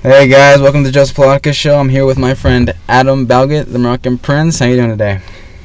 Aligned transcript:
Hey 0.00 0.28
guys, 0.28 0.60
welcome 0.60 0.84
to 0.84 0.92
Joseph 0.92 1.16
Palatka 1.16 1.52
Show. 1.52 1.76
I'm 1.76 1.88
here 1.88 2.06
with 2.06 2.18
my 2.18 2.32
friend 2.32 2.72
Adam 2.88 3.26
Balghit, 3.26 3.72
the 3.72 3.80
Moroccan 3.80 4.16
Prince. 4.16 4.60
How 4.60 4.66
you 4.66 4.76
doing 4.76 4.90
today? 4.90 5.20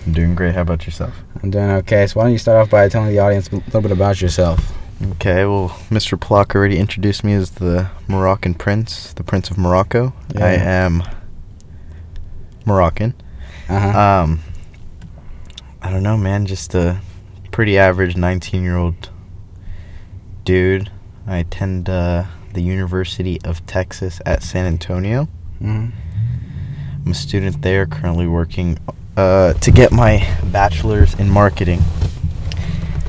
I'm 0.08 0.12
doing 0.12 0.34
great. 0.34 0.56
How 0.56 0.62
about 0.62 0.88
yourself? 0.88 1.14
I'm 1.44 1.52
doing 1.52 1.70
okay. 1.70 2.08
So 2.08 2.20
why 2.20 2.24
don't 2.24 2.32
you 2.32 2.40
start 2.40 2.58
off 2.58 2.72
by 2.72 2.90
telling 2.90 3.10
the 3.10 3.20
audience 3.20 3.50
a 3.50 3.58
little 3.58 3.82
bit 3.82 3.92
about 3.92 4.24
yourself? 4.24 4.74
Okay, 5.12 5.46
well, 5.46 5.70
Mr. 5.92 6.20
Plak 6.20 6.56
already 6.56 6.80
introduced 6.80 7.24
me 7.24 7.34
as 7.34 7.52
the 7.52 7.92
Moroccan 8.08 8.56
Prince, 8.56 9.14
the 9.14 9.24
Prince 9.24 9.52
of 9.52 9.60
Morocco. 9.60 10.14
Yeah. 10.34 10.46
I 10.46 10.52
am 10.54 11.04
Moroccan. 12.66 13.14
Uh 13.70 13.80
huh. 13.80 14.00
Um, 14.24 14.40
I 15.80 15.92
don't 15.92 16.02
know, 16.02 16.18
man. 16.18 16.48
Just 16.48 16.74
a 16.74 17.02
pretty 17.52 17.78
average 17.78 18.18
19 18.18 18.64
year 18.64 18.78
old 18.78 19.10
dude. 20.44 20.90
I 21.28 21.38
attend 21.38 21.88
uh, 21.88 22.26
the 22.54 22.62
University 22.62 23.40
of 23.44 23.66
Texas 23.66 24.22
at 24.26 24.44
San 24.44 24.66
Antonio. 24.66 25.26
hmm 25.60 25.90
I'm 27.06 27.12
a 27.12 27.14
student 27.14 27.62
there, 27.62 27.86
currently 27.86 28.28
working 28.28 28.78
uh, 29.18 29.54
to 29.54 29.72
get 29.72 29.92
my 29.92 30.26
bachelor's 30.52 31.14
in 31.16 31.30
marketing. 31.30 31.82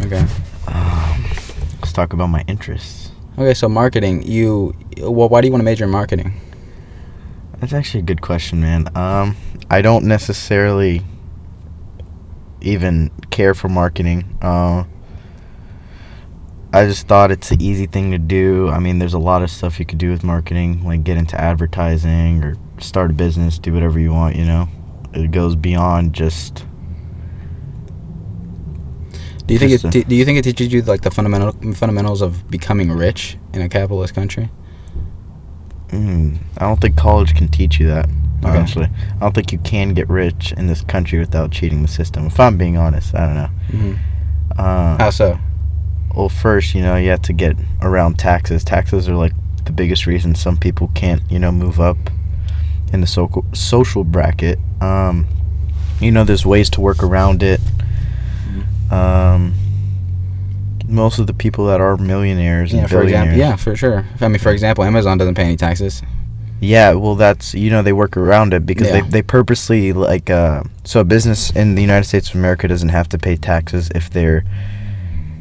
Okay. 0.02 0.26
Um, 0.66 1.24
let's 1.80 1.92
talk 1.92 2.12
about 2.12 2.26
my 2.26 2.44
interests. 2.48 3.12
Okay, 3.38 3.54
so 3.54 3.68
marketing. 3.68 4.22
You, 4.24 4.74
well, 4.98 5.28
why 5.28 5.40
do 5.40 5.46
you 5.46 5.52
want 5.52 5.60
to 5.60 5.64
major 5.64 5.84
in 5.84 5.90
marketing? 5.90 6.40
That's 7.60 7.72
actually 7.72 8.00
a 8.00 8.04
good 8.04 8.20
question, 8.20 8.60
man. 8.60 8.88
Um, 8.96 9.36
I 9.70 9.80
don't 9.80 10.04
necessarily 10.04 11.02
even 12.60 13.10
care 13.30 13.54
for 13.54 13.68
marketing. 13.68 14.38
Uh, 14.42 14.84
I 16.74 16.86
just 16.86 17.06
thought 17.06 17.30
it's 17.30 17.52
an 17.52 17.60
easy 17.60 17.86
thing 17.86 18.10
to 18.10 18.18
do. 18.18 18.68
I 18.68 18.80
mean, 18.80 18.98
there's 18.98 19.14
a 19.14 19.18
lot 19.20 19.44
of 19.44 19.50
stuff 19.50 19.78
you 19.78 19.86
could 19.86 19.98
do 19.98 20.10
with 20.10 20.24
marketing, 20.24 20.82
like 20.84 21.04
get 21.04 21.16
into 21.16 21.40
advertising 21.40 22.42
or 22.42 22.56
start 22.80 23.12
a 23.12 23.14
business, 23.14 23.60
do 23.60 23.72
whatever 23.72 24.00
you 24.00 24.12
want. 24.12 24.34
You 24.34 24.44
know, 24.44 24.68
it 25.12 25.30
goes 25.30 25.54
beyond 25.54 26.14
just. 26.14 26.66
Do 29.46 29.54
you 29.54 29.60
think 29.60 29.70
it? 29.70 29.84
a- 29.84 29.90
T- 29.92 30.02
do 30.02 30.16
you 30.16 30.24
think 30.24 30.36
it 30.38 30.42
teaches 30.42 30.72
you 30.72 30.82
like 30.82 31.02
the 31.02 31.12
fundamental 31.12 31.52
fundamentals 31.74 32.20
of 32.20 32.50
becoming 32.50 32.90
rich 32.90 33.38
in 33.52 33.62
a 33.62 33.68
capitalist 33.68 34.12
country? 34.12 34.50
Mm, 35.90 36.38
I 36.58 36.64
don't 36.64 36.80
think 36.80 36.96
college 36.96 37.36
can 37.36 37.46
teach 37.46 37.78
you 37.78 37.86
that. 37.86 38.08
Okay. 38.44 38.48
Honestly, 38.58 38.88
I 38.88 39.18
don't 39.20 39.32
think 39.32 39.52
you 39.52 39.58
can 39.58 39.94
get 39.94 40.08
rich 40.08 40.52
in 40.56 40.66
this 40.66 40.82
country 40.82 41.20
without 41.20 41.52
cheating 41.52 41.82
the 41.82 41.88
system. 41.88 42.26
If 42.26 42.40
I'm 42.40 42.58
being 42.58 42.76
honest, 42.76 43.14
I 43.14 43.26
don't 43.26 43.34
know. 43.36 43.48
Mm-hmm. 43.68 43.94
Uh, 44.58 44.98
How 44.98 45.10
so? 45.10 45.38
Well, 46.14 46.28
first, 46.28 46.74
you 46.74 46.82
know, 46.82 46.96
you 46.96 47.10
have 47.10 47.22
to 47.22 47.32
get 47.32 47.56
around 47.82 48.18
taxes. 48.18 48.62
Taxes 48.64 49.08
are 49.08 49.16
like 49.16 49.32
the 49.64 49.72
biggest 49.72 50.06
reason 50.06 50.34
some 50.34 50.56
people 50.56 50.90
can't, 50.94 51.22
you 51.30 51.38
know, 51.38 51.50
move 51.50 51.80
up 51.80 51.96
in 52.92 53.00
the 53.00 53.06
social 53.06 53.44
social 53.52 54.04
bracket. 54.04 54.58
Um, 54.80 55.26
you 56.00 56.10
know, 56.10 56.24
there's 56.24 56.44
ways 56.46 56.70
to 56.70 56.80
work 56.80 57.02
around 57.02 57.42
it. 57.42 57.60
Um, 58.90 59.54
most 60.86 61.18
of 61.18 61.26
the 61.26 61.34
people 61.34 61.66
that 61.66 61.80
are 61.80 61.96
millionaires 61.96 62.72
Yeah, 62.72 62.86
for 62.86 63.02
example. 63.02 63.36
Yeah, 63.38 63.56
for 63.56 63.74
sure. 63.74 64.04
I 64.20 64.28
mean, 64.28 64.38
for 64.38 64.50
example, 64.52 64.84
Amazon 64.84 65.18
doesn't 65.18 65.34
pay 65.34 65.44
any 65.44 65.56
taxes. 65.56 66.02
yeah, 66.60 66.92
well, 66.92 67.14
that's 67.14 67.54
you 67.54 67.70
know 67.70 67.82
they 67.82 67.92
work 67.92 68.16
around 68.16 68.54
it 68.54 68.64
because 68.66 68.88
Yeah. 68.88 69.00
they 69.00 69.08
they 69.08 69.22
purposely 69.22 69.92
like 69.92 70.30
uh, 70.30 70.62
so 70.84 71.00
a 71.00 71.04
business 71.04 71.50
in 71.50 71.74
the 71.74 71.82
United 71.82 72.04
States 72.06 72.28
of 72.30 72.36
America 72.36 72.68
doesn't 72.68 72.90
have 72.90 73.08
to 73.10 73.18
pay 73.18 73.36
taxes 73.36 73.90
if 73.94 74.10
they're 74.10 74.44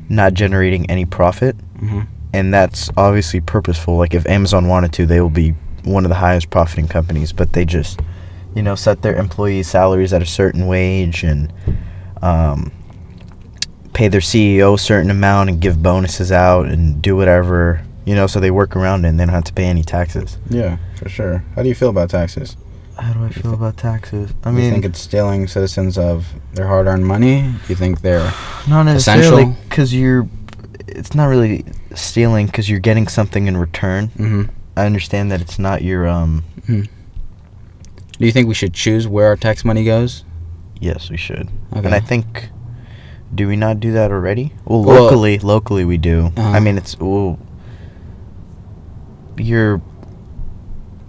not 0.10 0.34
generating 0.34 0.90
any 0.90 1.06
profit. 1.06 1.56
Mm-hmm. 1.78 2.02
and 2.34 2.54
that's 2.54 2.90
obviously 2.96 3.42
purposeful. 3.42 3.98
Like 3.98 4.14
if 4.14 4.26
Amazon 4.26 4.68
wanted 4.68 4.94
to, 4.94 5.06
they 5.06 5.20
will 5.20 5.30
be 5.30 5.54
one 5.84 6.06
of 6.06 6.10
the 6.10 6.16
highest 6.16 6.50
profiting 6.50 6.88
companies, 6.88 7.34
but 7.34 7.52
they 7.54 7.66
just, 7.66 8.00
you 8.56 8.64
know, 8.64 8.76
set 8.76 9.02
their 9.02 9.16
employees' 9.16 9.68
salaries 9.68 10.14
at 10.14 10.22
a 10.22 10.26
certain 10.26 10.66
wage 10.68 11.24
and 11.24 11.52
um, 12.22 12.72
pay 13.94 14.08
their 14.08 14.22
CEO 14.22 14.76
a 14.76 14.78
certain 14.78 15.12
amount 15.12 15.50
and 15.50 15.60
give 15.60 15.84
bonuses 15.84 16.32
out 16.32 16.68
and 16.68 17.02
do 17.02 17.16
whatever, 17.18 17.84
you 18.06 18.16
know, 18.16 18.28
so 18.28 18.40
they 18.40 18.52
work 18.52 18.76
around 18.78 19.04
it 19.04 19.10
and 19.10 19.20
they 19.20 19.26
don't 19.26 19.34
have 19.34 19.44
to 19.44 19.54
pay 19.54 19.66
any 19.66 19.84
taxes. 19.84 20.38
Yeah, 20.50 20.78
for 20.96 21.10
sure. 21.10 21.44
How 21.56 21.64
do 21.64 21.70
you 21.70 21.76
feel 21.76 21.90
about 21.90 22.10
taxes? 22.10 22.56
How 22.98 23.14
do 23.14 23.24
I 23.26 23.30
feel 23.30 23.54
about 23.54 23.78
taxes? 23.78 24.32
I 24.44 24.52
Do 24.52 24.56
you 24.58 24.62
mean, 24.64 24.72
think 24.74 24.86
it's 24.86 25.00
stealing 25.00 25.48
citizens 25.48 25.98
of 25.98 26.28
their 26.54 26.68
hard-earned 26.68 27.06
money? 27.06 27.42
Do 27.42 27.58
you 27.70 27.76
think 27.76 28.02
they're 28.02 28.32
not 28.68 28.84
necessarily 28.84 29.56
because 29.68 29.94
you're. 29.94 30.28
It's 30.88 31.16
not 31.16 31.26
really 31.26 31.66
stealing 31.96 32.46
because 32.46 32.70
you're 32.70 32.80
getting 32.80 33.08
something 33.08 33.48
in 33.48 33.58
return. 33.58 34.10
mm-hmm. 34.10 34.44
I 34.76 34.86
understand 34.86 35.32
that 35.32 35.42
it's 35.42 35.58
not 35.60 35.82
your 35.82 36.08
um. 36.08 36.44
Do 36.68 36.88
you 38.20 38.32
think 38.32 38.48
we 38.48 38.54
should 38.54 38.74
choose 38.74 39.08
where 39.08 39.28
our 39.28 39.36
tax 39.36 39.66
money 39.66 39.84
goes? 39.84 40.24
Yes, 40.80 41.10
we 41.10 41.18
should. 41.18 41.50
Okay. 41.76 41.86
And 41.86 41.96
I 41.96 42.00
think, 42.00 42.50
do 43.34 43.48
we 43.48 43.56
not 43.56 43.80
do 43.80 43.92
that 43.94 44.12
already? 44.12 44.54
Well, 44.66 44.84
Well- 44.84 45.04
locally, 45.04 45.40
locally 45.40 45.84
we 45.86 45.98
do. 45.98 46.32
Uh-huh. 46.38 46.50
I 46.50 46.60
mean, 46.60 46.78
it's 46.78 46.98
well, 47.00 47.40
you're 49.38 49.82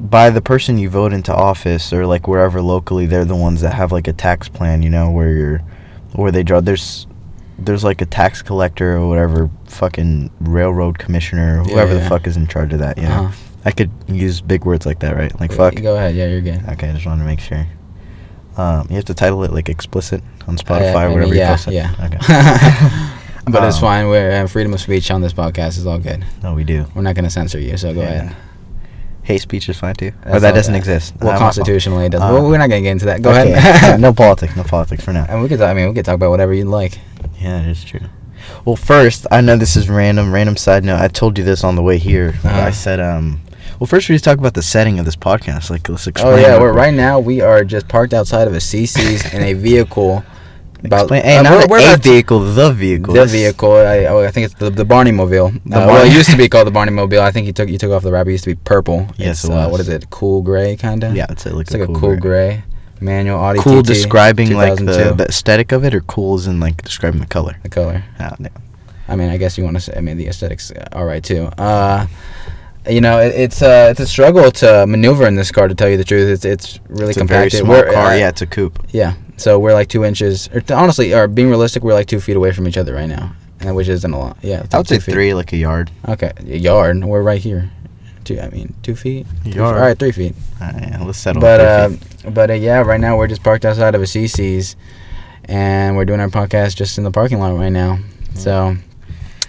by 0.01 0.31
the 0.31 0.41
person 0.43 0.79
you 0.79 0.89
vote 0.91 1.13
into 1.13 1.33
office 1.35 1.93
or 1.93 2.07
like 2.07 2.27
wherever 2.29 2.61
locally, 2.61 3.07
they're 3.07 3.25
the 3.25 3.37
ones 3.37 3.61
that 3.61 3.75
have 3.75 3.93
like 3.93 4.09
a 4.09 4.13
tax 4.13 4.49
plan. 4.49 4.83
You 4.83 4.91
know, 4.91 5.11
where 5.11 5.31
you're, 5.31 5.59
where 6.15 6.31
they 6.33 6.43
draw. 6.43 6.61
There's, 6.61 7.07
there's 7.59 7.85
like 7.85 8.01
a 8.01 8.07
tax 8.07 8.43
collector 8.43 8.97
or 8.97 9.09
whatever, 9.09 9.49
fucking 9.67 10.31
railroad 10.41 10.99
commissioner, 10.99 11.63
Yeah, 11.67 11.73
whoever 11.75 11.95
yeah. 11.95 12.01
the 12.03 12.09
fuck 12.09 12.27
is 12.27 12.37
in 12.37 12.47
charge 12.49 12.73
of 12.73 12.81
that. 12.81 12.97
You 12.99 13.05
know, 13.05 13.25
Uh-huh. 13.27 13.37
I 13.67 13.71
could 13.71 13.91
use 14.09 14.41
big 14.43 14.65
words 14.67 14.85
like 14.85 14.99
that, 15.01 15.17
right? 15.17 15.39
Like 15.41 15.53
fuck. 15.53 15.75
Go 15.77 15.97
ahead. 15.97 16.15
Yeah, 16.15 16.27
you're 16.27 16.41
good. 16.43 16.63
Okay, 16.71 16.91
I 16.91 16.93
just 16.93 17.07
wanted 17.07 17.21
to 17.23 17.27
make 17.27 17.41
sure. 17.41 17.67
Um, 18.57 18.87
you 18.91 18.97
have 18.97 19.05
to 19.07 19.15
title 19.15 19.43
it 19.45 19.53
like 19.53 19.69
explicit 19.69 20.23
on 20.47 20.55
Uh, 20.55 20.59
Spotify 20.59 20.95
I 20.97 21.05
or 21.05 21.09
mean, 21.09 21.15
whatever 21.19 21.35
yeah, 21.35 21.51
you 21.51 21.57
post 21.57 21.69
it. 21.69 21.73
yeah. 21.75 21.95
Okay. 22.05 22.19
but 23.51 23.65
it's 23.65 23.77
Um, 23.77 23.81
fine. 23.81 24.09
We're 24.09 24.43
uh, 24.43 24.47
freedom 24.49 24.75
of 24.75 24.81
speech 24.81 25.11
on 25.11 25.23
this 25.23 25.33
podcast 25.33 25.79
is 25.79 25.87
all 25.87 25.99
good. 25.99 26.25
No, 26.43 26.53
we 26.55 26.63
do. 26.65 26.87
We're 26.95 27.03
not 27.03 27.15
going 27.15 27.25
to 27.25 27.31
censor 27.31 27.59
you, 27.59 27.77
so 27.77 27.95
go 27.95 28.01
Yeah. 28.03 28.07
ahead. 28.09 28.37
Hate 29.25 29.41
speech 29.41 29.69
is 29.71 29.79
fine 29.79 29.95
too. 29.95 30.13
That's 30.23 30.43
that 30.43 30.55
doesn't 30.55 30.73
that- 30.73 30.79
exist. 30.79 31.15
Well, 31.21 31.31
I'm- 31.31 31.39
constitutionally 31.39 32.07
it 32.07 32.11
does. 32.11 32.23
uh, 32.23 32.29
well, 32.33 32.47
we're 32.47 32.59
not 32.59 32.69
going 32.69 32.83
to 32.83 32.87
get 32.87 32.93
into 32.93 33.07
that. 33.07 33.23
Go 33.23 33.31
okay. 33.31 33.53
ahead. 33.53 33.99
no 34.09 34.13
politics. 34.13 34.55
No 34.55 34.65
politics 34.65 35.03
for 35.03 35.13
now. 35.13 35.27
And 35.29 35.43
we 35.43 35.49
could. 35.49 35.61
I 35.61 35.75
mean, 35.75 35.89
we 35.89 35.95
could 35.95 36.05
talk 36.05 36.15
about 36.15 36.31
whatever 36.31 36.53
you'd 36.53 36.67
like. 36.67 36.99
Yeah, 37.41 37.63
it 37.63 37.69
is 37.69 37.83
true. 37.85 38.01
Well, 38.65 38.77
first, 38.77 39.27
I 39.31 39.41
know 39.41 39.57
this 39.57 39.77
is 39.77 39.89
random. 39.89 40.33
Random 40.33 40.57
side 40.57 40.85
note. 40.85 41.01
I 41.01 41.09
told 41.09 41.39
you 41.39 41.45
this 41.45 41.65
on 41.65 41.75
the 41.75 41.83
way 41.83 41.97
here. 41.99 42.35
Uh-huh. 42.45 42.61
I 42.61 42.71
said, 42.71 43.01
um, 43.01 43.41
well, 43.81 43.87
first 43.87 44.09
we 44.09 44.15
just 44.15 44.25
talk 44.25 44.39
about 44.39 44.55
the 44.55 44.63
setting 44.63 44.99
of 44.99 45.07
this 45.07 45.17
podcast. 45.17 45.71
Like, 45.71 45.89
let's 45.89 46.07
explain. 46.07 46.35
Oh 46.35 46.37
yeah, 46.37 46.61
we're 46.61 46.73
quick. 46.73 46.83
right 46.83 46.95
now. 46.95 47.19
We 47.19 47.41
are 47.41 47.65
just 47.65 47.89
parked 47.89 48.13
outside 48.13 48.47
of 48.47 48.55
a 48.55 48.59
CiCi's 48.59 49.33
in 49.33 49.43
a 49.43 49.55
vehicle. 49.55 50.23
About 50.85 51.01
Explain, 51.03 51.23
hey, 51.25 51.39
uh, 51.39 51.43
not 51.43 51.53
we're- 51.71 51.83
we're 51.83 51.95
a 51.95 51.97
vehicle, 51.97 52.41
the 52.41 52.71
vehicle. 52.73 53.15
The 53.15 53.25
vehicle. 53.25 53.73
I, 53.73 54.05
oh, 54.07 54.21
I 54.23 54.31
think 54.31 54.45
it's 54.47 54.55
the, 54.55 54.69
the 54.71 54.85
Barney 54.85 55.13
Mobile. 55.13 55.51
The 55.65 55.77
Uh, 55.83 55.87
well, 55.87 56.07
it 56.07 56.13
used 56.13 56.31
to 56.31 56.37
be 56.37 56.49
called 56.53 56.67
the 56.67 56.71
Barney 56.73 56.93
Mobile. 56.93 57.23
I 57.23 57.31
think 57.31 57.47
you 57.47 57.53
took 57.55 57.69
you 57.71 57.79
took 57.79 57.91
off 57.91 58.03
the 58.03 58.13
wrapper. 58.13 58.29
It 58.29 58.33
used 58.35 58.45
to 58.45 58.51
be 58.55 58.61
purple. 58.65 59.07
Yes, 59.17 59.49
uh, 59.49 59.69
what 59.71 59.81
is 59.81 59.89
it? 59.89 60.11
Cool 60.11 60.43
gray, 60.43 60.77
kind 60.77 61.03
of. 61.05 61.17
Yeah, 61.17 61.27
it's 61.31 61.47
like, 61.47 61.55
it's 61.63 61.73
like 61.73 61.89
a 61.89 61.93
cool 61.93 62.17
gray. 62.17 62.65
Manual 63.01 63.39
Audi. 63.39 63.61
Cool 63.61 63.83
TT, 63.83 63.87
describing 63.87 64.55
like 64.55 64.77
the, 64.77 65.15
the 65.17 65.27
aesthetic 65.29 65.73
of 65.73 65.85
it, 65.85 65.95
or 65.95 66.01
cool 66.03 66.37
is 66.37 66.47
in 66.47 66.61
like 66.61 66.83
describing 66.83 67.21
the 67.21 67.27
color. 67.27 67.57
the 67.63 67.69
color. 67.69 68.05
Ah, 68.21 68.35
no. 68.39 68.49
I 69.09 69.17
mean, 69.17 69.29
I 69.31 69.37
guess 69.37 69.59
you 69.59 69.65
want 69.65 69.77
to 69.77 69.81
say. 69.81 69.95
I 69.97 70.01
mean, 70.01 70.17
the 70.17 70.29
aesthetics 70.29 70.71
uh, 70.71 70.87
all 70.93 71.05
right 71.07 71.23
too. 71.25 71.47
Uh, 71.59 72.07
you 72.89 73.01
know, 73.01 73.19
it, 73.21 73.35
it's 73.35 73.63
uh, 73.63 73.89
it's 73.91 74.01
a 74.01 74.07
struggle 74.07 74.51
to 74.51 74.87
maneuver 74.87 75.27
in 75.27 75.35
this 75.35 75.51
car. 75.51 75.69
To 75.69 75.75
tell 75.75 75.89
you 75.89 75.97
the 75.97 76.05
truth, 76.05 76.29
it's 76.29 76.45
it's 76.45 76.79
really 76.89 77.11
It's 77.11 77.21
a 77.21 77.25
very 77.25 77.51
small 77.51 77.69
We're, 77.71 77.93
car. 77.93 78.13
uh, 78.13 78.15
yeah, 78.17 78.29
it's 78.29 78.43
a 78.43 78.47
coupe. 78.47 78.79
Yeah. 78.93 79.15
So 79.37 79.59
we're 79.59 79.75
like 79.75 79.89
two 79.89 80.05
inches, 80.05 80.49
or 80.49 80.63
honestly, 80.75 81.13
or 81.13 81.27
being 81.27 81.49
realistic, 81.49 81.83
we're 81.83 81.95
like 81.95 82.07
two 82.07 82.21
feet 82.21 82.37
away 82.37 82.53
from 82.53 82.69
each 82.69 82.77
other 82.77 82.95
right 82.95 83.09
now, 83.09 83.35
and 83.61 83.75
which 83.75 83.89
isn't 83.89 84.13
a 84.13 84.19
lot. 84.19 84.37
Yeah. 84.43 84.67
I 84.73 84.79
would 84.79 84.87
say 84.87 84.99
feet. 84.99 85.13
three, 85.13 85.35
like 85.35 85.53
a 85.53 85.57
yard. 85.57 85.91
Okay, 86.09 86.33
a 86.39 86.57
yard. 86.57 87.05
We're 87.05 87.23
right 87.23 87.41
here. 87.41 87.71
Two. 88.25 88.41
I 88.41 88.49
mean, 88.51 88.75
two 88.83 88.95
feet. 88.95 89.27
Three 89.27 89.53
feet. 89.53 89.55
Yard. 89.57 89.75
All 89.75 89.81
right, 89.83 89.99
three 89.99 90.13
feet. 90.13 90.35
All 90.61 90.69
right, 90.69 91.01
let's 91.01 91.19
settle. 91.19 91.43
But 91.43 91.61
uh, 91.61 91.91
but 92.31 92.51
uh, 92.51 92.55
yeah, 92.55 92.81
right 92.81 93.01
now 93.01 93.17
we're 93.19 93.27
just 93.27 93.43
parked 93.43 93.65
outside 93.65 93.95
of 93.95 94.01
a 94.01 94.05
CiCi's, 94.05 94.77
and 95.45 95.97
we're 95.97 96.05
doing 96.07 96.21
our 96.21 96.29
podcast 96.29 96.77
just 96.77 96.97
in 96.97 97.05
the 97.05 97.11
parking 97.11 97.39
lot 97.39 97.57
right 97.57 97.69
now. 97.73 97.99
So, 98.35 98.77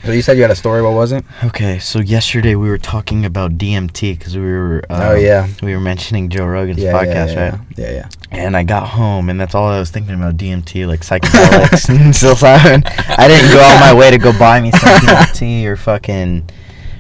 so 0.06 0.12
you 0.12 0.22
said 0.22 0.38
you 0.38 0.44
had 0.44 0.52
a 0.52 0.56
story. 0.56 0.82
What 0.84 0.94
was 0.94 1.12
it? 1.12 1.26
okay, 1.44 1.80
so 1.80 2.00
yesterday 2.00 2.54
we 2.56 2.70
were 2.70 2.78
talking 2.78 3.26
about 3.26 3.58
DMT 3.58 4.18
because 4.18 4.36
we 4.38 4.44
were. 4.44 4.84
Uh, 4.90 5.10
oh 5.12 5.16
yeah. 5.16 5.48
We 5.64 5.74
were 5.74 5.82
mentioning 5.82 6.30
Joe 6.30 6.46
Rogan's 6.46 6.80
Yeah, 6.80 6.94
podcast, 6.94 7.34
yeah, 7.34 7.34
yeah, 7.34 7.50
right? 7.50 7.60
Yeah, 7.76 7.92
yeah. 7.92 8.10
And 8.32 8.56
I 8.56 8.64
got 8.64 8.88
home, 8.88 9.30
and 9.30 9.40
that's 9.40 9.56
all 9.56 9.68
I 9.68 9.80
was 9.80 9.90
thinking 9.90 10.14
about 10.14 10.38
DMT, 10.38 10.88
like 10.88 11.00
psychedelics 11.10 11.90
and 11.90 12.00
psilocybin. 12.14 12.84
I 13.18 13.28
didn't 13.28 13.52
go 13.52 13.60
out 13.60 13.80
my 13.80 13.94
way 13.94 14.12
to 14.12 14.18
go 14.18 14.38
buy 14.38 14.62
me 14.62 14.72
some 14.72 14.80
DMT 15.00 15.66
or 15.66 15.76
fucking 15.76 16.50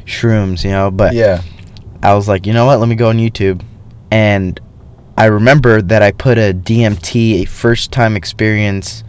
shrooms, 0.06 0.64
you 0.64 0.72
know. 0.72 0.90
But 0.90 1.14
yeah. 1.14 1.44
I 2.02 2.16
was 2.16 2.28
like, 2.28 2.48
you 2.48 2.54
know 2.54 2.66
what? 2.66 2.80
Let 2.80 2.90
me 2.90 2.96
go 2.96 3.10
on 3.10 3.18
YouTube, 3.18 3.62
and 4.10 4.60
I 5.18 5.26
remember 5.26 5.82
that 5.82 6.02
I 6.02 6.12
put 6.12 6.38
a 6.38 6.54
DMT, 6.54 7.44
a 7.44 7.46
first 7.46 7.92
time 7.92 8.16
experience, 8.16 9.04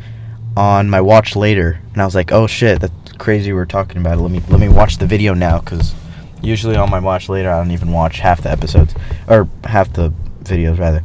on 0.56 0.88
my 0.88 1.00
watch 1.00 1.36
later, 1.36 1.80
and 1.92 2.02
I 2.02 2.04
was 2.04 2.14
like, 2.14 2.32
oh 2.32 2.46
shit, 2.46 2.80
that's 2.80 3.05
crazy. 3.18 3.52
We're 3.52 3.66
talking 3.66 3.98
about 3.98 4.18
it. 4.18 4.22
Let 4.22 4.30
me 4.30 4.40
let 4.48 4.60
me 4.60 4.68
watch 4.68 4.98
the 4.98 5.06
video 5.06 5.34
now, 5.34 5.60
because 5.60 5.94
Usually 6.42 6.76
on 6.76 6.90
my 6.90 7.00
watch 7.00 7.28
later, 7.28 7.50
I 7.50 7.58
don't 7.58 7.70
even 7.70 7.92
watch 7.92 8.18
half 8.18 8.42
the 8.42 8.50
episodes 8.50 8.94
or 9.28 9.48
half 9.64 9.92
the 9.92 10.12
videos 10.42 10.78
rather. 10.78 11.02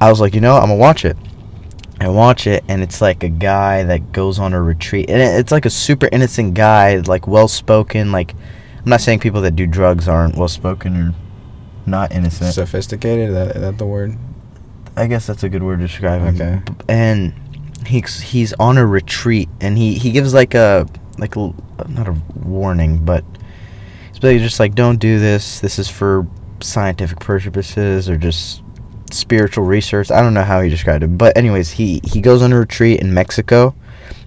I 0.00 0.10
was 0.10 0.20
like, 0.20 0.34
you 0.34 0.40
know, 0.40 0.56
I'm 0.56 0.68
gonna 0.68 0.76
watch 0.76 1.04
it. 1.04 1.16
I 2.00 2.08
watch 2.08 2.46
it, 2.48 2.64
and 2.68 2.82
it's 2.82 3.00
like 3.00 3.22
a 3.22 3.28
guy 3.28 3.84
that 3.84 4.12
goes 4.12 4.40
on 4.40 4.52
a 4.52 4.60
retreat, 4.60 5.08
and 5.08 5.22
it's 5.22 5.52
like 5.52 5.64
a 5.64 5.70
super 5.70 6.08
innocent 6.10 6.54
guy, 6.54 6.96
like 6.96 7.28
well 7.28 7.46
spoken. 7.46 8.10
Like, 8.10 8.34
I'm 8.34 8.90
not 8.90 9.00
saying 9.00 9.20
people 9.20 9.40
that 9.42 9.54
do 9.54 9.66
drugs 9.66 10.08
aren't 10.08 10.36
well 10.36 10.48
spoken 10.48 10.96
or 10.96 11.14
not 11.86 12.10
innocent. 12.12 12.52
Sophisticated. 12.52 13.28
Is 13.28 13.34
that, 13.34 13.56
is 13.56 13.62
that 13.62 13.78
the 13.78 13.86
word? 13.86 14.18
I 14.96 15.06
guess 15.06 15.26
that's 15.26 15.44
a 15.44 15.48
good 15.48 15.62
word 15.62 15.78
to 15.78 15.86
describe 15.86 16.22
him. 16.22 16.34
Okay. 16.34 16.60
And 16.88 17.32
he's 17.86 18.20
he's 18.20 18.52
on 18.54 18.76
a 18.76 18.84
retreat, 18.84 19.48
and 19.60 19.78
he 19.78 19.94
he 19.94 20.10
gives 20.10 20.34
like 20.34 20.54
a 20.54 20.88
like 21.22 21.36
not 21.88 22.08
a 22.08 22.16
warning, 22.44 23.04
but 23.04 23.24
he's 24.08 24.18
basically 24.18 24.38
just 24.40 24.60
like, 24.60 24.74
don't 24.74 24.98
do 24.98 25.18
this. 25.18 25.60
This 25.60 25.78
is 25.78 25.88
for 25.88 26.26
scientific 26.60 27.20
purposes 27.20 28.08
or 28.08 28.16
just 28.16 28.62
spiritual 29.12 29.64
research. 29.64 30.10
I 30.10 30.20
don't 30.20 30.34
know 30.34 30.42
how 30.44 30.60
he 30.60 30.68
described 30.68 31.04
it, 31.04 31.16
but 31.18 31.36
anyways, 31.36 31.70
he 31.70 32.00
he 32.04 32.20
goes 32.20 32.42
on 32.42 32.52
a 32.52 32.58
retreat 32.58 33.00
in 33.00 33.14
Mexico. 33.14 33.74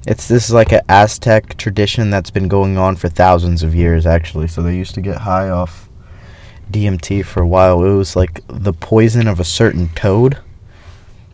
It's 0.07 0.27
this 0.27 0.45
is 0.45 0.53
like 0.53 0.71
an 0.71 0.81
Aztec 0.88 1.57
tradition 1.57 2.09
that's 2.09 2.30
been 2.31 2.47
going 2.47 2.77
on 2.77 2.95
for 2.95 3.09
thousands 3.09 3.63
of 3.63 3.75
years, 3.75 4.06
actually. 4.06 4.48
So 4.48 4.62
they 4.62 4.75
used 4.75 4.95
to 4.95 5.01
get 5.01 5.18
high 5.18 5.50
off 5.50 5.89
DMT 6.71 7.25
for 7.25 7.41
a 7.41 7.48
while. 7.48 7.83
It 7.83 7.94
was 7.95 8.15
like 8.15 8.41
the 8.48 8.74
poison 8.74 9.27
of 9.27 9.39
a 9.39 9.44
certain 9.44 9.89
toad. 9.89 10.38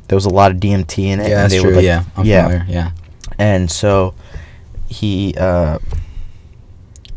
There 0.07 0.15
was 0.15 0.25
a 0.25 0.29
lot 0.29 0.51
of 0.51 0.57
DMT 0.57 1.05
in 1.05 1.19
it. 1.19 1.23
Yeah, 1.23 1.29
and 1.29 1.33
that's 1.33 1.53
they 1.53 1.59
true. 1.59 1.69
would, 1.69 1.75
like- 1.77 1.85
yeah, 1.85 2.03
I'm 2.17 2.25
yeah. 2.25 2.43
familiar. 2.47 2.65
Yeah. 2.67 2.91
And 3.37 3.71
so 3.71 4.13
he 4.91 5.33
uh, 5.37 5.79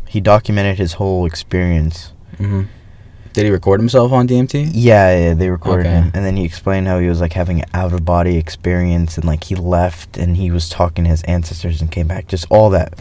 he 0.07 0.21
documented 0.21 0.77
his 0.77 0.93
whole 0.93 1.25
experience. 1.25 2.13
hmm 2.37 2.63
Did 3.33 3.45
he 3.45 3.51
record 3.51 3.79
himself 3.81 4.11
on 4.13 4.27
DMT? 4.27 4.71
Yeah, 4.73 5.17
yeah, 5.17 5.33
they 5.33 5.49
recorded 5.49 5.85
Okay. 5.87 5.95
him, 5.95 6.11
and 6.13 6.23
then 6.25 6.37
he 6.37 6.45
explained 6.45 6.87
how 6.87 6.99
he 6.99 7.07
was 7.09 7.19
like 7.19 7.33
having 7.33 7.59
an 7.59 7.65
out 7.73 7.91
of 7.93 8.05
body 8.05 8.37
experience, 8.37 9.17
and 9.17 9.25
like 9.25 9.43
he 9.45 9.55
left, 9.55 10.17
and 10.17 10.37
he 10.37 10.51
was 10.51 10.69
talking 10.69 11.03
to 11.03 11.09
his 11.09 11.21
ancestors 11.23 11.81
and 11.81 11.91
came 11.91 12.07
back, 12.07 12.27
just 12.27 12.45
all 12.49 12.69
that. 12.71 12.93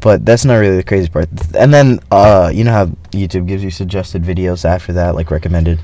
But 0.00 0.24
that's 0.26 0.44
not 0.44 0.56
really 0.56 0.76
the 0.76 0.82
crazy 0.84 1.08
part. 1.08 1.28
And 1.56 1.72
then, 1.72 1.98
uh, 2.10 2.50
you 2.54 2.62
know 2.62 2.72
how 2.72 2.86
YouTube 3.10 3.46
gives 3.48 3.64
you 3.64 3.70
suggested 3.70 4.22
videos 4.22 4.64
after 4.64 4.92
that, 4.92 5.14
like 5.16 5.30
recommended, 5.30 5.80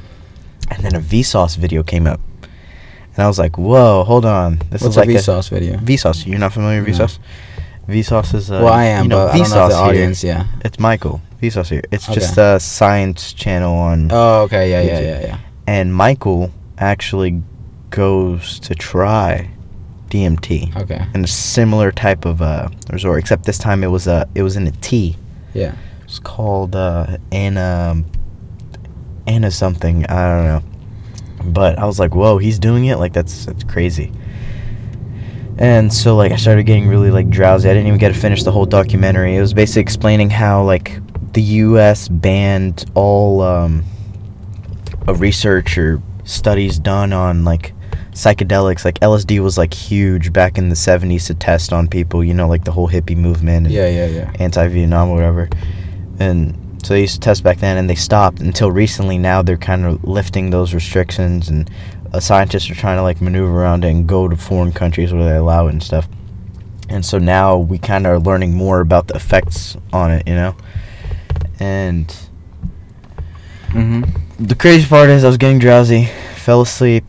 and 0.71 0.85
then 0.85 0.95
a 0.95 1.01
Vsauce 1.01 1.57
video 1.57 1.83
came 1.83 2.07
up, 2.07 2.21
and 2.43 3.19
I 3.19 3.27
was 3.27 3.39
like, 3.41 3.57
"Whoa, 3.59 4.05
hold 4.05 4.25
on, 4.25 4.59
this 4.71 4.83
What's 4.83 4.95
is 4.95 4.97
like 4.99 5.09
a 5.09 5.15
Vsauce 5.15 5.49
video? 5.51 5.79
Vsauce. 5.79 6.27
You're 6.27 6.39
not 6.39 6.53
familiar 6.53 6.83
with 6.85 6.97
No. 6.99 7.07
Vsauce? 7.07 7.19
Vsauce 7.91 8.35
is 8.35 8.51
uh, 8.51 8.61
well, 8.65 8.73
I 8.73 8.85
am, 8.85 9.05
you 9.05 9.09
know, 9.11 9.27
but 9.27 9.35
I 9.35 9.39
don't 9.39 9.51
know 9.51 9.69
the 9.69 9.75
Vsauce 9.75 9.79
here. 9.79 9.89
audience. 9.89 10.25
Yeah. 10.25 10.47
It's 10.65 10.79
Michael 10.79 11.21
Vsauce 11.43 11.69
here. 11.71 11.83
It's 11.91 12.09
Okay. 12.09 12.15
just 12.21 12.39
a 12.39 12.59
science 12.61 13.33
channel 13.33 13.75
on 13.75 14.09
Oh, 14.13 14.43
okay. 14.43 14.71
Yeah, 14.71 14.83
yeah, 14.83 15.01
yeah, 15.01 15.21
yeah. 15.27 15.39
and 15.67 15.95
Michael 15.95 16.51
actually 16.79 17.43
goes 17.91 18.59
to 18.61 18.75
try 18.75 19.51
DMT 20.11 20.77
Okay. 20.77 21.05
in 21.15 21.25
a 21.25 21.27
similar 21.27 21.93
type 21.93 22.25
of 22.25 22.41
uh, 22.43 22.69
resort, 22.93 23.19
except 23.19 23.45
this 23.45 23.59
time 23.59 23.83
it 23.85 23.89
was 23.89 24.07
a 24.07 24.29
it 24.35 24.43
was 24.43 24.57
in 24.57 24.67
a 24.67 24.73
tea. 24.73 25.17
Yeah. 25.55 25.75
It's 26.05 26.19
called 26.19 26.75
uh, 26.75 27.17
Anna 27.33 28.03
Anna 29.27 29.51
something. 29.51 30.05
I 30.07 30.37
don't 30.37 30.45
know, 30.47 30.63
but 31.53 31.79
I 31.79 31.85
was 31.87 31.99
like, 32.01 32.15
whoa, 32.15 32.39
he's 32.39 32.59
doing 32.59 32.87
it. 32.87 32.97
Like 32.99 33.13
that's 33.13 33.47
that's 33.47 33.65
crazy. 33.65 34.13
And 35.61 35.93
so 35.93 36.17
like 36.17 36.33
I 36.33 36.37
started 36.37 36.65
getting 36.65 36.89
really 36.89 37.11
like 37.11 37.29
drowsy. 37.29 37.69
I 37.69 37.75
didn't 37.75 37.87
even 37.87 37.99
get 37.99 38.15
to 38.15 38.19
finish 38.19 38.43
the 38.43 38.51
whole 38.51 38.65
documentary. 38.65 39.37
It 39.37 39.41
was 39.43 39.53
basically 39.53 39.83
explaining 39.83 40.31
how 40.31 40.65
like 40.65 40.99
the 41.35 41.43
U.S. 41.43 42.09
banned 42.09 42.91
all 42.95 43.43
um, 43.43 43.85
a 45.07 45.15
research 45.15 45.77
or 45.77 46.03
studies 46.25 46.79
done 46.79 47.13
on 47.13 47.45
like 47.45 47.75
psychedelics. 48.13 48.87
Like 48.87 48.99
LSD 49.01 49.41
was 49.41 49.59
like 49.59 49.75
huge 49.75 50.33
back 50.33 50.57
in 50.57 50.71
the 50.71 50.75
'70s 50.75 51.27
to 51.27 51.35
test 51.35 51.75
on 51.75 51.89
people. 51.89 52.25
You 52.25 52.33
know, 52.33 52.49
like 52.49 52.65
the 52.65 52.73
whole 52.73 52.89
hippie 52.89 53.17
movement. 53.17 53.67
And 53.67 53.75
Yeah, 53.75 53.89
yeah, 53.89 54.07
yeah. 54.07 54.33
anti-Vietnam 54.39 55.11
or 55.11 55.17
whatever. 55.17 55.51
And 56.19 56.57
so 56.83 56.95
they 56.95 57.03
used 57.03 57.15
to 57.15 57.21
test 57.21 57.43
back 57.43 57.59
then, 57.59 57.77
and 57.77 57.89
they 57.89 57.95
stopped 57.95 58.41
until 58.41 58.71
recently. 58.71 59.19
Now 59.19 59.43
they're 59.43 59.59
kind 59.59 59.85
of 59.85 60.03
lifting 60.05 60.49
those 60.49 60.73
restrictions, 60.73 61.51
and 61.51 61.71
scientists 62.19 62.69
are 62.71 62.75
trying 62.75 62.97
to 62.97 63.03
like 63.03 63.21
maneuver 63.21 63.53
around 63.63 63.85
it 63.85 63.91
and 63.91 64.09
go 64.09 64.27
to 64.27 64.37
foreign 64.37 64.73
countries 64.73 65.13
where 65.13 65.25
they 65.25 65.37
allow 65.37 65.69
it 65.69 65.71
and 65.71 65.83
stuff. 65.83 66.09
And 66.89 67.07
so 67.07 67.19
now 67.19 67.57
we 67.57 67.79
kind 67.79 68.05
of 68.07 68.13
are 68.13 68.19
learning 68.19 68.55
more 68.55 68.81
about 68.81 69.07
the 69.07 69.15
effects 69.15 69.77
on 69.93 70.11
it, 70.11 70.27
you 70.27 70.35
know. 70.35 70.57
And 71.61 72.13
Mm-hmm. 73.69 74.45
the 74.45 74.57
crazy 74.57 74.89
part 74.89 75.11
is, 75.11 75.23
I 75.23 75.29
was 75.29 75.37
getting 75.37 75.61
drowsy, 75.61 76.07
fell 76.35 76.63
asleep. 76.63 77.05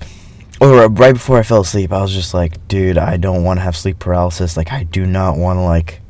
Or 0.59 0.87
right 0.89 1.13
before 1.13 1.39
I 1.39 1.43
fell 1.43 1.61
asleep, 1.61 1.91
I 1.91 2.01
was 2.03 2.13
just 2.13 2.35
like, 2.35 2.67
dude, 2.67 2.99
I 2.99 3.17
don't 3.17 3.43
want 3.43 3.57
to 3.57 3.63
have 3.63 3.75
sleep 3.75 3.97
paralysis. 3.97 4.55
Like, 4.55 4.71
I 4.71 4.83
do 4.83 5.07
not 5.07 5.37
want 5.37 5.57
to 5.57 5.61
like 5.61 6.00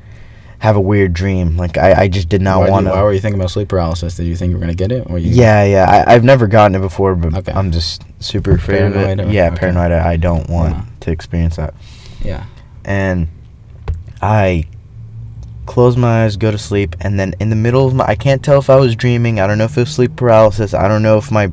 have 0.62 0.76
a 0.76 0.80
weird 0.82 1.12
dream. 1.14 1.58
Like, 1.58 1.78
I, 1.80 2.04
I 2.04 2.08
just 2.08 2.30
did 2.30 2.42
not 2.42 2.70
want 2.70 2.86
to. 2.86 2.92
why 2.92 3.02
were 3.02 3.12
you 3.14 3.20
thinking 3.20 3.40
about 3.40 3.50
sleep 3.50 3.68
paralysis? 3.70 4.16
Did 4.16 4.28
you 4.28 4.36
think 4.36 4.52
you 4.52 4.56
were 4.58 4.62
gonna 4.62 4.76
get 4.76 4.92
it, 4.92 5.08
or 5.10 5.18
you? 5.18 5.32
Yeah, 5.32 5.64
yeah. 5.66 6.04
I, 6.08 6.14
I've 6.14 6.24
never 6.24 6.46
gotten 6.48 6.76
it 6.76 6.80
before, 6.82 7.16
but 7.16 7.34
Okay. 7.34 7.52
I'm 7.52 7.72
just 7.72 8.04
super 8.20 8.52
afraid 8.52 8.84
of 8.84 8.94
Paranoid 8.94 9.20
it. 9.20 9.28
or- 9.30 9.32
Yeah, 9.34 9.48
okay. 9.48 9.58
paranoid. 9.58 9.92
I 9.92 10.12
I 10.12 10.18
don't 10.18 10.48
want 10.50 10.76
Yeah. 10.76 10.84
to 11.02 11.12
experience 11.12 11.56
that. 11.56 11.74
Yeah. 12.24 12.46
And 12.86 13.28
I 14.22 14.66
close 15.66 15.98
my 15.98 16.26
eyes, 16.26 16.38
go 16.38 16.52
to 16.52 16.58
sleep, 16.60 16.96
and 17.02 17.20
then 17.20 17.34
in 17.40 17.50
the 17.50 17.56
middle 17.56 17.88
of 17.88 17.94
my, 17.96 18.06
I 18.06 18.16
can't 18.16 18.44
tell 18.44 18.60
if 18.60 18.70
I 18.70 18.76
was 18.76 18.96
dreaming. 18.96 19.40
I 19.40 19.48
don't 19.48 19.58
know 19.58 19.64
if 19.66 19.76
it 19.78 19.82
was 19.82 19.92
sleep 19.92 20.16
paralysis. 20.16 20.74
I 20.76 20.88
don't 20.88 21.02
know 21.02 21.18
if 21.18 21.32
my 21.32 21.52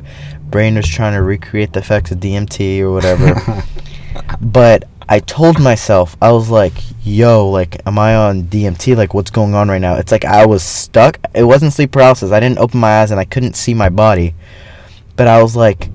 brain 0.51 0.75
was 0.77 0.87
trying 0.87 1.15
to 1.15 1.23
recreate 1.23 1.73
the 1.73 1.79
effects 1.81 2.11
of 2.11 2.19
DMT 2.21 2.81
or 2.81 2.91
whatever. 2.93 3.63
but 4.43 4.85
I 5.11 5.21
told 5.21 5.59
myself, 5.59 6.17
I 6.21 6.33
was 6.33 6.51
like, 6.51 6.75
yo, 7.03 7.49
like, 7.49 7.81
am 7.87 7.99
I 7.99 8.15
on 8.15 8.43
DMT? 8.43 8.95
Like, 8.95 9.15
what's 9.15 9.31
going 9.31 9.55
on 9.55 9.69
right 9.69 9.81
now? 9.81 9.95
It's 9.95 10.13
like 10.13 10.27
I 10.27 10.45
was 10.45 10.63
stuck. 10.63 11.19
It 11.35 11.45
wasn't 11.45 11.73
sleep 11.73 11.93
paralysis. 11.93 12.31
I 12.31 12.41
didn't 12.41 12.59
open 12.59 12.79
my 12.79 13.01
eyes 13.01 13.11
and 13.11 13.19
I 13.19 13.25
couldn't 13.25 13.57
see 13.57 13.73
my 13.73 13.89
body. 13.89 14.35
But 15.17 15.27
I 15.27 15.43
was 15.43 15.57
like, 15.57 15.89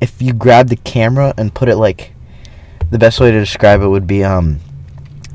if 0.00 0.22
you 0.22 0.32
grab 0.32 0.68
the 0.68 0.76
camera 0.76 1.34
and 1.36 1.52
put 1.52 1.68
it 1.68 1.76
like, 1.76 2.12
the 2.90 2.98
best 2.98 3.18
way 3.18 3.32
to 3.32 3.40
describe 3.40 3.82
it 3.82 3.88
would 3.88 4.06
be, 4.06 4.22
um, 4.22 4.60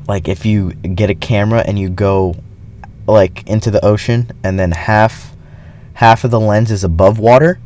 like 0.06 0.26
if 0.26 0.46
you 0.46 0.72
get 0.72 1.10
a 1.10 1.14
camera 1.14 1.62
and 1.66 1.78
you 1.78 1.90
go, 1.90 2.34
like, 3.06 3.46
into 3.46 3.70
the 3.70 3.84
ocean 3.84 4.30
and 4.42 4.58
then 4.58 4.72
half, 4.72 5.36
half 5.94 6.24
of 6.24 6.30
the 6.30 6.40
lens 6.40 6.70
is 6.70 6.82
above 6.82 7.18
water 7.18 7.60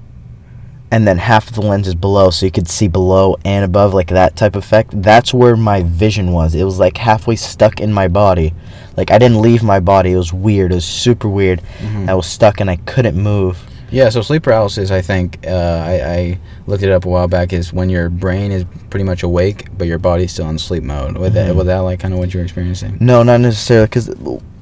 and 0.93 1.09
then 1.09 1.19
half 1.19 1.49
of 1.49 1.55
the 1.55 1.63
lens 1.63 1.89
is 1.89 1.95
below 1.97 2.31
so 2.31 2.47
you 2.47 2.53
could 2.53 2.69
see 2.69 2.87
below 2.87 3.37
and 3.45 3.65
above 3.65 3.93
like 3.95 4.09
that 4.09 4.37
type 4.37 4.55
of 4.55 4.63
effect 4.63 4.91
that's 5.03 5.33
where 5.35 5.57
my 5.57 5.83
vision 5.83 6.31
was 6.33 6.55
it 6.55 6.63
was 6.65 6.79
like 6.79 6.97
halfway 6.99 7.35
stuck 7.35 7.81
in 7.81 7.93
my 7.93 8.07
body 8.07 8.53
like 8.97 9.11
i 9.11 9.19
didn't 9.19 9.41
leave 9.43 9.63
my 9.65 9.81
body 9.81 10.13
it 10.13 10.17
was 10.17 10.33
weird 10.33 10.71
it 10.71 10.75
was 10.77 10.85
super 10.85 11.29
weird 11.29 11.61
Mhm. 11.81 12.09
i 12.09 12.15
was 12.15 12.27
stuck 12.27 12.61
and 12.61 12.71
i 12.71 12.77
couldn't 12.77 13.17
move 13.17 13.59
Yeah, 13.91 14.09
so 14.09 14.23
sleep 14.23 14.43
paralysis, 14.45 14.91
I 14.91 15.03
think, 15.03 15.27
uh, 15.47 15.51
I, 15.93 15.95
I 16.19 16.39
looked 16.67 16.83
it 16.83 16.91
up 16.91 17.05
a 17.05 17.11
while 17.11 17.29
back, 17.29 17.53
is 17.53 17.75
when 17.75 17.91
your 17.91 18.09
brain 18.09 18.51
is 18.51 18.65
pretty 18.89 19.05
much 19.05 19.23
awake, 19.23 19.67
but 19.77 19.87
your 19.87 19.99
body's 19.99 20.33
still 20.33 20.49
in 20.49 20.59
sleep 20.59 20.83
mode. 20.83 21.19
Was 21.19 21.33
that, 21.35 21.51
Mhm. 21.53 21.57
was 21.57 21.67
that 21.67 21.81
like 21.81 22.01
kind 22.01 22.15
of 22.15 22.19
what 22.21 22.33
you're 22.33 22.43
experiencing? 22.43 22.97
no 23.01 23.23
not 23.23 23.41
necessarily 23.43 23.85
because 23.89 24.09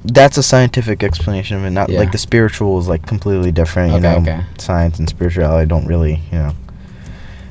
that's 0.05 0.37
a 0.37 0.43
scientific 0.43 1.03
explanation 1.03 1.57
of 1.57 1.63
it 1.65 1.69
not 1.69 1.89
Yeah. 1.89 1.99
like 1.99 2.11
the 2.11 2.17
spiritual 2.17 2.79
is 2.79 2.87
like 2.87 3.05
completely 3.05 3.51
different 3.51 3.93
you 3.93 3.99
know 3.99 4.17
okay. 4.17 4.41
science 4.57 4.99
and 4.99 5.07
spirituality 5.07 5.67
don't 5.67 5.85
really 5.85 6.21
you 6.31 6.37
know 6.39 6.55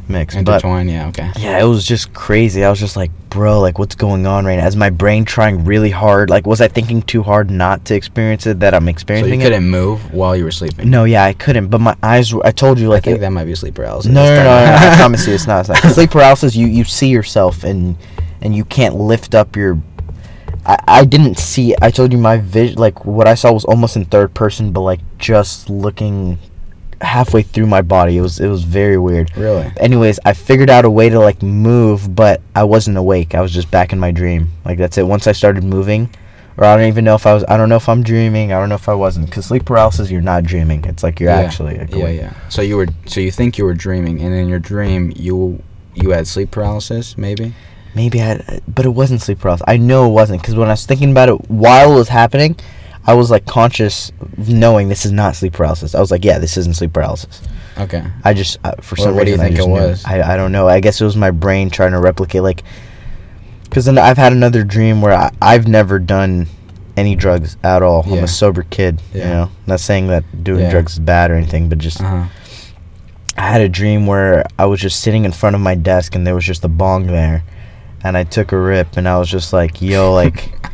mix 0.08 0.34
but 0.34 0.40
Intertwine, 0.40 0.88
yeah, 0.88 1.06
okay. 1.08 1.30
Yeah, 1.38 1.60
it 1.60 1.64
was 1.64 1.86
just 1.86 2.12
crazy. 2.12 2.64
I 2.64 2.70
was 2.70 2.80
just 2.80 2.96
like, 2.96 3.12
bro, 3.28 3.60
like 3.60 3.78
what's 3.78 3.94
going 3.94 4.26
on 4.26 4.44
right 4.44 4.56
now? 4.56 4.66
Is 4.66 4.74
my 4.74 4.90
brain 4.90 5.24
trying 5.24 5.64
really 5.64 5.90
hard? 5.90 6.30
Like, 6.30 6.48
was 6.48 6.60
I 6.60 6.66
thinking 6.66 7.00
too 7.02 7.22
hard 7.22 7.48
not 7.48 7.84
to 7.84 7.94
experience 7.94 8.44
it 8.46 8.58
that 8.58 8.74
I'm 8.74 8.82
So 8.82 8.86
you 8.86 8.90
experiencing 8.90 9.40
it? 9.40 9.44
couldn't 9.44 9.70
move 9.70 10.12
while 10.12 10.34
you 10.34 10.42
were 10.42 10.50
sleeping? 10.50 10.90
No, 10.90 11.04
yeah, 11.04 11.22
I 11.24 11.32
couldn't. 11.32 11.68
But 11.68 11.80
my 11.80 11.96
eyes 12.02 12.34
were. 12.34 12.44
I 12.44 12.50
told 12.50 12.80
you, 12.80 12.86
I 12.86 12.94
like, 12.94 13.04
think 13.04 13.18
it, 13.18 13.20
that 13.20 13.30
might 13.30 13.44
be 13.44 13.54
sleep 13.54 13.74
paralysis. 13.76 14.10
no, 14.10 14.24
no, 14.24 14.34
no, 14.34 14.42
no, 14.42 14.74
I 14.74 14.96
promise 14.98 15.28
you, 15.28 15.34
it's 15.34 15.46
not. 15.46 15.68
It's 15.68 15.84
not. 15.84 15.92
Sleep 15.92 16.10
paralysis, 16.10 16.56
you 16.56 16.66
you 16.66 16.82
see 16.82 17.08
yourself 17.08 17.62
and 17.62 17.96
and 18.42 18.56
you 18.56 18.64
can't 18.64 18.96
lift 18.96 19.36
up 19.36 19.54
your. 19.54 19.80
I, 20.66 20.78
I 20.86 21.04
didn't 21.04 21.38
see. 21.38 21.74
I 21.80 21.90
told 21.90 22.12
you 22.12 22.18
my 22.18 22.36
vision, 22.38 22.78
like 22.78 23.04
what 23.04 23.26
I 23.26 23.34
saw 23.34 23.52
was 23.52 23.64
almost 23.64 23.96
in 23.96 24.04
third 24.04 24.34
person, 24.34 24.72
but 24.72 24.80
like 24.80 25.00
just 25.18 25.70
looking 25.70 26.38
halfway 27.00 27.42
through 27.42 27.66
my 27.66 27.80
body. 27.82 28.18
It 28.18 28.20
was 28.20 28.40
it 28.40 28.48
was 28.48 28.62
very 28.62 28.98
weird. 28.98 29.34
Really? 29.36 29.72
anyways 29.78 30.20
i 30.26 30.34
figured 30.34 30.68
out 30.68 30.84
a 30.84 30.90
way 30.90 31.08
to 31.08 31.18
like 31.18 31.42
move 31.42 32.14
but 32.14 32.42
i 32.54 32.62
wasn't 32.62 32.96
awake 32.98 33.34
i 33.34 33.40
was 33.40 33.52
just 33.52 33.70
back 33.70 33.92
in 33.94 33.98
my 33.98 34.10
dream 34.10 34.50
like 34.66 34.76
that's 34.76 34.98
it 34.98 35.06
once 35.06 35.26
i 35.26 35.32
started 35.32 35.64
moving 35.64 36.10
or 36.58 36.64
i 36.64 36.76
don't 36.76 36.86
even 36.88 37.04
know 37.06 37.14
if 37.14 37.26
i 37.26 37.32
was 37.32 37.42
i 37.48 37.56
don't 37.56 37.70
know 37.70 37.76
if 37.76 37.88
i'm 37.88 38.02
dreaming 38.02 38.52
i 38.52 38.58
don't 38.58 38.68
know 38.68 38.74
if 38.74 38.86
i 38.88 38.92
wasn't 38.94 39.24
because 39.24 39.46
sleep 39.46 39.64
paralysis 39.64 40.10
you're 40.10 40.20
not 40.20 40.44
dreaming 40.44 40.84
it's 40.84 41.02
like 41.02 41.18
you're 41.20 41.30
Yeah. 41.30 41.38
actually 41.38 41.78
like, 41.78 41.90
Yeah, 41.90 41.96
awake. 41.96 42.20
yeah. 42.20 42.34
So 42.50 42.60
you 42.60 42.76
were, 42.76 42.88
so 43.06 43.20
you 43.20 43.30
think 43.30 43.56
you 43.56 43.64
were 43.64 43.72
dreaming, 43.74 44.20
and 44.20 44.34
in 44.34 44.46
your 44.48 44.58
dream, 44.58 45.10
you 45.16 45.62
you 45.94 46.10
had 46.10 46.26
sleep 46.26 46.50
paralysis, 46.50 47.16
maybe? 47.16 47.54
Maybe 47.94 48.22
i 48.22 48.60
but 48.68 48.84
it 48.84 48.90
wasn't 48.90 49.20
sleep 49.20 49.38
paralysis 49.40 49.64
i 49.68 49.76
know 49.76 50.06
it 50.08 50.12
wasn't 50.12 50.40
because 50.40 50.54
when 50.54 50.68
i 50.68 50.72
was 50.72 50.86
thinking 50.86 51.10
about 51.10 51.28
it 51.28 51.50
while 51.50 51.92
it 51.92 51.96
was 51.96 52.08
happening 52.08 52.56
I 53.06 53.14
was 53.14 53.30
like 53.30 53.46
conscious, 53.46 54.12
knowing 54.36 54.90
this 54.90 55.06
is 55.06 55.10
not 55.10 55.34
sleep 55.34 55.54
paralysis. 55.54 55.94
I 55.94 56.00
was 56.00 56.10
like, 56.10 56.22
yeah, 56.22 56.38
this 56.38 56.58
isn't 56.58 56.76
sleep 56.76 56.92
paralysis. 56.92 57.40
Okay. 57.78 58.04
I 58.24 58.34
just 58.34 58.58
uh, 58.62 58.72
for 58.82 58.94
Well, 58.96 59.06
some 59.06 59.14
what 59.16 59.24
do 59.24 59.30
you 59.30 59.36
reason 59.36 59.40
I 59.40 59.48
think 59.48 59.56
just 59.56 59.68
it 59.68 59.72
was? 59.72 60.04
I 60.04 60.34
I 60.34 60.36
don't 60.36 60.52
know. 60.52 60.68
I 60.68 60.80
guess 60.80 61.00
it 61.00 61.04
was 61.04 61.16
my 61.16 61.30
brain 61.30 61.70
trying 61.70 61.92
to 61.92 61.98
replicate 61.98 62.42
like, 62.42 62.62
because 63.64 63.86
then 63.86 63.96
I've 63.96 64.18
had 64.18 64.32
another 64.34 64.64
dream 64.64 65.00
where 65.00 65.14
I, 65.14 65.32
I've 65.40 65.66
never 65.66 65.98
done 65.98 66.46
any 66.94 67.16
drugs 67.16 67.56
at 67.64 67.82
all. 67.82 68.02
I'm 68.04 68.22
a 68.22 68.28
sober 68.28 68.64
kid. 68.64 69.00
Yeah. 69.14 69.24
You 69.24 69.30
know, 69.30 69.50
not 69.66 69.80
saying 69.80 70.08
that 70.08 70.44
doing 70.44 70.60
Yeah. 70.60 70.70
drugs 70.70 70.92
is 70.92 70.98
bad 70.98 71.30
or 71.30 71.34
anything, 71.36 71.70
but 71.70 71.78
just 71.78 72.02
Uh 72.02 72.04
huh. 72.04 72.24
I 73.38 73.48
had 73.48 73.62
a 73.62 73.68
dream 73.68 74.06
where 74.06 74.44
I 74.58 74.66
was 74.66 74.78
just 74.78 75.00
sitting 75.00 75.24
in 75.24 75.32
front 75.32 75.56
of 75.56 75.62
my 75.62 75.74
desk 75.74 76.14
and 76.14 76.26
there 76.26 76.34
was 76.34 76.44
just 76.44 76.64
a 76.64 76.68
bong 76.68 77.06
there, 77.06 77.44
and 78.02 78.16
I 78.16 78.24
took 78.24 78.52
a 78.52 78.58
rip 78.58 78.96
and 78.96 79.08
I 79.08 79.18
was 79.18 79.28
just 79.30 79.52
like, 79.52 79.80
yo, 79.82 80.12
like. 80.12 80.52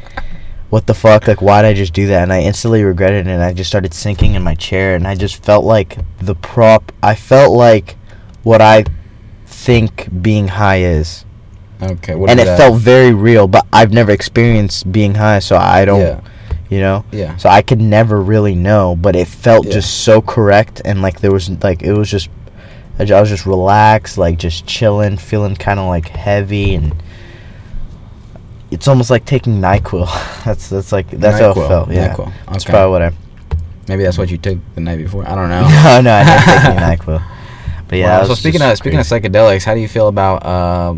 What 0.69 0.89
the 0.89 0.95
fuck? 0.95 1.29
Like, 1.29 1.41
why 1.41 1.63
did 1.63 1.69
I 1.69 1.75
just 1.75 1.93
do 1.95 2.09
that? 2.09 2.25
And 2.25 2.33
I 2.33 2.41
instantly 2.41 2.83
regretted 2.83 3.29
it, 3.29 3.31
and 3.31 3.41
I 3.41 3.53
just 3.53 3.71
started 3.71 3.95
sinking 3.95 4.35
in 4.35 4.43
my 4.43 4.57
chair, 4.57 4.97
and 4.97 5.07
I 5.07 5.15
just 5.15 5.45
felt 5.45 5.65
like 5.65 5.97
the 6.19 6.35
prop. 6.35 6.91
I 7.05 7.15
felt 7.15 7.53
like 7.57 7.97
what 8.43 8.61
I 8.61 8.85
think 9.47 10.09
being 10.23 10.49
high 10.49 10.81
is, 10.81 11.25
Okay. 11.81 12.17
What 12.17 12.31
and 12.31 12.41
it 12.41 12.47
that? 12.47 12.59
felt 12.59 12.81
very 12.81 13.15
real. 13.15 13.47
But 13.47 13.65
I've 13.73 13.93
never 13.93 14.11
experienced 14.11 14.91
being 14.91 15.15
high, 15.15 15.39
so 15.39 15.57
I 15.57 15.85
don't, 15.85 16.01
Yeah. 16.01 16.21
you 16.69 16.81
know. 16.81 17.05
Yeah. 17.13 17.37
So 17.37 17.49
I 17.49 17.63
could 17.63 17.81
never 17.81 18.21
really 18.21 18.57
know, 18.57 18.97
but 18.97 19.15
it 19.15 19.29
felt 19.29 19.67
Yeah. 19.67 19.73
just 19.75 20.01
so 20.03 20.21
correct, 20.21 20.83
and 20.85 21.01
like 21.01 21.21
there 21.21 21.31
was 21.33 21.49
like 21.63 21.83
it 21.85 21.93
was 21.93 22.11
just, 22.11 22.29
I 22.99 23.05
was 23.21 23.29
just 23.29 23.47
relaxed, 23.47 24.19
like 24.19 24.37
just 24.37 24.67
chilling, 24.67 25.17
feeling 25.17 25.55
kind 25.55 25.79
of 25.79 25.87
like 25.87 26.09
heavy, 26.09 26.75
and 26.75 26.93
it's 28.71 28.89
almost 28.89 29.11
like 29.11 29.25
taking 29.25 29.61
Nyquil. 29.61 30.07
that's 30.45 30.69
that's 30.69 30.93
like 30.93 31.11
that's 31.11 31.39
how 31.41 31.53
NyQuil, 31.53 31.65
it 31.65 31.69
felt. 31.69 31.91
Yeah, 31.91 32.15
NyQuil. 32.15 32.33
that's 32.49 32.65
probably 32.65 32.91
what 32.91 33.03
I. 33.03 33.13
Maybe 33.89 34.03
that's 34.03 34.19
what 34.19 34.31
you 34.31 34.39
took 34.39 34.59
the 34.75 34.81
night 34.81 34.99
before. 34.99 35.29
I 35.29 35.35
don't 35.37 35.49
know. 35.49 35.63
no, 35.69 36.01
no, 36.01 36.13
I 36.13 36.25
didn't 36.25 36.45
take 36.45 36.65
any 36.65 36.97
Nyquil. 36.97 37.23
But 37.89 37.99
yeah, 37.99 38.19
Wow, 38.19 38.27
so 38.27 38.35
speaking 38.35 38.63
of 38.63 38.77
speaking 38.77 38.99
of 38.99 39.07
psychedelics, 39.07 39.65
how 39.65 39.75
do 39.75 39.81
you 39.81 39.89
feel 39.89 40.09
about 40.09 40.45
uh, 40.45 40.97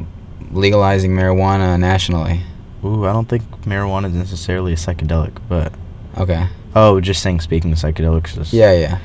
legalizing 0.50 1.10
marijuana 1.10 1.78
nationally? 1.78 2.40
Ooh, 2.84 3.04
I 3.04 3.12
don't 3.12 3.28
think 3.28 3.42
marijuana 3.64 4.06
is 4.06 4.14
necessarily 4.14 4.72
a 4.72 4.76
psychedelic, 4.76 5.37
but 5.48 5.72
Okay. 6.16 6.46
oh, 6.75 7.00
just 7.00 7.22
saying. 7.22 7.40
Speaking 7.40 7.72
of 7.72 7.78
psychedelics, 7.78 8.52
Yeah, 8.52 8.72
yeah. 8.72 8.98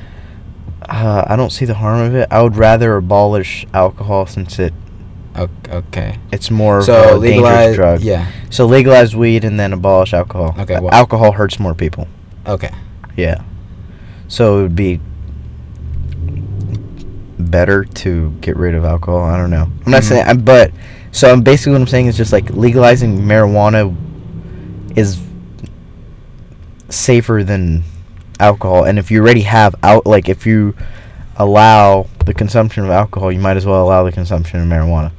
Uh, 0.88 1.24
I 1.26 1.36
don't 1.36 1.50
see 1.50 1.64
the 1.64 1.74
harm 1.74 2.00
of 2.00 2.14
it. 2.14 2.28
I 2.30 2.42
would 2.42 2.56
rather 2.56 2.96
abolish 2.96 3.66
alcohol 3.74 4.26
since 4.26 4.58
it 4.58 4.72
Okay. 5.36 6.18
it's 6.30 6.50
more 6.50 6.82
So 6.82 7.10
of 7.10 7.16
a 7.16 7.18
legalize. 7.18 7.74
drug. 7.74 8.00
Yeah. 8.02 8.30
So 8.50 8.66
legalize 8.66 9.16
weed 9.16 9.44
and 9.44 9.58
then 9.58 9.72
abolish 9.72 10.12
alcohol. 10.14 10.54
Okay, 10.60 10.78
well- 10.78 10.92
alcohol 10.94 11.32
hurts 11.32 11.58
more 11.58 11.74
people. 11.74 12.06
Okay. 12.46 12.70
Yeah. 13.16 13.42
So 14.28 14.58
it 14.60 14.62
would 14.62 14.76
be 14.76 15.00
better 17.38 17.84
to 17.84 18.30
get 18.40 18.56
rid 18.56 18.74
of 18.74 18.84
alcohol. 18.84 19.22
I 19.22 19.36
don't 19.36 19.50
know. 19.50 19.68
I'm 19.84 19.92
not 19.92 20.02
Mhm. 20.02 20.08
saying, 20.08 20.26
I'm, 20.28 20.38
but 20.40 20.70
so 21.12 21.30
I'm 21.32 21.42
basically 21.42 21.72
what 21.72 21.80
I'm 21.82 21.86
saying 21.86 22.06
is 22.06 22.16
just 22.16 22.32
like 22.32 22.50
legalizing 22.50 23.18
marijuana 23.22 23.94
is 24.96 25.18
safer 26.88 27.42
than 27.44 27.82
alcohol, 28.40 28.84
and 28.84 28.98
if 28.98 29.10
you 29.10 29.20
already 29.20 29.42
have 29.42 29.74
out, 29.82 30.06
like 30.06 30.28
if 30.28 30.46
you 30.46 30.74
allow 31.36 32.06
the 32.24 32.34
consumption 32.34 32.84
of 32.84 32.90
alcohol, 32.90 33.32
you 33.32 33.40
might 33.40 33.56
as 33.56 33.66
well 33.66 33.82
allow 33.84 34.04
the 34.04 34.12
consumption 34.12 34.60
of 34.60 34.66
marijuana. 34.68 35.10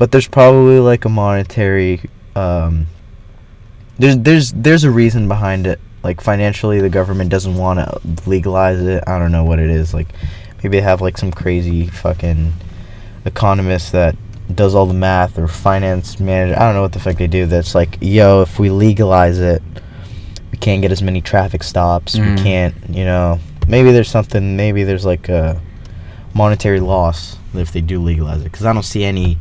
But 0.00 0.12
there's 0.12 0.26
probably 0.26 0.78
like 0.78 1.04
a 1.04 1.10
monetary, 1.10 2.00
um, 2.34 2.86
there's 3.98 4.16
there's 4.16 4.52
there's 4.52 4.82
a 4.84 4.90
reason 4.90 5.28
behind 5.28 5.66
it. 5.66 5.78
Like 6.02 6.22
financially, 6.22 6.80
the 6.80 6.88
government 6.88 7.28
doesn't 7.28 7.54
want 7.54 7.80
to 7.80 8.00
legalize 8.26 8.80
it. 8.80 9.04
I 9.06 9.18
don't 9.18 9.30
know 9.30 9.44
what 9.44 9.58
it 9.58 9.68
is. 9.68 9.92
Like 9.92 10.08
maybe 10.62 10.78
they 10.78 10.80
have 10.80 11.02
like 11.02 11.18
some 11.18 11.30
crazy 11.30 11.86
fucking 11.86 12.54
economist 13.26 13.92
that 13.92 14.16
does 14.54 14.74
all 14.74 14.86
the 14.86 14.94
math 14.94 15.38
or 15.38 15.46
finance 15.46 16.18
manager. 16.18 16.58
I 16.58 16.60
don't 16.64 16.76
know 16.76 16.80
what 16.80 16.94
the 16.94 16.98
fuck 16.98 17.18
they 17.18 17.26
do. 17.26 17.44
That's 17.44 17.74
like, 17.74 17.98
yo, 18.00 18.40
if 18.40 18.58
we 18.58 18.70
legalize 18.70 19.38
it, 19.38 19.62
we 20.50 20.56
can't 20.56 20.80
get 20.80 20.92
as 20.92 21.02
many 21.02 21.20
traffic 21.20 21.62
stops. 21.62 22.16
Mhm. 22.16 22.36
We 22.38 22.42
can't, 22.42 22.74
you 22.88 23.04
know. 23.04 23.38
Maybe 23.68 23.92
there's 23.92 24.08
something. 24.08 24.56
Maybe 24.56 24.82
there's 24.82 25.04
like 25.04 25.28
a 25.28 25.60
monetary 26.32 26.80
loss 26.80 27.36
if 27.52 27.70
they 27.72 27.82
do 27.82 28.00
legalize 28.02 28.40
it. 28.40 28.44
Because 28.44 28.64
I 28.64 28.72
don't 28.72 28.82
see 28.82 29.04
any 29.04 29.36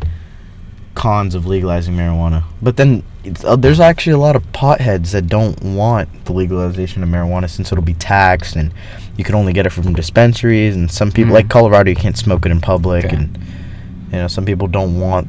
cons 0.99 1.33
of 1.33 1.45
legalizing 1.45 1.95
marijuana. 1.95 2.43
But 2.61 2.75
then 2.75 3.03
it's, 3.23 3.43
uh, 3.45 3.55
there's 3.55 3.79
actually 3.79 4.13
a 4.13 4.17
lot 4.17 4.35
of 4.35 4.43
potheads 4.51 5.11
that 5.11 5.27
don't 5.27 5.57
want 5.63 6.25
the 6.25 6.33
legalization 6.33 7.01
of 7.03 7.07
marijuana 7.09 7.49
since 7.49 7.71
it'll 7.71 7.83
be 7.83 7.93
taxed 7.93 8.57
and 8.57 8.73
you 9.17 9.23
can 9.23 9.33
only 9.35 9.53
get 9.53 9.65
it 9.65 9.69
from 9.69 9.93
dispensaries 9.93 10.75
and 10.75 10.91
some 10.91 11.09
people 11.11 11.31
Mhm. 11.31 11.35
like 11.35 11.47
Colorado 11.49 11.89
you 11.89 11.95
can't 11.95 12.17
smoke 12.17 12.45
it 12.45 12.51
in 12.51 12.59
public 12.59 13.05
Okay. 13.05 13.15
and 13.15 13.37
you 14.11 14.17
know 14.19 14.27
some 14.27 14.43
people 14.45 14.67
don't 14.67 14.99
want 14.99 15.27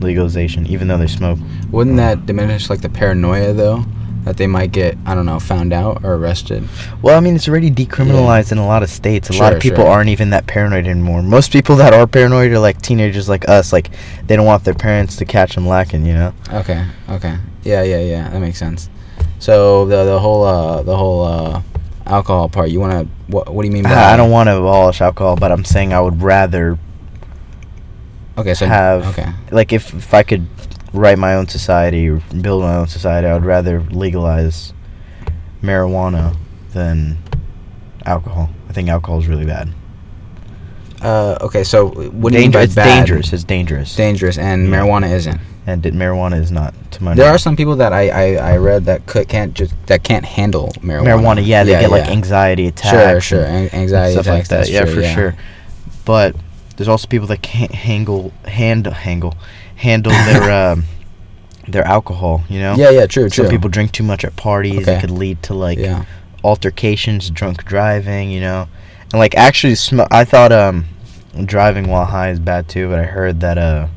legalization 0.00 0.66
even 0.66 0.88
though 0.88 0.98
they 0.98 1.06
smoke. 1.06 1.38
Wouldn't 1.70 1.96
that 1.96 2.24
diminish 2.26 2.70
like 2.70 2.80
the 2.80 2.88
paranoia 2.88 3.52
though, 3.52 3.84
that 4.24 4.36
they 4.36 4.46
might 4.46 4.72
get 4.72 4.96
I 5.06 5.14
don't 5.14 5.26
know 5.26 5.40
found 5.40 5.72
out 5.72 6.04
or 6.04 6.14
arrested? 6.14 6.68
Well, 7.00 7.16
I 7.16 7.20
mean 7.20 7.36
it's 7.36 7.48
already 7.48 7.70
decriminalized 7.70 8.52
in 8.52 8.58
a 8.58 8.66
lot 8.66 8.82
of 8.82 8.90
states. 8.90 9.30
A 9.30 9.34
lot 9.34 9.52
of 9.52 9.60
people 9.60 9.84
sure. 9.84 9.90
aren't 9.90 10.10
even 10.10 10.30
that 10.30 10.46
paranoid 10.46 10.86
anymore. 10.86 11.22
Most 11.22 11.52
people 11.52 11.76
that 11.76 11.92
are 11.92 12.06
paranoid 12.06 12.52
are 12.52 12.58
like 12.58 12.80
teenagers 12.80 13.28
like 13.28 13.48
us 13.48 13.72
like 13.72 13.90
they 14.26 14.36
don't 14.36 14.46
want 14.46 14.64
their 14.64 14.74
parents 14.74 15.16
to 15.16 15.24
catch 15.24 15.54
them 15.54 15.66
lacking, 15.66 16.06
you 16.06 16.14
know. 16.14 16.34
Okay. 16.52 16.86
Okay. 17.08 17.36
Yeah. 17.62 17.82
Yeah. 17.82 18.00
Yeah. 18.00 18.30
That 18.30 18.40
makes 18.40 18.58
sense. 18.58 18.88
So 19.38 19.86
the 19.86 20.04
the 20.04 20.18
whole 20.18 20.44
uh 20.44 20.82
the 20.82 20.96
whole 20.96 21.24
uh 21.24 21.62
alcohol 22.06 22.48
part. 22.48 22.70
You 22.70 22.80
want 22.80 23.08
to 23.08 23.32
what? 23.32 23.52
What 23.52 23.62
do 23.62 23.68
you 23.68 23.74
mean 23.74 23.84
by? 23.84 23.90
I 24.12 24.16
don't 24.16 24.30
want 24.30 24.48
to 24.48 24.56
abolish 24.56 25.00
alcohol, 25.00 25.36
but 25.36 25.52
I'm 25.52 25.64
saying 25.64 25.92
I 25.92 26.00
would 26.00 26.22
rather 26.22 26.78
Okay. 28.36 28.54
So 28.54 28.66
have 28.66 29.18
okay. 29.18 29.30
like 29.50 29.72
if 29.72 29.92
if 29.94 30.14
I 30.14 30.22
could 30.22 30.46
write 30.92 31.18
my 31.18 31.34
own 31.34 31.48
society 31.48 32.08
or 32.08 32.22
build 32.40 32.62
my 32.62 32.76
own 32.76 32.86
society, 32.88 33.26
I 33.26 33.34
would 33.34 33.44
rather 33.44 33.80
legalize 33.80 34.72
marijuana 35.62 36.36
than 36.72 37.18
alcohol. 38.04 38.50
I 38.68 38.72
think 38.72 38.88
alcohol 38.88 39.18
is 39.20 39.26
really 39.28 39.46
bad. 39.46 39.70
Uh. 41.00 41.36
Okay. 41.40 41.64
So 41.64 41.88
what 42.10 42.32
do 42.32 42.38
you 42.38 42.44
mean 42.44 42.52
by 42.52 42.62
it's 42.62 42.74
bad? 42.74 42.96
dangerous. 43.06 43.32
It's 43.32 43.44
dangerous. 43.44 43.96
Dangerous, 43.96 44.38
and 44.38 44.68
Yeah. 44.68 44.80
marijuana 44.80 45.10
isn't. 45.12 45.40
and 45.64 45.84
it, 45.86 45.94
marijuana 45.94 46.40
is 46.40 46.50
not 46.50 46.74
to 46.90 47.04
my 47.04 47.14
There 47.14 47.30
are 47.30 47.38
some 47.38 47.54
people 47.56 47.76
that 47.76 47.92
I, 47.92 48.08
I, 48.08 48.52
I 48.52 48.56
read 48.56 48.84
that 48.86 49.06
could 49.06 49.28
can't 49.28 49.54
just 49.54 49.74
that 49.86 50.02
can't 50.04 50.24
handle 50.24 50.68
marijuana. 50.80 51.04
marijuana. 51.38 51.46
Yeah, 51.46 51.62
they 51.64 51.72
get 51.72 51.90
like 51.90 52.08
anxiety 52.08 52.66
attacks. 52.68 53.24
sure, 53.24 53.44
and 53.44 53.68
an- 53.68 53.74
anxiety 53.80 54.12
stuff 54.14 54.26
attacks. 54.26 54.50
like 54.50 54.66
that. 54.66 54.70
Yeah, 54.72 54.84
true, 54.84 54.94
for 54.94 55.02
sure. 55.04 55.36
But 56.04 56.34
there's 56.76 56.88
also 56.88 57.06
people 57.06 57.26
that 57.28 57.42
can't 57.42 57.72
handle 57.72 58.32
hand 58.44 58.86
handle 58.86 59.34
handle 59.82 60.12
their 60.12 60.50
um, 60.72 60.84
their 61.68 61.84
alcohol. 61.84 62.42
You 62.48 62.60
know. 62.60 62.74
Yeah, 62.76 62.90
yeah, 62.90 63.06
true, 63.06 63.28
true. 63.28 63.44
Some 63.44 63.48
people 63.50 63.68
drink 63.70 63.92
too 63.92 64.04
much 64.04 64.24
at 64.24 64.34
parties. 64.36 64.82
Okay. 64.82 64.96
It 64.96 65.00
could 65.00 65.10
lead 65.10 65.42
to 65.44 65.54
like 65.54 65.78
yeah, 65.78 66.04
altercations, 66.44 67.30
drunk 67.30 67.64
driving, 67.64 68.30
you 68.30 68.40
know, 68.40 68.68
and 69.12 69.14
like 69.14 69.34
actually, 69.36 69.74
sm- 69.74 70.00
I 70.10 70.24
thought 70.24 70.52
um, 70.52 70.86
driving 71.44 71.88
while 71.88 72.04
high 72.06 72.30
is 72.30 72.38
bad 72.40 72.68
too, 72.68 72.88
but 72.88 72.98
I 72.98 73.04
heard 73.04 73.40
that 73.40 73.58
uh, 73.58 73.88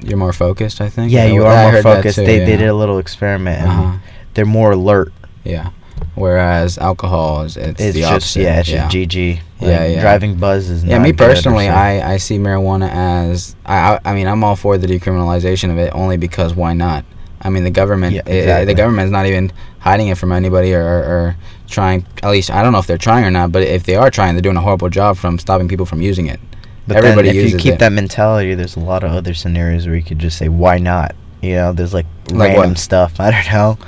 you're 0.00 0.18
more 0.18 0.32
focused. 0.32 0.80
I 0.80 0.88
think. 0.88 1.12
yeah, 1.12 1.24
you 1.26 1.44
are 1.44 1.72
more 1.72 1.82
focused. 1.82 2.16
too, 2.16 2.24
they 2.26 2.40
yeah. 2.40 2.46
they 2.46 2.56
did 2.56 2.68
a 2.68 2.74
little 2.74 2.98
experiment 2.98 3.60
and 3.62 3.70
Uh-huh. 3.70 3.98
they're 4.34 4.46
more 4.46 4.72
alert. 4.72 5.12
Yeah. 5.44 5.70
Whereas 6.14 6.78
alcohol 6.78 7.42
is 7.42 7.56
it's, 7.56 7.80
It's 7.80 7.94
the 7.94 8.00
just 8.00 8.12
opposite. 8.12 8.42
yeah, 8.42 8.60
it's 8.60 8.68
just 8.68 8.94
GG. 8.94 9.34
Like, 9.36 9.42
Yeah, 9.60 9.86
yeah. 9.86 10.00
Driving 10.00 10.36
buzz 10.36 10.68
is 10.70 10.84
Yeah, 10.84 10.98
me 10.98 11.12
personally. 11.12 11.68
I, 11.68 12.14
I 12.14 12.16
see 12.18 12.38
marijuana 12.38 12.88
as 12.90 13.56
I, 13.64 13.94
I 13.94 14.00
I 14.10 14.14
mean 14.14 14.26
I'm 14.26 14.42
all 14.44 14.56
for 14.56 14.78
the 14.78 14.86
decriminalization 14.86 15.70
of 15.70 15.78
it 15.78 15.92
only 15.94 16.16
because 16.16 16.54
why 16.54 16.72
not? 16.72 17.04
I 17.40 17.50
mean 17.50 17.64
the 17.64 17.70
government 17.70 18.14
Yeah, 18.14 18.22
exactly. 18.26 18.66
the 18.66 18.74
government's 18.74 19.10
not 19.10 19.26
even 19.26 19.52
hiding 19.80 20.08
it 20.08 20.18
from 20.18 20.30
anybody 20.32 20.74
or, 20.74 20.82
or, 20.82 21.02
or 21.04 21.36
trying 21.68 22.06
at 22.22 22.30
least 22.30 22.50
I 22.50 22.62
don't 22.62 22.72
know 22.72 22.78
if 22.78 22.86
they're 22.86 22.98
trying 22.98 23.24
or 23.24 23.30
not, 23.30 23.50
but 23.52 23.62
if 23.62 23.84
they 23.84 23.96
are 23.96 24.10
trying, 24.10 24.34
they're 24.34 24.42
doing 24.42 24.56
a 24.56 24.60
horrible 24.60 24.88
job 24.90 25.16
from 25.16 25.38
stopping 25.38 25.68
people 25.68 25.86
from 25.86 26.00
using 26.02 26.26
it. 26.26 26.38
But 26.86 26.96
everybody 26.96 27.28
then 27.28 27.36
if 27.36 27.52
you 27.52 27.58
keep 27.58 27.74
it. 27.74 27.78
that 27.78 27.92
mentality, 27.92 28.54
there's 28.54 28.74
a 28.76 28.80
lot 28.80 29.04
of 29.04 29.12
other 29.12 29.34
scenarios 29.34 29.86
where 29.86 29.94
you 29.96 30.02
could 30.02 30.18
just 30.18 30.36
say 30.38 30.48
why 30.48 30.78
not. 30.78 31.14
You 31.42 31.54
know, 31.56 31.72
there's 31.72 31.92
like, 31.92 32.06
Like 32.30 32.50
random 32.50 32.70
what? 32.70 32.78
stuff. 32.78 33.20
I 33.20 33.30
don't 33.30 33.52
know. 33.52 33.78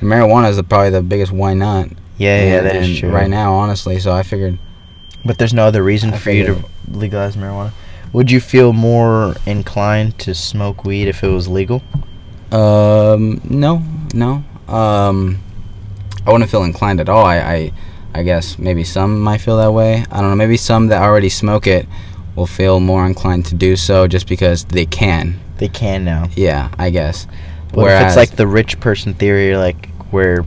Marijuana 0.00 0.48
is 0.48 0.56
the, 0.56 0.62
probably 0.62 0.90
the 0.90 1.02
biggest 1.02 1.32
why 1.32 1.52
not. 1.54 1.88
Yeah, 2.16 2.44
yeah, 2.44 2.60
that 2.62 2.76
is 2.76 2.98
true. 2.98 3.10
Right 3.10 3.28
now, 3.28 3.54
honestly, 3.54 3.98
so 3.98 4.12
I 4.12 4.22
figured 4.22 4.58
But 5.24 5.38
there's 5.38 5.54
no 5.54 5.64
other 5.64 5.82
reason 5.82 6.12
I 6.12 6.18
for 6.18 6.30
you 6.30 6.46
to 6.46 6.64
legalize 6.90 7.36
marijuana. 7.36 7.72
Would 8.12 8.30
you 8.30 8.40
feel 8.40 8.72
more 8.72 9.34
inclined 9.46 10.18
to 10.20 10.34
smoke 10.34 10.84
weed 10.84 11.08
if 11.08 11.22
it 11.22 11.28
was 11.28 11.48
legal? 11.48 11.82
Um, 12.52 13.40
no, 13.44 13.82
no. 14.14 14.42
Um, 14.68 15.38
I 16.26 16.32
wouldn't 16.32 16.50
feel 16.50 16.64
inclined 16.64 17.00
at 17.00 17.08
all. 17.08 17.24
I, 17.24 17.36
I, 17.38 17.72
I 18.14 18.22
guess 18.22 18.58
maybe 18.58 18.84
some 18.84 19.20
might 19.20 19.38
feel 19.38 19.56
that 19.58 19.72
way. 19.72 20.04
I 20.10 20.20
don't 20.20 20.30
know. 20.30 20.36
Maybe 20.36 20.56
some 20.56 20.88
that 20.88 21.02
already 21.02 21.28
smoke 21.28 21.66
it 21.66 21.86
will 22.36 22.46
feel 22.46 22.80
more 22.80 23.06
inclined 23.06 23.46
to 23.46 23.54
do 23.54 23.76
so 23.76 24.06
just 24.08 24.26
because 24.28 24.64
they 24.64 24.86
can. 24.86 25.40
They 25.60 25.68
can 25.68 26.04
now. 26.04 26.28
Yeah, 26.34 26.70
I 26.78 26.90
guess. 26.90 27.26
What 27.72 27.92
if 27.92 28.02
it's 28.06 28.16
like 28.16 28.30
the 28.30 28.48
rich 28.48 28.80
person 28.80 29.14
theory, 29.14 29.56
like 29.56 29.88
where 30.10 30.44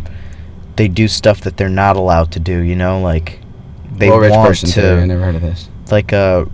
they 0.76 0.88
do 0.88 1.08
stuff 1.08 1.42
that 1.42 1.58
they're 1.58 1.70
not 1.70 1.96
allowed 1.96 2.32
to 2.34 2.40
do. 2.40 2.60
You 2.60 2.76
know, 2.76 3.00
like 3.00 3.40
they 3.96 4.10
well, 4.10 4.20
rich 4.20 4.32
want 4.32 4.48
person 4.48 4.70
to 4.70 4.82
theory. 4.82 5.02
I 5.02 5.06
never 5.06 5.24
heard 5.24 5.36
of 5.36 5.42
this. 5.42 5.70
like 5.92 6.14
uh 6.14 6.46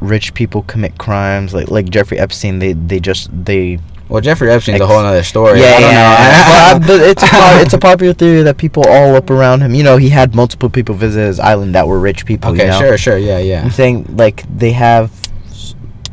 rich 0.00 0.32
people 0.34 0.62
commit 0.62 0.96
crimes 0.96 1.52
like 1.52 1.70
like 1.70 1.88
Jeffrey 1.88 2.18
Epstein 2.18 2.60
they 2.60 2.72
they 2.72 3.00
just 3.00 3.30
they 3.44 3.78
Well, 4.08 4.20
Jeffrey 4.20 4.50
Epstein's 4.50 4.80
a 4.80 4.86
whole 4.86 4.98
other 4.98 5.24
story. 5.24 5.60
yeah, 5.60 5.66
I 5.66 5.70
don't 5.70 5.80
yeah, 5.80 6.78
know. 6.78 6.86
yeah. 6.86 6.88
well, 6.88 7.10
it's 7.10 7.22
a 7.22 7.26
po- 7.26 7.60
it's 7.60 7.74
a 7.74 7.78
popular 7.78 8.12
theory 8.12 8.42
that 8.42 8.58
people 8.58 8.84
all 8.86 9.16
up 9.16 9.30
around 9.30 9.60
him 9.60 9.74
you 9.74 9.82
know 9.82 9.96
he 9.96 10.08
had 10.08 10.34
multiple 10.34 10.70
people 10.70 10.94
visit 10.94 11.20
his 11.20 11.40
island 11.40 11.74
that 11.74 11.86
were 11.86 11.98
rich 11.98 12.26
people 12.26 12.50
okay, 12.50 12.64
you 12.64 12.70
know? 12.70 12.78
sure, 12.78 12.98
sure, 12.98 13.18
yeah, 13.18 13.38
yeah. 13.38 13.62
I'm 13.62 13.70
saying 13.70 14.16
like 14.16 14.44
they 14.56 14.72
have 14.72 15.12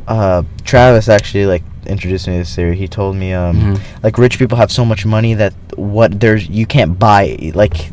uh 0.08 0.42
Travis 0.64 1.08
actually 1.08 1.46
like 1.46 1.62
introduced 1.86 2.26
me 2.26 2.34
to 2.34 2.38
this 2.40 2.54
theory 2.54 2.76
he 2.76 2.88
told 2.88 3.16
me 3.16 3.32
um 3.32 3.56
Mhm. 3.56 3.80
like 4.02 4.18
rich 4.18 4.38
people 4.38 4.56
have 4.58 4.70
so 4.72 4.84
much 4.84 5.04
money 5.06 5.34
that 5.34 5.52
what 5.76 6.20
there's 6.20 6.48
you 6.48 6.66
can't 6.66 6.98
buy 6.98 7.36
like 7.54 7.90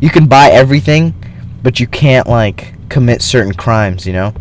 you 0.00 0.10
can 0.10 0.26
buy 0.26 0.48
everything 0.50 1.14
but 1.62 1.80
you 1.80 1.86
can't 1.86 2.26
like 2.26 2.74
commit 2.88 3.22
certain 3.22 3.52
crimes 3.54 4.06
you 4.06 4.12
know 4.12 4.32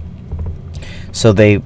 so 1.11 1.31
they 1.33 1.61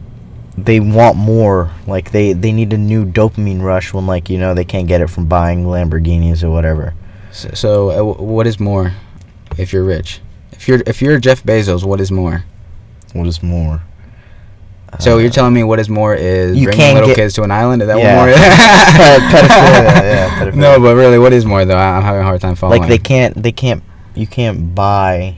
they 0.57 0.79
want 0.79 1.15
more 1.17 1.71
like 1.88 2.11
they 2.11 2.33
they 2.33 2.51
need 2.51 2.71
a 2.73 2.77
new 2.77 3.05
dopamine 3.05 3.61
rush 3.61 3.93
when 3.93 4.05
like 4.05 4.29
you 4.29 4.38
know 4.38 4.53
they 4.53 4.65
can't 4.65 4.88
get 4.88 5.01
it 5.01 5.09
from 5.09 5.25
buying 5.25 5.63
lamborghinis 5.65 6.43
or 6.43 6.49
whatever 6.51 6.93
So, 7.31 7.49
so 7.53 7.89
uh, 7.91 7.95
w- 7.97 8.21
what 8.35 8.47
is 8.47 8.59
more, 8.59 8.93
if 9.57 9.71
you're 9.71 9.83
rich? 9.85 10.19
If 10.51 10.67
you're 10.67 10.81
if 10.88 11.01
you're 11.01 11.17
Jeff 11.19 11.43
Bezos, 11.43 11.83
what 11.83 12.01
is 12.01 12.11
more? 12.11 12.43
what 13.13 13.27
is 13.27 13.41
more 13.41 13.81
So 15.00 15.17
you're 15.19 15.29
telling 15.29 15.53
me 15.53 15.63
what 15.63 15.79
is 15.79 15.88
more 15.89 16.15
is 16.15 16.58
you 16.58 16.65
bringing 16.67 16.96
little 16.96 17.13
kids 17.15 17.34
to 17.36 17.43
an 17.43 17.51
island? 17.51 17.81
Is 17.84 17.88
that 17.88 17.98
Yeah. 18.00 18.15
what 18.17 18.22
more 18.22 18.29
is? 18.29 18.38
Pedophilia, 19.29 20.01
yeah, 20.03 20.29
pedophilia. 20.39 20.55
No, 20.55 20.79
but 20.79 20.96
really, 20.96 21.19
what 21.19 21.31
is 21.34 21.46
more 21.46 21.63
though? 21.65 21.77
I'm 21.77 22.01
having 22.03 22.22
a 22.22 22.24
hard 22.24 22.41
time 22.41 22.55
following. 22.55 22.81
like 22.81 22.89
they 22.89 22.98
can't 22.98 23.41
they 23.41 23.51
can't 23.51 23.84
you 24.15 24.25
can't 24.27 24.74
buy 24.75 25.36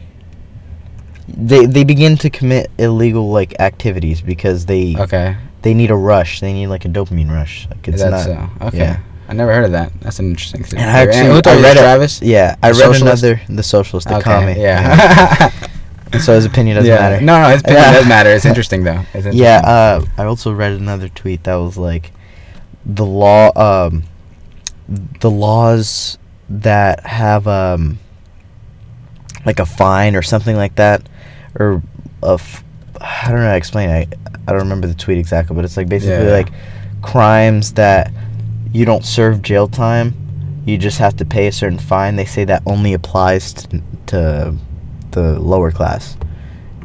they 1.27 1.65
they 1.65 1.83
begin 1.83 2.17
to 2.17 2.29
commit 2.29 2.71
illegal 2.77 3.29
like 3.31 3.59
activities 3.59 4.21
because 4.21 4.65
they 4.65 4.95
Okay, 4.97 5.35
they 5.61 5.73
need 5.73 5.91
a 5.91 5.95
rush 5.95 6.39
they 6.39 6.53
need 6.53 6.67
like 6.67 6.85
a 6.85 6.89
dopamine 6.89 7.29
rush 7.29 7.67
like 7.69 7.87
it's 7.87 8.01
not 8.03 8.21
so? 8.23 8.49
Okay, 8.61 8.77
yeah. 8.79 8.99
I 9.29 9.33
never 9.33 9.53
heard 9.53 9.63
of 9.65 9.71
that. 9.71 9.91
That's 10.01 10.19
an 10.19 10.25
interesting 10.29 10.63
thing. 10.63 10.79
and 10.79 10.89
I 10.89 11.01
actually 11.03 11.27
who 11.27 11.41
I 11.45 11.61
read 11.61 11.77
it- 11.77 11.81
Travis? 11.81 12.21
yeah 12.21 12.55
I 12.63 12.71
The 12.71 12.79
read 12.79 12.85
socialist? 12.95 13.23
another 13.23 13.41
the 13.49 13.63
socialist 13.63 14.07
the 14.07 14.17
okay, 14.17 14.23
commie 14.23 14.59
yeah. 14.61 15.51
so 16.19 16.33
his 16.35 16.45
opinion 16.45 16.75
doesn't 16.75 16.89
yeah. 16.89 16.99
matter 16.99 17.21
No, 17.21 17.41
no, 17.41 17.49
his 17.49 17.61
opinion 17.61 17.83
Yeah. 17.83 17.91
does 17.93 18.07
matter. 18.07 18.29
It's 18.31 18.45
interesting 18.45 18.83
though. 18.83 18.99
It's 19.13 19.15
interesting. 19.15 19.41
yeah 19.41 19.61
uh 19.63 20.05
I 20.17 20.25
also 20.25 20.51
read 20.51 20.73
another 20.73 21.07
tweet 21.09 21.43
that 21.45 21.55
was 21.55 21.77
like 21.77 22.11
the 22.85 23.05
law 23.05 23.51
um 23.55 24.03
the 25.21 25.29
laws 25.31 26.17
that 26.49 27.05
have 27.05 27.47
um 27.47 27.97
like 29.45 29.59
a 29.59 29.65
fine 29.65 30.15
or 30.15 30.21
something 30.21 30.55
like 30.55 30.75
that 30.75 31.07
or 31.59 31.81
a 32.23 32.33
f- 32.33 32.63
I 32.99 33.29
don't 33.29 33.37
know 33.39 33.45
how 33.45 33.51
to 33.51 33.57
explain 33.57 33.89
it. 33.89 34.13
I, 34.23 34.29
I 34.47 34.51
don't 34.51 34.61
remember 34.61 34.87
the 34.87 34.93
tweet 34.93 35.17
exactly, 35.17 35.55
but 35.55 35.65
it's 35.65 35.77
like 35.77 35.89
basically 35.89 36.25
Yeah. 36.27 36.33
like 36.33 36.49
crimes 37.01 37.73
that 37.73 38.11
you 38.73 38.85
don't 38.85 39.03
serve 39.03 39.41
jail 39.41 39.67
time, 39.67 40.13
you 40.65 40.77
just 40.77 40.99
have 40.99 41.15
to 41.17 41.25
pay 41.25 41.47
a 41.47 41.51
certain 41.51 41.79
fine. 41.79 42.15
They 42.15 42.25
say 42.25 42.45
that 42.45 42.61
only 42.67 42.93
applies 42.93 43.53
to, 43.53 43.81
to 44.07 44.55
the 45.11 45.39
lower 45.39 45.71
class. 45.71 46.17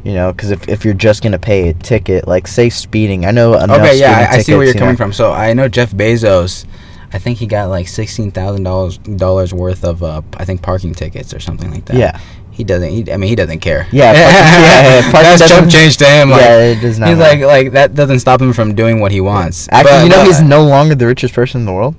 You 0.03 0.13
know, 0.13 0.31
because 0.31 0.51
if, 0.51 0.69
if 0.69 0.85
you're 0.85 0.93
just 0.93 1.21
gonna 1.21 1.39
pay 1.39 1.69
a 1.69 1.73
ticket, 1.73 2.27
like 2.27 2.47
say 2.47 2.69
speeding, 2.69 3.25
I 3.25 3.31
know 3.31 3.55
enough. 3.55 3.79
Okay, 3.79 3.99
yeah, 3.99 4.29
I, 4.31 4.35
I 4.35 4.39
see 4.41 4.53
where 4.53 4.63
you're 4.63 4.73
you 4.73 4.79
coming 4.79 4.93
know. 4.93 4.97
from. 4.97 5.11
So 5.13 5.33
I 5.33 5.53
know 5.53 5.67
Jeff 5.67 5.91
Bezos. 5.91 6.65
I 7.11 7.19
think 7.19 7.37
he 7.39 7.47
got 7.47 7.69
like 7.69 7.87
sixteen 7.87 8.31
thousand 8.31 8.63
dollars 8.63 8.97
dollars 8.99 9.53
worth 9.53 9.83
of 9.83 10.03
uh, 10.03 10.21
I 10.37 10.45
think 10.45 10.61
parking 10.61 10.93
tickets 10.93 11.33
or 11.33 11.39
something 11.39 11.71
like 11.71 11.85
that. 11.85 11.97
Yeah, 11.97 12.19
he 12.51 12.63
doesn't. 12.63 12.89
He, 12.89 13.11
I 13.11 13.17
mean, 13.17 13.27
he 13.29 13.35
doesn't 13.35 13.59
care. 13.59 13.87
Yeah, 13.91 14.13
parking- 14.13 14.63
yeah, 14.63 14.81
yeah, 14.83 15.01
parking 15.11 15.11
that's 15.23 15.39
doesn't- 15.41 15.57
chump 15.57 15.71
change 15.71 15.97
to 15.97 16.05
him. 16.05 16.29
Like, 16.29 16.41
yeah, 16.41 16.59
it 16.59 16.79
does 16.81 16.99
not. 16.99 17.09
he's 17.09 17.17
matter. 17.17 17.45
like 17.47 17.63
like 17.65 17.71
that 17.73 17.93
doesn't 17.95 18.19
stop 18.19 18.39
him 18.41 18.53
from 18.53 18.75
doing 18.75 18.99
what 19.01 19.11
he 19.11 19.19
wants. 19.19 19.67
actually, 19.71 19.91
But- 19.91 20.03
you 20.03 20.09
know, 20.09 20.17
but 20.17 20.27
he's 20.27 20.41
no 20.41 20.63
longer 20.63 20.95
the 20.95 21.07
richest 21.07 21.33
person 21.33 21.61
in 21.61 21.65
the 21.65 21.73
world. 21.73 21.95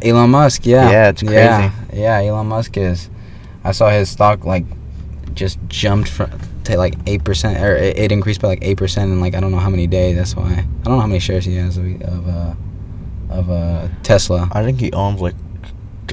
Elon 0.00 0.30
Musk. 0.30 0.66
Yeah, 0.66 0.90
Yeah, 0.90 1.08
it's 1.10 1.22
Yeah, 1.22 1.70
yeah, 1.92 2.18
Elon 2.22 2.46
Musk 2.48 2.76
is. 2.76 3.08
I 3.62 3.70
saw 3.72 3.90
his 3.90 4.08
stock 4.10 4.44
like 4.44 4.64
just 5.34 5.58
jumped 5.68 6.08
from 6.08 6.30
to 6.64 6.76
like 6.76 6.94
eight 7.06 7.24
percent, 7.24 7.58
or 7.62 7.74
it, 7.76 7.98
it 7.98 8.12
increased 8.12 8.40
by 8.40 8.48
like 8.48 8.60
eight 8.62 8.76
percent 8.78 9.10
in 9.12 9.20
like 9.20 9.34
I 9.34 9.40
don't 9.40 9.50
know 9.52 9.58
how 9.58 9.70
many 9.70 9.86
days. 9.86 10.16
That's 10.16 10.36
why 10.36 10.44
I 10.52 10.64
don't 10.84 10.94
know 10.94 11.00
how 11.00 11.06
many 11.06 11.18
shares 11.20 11.44
he 11.44 11.56
has 11.56 11.76
of 11.76 11.84
of 12.02 12.28
uh, 12.28 12.54
of 13.30 13.50
uh, 13.50 13.88
Tesla. 14.02 14.48
I 14.52 14.62
think 14.62 14.80
he 14.80 14.92
owns 14.92 15.20
like 15.20 15.34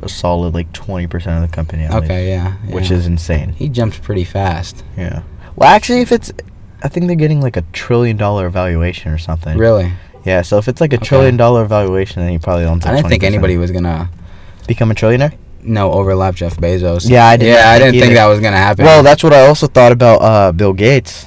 a 0.02 0.10
solid 0.10 0.54
like 0.54 0.72
twenty 0.74 1.08
percent 1.08 1.44
of 1.44 1.50
the 1.50 1.56
company. 1.56 1.84
at 1.84 1.92
least, 1.92 2.04
Okay, 2.06 2.30
yeah, 2.30 2.54
which 2.72 2.90
is 2.92 3.06
insane. 3.06 3.54
he 3.54 3.70
jumped 3.70 4.02
pretty 4.02 4.24
fast. 4.24 4.84
Yeah. 4.98 5.24
Well, 5.56 5.70
actually, 5.70 6.00
if 6.02 6.12
it's, 6.14 6.32
I 6.84 6.88
think 6.88 7.08
they're 7.08 7.16
getting 7.18 7.42
like 7.42 7.58
a 7.58 7.64
trillion 7.74 8.16
dollar 8.16 8.50
valuation 8.50 9.12
or 9.12 9.18
something. 9.18 9.58
Really, 9.58 9.92
Yeah. 10.26 10.42
So 10.42 10.58
if 10.58 10.68
it's 10.70 10.80
like 10.80 10.94
a 10.94 10.96
Okay. 10.98 11.06
trillion 11.06 11.36
dollar 11.38 11.66
valuation, 11.66 12.22
then 12.22 12.32
he 12.32 12.38
probably 12.40 12.64
owns. 12.66 12.86
Like 12.86 12.94
I 12.94 12.96
didn't 12.98 13.10
think 13.10 13.24
20%. 13.24 13.26
anybody 13.26 13.58
was 13.58 13.72
gonna 13.72 14.10
become 14.68 14.90
a 14.92 14.94
trillionaire. 14.96 15.34
No 15.62 15.92
overlap 15.92 16.36
Jeff 16.36 16.58
Bezos. 16.58 17.10
Yeah, 17.10 17.26
I 17.28 17.38
didn't. 17.38 17.54
yeah, 17.54 17.72
I 17.72 17.80
think 17.80 17.94
didn't 17.94 18.02
think 18.08 18.16
that 18.16 18.26
was 18.28 18.40
gonna 18.40 18.58
happen. 18.58 18.86
Well, 18.86 19.04
that's 19.04 19.24
what 19.24 19.34
I 19.34 19.46
also 19.48 19.68
thought 19.68 19.92
about 19.92 20.22
uh, 20.22 20.52
Bill 20.52 20.74
Gates. 20.74 21.26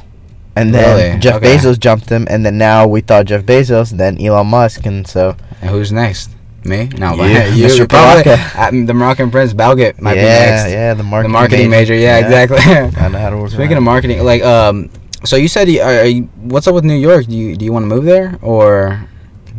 And 0.54 0.74
then 0.74 0.96
Really? 1.12 1.18
Jeff 1.20 1.36
Okay. 1.36 1.56
Bezos 1.56 1.78
jumped 1.80 2.10
him, 2.10 2.26
and 2.28 2.44
then 2.44 2.58
now 2.58 2.86
we 2.86 3.00
thought 3.00 3.24
Jeff 3.24 3.42
Bezos, 3.44 3.90
then 3.96 4.20
Elon 4.20 4.46
Musk, 4.48 4.84
and 4.84 5.06
so 5.06 5.34
And 5.62 5.70
who's 5.70 5.90
next? 5.92 6.30
Me? 6.64 6.88
No, 6.98 7.14
You. 7.14 7.22
Mr. 7.66 7.88
probably, 7.88 8.30
uh, 8.32 8.70
the 8.86 8.92
Moroccan 8.94 9.30
Prince 9.30 9.52
Balghit 9.54 10.00
might 10.00 10.16
yeah, 10.16 10.22
be 10.22 10.50
next. 10.50 10.70
yeah, 10.72 10.94
the 10.94 10.98
the 10.98 11.02
marketing, 11.08 11.32
marketing 11.32 11.70
major. 11.70 11.94
Yeah, 11.94 12.18
exactly. 12.18 12.58
I 13.00 13.08
know 13.08 13.18
how 13.18 13.30
to 13.34 13.36
work. 13.38 13.50
Speaking 13.50 13.76
of 13.78 13.82
marketing, 13.82 14.22
like, 14.24 14.42
um, 14.44 14.90
so 15.24 15.36
you 15.36 15.48
said, 15.48 15.68
are, 15.70 16.00
are 16.00 16.04
you, 16.04 16.22
what's 16.36 16.66
up 16.68 16.74
with 16.74 16.84
New 16.84 16.94
York? 16.98 17.26
Do 17.26 17.34
you 17.36 17.56
do 17.56 17.64
you 17.64 17.72
want 17.72 17.82
to 17.84 17.88
move 17.88 18.04
there 18.04 18.38
or 18.42 19.08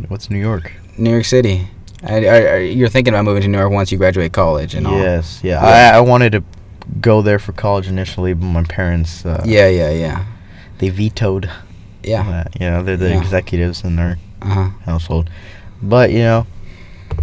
what's 0.08 0.30
New 0.30 0.38
York? 0.38 0.72
New 0.96 1.10
York 1.10 1.24
City? 1.26 1.68
Are, 2.06 2.18
are, 2.18 2.48
are, 2.54 2.60
you're 2.60 2.88
thinking 2.88 3.14
about 3.14 3.24
moving 3.24 3.42
to 3.42 3.48
New 3.48 3.58
York 3.58 3.72
once 3.72 3.90
you 3.90 3.98
graduate 3.98 4.32
college 4.32 4.74
and 4.74 4.86
all? 4.86 4.98
Yes, 4.98 5.40
yeah. 5.42 5.60
Yeah. 5.62 5.92
I, 5.94 5.96
I 5.98 6.00
wanted 6.00 6.32
to 6.32 6.44
go 7.00 7.22
there 7.22 7.38
for 7.38 7.52
college 7.52 7.88
initially, 7.88 8.34
but 8.34 8.44
my 8.46 8.62
parents, 8.64 9.24
uh, 9.24 9.42
Yeah, 9.46 9.68
yeah, 9.68 9.90
yeah, 9.90 10.24
they 10.78 10.90
vetoed 10.90 11.50
yeah. 12.02 12.22
that. 12.24 12.60
You 12.60 12.68
know, 12.70 12.82
they're 12.82 12.96
the 12.98 13.08
Yeah. 13.10 13.20
executives 13.20 13.82
in 13.84 13.96
their 13.96 14.18
Uh 14.42 14.46
huh. 14.48 14.68
household. 14.84 15.30
But, 15.82 16.10
you 16.10 16.18
know, 16.18 16.46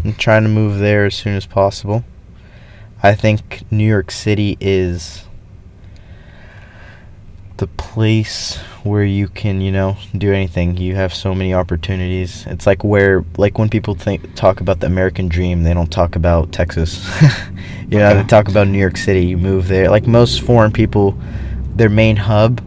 I'm 0.03 0.13
trying 0.13 0.43
to 0.43 0.49
move 0.49 0.79
there 0.79 1.05
as 1.05 1.15
soon 1.15 1.35
as 1.35 1.45
possible. 1.45 2.03
I 3.03 3.13
think 3.15 3.63
New 3.71 3.87
York 3.87 4.09
City 4.11 4.57
is 4.59 5.23
the 7.57 7.67
place 7.67 8.59
where 8.83 9.03
you 9.03 9.27
can, 9.27 9.61
you 9.61 9.71
know, 9.71 9.97
do 10.17 10.33
anything. 10.33 10.77
You 10.77 10.95
have 10.95 11.13
so 11.13 11.33
many 11.35 11.53
opportunities. 11.53 12.45
It's 12.47 12.65
like 12.65 12.83
where 12.83 13.23
like 13.37 13.57
when 13.57 13.69
people 13.69 13.95
think 13.95 14.35
talk 14.35 14.59
about 14.61 14.79
the 14.79 14.87
American 14.87 15.27
dream, 15.27 15.63
they 15.63 15.73
don't 15.73 15.91
talk 15.91 16.15
about 16.15 16.51
Texas. 16.51 17.05
you 17.89 17.99
know, 17.99 18.07
Okay. 18.09 18.21
they 18.21 18.27
talk 18.27 18.47
about 18.47 18.67
New 18.67 18.79
York 18.79 18.97
City, 18.97 19.25
you 19.25 19.37
move 19.37 19.67
there. 19.67 19.89
Like 19.89 20.07
most 20.07 20.41
foreign 20.41 20.71
people, 20.71 21.17
their 21.75 21.89
main 21.89 22.15
hub, 22.15 22.61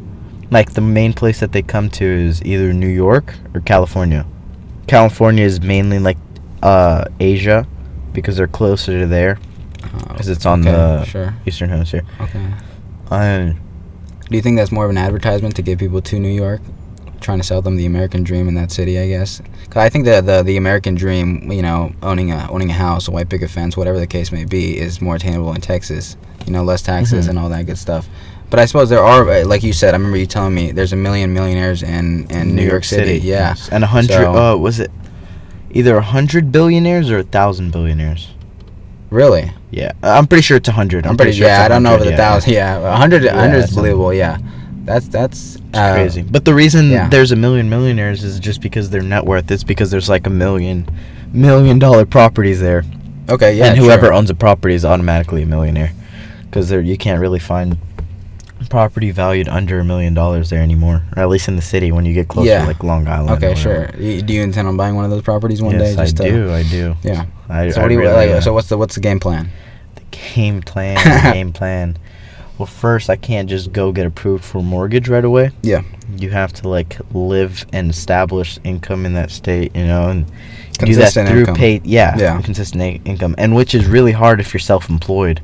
like 0.51 0.75
the 0.75 0.81
main 0.81 1.13
place 1.13 1.41
that 1.41 1.53
they 1.53 1.63
come 1.63 1.89
to 1.91 2.05
is 2.05 2.43
either 2.45 2.73
New 2.73 2.89
York 2.89 3.35
or 3.55 3.61
California. 3.61 4.25
California 4.87 5.45
is 5.45 5.61
mainly 5.61 5.99
like 5.99 6.19
uh 6.63 7.05
Asia 7.21 7.67
because 8.13 8.37
they're 8.37 8.47
closer 8.47 9.01
to 9.01 9.07
there, 9.07 9.39
because 10.09 10.29
it's 10.29 10.47
on 10.47 10.61
okay, 10.61 10.71
the- 10.71 11.05
Sure. 11.05 11.35
Eastern 11.47 11.71
Hemisphere. 11.71 12.05
Okay. 12.21 12.47
Uh, 13.11 13.53
Do 14.35 14.37
you 14.37 14.43
think 14.43 14.57
that's 14.57 14.73
more 14.73 14.85
of 14.85 14.91
an 14.91 14.99
advertisement 14.99 15.55
to 15.55 15.63
get 15.63 15.79
people 15.79 16.03
to 16.03 16.19
New 16.19 16.29
York, 16.29 16.61
trying 17.21 17.39
to 17.39 17.45
sell 17.45 17.63
them 17.63 17.77
the 17.77 17.87
American 17.87 18.25
dream 18.25 18.49
in 18.49 18.57
that 18.57 18.73
city? 18.73 18.99
I 18.99 19.07
guess. 19.07 19.41
Cause 19.71 19.77
I 19.77 19.89
think 19.89 20.07
that 20.07 20.27
the 20.27 20.43
the 20.43 20.57
American 20.57 20.97
dream, 20.97 21.53
you 21.53 21.63
know, 21.63 21.93
owning 22.03 22.33
a 22.33 22.49
owning 22.51 22.69
a 22.69 22.73
house, 22.73 23.07
a 23.07 23.13
white 23.13 23.29
picket 23.29 23.49
fence, 23.49 23.77
whatever 23.77 24.01
the 24.01 24.09
case 24.09 24.33
may 24.33 24.45
be, 24.45 24.77
is 24.77 25.01
more 25.01 25.15
attainable 25.15 25.53
in 25.55 25.61
Texas. 25.61 26.17
You 26.47 26.53
know, 26.53 26.65
less 26.65 26.83
taxes 26.83 27.27
Mhm. 27.27 27.31
and 27.31 27.39
all 27.39 27.49
that 27.51 27.67
good 27.67 27.79
stuff. 27.79 28.09
But 28.51 28.59
I 28.59 28.65
suppose 28.65 28.89
there 28.91 29.05
are, 29.05 29.31
uh, 29.31 29.47
like 29.47 29.63
you 29.63 29.73
said, 29.73 29.95
I 29.95 29.99
remember 29.99 30.17
you 30.17 30.27
telling 30.27 30.53
me 30.53 30.73
there's 30.73 30.93
a 30.93 30.97
million 30.97 31.33
millionaires 31.33 31.85
in 31.85 32.27
in 32.29 32.57
New, 32.57 32.67
York, 32.67 32.83
City. 32.83 33.19
Yeah. 33.21 33.51
yes. 33.51 33.69
and 33.71 33.85
a 33.85 33.87
hundred. 33.87 34.15
So- 34.15 34.35
Uh, 34.35 34.57
was 34.57 34.81
it 34.81 34.91
either 35.71 35.97
a 35.97 36.03
hundred 36.03 36.51
billionaires 36.51 37.09
or 37.09 37.19
a 37.19 37.23
thousand 37.23 37.71
billionaires? 37.71 38.35
Really? 39.15 39.53
Yeah, 39.71 39.93
I'm 40.03 40.27
pretty 40.27 40.43
sure 40.43 40.57
it's 40.57 40.69
a 40.69 40.73
hundred. 40.73 41.07
I'm 41.07 41.17
pretty. 41.17 41.33
sure 41.33 41.47
yeah, 41.47 41.63
I 41.65 41.69
don't 41.69 41.85
know 41.85 41.95
if 41.95 42.01
100, 42.01 42.05
the 42.05 42.11
yeah, 42.11 42.17
thousand. 42.17 42.53
Yeah, 42.53 42.93
a 42.93 42.97
hundred. 42.97 43.23
Yeah, 43.23 43.37
A 43.37 43.39
hundred 43.39 43.59
is 43.59 43.65
it's 43.67 43.73
a- 43.73 43.77
believable. 43.77 44.13
Yeah. 44.13 44.39
That's 44.85 45.07
that's 45.07 45.57
uh, 45.73 45.95
crazy. 45.95 46.23
But 46.23 46.45
the 46.45 46.53
reason 46.53 46.91
yeah. 46.91 47.09
there's 47.09 47.31
a 47.31 47.37
million 47.37 47.71
millionaires 47.71 48.25
is 48.25 48.41
just 48.41 48.61
because 48.61 48.91
their 48.91 49.03
net 49.03 49.25
worth. 49.25 49.51
It's 49.53 49.63
because 49.65 49.93
there's 49.93 50.09
like 50.09 50.27
a 50.27 50.31
million, 50.31 50.87
million 51.33 51.79
dollar 51.79 52.05
properties 52.05 52.61
there, 52.61 52.83
Okay. 53.31 53.57
Yeah. 53.57 53.67
and 53.67 53.79
whoever 53.79 54.07
sure. 54.07 54.13
owns 54.13 54.31
a 54.31 54.35
property 54.35 54.75
is 54.75 54.85
automatically 54.85 55.43
a 55.45 55.47
millionaire, 55.47 55.93
because 56.43 56.69
there 56.69 56.81
you 56.81 56.99
can't 56.99 57.21
really 57.21 57.39
find 57.39 57.79
property 58.69 59.11
valued 59.11 59.49
under 59.49 59.79
a 59.79 59.85
million 59.85 60.13
dollars 60.13 60.51
there 60.51 60.61
anymore, 60.61 61.03
or 61.17 61.23
at 61.23 61.29
least 61.29 61.47
in 61.49 61.57
the 61.57 61.63
city 61.63 61.93
when 61.93 62.05
you 62.05 62.13
get 62.15 62.29
closer, 62.29 62.49
Yeah. 62.49 62.63
to 62.63 62.67
like 62.67 62.83
Long 62.83 63.07
Island. 63.07 63.31
Okay, 63.43 63.55
sure. 63.55 63.87
Do 63.87 64.35
you 64.35 64.43
intend 64.43 64.67
on 64.69 64.77
buying 64.77 64.97
one 64.97 65.05
of 65.05 65.11
those 65.11 65.23
properties 65.23 65.63
one 65.63 65.79
yes, 65.79 65.95
day? 65.97 66.03
I 66.03 66.07
to- 66.07 66.31
do. 66.31 66.53
I 66.53 66.63
do. 66.65 66.97
Yeah. 67.03 67.27
I, 67.49 67.71
So 67.71 67.81
I 67.81 67.85
what 67.85 67.89
do 67.89 67.95
you 67.95 68.01
really, 68.01 68.15
like? 68.15 68.31
uh, 68.31 68.41
So 68.41 68.53
what's 68.53 68.69
the 68.69 68.79
what's 68.79 68.95
the 68.95 69.01
game 69.01 69.21
plan? 69.21 69.51
the 69.97 70.03
game 70.11 70.61
plan, 70.63 71.33
game 71.33 71.53
plan. 71.53 71.97
Well, 72.59 72.67
first, 72.67 73.11
I 73.11 73.17
can't 73.17 73.49
just 73.49 73.73
go 73.73 73.91
get 73.91 74.07
approved 74.07 74.45
for 74.45 74.59
a 74.59 74.63
mortgage 74.63 75.09
right 75.09 75.25
away. 75.25 75.51
Yeah. 75.63 75.83
You 76.17 76.31
have 76.31 76.53
to 76.55 76.69
like 76.69 76.97
live 77.13 77.67
and 77.73 77.91
establish 77.91 78.59
income 78.63 79.05
in 79.07 79.15
that 79.15 79.31
state, 79.33 79.75
you 79.75 79.85
know, 79.85 80.09
and 80.09 80.27
do 80.79 80.95
that 80.95 81.13
through 81.13 81.41
income. 81.41 81.57
paid, 81.57 81.85
yeah, 81.85 82.17
Yeah. 82.17 82.41
consistent 82.43 83.01
income, 83.05 83.35
and 83.39 83.57
which 83.57 83.75
is 83.75 83.87
really 83.87 84.13
hard 84.13 84.39
if 84.39 84.55
you're 84.55 84.61
self-employed. 84.61 85.41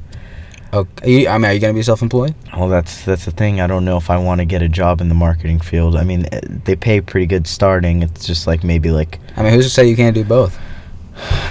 Okay. 0.72 1.26
I 1.26 1.36
mean, 1.36 1.50
are 1.50 1.52
you 1.52 1.58
gonna 1.58 1.72
be 1.74 1.82
self-employed? 1.82 2.32
Well, 2.56 2.68
that's 2.68 3.04
that's 3.04 3.24
the 3.24 3.32
thing. 3.32 3.60
I 3.60 3.66
don't 3.66 3.84
know 3.84 3.96
if 3.96 4.08
I 4.08 4.16
want 4.18 4.38
to 4.40 4.44
get 4.44 4.62
a 4.62 4.68
job 4.68 5.00
in 5.00 5.08
the 5.08 5.16
marketing 5.16 5.58
field. 5.58 5.96
I 5.96 6.04
mean, 6.04 6.26
eh, 6.30 6.40
they 6.64 6.76
pay 6.76 7.00
pretty 7.00 7.26
good 7.26 7.48
starting. 7.48 8.02
It's 8.02 8.24
just 8.24 8.46
like 8.46 8.62
maybe 8.62 8.92
like 8.92 9.18
I 9.36 9.42
mean, 9.42 9.52
who's 9.52 9.64
to 9.66 9.70
say 9.70 9.88
you 9.88 9.96
can't 9.96 10.14
do 10.14 10.22
both? 10.22 10.56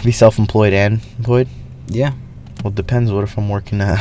Be 0.03 0.11
self-employed 0.11 0.73
and 0.73 1.01
employed. 1.17 1.47
Yeah. 1.87 2.13
Well, 2.63 2.71
it 2.71 2.75
depends. 2.75 3.11
What 3.11 3.23
if 3.23 3.37
I'm 3.37 3.49
working 3.49 3.81
uh, 3.81 3.97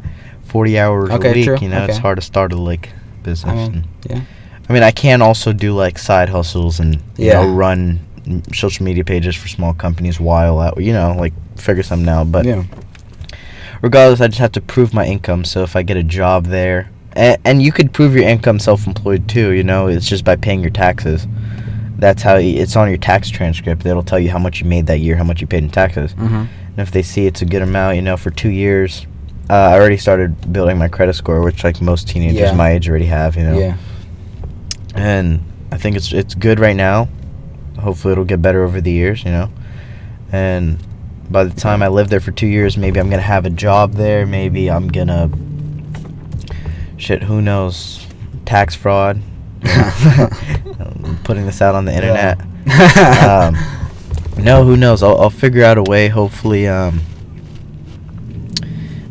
40 0.44 0.78
hours 0.78 1.10
Okay, 1.10 1.30
a 1.30 1.34
week? 1.34 1.44
true, 1.44 1.58
You 1.60 1.68
know, 1.68 1.84
it's 1.84 1.98
hard 1.98 2.16
to 2.16 2.22
start 2.22 2.52
a 2.52 2.56
like 2.56 2.90
business. 3.22 3.52
I 3.52 3.54
mean, 3.56 3.74
and- 3.74 3.86
yeah. 4.10 4.20
I 4.68 4.72
mean, 4.74 4.82
I 4.82 4.90
can 4.90 5.22
also 5.22 5.52
do 5.54 5.72
like 5.74 5.98
side 5.98 6.28
hustles 6.28 6.78
and 6.78 6.96
you 7.16 7.26
Yeah. 7.26 7.42
know 7.42 7.52
run 7.54 8.00
social 8.52 8.84
media 8.84 9.02
pages 9.04 9.34
for 9.34 9.48
small 9.48 9.72
companies 9.72 10.20
while 10.20 10.58
out. 10.58 10.78
You 10.82 10.92
know, 10.92 11.14
like 11.18 11.32
figure 11.56 11.82
something 11.82 12.08
out. 12.08 12.30
But 12.30 12.44
yeah. 12.44 12.64
regardless, 13.82 14.20
I 14.20 14.26
just 14.28 14.40
have 14.40 14.52
to 14.52 14.60
prove 14.60 14.92
my 14.92 15.06
income. 15.06 15.44
So 15.44 15.62
if 15.62 15.74
I 15.76 15.82
get 15.82 15.96
a 15.96 16.02
job 16.02 16.46
there, 16.46 16.90
and, 17.14 17.38
and 17.44 17.62
you 17.62 17.72
could 17.72 17.92
prove 17.94 18.14
your 18.14 18.24
income 18.28 18.58
self-employed 18.58 19.26
too. 19.28 19.52
You 19.52 19.64
know, 19.64 19.86
it's 19.86 20.06
just 20.08 20.24
by 20.24 20.36
paying 20.36 20.60
your 20.60 20.70
taxes. 20.70 21.26
That's 21.98 22.22
how 22.22 22.36
it's 22.36 22.76
on 22.76 22.88
your 22.88 22.96
tax 22.98 23.28
transcript. 23.28 23.84
It'll 23.84 24.04
tell 24.04 24.20
you 24.20 24.30
how 24.30 24.38
much 24.38 24.60
you 24.60 24.66
made 24.66 24.86
that 24.86 25.00
year, 25.00 25.16
how 25.16 25.24
much 25.24 25.40
you 25.40 25.46
paid 25.48 25.64
in 25.64 25.70
taxes. 25.70 26.14
Mm-hmm. 26.14 26.34
And 26.34 26.78
if 26.78 26.92
they 26.92 27.02
see 27.02 27.26
it's 27.26 27.42
a 27.42 27.44
good 27.44 27.60
amount, 27.62 27.96
you 27.96 28.02
know, 28.02 28.16
for 28.16 28.30
two 28.30 28.50
years, 28.50 29.04
uh, 29.50 29.54
I 29.54 29.74
already 29.74 29.96
started 29.96 30.52
building 30.52 30.78
my 30.78 30.86
credit 30.88 31.14
score, 31.14 31.40
which 31.42 31.64
like 31.64 31.80
most 31.80 32.08
teenagers 32.08 32.38
Yeah. 32.40 32.52
my 32.54 32.70
age 32.70 32.88
already 32.88 33.06
have, 33.06 33.34
you 33.36 33.42
know. 33.42 33.58
Yeah. 33.58 33.76
And 34.94 35.42
I 35.72 35.76
think 35.76 35.96
it's 35.96 36.12
it's 36.12 36.34
good 36.34 36.60
right 36.60 36.76
now. 36.76 37.08
Hopefully, 37.80 38.12
it'll 38.12 38.24
get 38.24 38.42
better 38.42 38.62
over 38.64 38.80
the 38.80 38.92
years, 38.92 39.24
you 39.24 39.30
know. 39.30 39.50
And 40.30 40.78
by 41.30 41.44
the 41.44 41.54
time 41.60 41.82
I 41.82 41.88
live 41.88 42.10
there 42.10 42.20
for 42.20 42.30
two 42.32 42.46
years, 42.46 42.76
maybe 42.76 43.00
I'm 43.00 43.10
gonna 43.10 43.22
have 43.22 43.44
a 43.44 43.50
job 43.50 43.94
there. 43.94 44.24
Maybe 44.26 44.70
I'm 44.70 44.88
gonna 44.88 45.30
shit. 46.96 47.24
Who 47.24 47.40
knows? 47.42 48.06
Tax 48.44 48.74
fraud. 48.74 49.20
I'm 49.64 51.18
putting 51.24 51.46
this 51.46 51.60
out 51.62 51.74
on 51.74 51.84
the 51.84 51.94
internet. 51.94 52.40
um, 53.26 53.56
no, 54.42 54.64
who 54.64 54.76
knows? 54.76 55.02
I'll, 55.02 55.18
I'll 55.20 55.30
figure 55.30 55.64
out 55.64 55.78
a 55.78 55.82
way. 55.82 56.08
Hopefully, 56.08 56.66
um, 56.68 57.00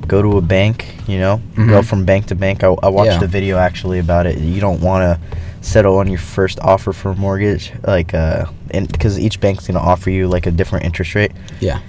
go 0.08 0.22
to 0.22 0.38
a 0.38 0.42
bank. 0.42 0.94
You 1.08 1.20
know, 1.20 1.38
go 1.56 1.62
Mhm. 1.82 1.86
from 1.86 2.06
bank 2.06 2.26
to 2.28 2.36
bank. 2.36 2.64
I, 2.64 2.68
I 2.84 2.90
watched 2.90 3.20
Yeah. 3.20 3.24
a 3.24 3.28
video 3.28 3.58
actually 3.58 4.00
about 4.00 4.26
it. 4.26 4.38
You 4.40 4.60
don't 4.60 4.82
want 4.82 5.04
to 5.04 5.38
settle 5.62 5.98
on 5.98 6.08
your 6.08 6.20
first 6.20 6.60
offer 6.62 6.92
for 6.94 7.12
a 7.12 7.16
mortgage, 7.16 7.72
like, 7.86 8.14
uh, 8.14 8.46
and 8.72 8.90
because 8.92 9.18
each 9.20 9.40
bank's 9.40 9.68
gonna 9.68 9.80
offer 9.80 10.10
you 10.10 10.28
like 10.28 10.46
a 10.46 10.52
different 10.52 10.86
interest 10.86 11.16
rate. 11.16 11.32
Yeah. 11.62 11.80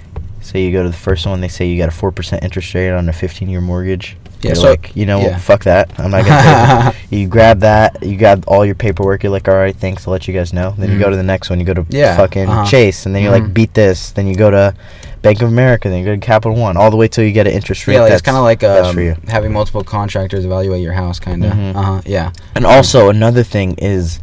Say 0.41 0.63
you 0.63 0.71
go 0.71 0.83
to 0.83 0.89
the 0.89 0.95
first 0.95 1.25
one, 1.25 1.41
they 1.41 1.47
say 1.49 1.67
you 1.67 1.77
got 1.77 1.89
a 1.89 1.91
four 1.91 2.11
percent 2.11 2.43
interest 2.43 2.73
rate 2.73 2.91
on 2.91 3.09
a 3.09 3.13
fifteen-year 3.13 3.61
mortgage. 3.61 4.15
Yeah, 4.41 4.49
You're 4.49 4.55
so- 4.55 4.69
like, 4.69 4.95
you 4.95 5.05
know, 5.05 5.19
yeah. 5.19 5.37
fuck 5.37 5.63
that. 5.65 5.91
I'm 5.99 6.11
not 6.11 6.25
gonna. 6.25 6.93
you 7.09 7.27
grab 7.27 7.59
that. 7.59 8.01
You 8.01 8.15
got 8.17 8.45
all 8.47 8.65
your 8.65 8.75
paperwork. 8.75 9.23
You're 9.23 9.31
like, 9.33 9.47
all 9.49 9.55
right, 9.55 9.75
thanks. 9.75 10.07
I'll 10.07 10.13
let 10.13 10.27
you 10.27 10.33
guys 10.33 10.53
know. 10.53 10.73
Then 10.77 10.91
you 10.91 10.97
go 10.99 11.07
Mhm. 11.07 11.11
to 11.11 11.15
the 11.17 11.23
next 11.23 11.49
one. 11.49 11.59
You 11.59 11.65
go 11.65 11.73
to 11.73 11.85
Yeah, 11.89 12.15
fucking 12.15 12.47
uh-huh. 12.49 12.65
Chase, 12.65 13.05
and 13.05 13.13
then 13.13 13.21
you're 13.23 13.31
like, 13.33 13.43
Mhm. 13.43 13.53
beat 13.53 13.73
this. 13.73 14.11
Then 14.11 14.27
you 14.27 14.35
go 14.35 14.49
to 14.49 14.73
Bank 15.21 15.41
of 15.41 15.49
America. 15.49 15.89
Then 15.89 15.99
you 15.99 16.05
go 16.05 16.13
to 16.13 16.17
Capital 16.19 16.55
One. 16.57 16.77
All 16.77 16.89
the 16.89 16.95
way 16.95 17.09
till 17.09 17.25
you 17.25 17.33
get 17.33 17.47
an 17.47 17.53
interest 17.53 17.85
rate. 17.85 17.95
Yeah, 17.95 18.01
like, 18.01 18.13
it's 18.13 18.21
that's- 18.21 18.33
kind 18.33 18.37
of 18.37 18.43
like 18.43 18.63
um, 19.17 19.21
having 19.27 19.51
multiple 19.51 19.83
contractors 19.83 20.45
evaluate 20.45 20.81
your 20.81 20.93
house, 20.93 21.19
kind 21.19 21.43
of. 21.43 21.51
Mhm. 21.51 21.75
Uh 21.75 21.81
huh. 21.81 22.01
Yeah. 22.05 22.31
And 22.55 22.65
also 22.65 23.09
another 23.09 23.43
thing 23.43 23.73
is, 23.77 24.21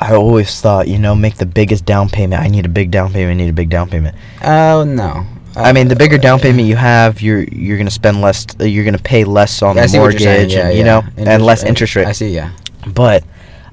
I 0.00 0.14
always 0.14 0.60
thought, 0.60 0.88
you 0.88 0.98
know, 0.98 1.14
make 1.14 1.36
the 1.36 1.46
biggest 1.46 1.84
down 1.86 2.08
payment. 2.08 2.42
I 2.42 2.48
need 2.48 2.66
a 2.66 2.68
big 2.68 2.90
down 2.90 3.12
payment. 3.12 3.40
I 3.40 3.44
need 3.44 3.50
a 3.50 3.52
big 3.52 3.70
down 3.70 3.88
payment. 3.88 4.16
Oh 4.44 4.82
no. 4.82 5.24
I 5.56 5.72
mean, 5.72 5.88
the 5.88 5.96
bigger 5.96 6.18
down 6.18 6.40
payment 6.40 6.66
you 6.66 6.76
have, 6.76 7.22
you're 7.22 7.42
you're 7.44 7.78
gonna 7.78 7.90
spend 7.90 8.20
less. 8.20 8.46
Uh, 8.60 8.64
you're 8.64 8.84
gonna 8.84 8.98
pay 8.98 9.24
less 9.24 9.62
on 9.62 9.78
I 9.78 9.86
the 9.86 9.98
mortgage, 9.98 10.22
yeah, 10.22 10.34
and, 10.34 10.50
you 10.50 10.78
yeah. 10.78 10.84
know, 10.84 11.02
and 11.16 11.42
less 11.44 11.62
interest 11.62 11.94
rate. 11.96 12.06
I 12.06 12.12
see. 12.12 12.28
Yeah. 12.34 12.50
But 12.92 13.24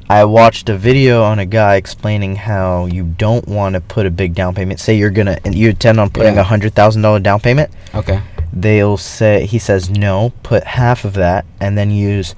I 0.09 0.25
watched 0.25 0.69
a 0.69 0.77
video 0.77 1.23
on 1.23 1.39
a 1.39 1.45
guy 1.45 1.75
explaining 1.75 2.35
how 2.35 2.85
you 2.85 3.03
don't 3.05 3.47
want 3.47 3.75
to 3.75 3.81
put 3.81 4.05
a 4.05 4.11
big 4.11 4.35
down 4.35 4.53
payment. 4.53 4.79
Say 4.79 4.95
you're 4.95 5.09
gonna 5.09 5.39
and 5.45 5.55
you 5.55 5.69
intend 5.69 5.99
on 5.99 6.09
putting 6.09 6.35
Yeah. 6.35 6.41
a 6.41 6.43
hundred 6.43 6.75
thousand 6.75 7.01
dollar 7.01 7.19
down 7.19 7.39
payment. 7.39 7.71
Okay. 7.95 8.21
They'll 8.53 8.97
say 8.97 9.45
he 9.45 9.57
says 9.57 9.89
no, 9.89 10.33
put 10.43 10.63
half 10.65 11.05
of 11.05 11.13
that, 11.13 11.45
and 11.59 11.77
then 11.77 11.89
use 11.91 12.35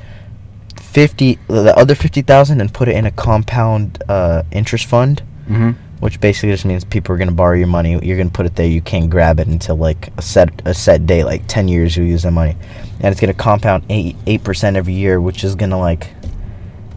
fifty 0.80 1.40
the 1.48 1.76
other 1.78 1.96
fifty 1.96 2.22
thousand 2.22 2.62
and 2.62 2.74
put 2.74 2.88
it 2.88 2.96
in 2.96 3.06
a 3.06 3.12
compound 3.12 4.02
uh, 4.08 4.44
interest 4.52 4.86
fund, 4.86 5.24
Mm-hmm. 5.50 5.72
Which 6.04 6.20
basically 6.20 6.50
just 6.52 6.66
means 6.66 6.84
people 6.84 7.16
are 7.16 7.18
gonna 7.18 7.32
borrow 7.32 7.56
your 7.56 7.68
money. 7.68 7.98
You're 8.06 8.18
gonna 8.18 8.30
put 8.30 8.46
it 8.46 8.58
there. 8.58 8.68
You 8.68 8.82
can't 8.82 9.10
grab 9.10 9.40
it 9.40 9.48
until 9.48 9.78
like 9.78 10.10
a 10.18 10.22
set 10.22 10.50
a 10.66 10.74
set 10.74 11.06
date, 11.06 11.24
like 11.24 11.44
ten 11.48 11.70
years. 11.70 11.96
You 11.96 12.04
use 12.04 12.24
that 12.24 12.32
money, 12.32 12.58
and 13.00 13.06
it's 13.12 13.22
gonna 13.22 13.34
compound 13.34 13.86
eight 13.90 14.18
eight 14.28 14.44
percent 14.44 14.76
every 14.76 14.94
year, 14.94 15.22
which 15.22 15.46
is 15.46 15.56
gonna 15.56 15.80
like 15.80 16.10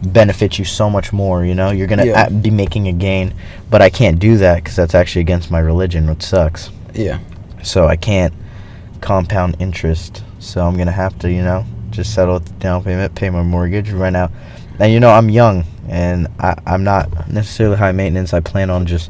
benefit 0.03 0.59
you 0.59 0.65
so 0.65 0.89
much 0.89 1.13
more. 1.13 1.45
You 1.45 1.55
know, 1.55 1.71
you're 1.71 1.87
gonna 1.87 2.05
Yeah. 2.05 2.27
a- 2.27 2.31
be 2.31 2.49
making 2.51 2.89
a 2.89 2.91
gain, 2.91 3.33
but 3.69 3.81
I 3.81 3.89
can't 3.89 4.19
do 4.19 4.35
that 4.39 4.55
because 4.57 4.75
that's 4.75 4.93
actually 4.93 5.21
against 5.21 5.49
my 5.49 5.59
religion, 5.59 6.05
which 6.09 6.21
sucks. 6.23 6.69
Yeah. 6.93 7.19
So 7.63 7.87
I 7.87 7.95
can't 7.95 8.33
compound 8.99 9.55
interest. 9.59 10.21
So 10.39 10.67
I'm 10.67 10.75
gonna 10.75 10.91
have 10.91 11.17
to, 11.19 11.31
you 11.31 11.41
know, 11.43 11.63
just 11.91 12.13
settle 12.13 12.33
with 12.33 12.45
the 12.45 12.53
down 12.55 12.83
payment, 12.83 13.15
pay 13.15 13.29
my 13.29 13.41
mortgage, 13.41 13.89
rent 13.91 14.17
out. 14.17 14.31
And 14.79 14.91
you 14.93 14.99
know, 14.99 15.09
I'm 15.11 15.29
young 15.29 15.63
and 15.89 16.27
I, 16.39 16.55
I'm 16.65 16.83
not 16.83 17.29
necessarily 17.29 17.77
high 17.77 17.91
maintenance. 17.93 18.33
I 18.33 18.39
plan 18.41 18.69
on 18.69 18.85
just 18.85 19.09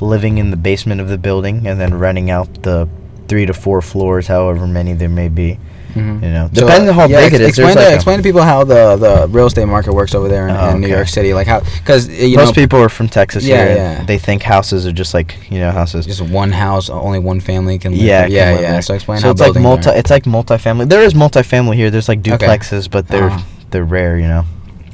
living 0.00 0.38
in 0.38 0.50
the 0.50 0.56
basement 0.56 1.00
of 1.00 1.08
the 1.08 1.18
building 1.18 1.66
and 1.66 1.80
then 1.80 1.98
renting 1.98 2.30
out 2.30 2.62
the 2.62 2.88
three 3.28 3.46
to 3.46 3.52
four 3.54 3.80
floors, 3.82 4.26
however 4.26 4.66
many 4.66 4.92
there 4.92 5.08
may 5.08 5.28
be. 5.28 5.58
Mm-hmm. 5.94 6.22
You 6.24 6.30
know, 6.30 6.48
depending 6.52 6.88
on 6.90 6.94
how 6.94 7.08
big 7.08 7.32
it 7.34 7.40
is. 7.40 7.48
Explain 7.48 7.74
to, 7.74 7.82
like 7.82 7.94
explain 7.96 8.16
to 8.18 8.22
people 8.22 8.42
how 8.42 8.62
the, 8.62 8.96
the 8.96 9.26
real 9.28 9.46
estate 9.46 9.64
market 9.64 9.92
works 9.92 10.14
over 10.14 10.28
there 10.28 10.46
in, 10.46 10.54
Oh, 10.54 10.70
in 10.70 10.80
New. 10.82 10.86
York 10.86 11.08
City. 11.08 11.34
Like 11.34 11.48
how, 11.48 11.60
because 11.60 12.08
you 12.08 12.36
most 12.36 12.50
know, 12.56 12.62
people 12.62 12.78
are 12.80 12.88
from 12.88 13.08
Texas 13.08 13.44
Yeah, 13.44 13.64
here. 13.66 13.74
yeah. 13.76 14.04
They 14.04 14.16
think 14.16 14.44
houses 14.44 14.86
are 14.86 14.92
just 14.92 15.14
like 15.14 15.36
you 15.50 15.58
know 15.58 15.72
houses. 15.72 16.06
just 16.06 16.20
one 16.20 16.52
house, 16.52 16.88
only 16.90 17.18
one 17.18 17.40
family 17.40 17.76
can 17.80 17.90
live. 17.90 18.02
Yeah, 18.02 18.20
there. 18.20 18.28
yeah, 18.30 18.44
can 18.44 18.52
live 18.54 18.62
yeah. 18.62 18.70
there. 18.70 18.82
So 18.82 18.94
explain 18.94 19.18
so 19.18 19.24
how 19.26 19.30
it's 19.32 19.40
like 19.40 19.56
multi. 19.56 19.90
are. 19.90 19.96
It's 19.96 20.10
like 20.10 20.24
multifamily. 20.24 20.88
There 20.88 21.02
is 21.02 21.14
multifamily 21.14 21.74
here. 21.74 21.90
There's 21.90 22.08
like 22.08 22.20
Okay. 22.20 22.36
duplexes, 22.36 22.88
but 22.88 23.08
they're 23.08 23.24
Uh-huh. 23.24 23.42
they're 23.70 23.84
rare. 23.84 24.16
You 24.16 24.28
know. 24.28 24.44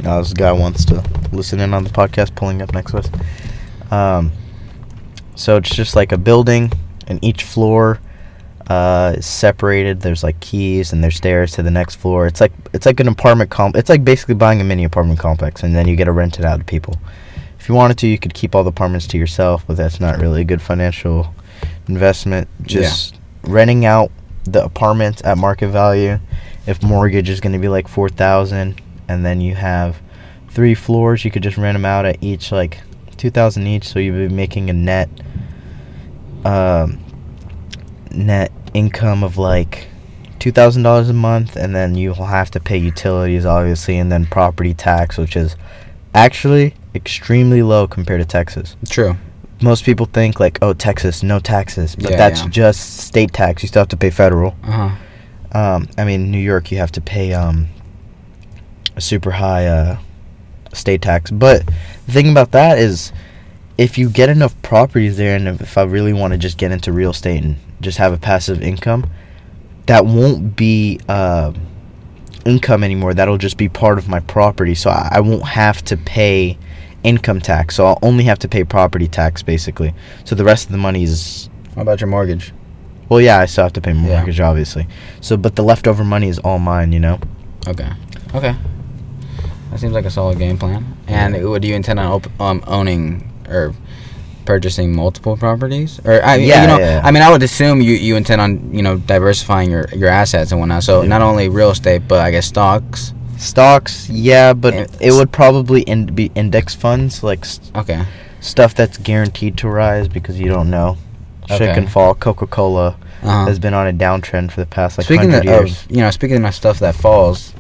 Uh, 0.05 0.19
this 0.19 0.33
guy 0.33 0.53
wants 0.53 0.85
to 0.87 1.03
listen 1.33 1.61
in 1.61 1.73
on 1.73 1.85
the 1.85 1.91
podcast, 1.91 2.35
pulling 2.35 2.63
up 2.63 2.73
next 2.75 2.93
to 2.93 2.99
us. 2.99 3.11
Um, 3.91 4.33
so 5.35 5.57
it's 5.57 5.75
just 5.75 5.97
like 5.97 6.13
a 6.13 6.19
building, 6.19 6.73
and 7.07 7.23
each 7.23 7.45
floor 7.45 8.01
uh, 8.69 9.15
is 9.17 9.27
separated. 9.27 10.01
There's 10.01 10.23
like 10.23 10.39
keys, 10.41 10.93
and 10.93 11.03
there's 11.03 11.17
stairs 11.17 11.53
to 11.53 11.63
the 11.63 11.71
next 11.71 11.97
floor. 11.97 12.27
It's 12.27 12.41
like 12.41 12.53
it's 12.73 12.87
like 12.87 13.01
an 13.01 13.09
apartment 13.09 13.51
comp. 13.51 13.77
It's 13.77 13.89
like 13.89 14.05
basically 14.05 14.35
buying 14.35 14.61
a 14.61 14.65
mini 14.65 14.85
apartment 14.85 15.19
complex, 15.19 15.63
and 15.63 15.75
then 15.75 15.89
you 15.89 15.97
get 15.97 16.07
to 16.07 16.13
rent 16.13 16.39
it 16.39 16.45
out 16.45 16.59
to 16.59 16.65
people. 16.65 16.99
If 17.59 17.69
you 17.69 17.75
wanted 17.75 17.99
to, 17.99 18.07
you 18.07 18.19
could 18.19 18.35
keep 18.35 18.55
all 18.55 18.65
the 18.65 18.71
apartments 18.71 19.07
to 19.09 19.19
yourself, 19.19 19.65
but 19.67 19.77
that's 19.77 19.99
not 19.99 20.21
really 20.21 20.43
a 20.43 20.45
good 20.45 20.63
financial 20.63 21.35
investment. 21.89 22.49
Just 22.63 23.19
renting 23.43 23.85
out 23.85 24.11
the 24.45 24.65
apartments 24.65 25.23
at 25.25 25.39
market 25.39 25.69
value. 25.69 26.19
If 26.67 26.83
mortgage 26.83 27.29
is 27.29 27.41
going 27.41 27.53
to 27.53 27.59
be 27.59 27.69
like 27.69 27.89
four 27.89 28.09
thousand, 28.09 28.81
and 29.09 29.25
then 29.25 29.41
you 29.41 29.55
have 29.55 30.01
three 30.49 30.75
floors, 30.75 31.25
you 31.25 31.31
could 31.31 31.43
just 31.43 31.57
rent 31.57 31.75
them 31.75 31.85
out 31.85 32.05
at 32.07 32.23
each 32.23 32.53
like 32.53 32.81
two 33.17 33.31
thousand 33.31 33.67
each. 33.67 33.89
So 33.89 33.99
you'd 33.99 34.29
be 34.29 34.35
making 34.35 34.71
a 34.71 34.73
net, 34.73 35.09
um, 36.45 36.99
net 38.11 38.53
income 38.75 39.23
of 39.25 39.37
like 39.39 39.89
two 40.39 40.53
thousand 40.53 40.83
dollars 40.83 41.09
a 41.09 41.13
month, 41.15 41.57
and 41.57 41.75
then 41.75 41.95
you'll 41.95 42.15
have 42.15 42.51
to 42.53 42.61
pay 42.61 42.77
utilities, 42.77 43.45
obviously, 43.47 43.99
and 43.99 44.11
then 44.11 44.27
property 44.27 44.75
tax, 44.75 45.17
which 45.19 45.37
is 45.37 45.57
actually 46.15 46.75
extremely 46.95 47.63
low 47.63 47.87
compared 47.87 48.21
to 48.21 48.27
Texas 48.27 48.75
True. 48.89 49.17
most 49.61 49.85
people 49.85 50.07
think 50.07 50.41
like, 50.41 50.59
oh, 50.63 50.73
Texas, 50.73 51.23
no 51.23 51.39
taxes, 51.39 51.95
but 51.95 52.11
Yeah, 52.11 52.17
that's 52.17 52.43
yeah. 52.43 52.49
just 52.49 52.97
state 52.99 53.33
tax. 53.35 53.63
You 53.63 53.69
still 53.69 53.81
have 53.81 53.89
to 53.89 53.97
pay 53.99 54.09
federal. 54.11 54.57
Uh 54.63 54.89
huh. 54.89 55.59
Um, 55.59 55.89
I 55.99 56.05
mean, 56.05 56.31
New 56.31 56.39
York, 56.39 56.71
you 56.73 56.79
have 56.79 56.93
to 56.93 57.01
pay 57.01 57.33
um, 57.35 57.69
a 58.97 59.01
super 59.01 59.31
high 59.33 59.67
uh, 59.67 59.99
state 60.73 61.03
tax. 61.03 61.31
But 61.31 61.67
the 62.07 62.13
thing 62.13 62.31
about 62.31 62.53
that 62.53 62.79
is, 62.79 63.13
if 63.79 63.99
you 63.99 64.09
get 64.09 64.29
enough 64.29 64.61
properties 64.63 65.17
there, 65.17 65.37
and 65.37 65.49
if, 65.61 65.77
I 65.77 65.83
really 65.83 66.13
want 66.13 66.33
to 66.33 66.39
just 66.39 66.57
get 66.59 66.73
into 66.73 66.93
real 66.93 67.11
estate 67.11 67.45
and 67.45 67.57
just 67.81 67.99
have 67.99 68.13
a 68.13 68.19
passive 68.19 68.63
income, 68.63 69.09
that 69.87 70.07
won't 70.07 70.57
be 70.57 70.99
uh, 71.09 71.53
income 72.45 72.83
anymore. 72.83 73.13
That'll 73.15 73.39
just 73.39 73.59
be 73.59 73.69
part 73.69 73.99
of 73.99 74.09
my 74.09 74.21
property. 74.21 74.75
So 74.75 74.91
I, 74.91 75.11
I 75.13 75.21
won't 75.21 75.47
have 75.47 75.85
to 75.85 75.97
pay 75.97 76.59
income 77.03 77.41
tax. 77.41 77.77
So 77.77 77.87
I'll 77.87 77.99
only 78.03 78.25
have 78.25 78.39
to 78.41 78.49
pay 78.49 78.65
property 78.65 79.07
tax 79.09 79.43
basically. 79.43 79.95
So 80.25 80.35
the 80.35 80.43
rest 80.45 80.67
of 80.67 80.73
the 80.73 80.79
money 80.79 81.03
is 81.05 81.49
How 81.75 81.83
about 81.83 82.01
your 82.01 82.09
mortgage? 82.09 82.53
Well, 83.09 83.21
yeah, 83.21 83.39
I 83.39 83.47
still 83.47 83.65
have 83.65 83.73
to 83.75 83.81
pay 83.81 83.93
my 83.93 84.09
Yeah. 84.09 84.17
mortgage, 84.17 84.41
obviously. 84.41 84.89
So, 85.21 85.37
but 85.37 85.55
the 85.55 85.63
leftover 85.63 86.03
money 86.03 86.29
is 86.29 86.39
all 86.41 86.59
mine. 86.59 86.93
You 86.93 86.99
know. 87.01 87.21
Okay. 87.69 87.89
Okay. 88.35 88.57
That 89.71 89.81
seems 89.81 89.93
like 89.93 90.05
a 90.05 90.11
solid 90.11 90.39
game 90.39 90.59
plan. 90.59 90.85
And 91.09 91.43
would 91.49 91.65
you 91.65 91.75
intend 91.75 91.99
on 92.01 92.07
op- 92.07 92.41
um, 92.41 92.63
owning 92.67 93.31
or 93.49 93.75
purchasing 94.45 94.95
multiple 94.95 95.37
properties? 95.37 96.01
Or 96.05 96.25
I 96.25 96.37
Yeah, 96.37 96.63
you 96.63 96.67
know, 96.69 96.79
yeah. 96.79 97.01
I 97.05 97.11
mean, 97.11 97.23
I 97.23 97.31
would 97.31 97.43
assume 97.43 97.81
you, 97.81 97.93
you 97.95 98.17
intend 98.17 98.41
on 98.41 98.73
you 98.73 98.83
know 98.83 98.97
diversifying 98.99 99.71
your, 99.71 99.89
your 99.95 100.09
assets 100.09 100.53
and 100.53 100.61
whatnot. 100.61 100.85
So 100.85 101.03
Yeah. 101.03 101.09
not 101.09 101.23
only 101.23 101.49
real 101.49 101.71
estate, 101.71 102.03
but 102.09 102.21
I 102.21 102.31
guess 102.31 102.47
stocks. 102.47 103.13
Stocks, 103.39 104.09
yeah, 104.09 104.55
but 104.55 104.73
And 104.73 104.97
it 105.01 105.13
would 105.13 105.31
probably 105.31 105.83
in- 105.83 106.07
be 106.07 106.31
index 106.35 106.75
funds, 106.75 107.23
like 107.23 107.41
s- 107.43 107.61
Okay. 107.75 108.03
stuff 108.41 108.75
that's 108.75 108.97
guaranteed 108.97 109.59
to 109.59 109.69
rise 109.69 110.09
because 110.09 110.41
you 110.41 110.49
don't 110.49 110.71
know. 110.71 110.97
Shit 111.49 111.61
Okay. 111.63 111.75
can 111.75 111.87
fall. 111.87 112.15
Coca 112.15 112.47
Cola 112.47 112.97
Uh-huh. 113.23 113.47
has 113.47 113.59
been 113.59 113.75
on 113.75 113.87
a 113.87 113.93
downtrend 113.93 114.53
for 114.53 114.61
the 114.61 114.67
past 114.67 114.97
like 114.99 115.05
speaking 115.07 115.31
hundred 115.31 115.49
of, 115.49 115.67
years. 115.67 115.85
you 115.91 115.99
know, 115.99 116.11
speaking 116.11 116.43
of 116.45 116.55
stuff 116.55 116.79
that 116.79 116.95
falls 116.95 117.53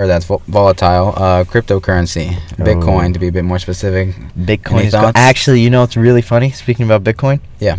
or 0.00 0.06
that's 0.06 0.24
vol- 0.24 0.42
volatile, 0.48 1.12
uh, 1.16 1.44
cryptocurrency, 1.44 2.30
Bitcoin 2.56 3.10
Oh. 3.10 3.12
to 3.12 3.18
be 3.18 3.28
a 3.28 3.32
bit 3.32 3.44
more 3.44 3.58
specific. 3.58 4.14
Bitcoin 4.38 4.84
is 4.86 4.92
go- 4.92 5.12
actually, 5.14 5.60
you 5.60 5.68
know, 5.70 5.82
it's 5.82 5.96
really 5.96 6.22
funny. 6.22 6.50
Speaking 6.52 6.86
about 6.86 7.04
Bitcoin, 7.04 7.40
Yeah. 7.58 7.76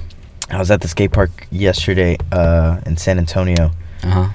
I 0.49 0.57
was 0.59 0.69
at 0.69 0.81
the 0.81 0.87
skate 0.87 1.11
park 1.11 1.47
yesterday 1.49 2.17
uh, 2.31 2.77
in 2.85 2.97
San 2.97 3.17
Antonio, 3.17 3.71
Uh 4.03 4.07
huh. 4.09 4.27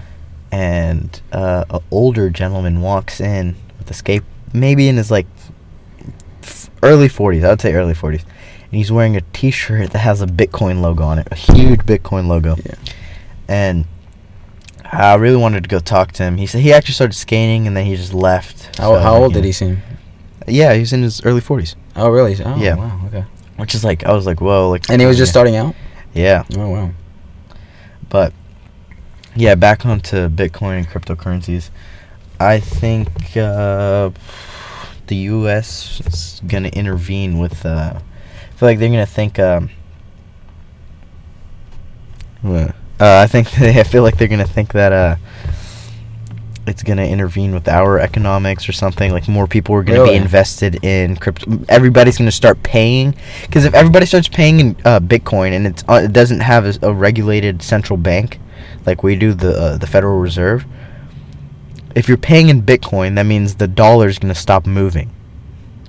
and 0.50 1.20
uh, 1.32 1.64
an 1.70 1.80
older 1.90 2.30
gentleman 2.30 2.80
walks 2.80 3.20
in 3.20 3.54
with 3.78 3.90
a 3.90 3.94
skate, 3.94 4.22
maybe 4.52 4.88
in 4.88 4.96
his 4.96 5.10
like 5.10 5.26
f- 6.42 6.70
early 6.82 7.08
40s. 7.08 7.44
I 7.44 7.50
would 7.50 7.60
say 7.60 7.74
early 7.74 7.94
40s, 7.94 8.22
and 8.22 8.72
he's 8.72 8.90
wearing 8.90 9.16
a 9.16 9.20
T-shirt 9.32 9.90
that 9.90 9.98
has 10.00 10.22
a 10.22 10.26
Bitcoin 10.26 10.80
logo 10.80 11.04
on 11.04 11.18
it, 11.18 11.28
a 11.30 11.34
huge 11.36 11.80
Bitcoin 11.80 12.26
logo. 12.26 12.56
Yeah. 12.64 12.74
And 13.48 13.84
I 14.92 15.14
really 15.16 15.36
wanted 15.36 15.62
to 15.64 15.68
go 15.68 15.78
talk 15.80 16.12
to 16.12 16.22
him. 16.22 16.36
He 16.36 16.46
said 16.46 16.60
he 16.62 16.72
actually 16.72 16.94
started 16.94 17.14
skating 17.14 17.66
and 17.66 17.76
then 17.76 17.86
he 17.86 17.96
just 17.96 18.14
left. 18.14 18.76
How, 18.78 18.94
So, 18.94 18.98
how 19.00 19.16
old 19.16 19.32
did 19.34 19.40
know. 19.40 19.46
he 19.46 19.52
seem? 19.52 19.82
Yeah, 20.46 20.74
he 20.74 20.80
was 20.80 20.92
in 20.92 21.02
his 21.02 21.24
early 21.24 21.40
40s. 21.40 21.74
Oh, 21.96 22.08
really? 22.08 22.36
Oh, 22.44 22.56
Yeah. 22.56 22.76
Wow. 22.76 23.00
Okay. 23.06 23.24
Which 23.56 23.74
is 23.74 23.82
like 23.84 24.04
I 24.04 24.12
was 24.12 24.26
like, 24.26 24.40
whoa, 24.40 24.68
like. 24.70 24.88
And 24.90 25.00
he 25.00 25.06
was 25.06 25.16
just 25.16 25.30
yeah. 25.30 25.32
starting 25.32 25.56
out. 25.56 25.74
Yeah, 26.14 26.44
Oh 26.56 26.68
wow. 26.70 26.90
but 28.08 28.32
yeah, 29.34 29.54
back 29.54 29.84
onto 29.84 30.28
Bitcoin 30.28 30.78
and 30.78 30.86
cryptocurrencies. 30.88 31.68
I 32.40 32.58
think 32.60 33.08
uh, 33.36 34.10
the 35.08 35.16
U.S. 35.16 36.00
is 36.06 36.40
gonna 36.46 36.68
intervene 36.68 37.38
with. 37.38 37.64
Uh, 37.66 37.98
I 37.98 38.56
feel 38.56 38.68
like 38.68 38.78
they're 38.78 38.88
gonna 38.88 39.04
think. 39.06 39.38
Um, 39.38 39.70
what? 42.42 42.74
Uh, 43.00 43.20
I 43.22 43.26
think 43.26 43.58
I 43.60 43.82
feel 43.82 44.02
like 44.02 44.16
they're 44.18 44.28
gonna 44.28 44.46
think 44.46 44.72
that 44.72 44.92
uh, 44.92 45.16
it's 46.66 46.82
gonna 46.82 47.04
intervene 47.06 47.52
with 47.52 47.68
our 47.68 47.98
economics 47.98 48.68
or 48.68 48.72
something. 48.72 49.12
Like 49.12 49.28
more 49.28 49.46
people 49.46 49.74
are 49.74 49.82
gonna 49.82 50.00
Really? 50.00 50.18
be 50.18 50.22
invested 50.22 50.84
in 50.84 51.16
crypto. 51.16 51.60
Everybody's 51.68 52.18
gonna 52.18 52.30
start 52.32 52.62
paying 52.62 53.14
because 53.42 53.64
if 53.64 53.74
everybody 53.74 54.06
starts 54.06 54.28
paying 54.28 54.60
in 54.60 54.76
uh, 54.84 55.00
Bitcoin 55.00 55.52
and 55.52 55.66
it's 55.66 55.84
uh, 55.88 56.00
it 56.04 56.12
doesn't 56.12 56.40
have 56.40 56.64
a, 56.66 56.74
a 56.88 56.92
regulated 56.92 57.62
central 57.62 57.96
bank 57.96 58.38
like 58.86 59.02
we 59.02 59.14
do 59.16 59.34
the 59.34 59.52
uh, 59.52 59.76
the 59.76 59.86
Federal 59.86 60.18
Reserve. 60.18 60.64
If 61.94 62.08
you're 62.08 62.18
paying 62.18 62.48
in 62.50 62.62
Bitcoin, 62.62 63.14
that 63.14 63.24
means 63.24 63.54
the 63.54 63.68
dollar 63.68 64.08
is 64.08 64.18
gonna 64.18 64.34
stop 64.34 64.66
moving, 64.66 65.10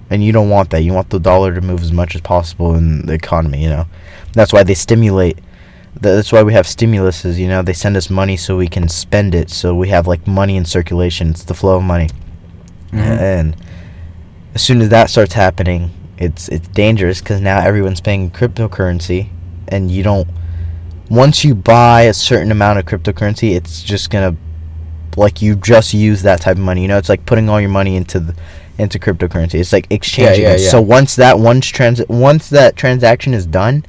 and 0.10 0.24
you 0.24 0.32
don't 0.32 0.50
want 0.50 0.70
that. 0.70 0.82
You 0.82 0.94
want 0.94 1.10
the 1.10 1.20
dollar 1.20 1.54
to 1.54 1.62
move 1.62 1.82
as 1.82 1.92
much 1.92 2.16
as 2.16 2.22
possible 2.22 2.76
in 2.76 3.06
the 3.06 3.14
economy. 3.14 3.64
You 3.64 3.70
know, 3.70 3.86
that's 4.34 4.52
why 4.54 4.64
they 4.64 4.74
stimulate. 4.74 5.40
Th- 6.02 6.16
That's 6.16 6.32
why 6.32 6.44
we 6.44 6.54
have 6.54 6.66
stimuluses. 6.66 7.38
You 7.38 7.48
know, 7.48 7.62
they 7.62 7.74
send 7.74 7.96
us 7.98 8.10
money 8.10 8.38
so 8.38 8.58
we 8.58 8.68
can 8.68 8.88
spend 8.90 9.36
it. 9.36 9.50
So 9.50 9.76
we 9.76 9.90
have 9.90 10.08
like 10.08 10.26
money 10.28 10.56
in 10.58 10.66
circulation. 10.66 11.30
It's 11.30 11.44
the 11.44 11.54
flow 11.54 11.78
of 11.78 11.84
money, 11.84 12.10
Mhm. 12.92 13.20
and 13.20 13.56
as 14.56 14.62
soon 14.62 14.82
as 14.82 14.90
that 14.90 15.10
starts 15.10 15.34
happening, 15.34 15.92
it's 16.18 16.48
it's 16.50 16.68
dangerous 16.70 17.20
because 17.22 17.42
now 17.42 17.60
everyone's 17.60 18.02
paying 18.02 18.32
cryptocurrency, 18.32 19.30
and 19.68 19.92
you 19.92 20.04
don't. 20.04 20.28
Once 21.10 21.46
you 21.46 21.56
buy 21.56 22.02
a 22.02 22.14
certain 22.14 22.52
amount 22.52 22.80
of 22.80 22.86
cryptocurrency, 22.86 23.56
it's 23.56 23.82
just 23.84 24.10
gonna 24.10 24.36
like 25.16 25.42
you 25.42 25.56
just 25.56 25.94
use 25.94 26.22
that 26.24 26.42
type 26.42 26.58
of 26.58 26.64
money. 26.64 26.82
You 26.82 26.88
know, 26.90 26.98
it's 26.98 27.10
like 27.10 27.26
putting 27.26 27.50
all 27.50 27.60
your 27.60 27.70
money 27.70 27.96
into 27.96 28.20
the 28.20 28.36
into 28.78 29.00
cryptocurrency. 29.00 29.56
It's 29.56 29.74
like 29.74 29.88
exchanging 29.90 30.44
yeah, 30.44 30.54
it. 30.54 30.62
yeah. 30.62 30.70
So 30.70 30.82
once 30.82 31.16
that 31.16 31.40
once 31.40 31.66
trans 31.68 32.02
once 32.08 32.50
that 32.50 32.76
transaction 32.76 33.34
is 33.34 33.46
done, 33.46 33.84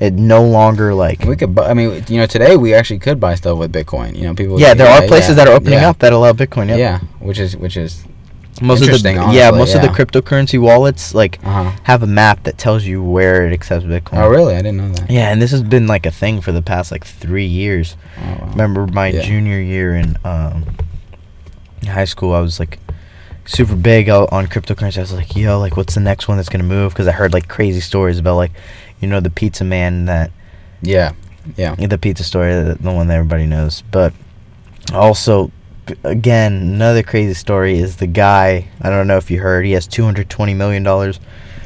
it 0.00 0.14
no 0.14 0.42
longer 0.42 0.94
like 0.94 1.20
We 1.24 1.36
could, 1.36 1.54
bu- 1.54 1.62
I 1.62 1.74
mean, 1.74 2.02
you 2.08 2.16
know, 2.18 2.26
today 2.26 2.56
we 2.56 2.72
actually 2.74 2.98
could 2.98 3.20
buy 3.20 3.34
stuff 3.34 3.58
with 3.58 3.72
Bitcoin. 3.72 4.16
You 4.16 4.22
know, 4.24 4.34
people. 4.34 4.58
yeah, 4.58 4.74
there 4.74 4.88
are 4.88 5.06
places 5.06 5.30
yeah, 5.30 5.34
that 5.44 5.48
are 5.48 5.54
opening 5.54 5.80
yeah, 5.80 5.90
up 5.90 5.98
that 5.98 6.12
allow 6.12 6.32
Bitcoin. 6.32 6.68
Yep. 6.68 6.78
Yeah, 6.78 6.98
which 7.20 7.38
is 7.38 7.56
which 7.56 7.76
is 7.76 8.04
most 8.62 8.80
of 8.80 8.88
the 8.88 8.92
Interesting, 8.92 9.16
yeah 9.16 9.48
honestly, 9.48 9.58
most 9.58 9.74
of 9.76 9.82
the 9.82 9.88
cryptocurrency 9.88 10.60
wallets 10.60 11.14
like 11.14 11.38
uh 11.44 11.64
huh. 11.70 11.76
have 11.84 12.02
a 12.02 12.06
map 12.06 12.42
that 12.44 12.58
tells 12.58 12.84
you 12.84 13.02
where 13.02 13.46
it 13.46 13.52
accepts 13.54 13.84
Bitcoin. 13.86 14.18
Oh 14.22 14.28
really? 14.28 14.54
I 14.54 14.58
didn't 14.62 14.78
know 14.78 14.88
that. 14.90 15.10
Yeah, 15.10 15.30
and 15.32 15.40
this 15.40 15.50
has 15.52 15.62
been 15.62 15.86
like 15.86 16.04
a 16.06 16.10
thing 16.10 16.40
for 16.40 16.52
the 16.52 16.60
past 16.62 16.90
like 16.92 17.04
three 17.04 17.46
years. 17.46 17.96
Oh, 18.18 18.22
wow. 18.22 18.48
remember 18.50 18.86
my 18.86 19.08
Yeah. 19.08 19.22
junior 19.22 19.60
year 19.60 19.94
in 19.94 20.16
um, 20.24 20.64
high 21.86 22.04
school 22.04 22.34
i 22.34 22.40
was 22.40 22.60
like 22.60 22.78
super 23.46 23.74
big 23.74 24.08
o- 24.10 24.28
on 24.30 24.46
cryptocurrency 24.46 24.98
i 24.98 25.00
was 25.00 25.12
like 25.12 25.34
yo 25.34 25.58
like 25.58 25.76
what's 25.76 25.94
the 25.94 26.00
next 26.00 26.28
one 26.28 26.36
that's 26.36 26.48
gonna 26.50 26.62
move 26.62 26.92
because 26.92 27.06
i 27.08 27.12
heard 27.12 27.32
like 27.32 27.48
crazy 27.48 27.80
stories 27.80 28.18
about 28.18 28.36
like 28.36 28.52
you 29.00 29.08
know 29.08 29.20
the 29.20 29.30
pizza 29.30 29.64
man 29.64 30.04
that 30.06 30.30
Yeah, 30.82 31.12
yeah. 31.56 31.74
the 31.74 31.98
pizza 31.98 32.24
story 32.24 32.52
the, 32.52 32.76
the 32.80 32.92
one 32.92 33.08
that 33.08 33.14
everybody 33.16 33.46
knows 33.46 33.82
but 33.90 34.12
also 34.92 35.50
again 36.04 36.52
another 36.52 37.02
crazy 37.02 37.34
story 37.34 37.78
is 37.78 37.96
the 37.96 38.06
guy 38.06 38.68
i 38.80 38.88
don't 38.90 39.06
know 39.06 39.16
if 39.16 39.30
you 39.30 39.40
heard 39.40 39.64
he 39.64 39.72
has 39.72 39.86
220 39.86 40.54
million 40.54 40.82
dollars 40.82 41.18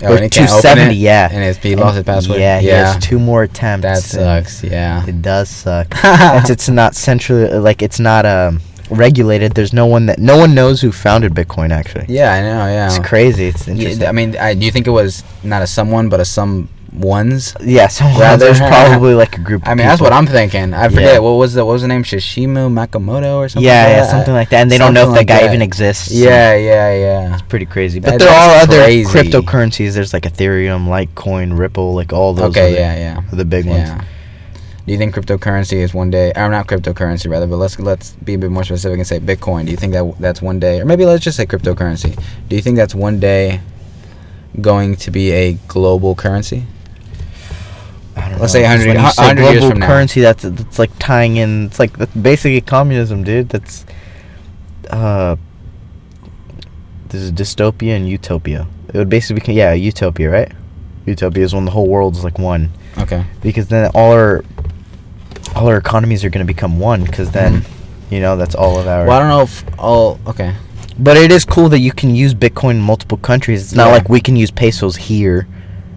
Oh, 0.03 0.09
or 0.09 0.15
and 0.17 0.25
he 0.25 0.29
can't 0.29 0.51
open 0.51 0.61
270 0.63 0.91
it, 0.97 0.99
yeah 0.99 1.29
And 1.31 1.45
it's, 1.45 1.59
he 1.63 1.77
lost 1.77 1.95
his 1.95 2.05
password. 2.05 2.41
yeah 2.41 2.59
he 2.59 2.67
yeah. 2.67 2.93
has 2.95 3.03
two 3.05 3.19
more 3.21 3.45
attempts 3.45 3.85
that 3.85 3.99
sucks. 4.03 4.65
Yeah. 4.65 5.07
it 5.07 5.23
does 5.23 5.49
suck. 5.49 5.87
it's, 5.95 6.51
it's 6.51 6.69
not 6.69 6.97
centrally 6.97 7.49
like 7.61 7.81
it's 7.81 8.01
not 8.01 8.27
um 8.27 8.61
regulated. 8.91 9.53
There's 9.53 9.73
no 9.73 9.87
one 9.87 10.07
that 10.07 10.19
no 10.19 10.37
one 10.37 10.53
knows 10.53 10.81
who 10.81 10.91
founded 10.91 11.33
Bitcoin. 11.33 11.71
Actually, 11.71 12.07
Yeah, 12.09 12.33
I 12.33 12.41
know. 12.43 12.67
Yeah. 12.67 12.87
it's 12.87 12.99
crazy. 13.07 13.47
It's 13.47 13.69
interesting. 13.69 14.07
I 14.09 14.13
mean, 14.13 14.37
I, 14.37 14.55
do 14.55 14.67
you 14.67 14.73
think 14.73 14.89
it 14.89 14.91
was 14.91 15.23
not 15.45 15.63
a 15.63 15.67
someone, 15.67 16.09
but 16.09 16.19
a 16.19 16.25
some 16.25 16.69
ones? 16.95 17.55
yeah, 17.61 17.89
so 17.89 18.05
there's 18.39 18.59
probably 18.59 19.15
like 19.15 19.37
a 19.37 19.41
group. 19.41 19.63
I 19.67 19.75
mean, 19.75 19.87
that's 19.87 20.01
what 20.01 20.13
I'm 20.13 20.27
thinking. 20.27 20.73
I 20.75 20.83
Yeah. 20.85 20.89
forget 20.89 21.23
what 21.23 21.33
was 21.33 21.55
the 21.55 21.65
what 21.65 21.73
was 21.73 21.83
the 21.83 21.89
name? 21.89 22.03
Shishimu 22.05 22.71
Makamoto 22.73 23.37
or 23.37 23.49
something. 23.49 23.67
Yeah, 23.67 23.83
like 23.83 23.91
yeah, 23.91 24.01
that? 24.03 24.11
something 24.11 24.35
like 24.35 24.51
that. 24.51 24.61
And 24.63 24.71
they 24.71 24.79
don't 24.79 24.95
know 24.95 25.01
if 25.01 25.07
something 25.09 25.27
that 25.27 25.33
guy 25.35 25.41
that. 25.43 25.49
even 25.53 25.63
exists. 25.63 26.09
so 26.13 26.15
Yeah, 26.17 26.55
yeah, 26.55 26.95
yeah. 26.95 27.33
it's 27.35 27.43
pretty 27.43 27.67
crazy. 27.67 27.99
That- 28.01 28.13
But 28.13 28.19
there 28.21 28.29
are 28.29 28.49
that's 28.49 28.63
other 28.69 28.85
crazy. 28.85 29.11
cryptocurrencies. 29.19 29.95
There's 29.95 30.13
like 30.13 30.23
Ethereum, 30.25 30.87
Litecoin, 30.89 31.59
Ripple, 31.59 31.95
like 31.95 32.13
all 32.13 32.33
those. 32.35 32.51
Okay, 32.51 32.69
other- 32.69 32.77
yeah, 32.79 32.97
yeah. 32.97 33.21
the 33.33 33.45
big 33.45 33.67
ones. 33.67 33.89
Yeah. 33.89 34.01
Do 34.87 34.93
you 34.93 34.99
think 34.99 35.15
cryptocurrency 35.15 35.79
is 35.79 35.95
one 35.95 36.11
day, 36.11 36.31
or 36.37 36.51
not 36.51 36.67
cryptocurrency 36.67 37.31
rather, 37.31 37.47
but 37.47 37.57
let's 37.57 37.81
let's 37.81 38.11
be 38.23 38.35
a 38.35 38.39
bit 38.39 38.51
more 38.51 38.65
specific 38.65 38.99
and 38.99 39.07
say 39.07 39.19
Bitcoin. 39.19 39.65
Do 39.65 39.71
you 39.71 39.79
think 39.79 39.95
that 39.95 40.05
that's 40.21 40.43
one 40.43 40.61
day, 40.61 40.79
or 40.81 40.85
maybe 40.85 41.07
let's 41.07 41.25
just 41.25 41.39
say 41.39 41.47
cryptocurrency? 41.47 42.15
Do 42.51 42.55
you 42.57 42.61
think 42.61 42.77
that's 42.77 42.95
one 42.95 43.19
day 43.19 43.61
going 44.61 44.95
to 44.97 45.11
be 45.11 45.33
a 45.33 45.55
global 45.69 46.15
currency? 46.15 46.67
I 48.17 48.29
don't 48.31 48.41
Let's 48.41 48.55
know, 48.55 48.61
say 48.61 48.63
'cause 48.63 48.85
100 48.85 48.87
when 48.97 49.05
you 49.05 49.11
say 49.11 49.23
100 49.23 49.43
years 49.43 49.53
global 49.59 49.71
from 49.71 49.79
now. 49.81 49.87
currency. 49.87 50.21
That's 50.21 50.43
that's 50.45 50.79
like 50.79 50.91
tying 50.99 51.37
in. 51.37 51.67
It's 51.67 51.79
like 51.81 51.97
that's 51.99 52.15
basically 52.15 52.61
communism, 52.61 53.25
dude. 53.25 53.49
That's 53.49 53.85
uh, 54.91 55.37
there's 57.09 57.33
dystopia 57.33 57.97
and 57.97 58.09
utopia. 58.09 58.67
It 58.93 58.99
would 58.99 59.09
basically 59.09 59.53
be 59.53 59.55
yeah, 59.55 59.73
utopia, 59.73 60.31
right? 60.31 60.53
Utopia 61.07 61.45
is 61.45 61.55
when 61.55 61.65
the 61.65 61.71
whole 61.71 61.87
world 61.89 62.17
is 62.17 62.25
like 62.25 62.39
one, 62.39 62.71
Okay. 62.99 63.25
because 63.43 63.69
then 63.69 63.91
all 63.95 64.13
our 64.13 64.45
all 65.55 65.69
our 65.69 65.77
economies 65.77 66.25
are 66.25 66.31
going 66.31 66.45
to 66.47 66.51
become 66.53 66.79
one. 66.79 67.05
Because 67.05 67.31
then, 67.31 67.61
Mhm. 67.63 67.65
you 68.11 68.21
know, 68.21 68.37
that's 68.37 68.55
all 68.55 68.79
of 68.79 68.87
our. 68.87 69.07
Well, 69.07 69.17
I 69.17 69.21
don't 69.21 69.29
know 69.29 69.43
if 69.43 69.65
all. 69.79 70.19
Okay. 70.27 70.55
but 70.97 71.17
it 71.17 71.33
is 71.33 71.45
cool 71.45 71.69
that 71.71 71.81
you 71.81 71.91
can 71.91 72.15
use 72.15 72.35
Bitcoin 72.35 72.73
in 72.73 72.81
multiple 72.81 73.19
countries. 73.19 73.61
It's 73.65 73.73
not 73.75 73.89
Yeah. 73.89 73.95
like 73.95 74.09
we 74.09 74.21
can 74.21 74.37
use 74.37 74.53
pesos 74.53 74.95
here. 74.95 75.49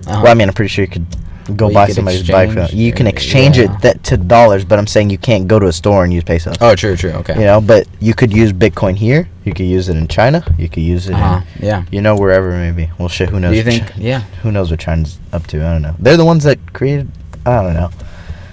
Uh-huh. 0.08 0.22
Well, 0.24 0.32
I 0.32 0.34
mean, 0.34 0.48
I'm 0.48 0.56
pretty 0.56 0.70
sure 0.70 0.84
you 0.84 0.90
could 0.90 1.06
go 1.56 1.66
Well, 1.66 1.74
buy 1.74 1.88
somebody's 1.90 2.28
bike. 2.28 2.74
You 2.74 2.92
can 2.92 3.08
exchange 3.08 3.58
yeah. 3.58 3.66
it 3.76 3.82
that 3.82 4.04
to 4.06 4.18
dollars, 4.18 4.66
but 4.66 4.78
I'm 4.80 4.88
saying 4.88 5.10
you 5.10 5.18
can't 5.18 5.48
go 5.48 5.60
to 5.60 5.68
a 5.68 5.74
store 5.74 6.04
and 6.04 6.14
use 6.14 6.24
pesos. 6.24 6.56
Oh, 6.62 6.76
true, 6.76 6.96
true. 6.96 7.12
Okay. 7.12 7.36
You 7.36 7.46
know, 7.46 7.62
but 7.62 7.88
you 8.00 8.14
could 8.14 8.34
use 8.34 8.52
Bitcoin 8.54 8.96
here. 8.96 9.30
You 9.46 9.54
could 9.54 9.66
use 9.66 9.88
it 9.90 9.96
in 9.98 10.08
China. 10.08 10.44
You 10.58 10.68
could 10.70 10.84
use 10.84 11.08
it, 11.08 11.14
Uh-huh. 11.16 11.42
Yeah. 11.60 11.86
you 11.92 12.02
know, 12.02 12.16
wherever 12.16 12.52
maybe. 12.52 12.90
Well, 13.00 13.08
shit, 13.10 13.30
who 13.30 13.40
knows? 13.40 13.52
Do 13.52 13.58
you 13.58 13.64
think? 13.64 13.92
Yeah. 13.98 14.22
who 14.44 14.52
knows 14.52 14.72
what 14.72 14.80
China's 14.80 15.18
up 15.32 15.48
to? 15.48 15.66
I 15.66 15.72
don't 15.74 15.82
know. 15.82 15.96
They're 16.00 16.18
the 16.18 16.26
ones 16.26 16.44
that 16.44 16.74
created. 16.74 17.10
I 17.46 17.62
don't 17.64 17.74
know, 17.76 17.90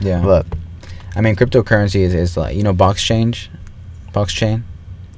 Yeah. 0.00 0.22
but 0.22 0.46
I 1.16 1.20
mean, 1.20 1.34
cryptocurrency 1.36 2.00
is, 2.02 2.14
is 2.14 2.36
like 2.36 2.54
you 2.56 2.62
know 2.62 2.72
box 2.72 3.02
change, 3.02 3.50
box 4.12 4.32
chain. 4.32 4.64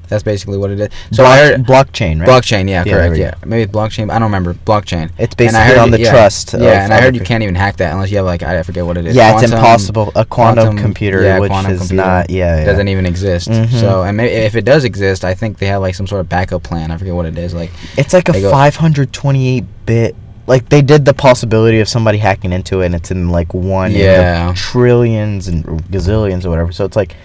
That's 0.09 0.23
basically 0.23 0.59
what 0.59 0.71
it 0.71 0.81
is. 0.81 0.89
So 1.13 1.23
Block- 1.23 1.33
I 1.33 1.37
heard 1.47 1.65
blockchain, 1.65 2.21
right? 2.21 2.29
blockchain. 2.29 2.69
Yeah, 2.69 2.85
Yeah, 2.87 2.93
correct. 2.93 3.17
Yeah, 3.17 3.35
maybe 3.45 3.71
blockchain. 3.71 4.11
I 4.11 4.15
don't 4.15 4.23
remember 4.25 4.55
blockchain. 4.55 5.11
It's 5.19 5.35
And 5.39 5.57
I 5.57 5.65
heard 5.65 5.79
on 5.79 5.91
the 5.91 6.01
yeah, 6.01 6.11
trust. 6.11 6.55
Yeah, 6.55 6.85
and 6.85 6.93
I 6.93 7.01
heard 7.01 7.15
you 7.15 7.21
can't 7.23 7.43
even 7.43 7.55
hack 7.55 7.77
that 7.79 7.93
unless 7.93 8.11
you 8.11 8.17
have 8.19 8.27
like 8.27 8.43
I 8.43 8.63
forget 8.63 8.85
what 8.87 8.97
it 8.97 9.07
is. 9.07 9.17
Yeah, 9.17 9.35
it's 9.41 9.51
impossible. 9.51 10.13
A 10.15 10.25
quantum, 10.25 10.65
quantum- 10.67 10.79
computer, 10.83 11.23
yeah, 11.23 11.39
which 11.39 11.51
quantum 11.51 11.73
is 11.73 11.79
computer 11.81 12.03
not. 12.03 12.31
Yeah, 12.31 12.59
yeah. 12.61 12.65
doesn't 12.65 12.89
even 12.89 13.07
exist. 13.07 13.49
Mhm. 13.49 13.69
So, 13.81 14.03
and 14.03 14.17
maybe 14.17 14.33
if 14.33 14.55
it 14.55 14.65
does 14.65 14.85
exist, 14.85 15.25
I 15.25 15.35
think 15.35 15.59
they 15.59 15.67
have 15.67 15.81
like 15.83 15.95
some 15.95 16.07
sort 16.07 16.21
of 16.21 16.29
backup 16.29 16.63
plan. 16.63 16.91
I 16.91 16.97
forget 16.97 17.15
what 17.15 17.27
it 17.27 17.37
is. 17.39 17.53
Like, 17.55 17.71
It's 17.97 18.13
like 18.13 18.29
a 18.29 18.33
528 18.51 19.65
bit. 19.87 20.15
Like 20.47 20.69
they 20.69 20.81
did 20.83 21.05
the 21.05 21.15
possibility 21.15 21.81
of 21.81 21.89
somebody 21.89 22.19
hacking 22.19 22.53
into 22.53 22.81
it, 22.83 22.87
and 22.87 22.95
it's 22.95 23.11
in 23.11 23.31
like 23.31 23.53
one 23.53 23.91
Yeah. 23.93 24.53
trillions 24.55 25.49
and 25.49 25.65
gazillions 25.91 26.45
or 26.45 26.51
whatever. 26.51 26.71
So 26.71 26.85
it's 26.85 26.95
like 26.97 27.17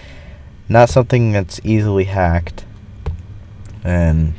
not 0.68 0.90
something 0.90 1.32
that's 1.32 1.60
easily 1.64 2.06
hacked. 2.06 2.66
And 3.84 4.34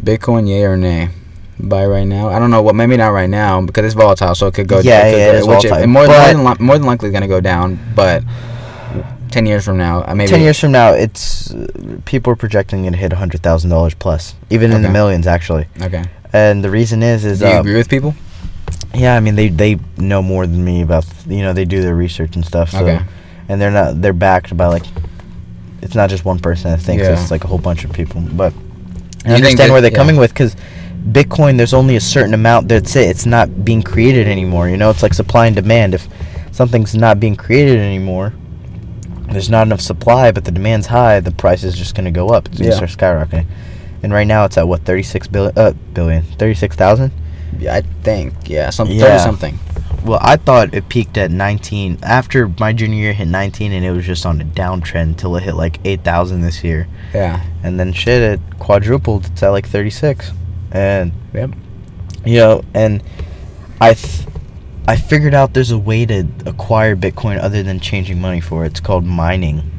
Bitcoin, 0.00 0.48
yay 0.48 0.64
or 0.64 0.76
nay? 0.76 1.08
Buy 1.58 1.86
right 1.86 2.04
now? 2.04 2.28
I 2.28 2.38
don't 2.38 2.50
know. 2.50 2.60
What? 2.62 2.74
Maybe 2.74 2.96
not 2.98 3.08
right 3.08 3.30
now 3.30 3.62
because 3.62 3.84
it's 3.86 3.94
volatile, 3.94 4.34
so 4.34 4.46
it 4.48 4.54
could 4.54 4.68
go. 4.68 4.80
Yeah, 4.80 5.06
it 5.06 5.10
could 5.12 5.18
yeah, 5.18 5.32
go- 5.32 5.38
it 5.38 5.46
volatile, 5.46 5.86
more, 5.86 6.06
but- 6.06 6.36
more 6.36 6.54
than 6.54 6.66
more 6.66 6.78
than 6.78 6.86
likely 6.86 7.10
going 7.10 7.22
to 7.22 7.28
go 7.28 7.40
down. 7.40 7.78
But 7.94 8.22
ten 9.30 9.46
years 9.46 9.64
from 9.64 9.78
now, 9.78 10.04
uh, 10.06 10.14
maybe 10.14 10.28
ten 10.30 10.42
years 10.42 10.60
from 10.60 10.72
now, 10.72 10.92
it's 10.92 11.54
uh, 11.54 11.98
people 12.04 12.30
are 12.32 12.36
projecting 12.36 12.84
it 12.84 12.90
to 12.90 12.96
hit 12.98 13.12
hundred 13.14 13.42
thousand 13.42 13.70
dollars 13.70 13.94
plus, 13.94 14.34
even 14.50 14.70
in 14.70 14.82
the 14.82 14.90
millions 14.90 15.26
actually. 15.26 15.66
Okay. 15.80 16.04
And 16.32 16.62
the 16.62 16.70
reason 16.70 17.02
is, 17.02 17.24
is 17.24 17.38
Do 17.38 17.46
you 17.46 17.52
uh, 17.54 17.60
agree 17.60 17.76
with 17.76 17.88
people? 17.88 18.14
yeah, 18.94 19.16
I 19.16 19.20
mean 19.20 19.34
they 19.34 19.48
they 19.48 19.78
know 19.96 20.20
more 20.22 20.46
than 20.46 20.62
me 20.62 20.82
about 20.82 21.06
you 21.26 21.40
know 21.40 21.54
they 21.54 21.64
do 21.64 21.80
their 21.80 21.94
research 21.94 22.36
and 22.36 22.44
stuff. 22.44 22.70
So, 22.70 22.80
Okay. 22.80 23.00
and 23.48 23.58
they're 23.60 23.70
not 23.70 24.02
they're 24.02 24.12
backed 24.12 24.54
by 24.58 24.66
like 24.66 24.84
it's 25.86 25.94
not 25.94 26.10
just 26.10 26.24
one 26.24 26.38
person 26.38 26.70
that 26.70 26.80
thinks 26.80 27.02
Yeah. 27.04 27.12
it's 27.20 27.30
like 27.30 27.44
a 27.44 27.46
whole 27.46 27.58
bunch 27.58 27.84
of 27.84 27.92
people 27.92 28.20
but 28.20 28.52
I 28.52 29.28
think 29.30 29.36
understand 29.36 29.58
that- 29.58 29.70
where 29.72 29.80
they're 29.80 29.90
yeah. 29.90 29.96
coming 29.96 30.16
with 30.16 30.32
because 30.32 30.54
bitcoin 31.10 31.56
there's 31.56 31.72
only 31.74 31.94
a 31.96 32.00
certain 32.00 32.34
amount 32.34 32.68
that's 32.68 32.96
it 32.96 33.08
it's 33.08 33.26
not 33.26 33.64
being 33.64 33.82
created 33.82 34.26
anymore 34.26 34.68
you 34.68 34.76
know 34.76 34.90
it's 34.90 35.02
like 35.02 35.14
supply 35.14 35.46
and 35.46 35.54
demand 35.54 35.94
if 35.94 36.08
something's 36.50 36.94
not 36.94 37.20
being 37.20 37.36
created 37.36 37.78
anymore 37.78 38.32
there's 39.30 39.48
not 39.50 39.66
enough 39.66 39.80
supply 39.80 40.32
but 40.32 40.44
the 40.44 40.50
demand's 40.50 40.86
high 40.86 41.20
the 41.20 41.30
price 41.30 41.62
is 41.64 41.76
just 41.76 41.94
going 41.94 42.04
to 42.04 42.10
go 42.10 42.28
up 42.30 42.46
it's 42.48 42.58
going 42.58 42.70
to 42.70 42.76
Yeah. 42.76 42.86
start 42.86 42.90
skyrocketing 43.30 43.46
and 44.02 44.12
right 44.12 44.26
now 44.26 44.44
it's 44.44 44.56
at 44.58 44.66
what 44.66 44.82
36 44.84 45.28
billion 45.28 45.52
uh 45.56 45.72
billion 45.94 46.22
36,000 46.22 47.12
Yeah, 47.58 47.74
I 47.76 47.82
think. 48.02 48.34
Yeah, 48.46 48.70
some 48.70 48.88
Yeah. 48.88 49.02
thirty 49.06 49.22
something. 49.22 49.58
Well 50.06 50.18
i 50.22 50.36
thought 50.36 50.72
it 50.74 50.88
peaked 50.88 51.16
at 51.18 51.30
19 51.30 51.98
after 52.02 52.48
my 52.60 52.72
junior 52.72 52.98
year 52.98 53.12
hit 53.12 53.28
19 53.28 53.72
and 53.72 53.84
it 53.84 53.90
was 53.90 54.06
just 54.06 54.24
on 54.24 54.40
a 54.40 54.44
downtrend 54.44 55.02
until 55.02 55.36
it 55.36 55.42
hit 55.42 55.54
like 55.54 55.78
8,000 55.84 56.40
this 56.40 56.62
year 56.64 56.86
Yeah. 57.12 57.42
and 57.62 57.78
then 57.78 57.92
shit 57.92 58.22
it 58.22 58.40
quadrupled 58.58 59.26
it's 59.26 59.42
at 59.42 59.48
like 59.50 59.66
36 59.68 60.32
and 60.72 61.12
Yep. 61.34 61.50
you 62.24 62.38
know 62.38 62.62
and 62.74 63.02
i 63.80 63.94
th- 63.94 64.26
i 64.88 64.96
figured 64.96 65.34
out 65.34 65.52
there's 65.54 65.70
a 65.72 65.78
way 65.78 66.06
to 66.06 66.26
acquire 66.46 66.96
bitcoin 66.96 67.38
other 67.40 67.62
than 67.62 67.80
changing 67.80 68.20
money 68.20 68.40
for 68.40 68.64
it 68.64 68.68
it's 68.68 68.80
called 68.80 69.04
mining 69.04 69.72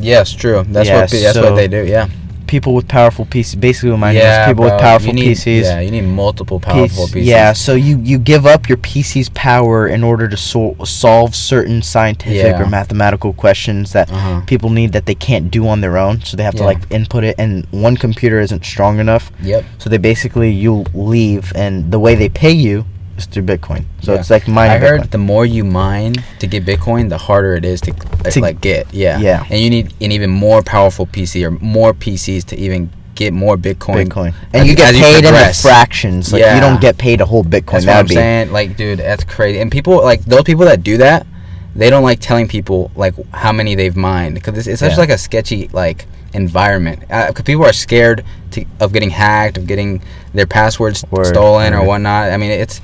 Yes, 0.00 0.30
true. 0.32 0.62
That's 0.68 0.88
Yeah, 0.88 1.00
what 1.00 1.10
that's 1.10 1.34
so- 1.34 1.42
what 1.42 1.56
they 1.56 1.66
do. 1.66 1.84
Yeah. 1.84 2.06
People 2.48 2.74
with 2.74 2.88
powerful 2.88 3.24
pcs 3.26 3.60
basically 3.60 3.90
what 3.90 3.98
mining 3.98 4.22
yeah, 4.22 4.42
is 4.42 4.48
people 4.48 4.64
bro, 4.64 4.72
with 4.74 4.80
powerful 4.80 5.12
need, 5.12 5.36
pcs 5.36 5.62
Yeah, 5.62 5.80
you 5.80 5.90
need 5.90 6.02
multiple 6.02 6.58
powerful 6.58 7.06
pieces. 7.06 7.26
Yeah, 7.28 7.52
so 7.52 7.74
you 7.74 7.98
you 8.02 8.18
give 8.18 8.44
up 8.46 8.68
your 8.68 8.78
PC's 8.78 9.28
power 9.30 9.86
in 9.86 10.02
order 10.02 10.26
to 10.28 10.36
sol- 10.36 10.76
solve 10.84 11.34
certain 11.36 11.82
scientific 11.82 12.52
Yeah. 12.56 12.60
or 12.62 12.66
mathematical 12.66 13.32
questions 13.32 13.92
that 13.92 14.10
Uh-huh. 14.10 14.40
people 14.46 14.70
need 14.70 14.92
that 14.92 15.04
they 15.06 15.14
can't 15.14 15.50
do 15.50 15.68
on 15.68 15.80
their 15.82 15.96
own. 15.98 16.22
So 16.24 16.36
they 16.36 16.42
have 16.42 16.54
to 16.56 16.64
like 16.64 16.78
input 16.90 17.22
it, 17.24 17.34
and 17.38 17.66
one 17.70 17.96
computer 17.96 18.40
isn't 18.40 18.64
strong 18.64 18.98
enough. 18.98 19.30
Yep. 19.42 19.64
So 19.78 19.90
they 19.90 19.98
basically 19.98 20.50
you 20.50 20.84
leave, 20.94 21.52
and 21.54 21.90
the 21.92 21.98
way 22.00 22.14
they 22.14 22.28
pay 22.28 22.52
you 22.52 22.84
is 23.18 23.26
through 23.26 23.42
Bitcoin. 23.44 23.84
So 24.02 24.14
Yeah. 24.14 24.20
it's 24.20 24.30
like 24.30 24.48
mining. 24.48 24.76
I 24.76 24.78
heard 24.78 25.02
Bitcoin. 25.02 25.10
the 25.10 25.18
more 25.18 25.44
you 25.46 25.64
mine 25.64 26.14
to 26.38 26.46
get 26.46 26.64
Bitcoin, 26.64 27.08
the 27.08 27.18
harder 27.18 27.54
it 27.56 27.64
is 27.64 27.80
to, 27.82 27.92
uh, 28.24 28.30
To- 28.30 28.40
like 28.40 28.60
get. 28.60 28.86
Yeah. 28.92 29.18
Yeah. 29.18 29.44
And 29.50 29.60
you 29.60 29.68
need 29.70 29.92
an 30.00 30.12
even 30.12 30.30
more 30.30 30.62
powerful 30.62 31.06
PC 31.06 31.44
or 31.44 31.50
more 31.50 31.92
PCs 31.92 32.44
to 32.46 32.56
even 32.56 32.90
get 33.14 33.32
more 33.32 33.56
Bitcoin. 33.56 34.06
Bitcoin, 34.08 34.32
and 34.54 34.64
you 34.64 34.70
you- 34.70 34.76
get 34.76 34.90
as 34.90 34.96
you 34.96 35.02
paid 35.02 35.24
in 35.24 35.52
fractions. 35.54 36.32
Like 36.32 36.40
you 36.54 36.60
don't 36.60 36.80
get 36.80 36.98
paid 36.98 37.20
a 37.20 37.26
whole 37.26 37.42
Bitcoin. 37.44 37.72
That's 37.72 37.86
what 37.86 37.96
I'm 37.96 38.06
be 38.06 38.14
saying. 38.14 38.52
Like, 38.52 38.76
dude, 38.76 39.00
that's 39.00 39.24
crazy. 39.24 39.58
And 39.58 39.70
people 39.72 40.02
like 40.02 40.24
those 40.24 40.42
people 40.44 40.64
that 40.66 40.82
do 40.84 40.98
that, 40.98 41.26
they 41.74 41.90
don't 41.90 42.02
like 42.04 42.20
telling 42.20 42.46
people 42.48 42.90
like 42.96 43.14
how 43.32 43.52
many 43.52 43.74
they've 43.74 43.96
mined 43.96 44.34
because 44.34 44.56
it's, 44.56 44.66
it's 44.68 44.80
such 44.80 44.92
Yeah. 44.92 44.98
like 44.98 45.10
a 45.10 45.18
sketchy 45.18 45.68
like 45.72 46.06
environment. 46.32 47.00
Because 47.00 47.42
people 47.44 47.64
are 47.66 47.72
scared 47.72 48.24
to, 48.52 48.64
of 48.80 48.92
getting 48.92 49.10
hacked, 49.10 49.56
of 49.58 49.66
getting 49.66 50.00
their 50.34 50.46
passwords 50.46 51.04
Word, 51.10 51.26
stolen 51.26 51.74
or 51.74 51.84
whatnot. 51.84 52.30
I 52.30 52.36
mean, 52.36 52.50
it's 52.50 52.80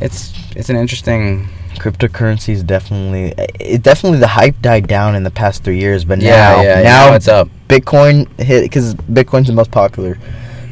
it's 0.00 0.32
it's 0.56 0.70
an 0.70 0.76
interesting. 0.76 1.48
cryptocurrency 1.74 2.50
is 2.50 2.62
definitely 2.62 3.34
it 3.58 3.82
definitely 3.82 4.18
the 4.20 4.28
hype 4.28 4.60
died 4.62 4.86
down 4.86 5.16
in 5.16 5.24
the 5.24 5.30
past 5.30 5.64
three 5.64 5.78
years, 5.80 6.04
but 6.04 6.20
Yeah, 6.20 6.30
now 6.30 6.62
yeah, 6.62 6.78
yeah, 6.78 6.82
now 6.82 7.08
now 7.08 7.14
it's 7.14 7.28
up. 7.28 7.48
Bitcoin 7.68 8.28
hit 8.38 8.62
because 8.62 8.94
Bitcoin's 8.94 9.48
the 9.48 9.52
most 9.52 9.70
popular 9.70 10.18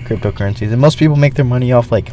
cryptocurrencies, 0.04 0.70
and 0.72 0.80
most 0.80 0.98
people 0.98 1.16
make 1.16 1.34
their 1.34 1.44
money 1.44 1.72
off 1.72 1.90
like 1.90 2.12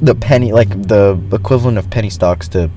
the 0.00 0.14
penny, 0.14 0.52
like 0.52 0.68
the 0.88 1.18
equivalent 1.32 1.78
of 1.78 1.88
penny 1.90 2.10
stocks 2.10 2.48
to 2.48 2.70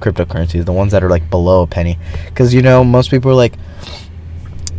cryptocurrencies, 0.00 0.64
the 0.64 0.72
ones 0.72 0.92
that 0.92 1.04
are 1.04 1.10
like 1.10 1.30
below 1.30 1.62
a 1.62 1.66
penny. 1.66 1.98
Because 2.26 2.52
you 2.52 2.62
know, 2.62 2.82
most 2.82 3.10
people 3.10 3.30
are 3.30 3.34
like, 3.34 3.54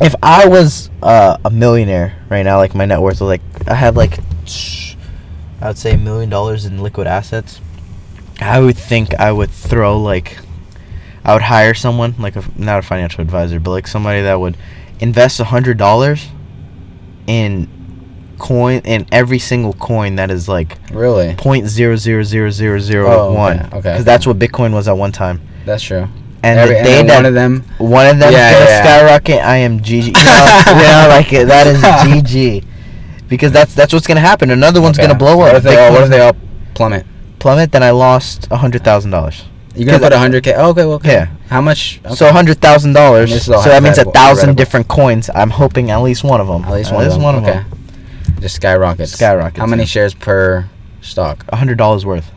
if 0.02 0.14
I 0.22 0.48
was 0.48 0.90
uh, 1.02 1.38
a 1.46 1.50
millionaire 1.50 2.18
right 2.30 2.44
now, 2.44 2.58
like 2.58 2.76
my 2.76 2.86
net 2.86 3.00
worth 3.00 3.22
was 3.22 3.30
like 3.30 3.42
I 3.68 3.74
had 3.74 3.96
like, 3.96 4.20
I 5.64 5.68
would 5.68 5.78
say 5.78 5.94
a 5.94 5.98
million 5.98 6.30
dollars 6.30 6.66
in 6.66 6.84
liquid 6.84 7.08
assets. 7.08 7.62
I 8.42 8.60
would 8.60 8.76
think 8.78 9.14
I 9.16 9.32
would 9.32 9.50
throw 9.50 9.98
like, 9.98 10.38
I 11.24 11.32
would 11.34 11.44
hire 11.44 11.74
someone 11.74 12.16
like 12.20 12.36
a 12.36 12.44
not 12.58 12.80
a 12.80 12.82
financial 12.82 13.22
advisor, 13.22 13.62
but 13.62 13.72
like 13.72 13.88
somebody 13.88 14.22
that 14.24 14.42
would 14.42 14.58
invest 15.00 15.40
a 15.40 15.46
hundred 15.46 15.78
dollars 15.78 16.28
in 17.28 17.70
coin 18.40 18.82
in 18.84 19.06
every 19.10 19.40
single 19.40 19.72
coin 19.72 20.16
that 20.18 20.30
is 20.30 20.50
like 20.50 20.78
Really, 20.92 21.34
point 21.36 21.68
zero 21.68 21.96
zero 21.96 22.24
zero 22.24 22.50
zero 22.50 22.80
zero 22.80 23.08
oh, 23.10 23.34
one. 23.34 23.60
okay, 23.60 23.66
Because 23.68 23.86
okay. 23.86 24.04
that's 24.04 24.28
what 24.28 24.38
Bitcoin 24.38 24.74
was 24.74 24.90
at 24.90 24.98
one 24.98 25.14
time. 25.14 25.40
that's 25.66 25.84
true. 25.84 26.10
And 26.46 26.60
Every, 26.60 26.76
the 26.76 26.80
and 26.80 26.86
day 26.88 26.94
then 26.96 27.08
that 27.08 27.16
one 27.16 27.26
of 27.26 27.34
them, 27.36 27.64
one 27.78 28.06
of 28.08 28.20
them 28.20 28.34
Yeah, 28.34 28.52
yeah. 28.52 28.84
skyrocket, 28.84 29.38
I 29.40 29.58
am 29.58 29.80
GG. 29.80 30.08
You 30.08 30.12
know, 30.12 30.64
you 30.68 30.84
know, 30.84 31.06
like 31.08 31.30
that 31.48 31.68
is 31.68 31.82
GG. 32.04 32.66
Because 33.34 33.52
that's 33.52 33.74
that's 33.74 33.92
what's 33.92 34.06
gonna 34.06 34.20
happen. 34.20 34.52
Another 34.52 34.80
one's 34.80 35.00
Okay. 35.00 35.08
gonna 35.08 35.18
blow 35.18 35.38
What 35.38 35.56
up. 35.56 35.58
if 35.58 35.64
they 35.64 35.76
all, 35.84 35.92
what 35.92 36.04
if 36.04 36.10
they 36.12 36.20
all 36.20 36.36
plummet? 36.76 37.04
plummet? 37.40 37.72
Then 37.72 37.82
I 37.82 37.90
lost 37.90 38.48
a 38.52 38.58
hundred 38.58 38.84
thousand 38.84 39.10
dollars. 39.10 39.46
You 39.76 39.88
gonna 39.88 39.98
put 39.98 40.14
hundred 40.14 40.44
k? 40.44 40.54
Oh, 40.54 40.70
okay, 40.70 40.86
well, 40.86 40.98
okay. 40.98 41.14
Yeah. 41.14 41.28
How 41.50 41.60
much? 41.60 42.00
Okay. 42.06 42.14
So 42.14 42.30
a 42.30 42.32
hundred 42.32 42.62
thousand 42.62 42.94
dollars. 42.94 43.44
So 43.44 43.60
that 43.64 43.82
means 43.82 43.98
a 43.98 44.06
thousand 44.06 44.56
different 44.56 44.88
coins. 44.88 45.32
I'm 45.34 45.50
hoping 45.50 45.90
at 45.90 45.98
least 46.04 46.24
one 46.24 46.42
of 46.42 46.48
them. 46.48 46.64
at 46.64 46.74
least 46.74 46.94
one. 46.94 47.08
of 47.08 47.12
them. 47.12 47.22
one 47.24 47.34
of 47.34 47.42
okay. 47.44 47.54
them. 47.54 48.40
Just 48.40 48.56
skyrockets. 48.58 49.14
Skyrockets, 49.14 49.58
How 49.58 49.66
many 49.66 49.82
yeah. 49.82 49.88
shares 49.88 50.14
per 50.14 50.70
stock? 51.02 51.44
A 51.50 51.56
hundred 51.56 51.80
dollars 51.80 52.06
worth. 52.06 52.30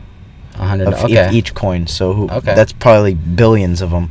A 0.55 0.65
hundred. 0.65 0.87
of 0.87 0.99
e- 1.01 1.19
Okay. 1.19 1.29
each 1.31 1.53
coin. 1.53 1.85
So 1.85 2.13
who, 2.13 2.27
Okay. 2.27 2.55
that's 2.55 2.73
probably 2.73 3.13
billions 3.13 3.81
of 3.81 3.91
them. 3.91 4.09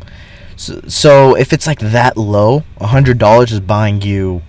So, 0.55 0.83
so 0.87 1.35
if 1.35 1.53
it's 1.53 1.67
like 1.67 1.81
that 1.81 2.17
low, 2.17 2.63
a 2.79 2.87
hundred 2.87 3.19
dollars 3.19 3.51
is 3.51 3.59
buying 3.59 4.03
you 4.03 4.43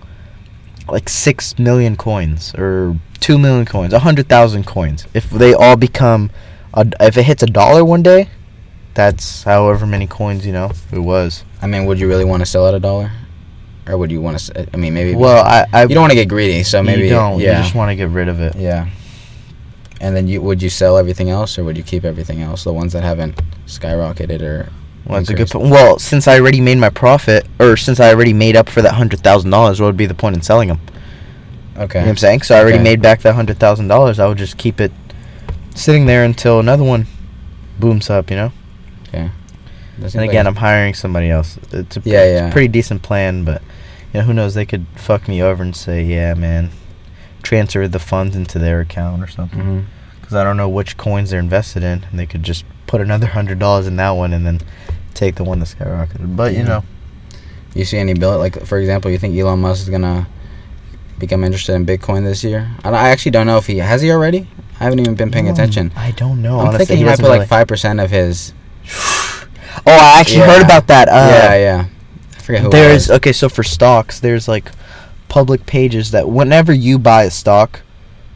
like 0.90 1.08
six 1.08 1.58
million 1.58 1.96
coins 1.96 2.54
or 2.54 2.96
two 3.20 3.38
million 3.38 3.66
coins, 3.66 3.92
a 3.92 4.00
hundred 4.00 4.28
thousand 4.28 4.64
coins. 4.66 5.06
If 5.14 5.30
they 5.30 5.54
all 5.54 5.76
become, 5.76 6.30
a, 6.74 6.86
if 7.00 7.16
it 7.16 7.24
hits 7.24 7.42
a 7.42 7.46
dollar 7.46 7.84
one 7.84 8.02
day, 8.02 8.28
that's 8.94 9.44
however 9.44 9.86
many 9.86 10.06
coins 10.06 10.44
you 10.46 10.52
know 10.52 10.72
it 10.92 10.98
was. 10.98 11.44
I 11.62 11.66
mean, 11.66 11.86
would 11.86 11.98
you 12.00 12.08
really 12.08 12.24
want 12.24 12.40
to 12.40 12.46
sell 12.46 12.66
at 12.66 12.74
a 12.74 12.80
dollar, 12.80 13.12
or 13.86 13.96
would 13.98 14.10
you 14.10 14.20
want 14.20 14.38
to? 14.38 14.68
I 14.72 14.76
mean, 14.76 14.94
maybe. 14.94 15.14
Well, 15.14 15.44
I, 15.44 15.66
I 15.72 15.82
you 15.82 15.88
don't 15.88 16.02
want 16.02 16.12
to 16.12 16.16
get 16.16 16.28
greedy, 16.28 16.62
so 16.62 16.82
maybe. 16.82 17.04
you 17.04 17.10
don't. 17.10 17.40
Yeah. 17.40 17.58
You 17.58 17.62
just 17.62 17.74
want 17.74 17.90
to 17.90 17.96
get 17.96 18.08
rid 18.10 18.28
of 18.28 18.40
it. 18.40 18.56
yeah. 18.56 18.88
And 20.00 20.14
then 20.14 20.28
you 20.28 20.40
would 20.40 20.62
you 20.62 20.70
sell 20.70 20.96
everything 20.96 21.28
else, 21.28 21.58
or 21.58 21.64
would 21.64 21.76
you 21.76 21.82
keep 21.82 22.04
everything 22.04 22.40
else? 22.40 22.62
The 22.64 22.72
ones 22.72 22.92
that 22.92 23.02
haven't 23.02 23.40
skyrocketed 23.66 24.42
or. 24.42 24.70
Well, 25.08 25.18
that's 25.18 25.30
a 25.30 25.34
good 25.34 25.48
point. 25.48 25.70
Well, 25.70 25.98
since 25.98 26.28
I 26.28 26.38
already 26.38 26.60
made 26.60 26.78
my 26.78 26.90
profit, 26.90 27.46
or 27.58 27.76
since 27.76 27.98
I 27.98 28.10
already 28.12 28.32
made 28.34 28.56
up 28.56 28.68
for 28.68 28.82
that 28.82 28.94
hundred 28.94 29.20
thousand 29.20 29.50
dollars, 29.50 29.80
what 29.80 29.86
would 29.86 29.96
be 29.96 30.06
the 30.06 30.14
point 30.14 30.36
in 30.36 30.42
selling 30.42 30.68
them? 30.68 30.80
Okay. 31.76 32.00
You 32.00 32.04
know 32.04 32.06
what 32.06 32.10
I'm 32.10 32.16
saying? 32.18 32.42
So 32.42 32.54
I 32.56 32.60
already 32.60 32.74
Okay. 32.76 32.84
made 32.84 33.00
back 33.02 33.20
that 33.22 33.34
hundred 33.34 33.58
thousand 33.58 33.88
dollars. 33.88 34.18
I 34.18 34.26
would 34.26 34.38
just 34.38 34.58
keep 34.58 34.80
it 34.80 34.92
sitting 35.74 36.06
there 36.06 36.24
until 36.24 36.60
another 36.60 36.84
one 36.84 37.06
booms 37.78 38.10
up. 38.10 38.30
You 38.30 38.36
know. 38.36 38.52
Okay. 39.08 39.30
Seems 39.98 40.14
And 40.14 40.22
like- 40.22 40.30
again, 40.30 40.46
I'm 40.46 40.56
hiring 40.56 40.94
somebody 40.94 41.30
else. 41.30 41.58
It's 41.72 41.96
a, 41.96 42.00
Yeah, 42.04 42.22
it's 42.22 42.40
yeah. 42.40 42.48
a 42.48 42.52
pretty 42.52 42.68
decent 42.68 43.02
plan, 43.02 43.44
but 43.44 43.62
you 44.12 44.20
know, 44.20 44.26
who 44.26 44.32
knows? 44.34 44.54
They 44.54 44.66
could 44.66 44.86
fuck 44.94 45.26
me 45.28 45.42
over 45.42 45.62
and 45.62 45.74
say, 45.74 46.02
"Yeah, 46.02 46.34
man, 46.34 46.70
transfer 47.42 47.88
the 47.88 47.98
funds 47.98 48.36
into 48.36 48.58
their 48.58 48.80
account 48.80 49.22
or 49.22 49.26
something." 49.28 49.58
Mm-hmm. 49.58 49.80
Because 50.20 50.34
I 50.36 50.44
don't 50.44 50.56
know 50.58 50.68
which 50.68 50.96
coins 50.98 51.30
they're 51.30 51.40
invested 51.40 51.82
in, 51.82 52.04
and 52.10 52.18
they 52.18 52.26
could 52.26 52.42
just 52.42 52.64
put 52.86 53.00
another 53.00 53.28
hundred 53.28 53.58
dollars 53.58 53.86
in 53.86 53.96
that 53.96 54.10
one 54.10 54.32
and 54.32 54.46
then 54.46 54.60
take 55.14 55.34
the 55.36 55.44
one 55.44 55.58
that 55.60 55.66
skyrocketed. 55.66 56.36
But 56.36 56.52
you 56.52 56.58
Yeah. 56.60 56.64
know, 56.64 56.84
You 57.74 57.84
see 57.84 57.98
any 57.98 58.14
bill 58.14 58.38
like 58.38 58.64
for 58.66 58.78
example, 58.78 59.10
you 59.10 59.18
think 59.18 59.36
Elon 59.36 59.60
Musk 59.60 59.82
is 59.82 59.88
gonna 59.88 60.26
become 61.18 61.44
interested 61.44 61.74
in 61.74 61.84
Bitcoin 61.86 62.24
this 62.24 62.42
year? 62.44 62.70
I, 62.84 62.90
I 62.90 63.08
actually 63.10 63.32
don't 63.32 63.46
know 63.46 63.58
if 63.58 63.66
he 63.66 63.78
has 63.78 64.02
he 64.02 64.10
already. 64.10 64.48
I 64.80 64.84
haven't 64.84 65.00
even 65.00 65.14
been 65.16 65.30
paying 65.30 65.48
attention. 65.48 65.92
I 65.96 66.12
don't 66.12 66.40
know. 66.40 66.60
I'm 66.60 66.68
honestly, 66.68 66.86
thinking 66.86 66.96
he, 66.98 67.02
he 67.02 67.08
might 67.08 67.18
put 67.18 67.26
really- 67.26 67.38
like 67.40 67.48
five 67.48 67.66
percent 67.68 68.00
of 68.00 68.10
his. 68.10 68.52
Oh, 69.86 69.92
I 69.92 70.18
actually 70.20 70.40
heard 70.40 70.62
about 70.62 70.88
that. 70.88 71.08
Uh, 71.08 71.12
yeah, 71.30 71.54
yeah. 71.56 71.86
I 72.36 72.40
forget 72.42 72.62
who. 72.62 72.70
There's 72.70 73.10
okay, 73.10 73.32
so 73.32 73.48
for 73.48 73.62
stocks, 73.62 74.18
there's 74.18 74.48
like 74.48 74.72
public 75.28 75.66
pages 75.66 76.10
that 76.10 76.28
whenever 76.28 76.72
you 76.72 76.98
buy 76.98 77.24
a 77.24 77.30
stock, 77.30 77.80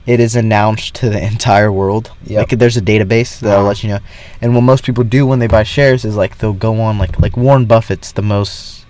it 0.07 0.19
is 0.21 0.35
announced 0.37 0.95
to 0.97 1.09
the 1.11 1.23
entire 1.33 1.71
world. 1.71 2.11
Yep. 2.27 2.39
Like 2.51 2.59
there's 2.59 2.77
a 2.77 2.83
database 2.83 3.39
that'll 3.41 3.61
Uh-huh. 3.61 3.69
let 3.69 3.83
you 3.83 3.91
know. 3.91 3.99
And 4.41 4.55
what 4.55 4.63
most 4.63 4.85
people 4.85 5.05
do 5.05 5.27
when 5.27 5.39
they 5.39 5.47
buy 5.47 5.63
shares 5.63 6.05
is 6.05 6.17
like 6.17 6.39
they'll 6.39 6.53
go 6.53 6.81
on 6.81 6.99
like 6.99 7.19
like 7.21 7.37
Warren 7.37 7.67
Buffett's 7.67 8.13
the 8.13 8.23
most 8.23 8.85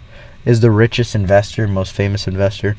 is 0.44 0.60
the 0.60 0.70
richest 0.70 1.14
investor, 1.14 1.68
most 1.68 1.92
famous 1.92 2.26
investor. 2.26 2.76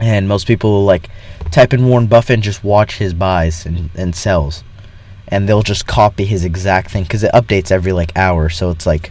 And 0.00 0.26
most 0.28 0.46
people 0.46 0.70
will 0.70 0.84
like 0.84 1.08
type 1.50 1.72
in 1.72 1.86
Warren 1.86 2.06
Buffett 2.06 2.34
and 2.34 2.42
just 2.42 2.64
watch 2.64 2.98
his 2.98 3.14
buys 3.14 3.66
and, 3.66 3.90
and 3.94 4.14
sells. 4.14 4.64
And 5.28 5.48
they'll 5.48 5.62
just 5.62 5.86
copy 5.86 6.24
his 6.24 6.44
exact 6.44 6.90
thing 6.90 7.04
because 7.04 7.22
it 7.22 7.32
updates 7.32 7.70
every 7.70 7.92
like 7.92 8.12
hour. 8.16 8.48
So 8.48 8.70
it's 8.70 8.86
like 8.86 9.10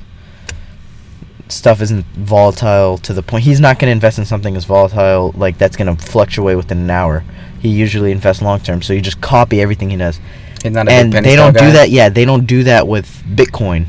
stuff 1.52 1.82
isn't 1.82 2.06
volatile 2.16 2.98
to 3.00 3.14
the 3.14 3.22
point 3.22 3.44
he's 3.44 3.60
not 3.60 3.78
going 3.80 3.88
to 3.88 3.92
invest 3.92 4.18
in 4.18 4.26
something 4.26 4.56
as 4.56 4.66
volatile 4.66 5.32
like 5.36 5.58
that's 5.58 5.76
going 5.76 5.96
to 5.96 6.04
fluctuate 6.04 6.58
within 6.58 6.80
an 6.80 6.90
hour. 6.90 7.24
He 7.60 7.70
usually 7.70 8.12
invests 8.12 8.42
long 8.42 8.60
term 8.60 8.82
so 8.82 8.94
you 8.94 9.02
just 9.02 9.22
copy 9.22 9.62
everything 9.62 9.90
he 9.90 9.98
does. 9.98 10.20
He's 10.64 10.72
not 10.72 10.88
a 10.88 10.92
and 10.92 11.12
they 11.14 11.36
don't 11.36 11.54
stock 11.54 11.68
do 11.68 11.72
that 11.74 11.90
yeah 11.90 12.10
they 12.10 12.26
don't 12.26 12.46
do 12.46 12.64
that 12.64 12.88
with 12.88 13.08
bitcoin. 13.28 13.86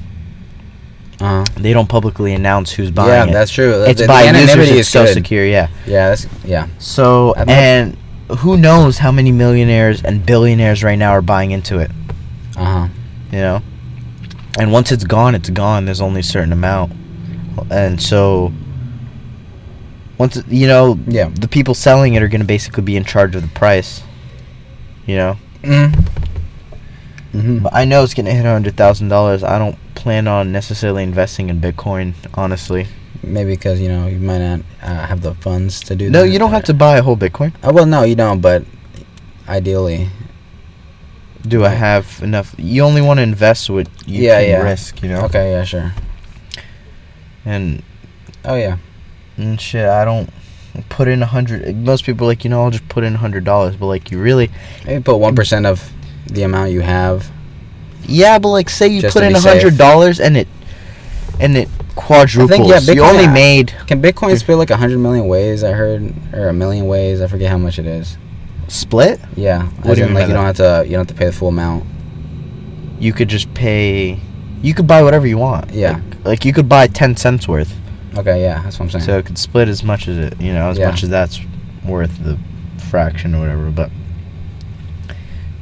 Uh-huh. 1.20 1.44
they 1.56 1.72
don't 1.72 1.88
publicly 1.88 2.34
announce 2.34 2.72
who's 2.72 2.90
buying 2.90 3.10
Yeah, 3.10 3.26
it. 3.26 3.32
that's 3.32 3.50
true. 3.52 3.84
it's 3.84 4.00
the, 4.00 4.08
by 4.08 4.30
the 4.32 4.40
users 4.40 4.70
it's 4.70 4.88
so 4.88 5.04
good. 5.04 5.14
secure 5.14 5.44
yeah. 5.46 5.68
Yeah, 5.86 6.08
that's 6.08 6.26
yeah. 6.44 6.66
so 6.78 7.32
and 7.34 7.96
who 8.38 8.56
knows 8.56 8.98
how 8.98 9.12
many 9.12 9.30
millionaires 9.30 10.02
and 10.02 10.24
billionaires 10.26 10.82
right 10.82 10.98
now 10.98 11.10
are 11.12 11.22
buying 11.22 11.52
into 11.52 11.78
it. 11.78 11.90
Uh 12.56 12.64
huh. 12.64 12.88
you 13.30 13.38
know? 13.38 13.62
And 14.58 14.72
once 14.72 14.90
it's 14.90 15.04
gone 15.04 15.34
it's 15.36 15.50
gone. 15.50 15.84
There's 15.84 16.00
only 16.00 16.20
a 16.20 16.24
certain 16.24 16.52
amount 16.52 16.92
and 17.70 18.00
so 18.00 18.52
once 20.18 20.42
you 20.48 20.66
know 20.66 20.98
Yeah. 21.06 21.30
the 21.34 21.48
people 21.48 21.74
selling 21.74 22.14
it 22.14 22.22
are 22.22 22.28
going 22.28 22.40
to 22.40 22.46
basically 22.46 22.82
be 22.82 22.96
in 22.96 23.04
charge 23.04 23.34
of 23.36 23.42
the 23.42 23.48
price 23.48 24.02
you 25.06 25.16
know 25.16 25.36
Mm. 25.62 25.92
Mm-hmm. 27.32 27.58
but 27.60 27.72
i 27.74 27.84
know 27.84 28.02
it's 28.02 28.14
going 28.14 28.26
to 28.26 28.32
hit 28.32 28.44
$100000 28.44 29.42
i 29.48 29.58
don't 29.58 29.76
plan 29.94 30.26
on 30.26 30.50
necessarily 30.52 31.02
investing 31.04 31.48
in 31.50 31.60
bitcoin 31.60 32.14
honestly 32.34 32.86
Maybe 33.24 33.50
because 33.50 33.80
you 33.80 33.88
know 33.88 34.08
you 34.08 34.18
might 34.18 34.38
not 34.38 34.60
uh, 34.82 35.06
have 35.06 35.20
the 35.20 35.32
funds 35.34 35.78
to 35.84 35.94
do. 35.94 36.06
That. 36.06 36.10
No 36.10 36.22
that, 36.24 36.30
you 36.30 36.40
don't 36.40 36.50
have 36.50 36.64
to 36.64 36.74
buy 36.74 36.96
a 36.98 37.02
whole 37.02 37.16
bitcoin 37.16 37.52
Oh 37.62 37.72
well, 37.72 37.86
no, 37.86 38.02
you 38.02 38.16
don't. 38.16 38.40
But 38.40 38.64
ideally, 39.48 40.08
do 41.46 41.64
i 41.64 41.68
have 41.68 42.18
enough 42.20 42.52
you 42.58 42.82
only 42.82 43.00
want 43.00 43.18
to 43.18 43.22
invest 43.22 43.70
what 43.70 43.86
you 44.08 44.24
Yeah, 44.24 44.40
can 44.40 44.50
yeah. 44.50 44.62
risk 44.62 45.00
you 45.04 45.08
know 45.08 45.20
okay, 45.26 45.52
yeah, 45.52 45.62
sure. 45.62 45.92
And 47.44 47.82
Oh 48.44 48.54
yeah. 48.56 48.76
and 49.36 49.60
shit 49.60 49.86
i 49.88 50.04
don't 50.04 50.30
put 50.88 51.06
in 51.08 51.22
a 51.22 51.26
hundred 51.26 51.76
most 51.76 52.04
people 52.04 52.26
are 52.26 52.30
like 52.30 52.44
you 52.44 52.50
know 52.50 52.62
i'll 52.64 52.70
just 52.70 52.88
put 52.88 53.04
in 53.04 53.14
a 53.14 53.18
hundred 53.18 53.44
dollars 53.44 53.76
but 53.76 53.86
like 53.86 54.10
you 54.10 54.20
really 54.20 54.50
Maybe 54.86 55.02
put 55.02 55.16
one 55.18 55.34
percent 55.36 55.66
of 55.66 55.92
the 56.26 56.44
amount 56.44 56.70
you 56.72 56.80
have. 56.80 57.30
Yeah, 58.04 58.38
but 58.38 58.48
like, 58.48 58.70
say 58.70 58.88
you 58.88 59.00
Just 59.02 59.12
put 59.14 59.22
in 59.22 59.34
a 59.34 59.40
hundred 59.40 59.76
dollars 59.76 60.18
and 60.18 60.36
it 60.36 60.48
and 61.38 61.56
it 61.56 61.68
quadruples. 61.94 62.58
yeah, 62.68 62.78
you 62.80 63.00
Bitcoin- 63.02 63.10
only 63.10 63.26
made 63.28 63.74
Can 63.86 64.00
Bitcoin 64.00 64.36
split 64.38 64.56
like 64.56 64.70
a 64.70 64.76
hundred 64.76 64.98
million 64.98 65.26
ways? 65.28 65.62
I 65.62 65.72
heard, 65.72 66.12
or 66.32 66.48
a 66.48 66.52
million 66.54 66.86
ways. 66.86 67.20
I 67.20 67.26
forget 67.26 67.50
how 67.50 67.58
much 67.58 67.78
it 67.78 67.86
is. 67.86 68.16
split. 68.68 69.20
Yeah, 69.36 69.66
What 69.82 69.94
do 69.94 70.00
you 70.00 70.06
in 70.06 70.14
mean 70.14 70.20
like 70.22 70.28
you 70.28 70.34
don't 70.34 70.46
have 70.46 70.56
to 70.56 70.82
you 70.86 70.92
don't 70.96 71.00
have 71.06 71.14
to 71.14 71.14
pay 71.14 71.26
the 71.26 71.32
full 71.32 71.48
amount. 71.48 71.84
You 72.98 73.12
could 73.12 73.28
just 73.28 73.52
pay. 73.52 74.18
You 74.62 74.74
could 74.74 74.86
buy 74.86 75.02
whatever 75.02 75.26
you 75.26 75.38
want. 75.38 75.72
Yeah. 75.72 75.92
Like, 75.94 76.24
like 76.24 76.44
you 76.44 76.52
could 76.52 76.68
buy 76.68 76.86
ten 76.86 77.16
cents 77.16 77.46
worth, 77.48 77.74
Okay, 78.16 78.42
yeah, 78.42 78.62
that's 78.62 78.78
what 78.78 78.86
I'm 78.86 78.90
saying. 78.90 79.04
so 79.04 79.18
it 79.18 79.26
could 79.26 79.38
split 79.38 79.68
as 79.68 79.82
much 79.82 80.06
as 80.08 80.16
it, 80.18 80.40
you 80.40 80.52
know, 80.52 80.70
as 80.70 80.78
Yeah. 80.78 80.90
much 80.90 81.02
as 81.02 81.08
that's 81.08 81.40
worth 81.84 82.22
the 82.22 82.38
fraction 82.90 83.34
or 83.34 83.40
whatever. 83.40 83.70
But 83.70 83.90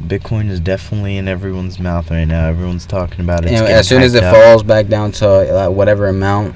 Bitcoin 0.04 0.50
is 0.50 0.60
definitely 0.60 1.16
in 1.16 1.28
everyone's 1.28 1.78
mouth 1.78 2.10
right 2.10 2.24
now. 2.24 2.48
Everyone's 2.48 2.86
talking 2.86 3.20
about 3.20 3.44
it. 3.44 3.52
You 3.52 3.58
know, 3.58 3.66
as 3.66 3.86
soon 3.86 4.02
as 4.02 4.14
it 4.14 4.24
up. 4.24 4.34
falls 4.34 4.62
back 4.62 4.88
down 4.88 5.12
to 5.12 5.28
uh, 5.66 5.70
whatever 5.70 6.08
amount, 6.08 6.54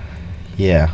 yeah. 0.56 0.90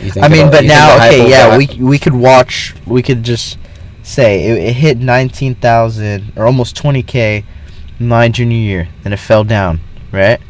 you 0.00 0.10
think. 0.10 0.24
I 0.24 0.28
mean, 0.28 0.50
but 0.50 0.64
now, 0.64 0.96
okay, 0.96 1.28
yeah, 1.30 1.56
we 1.56 1.66
we 1.80 1.98
could 1.98 2.14
watch. 2.14 2.74
We 2.86 3.02
could 3.02 3.22
just 3.22 3.58
say 4.02 4.44
it, 4.44 4.58
it 4.58 4.72
hit 4.74 4.98
nineteen 4.98 5.54
thousand 5.54 6.32
or 6.36 6.46
almost 6.46 6.76
twenty 6.76 7.02
k 7.02 7.44
my 7.98 8.28
junior 8.28 8.58
year, 8.58 8.88
and 9.04 9.14
it 9.14 9.18
fell 9.18 9.44
down, 9.44 9.80
right? 10.12 10.40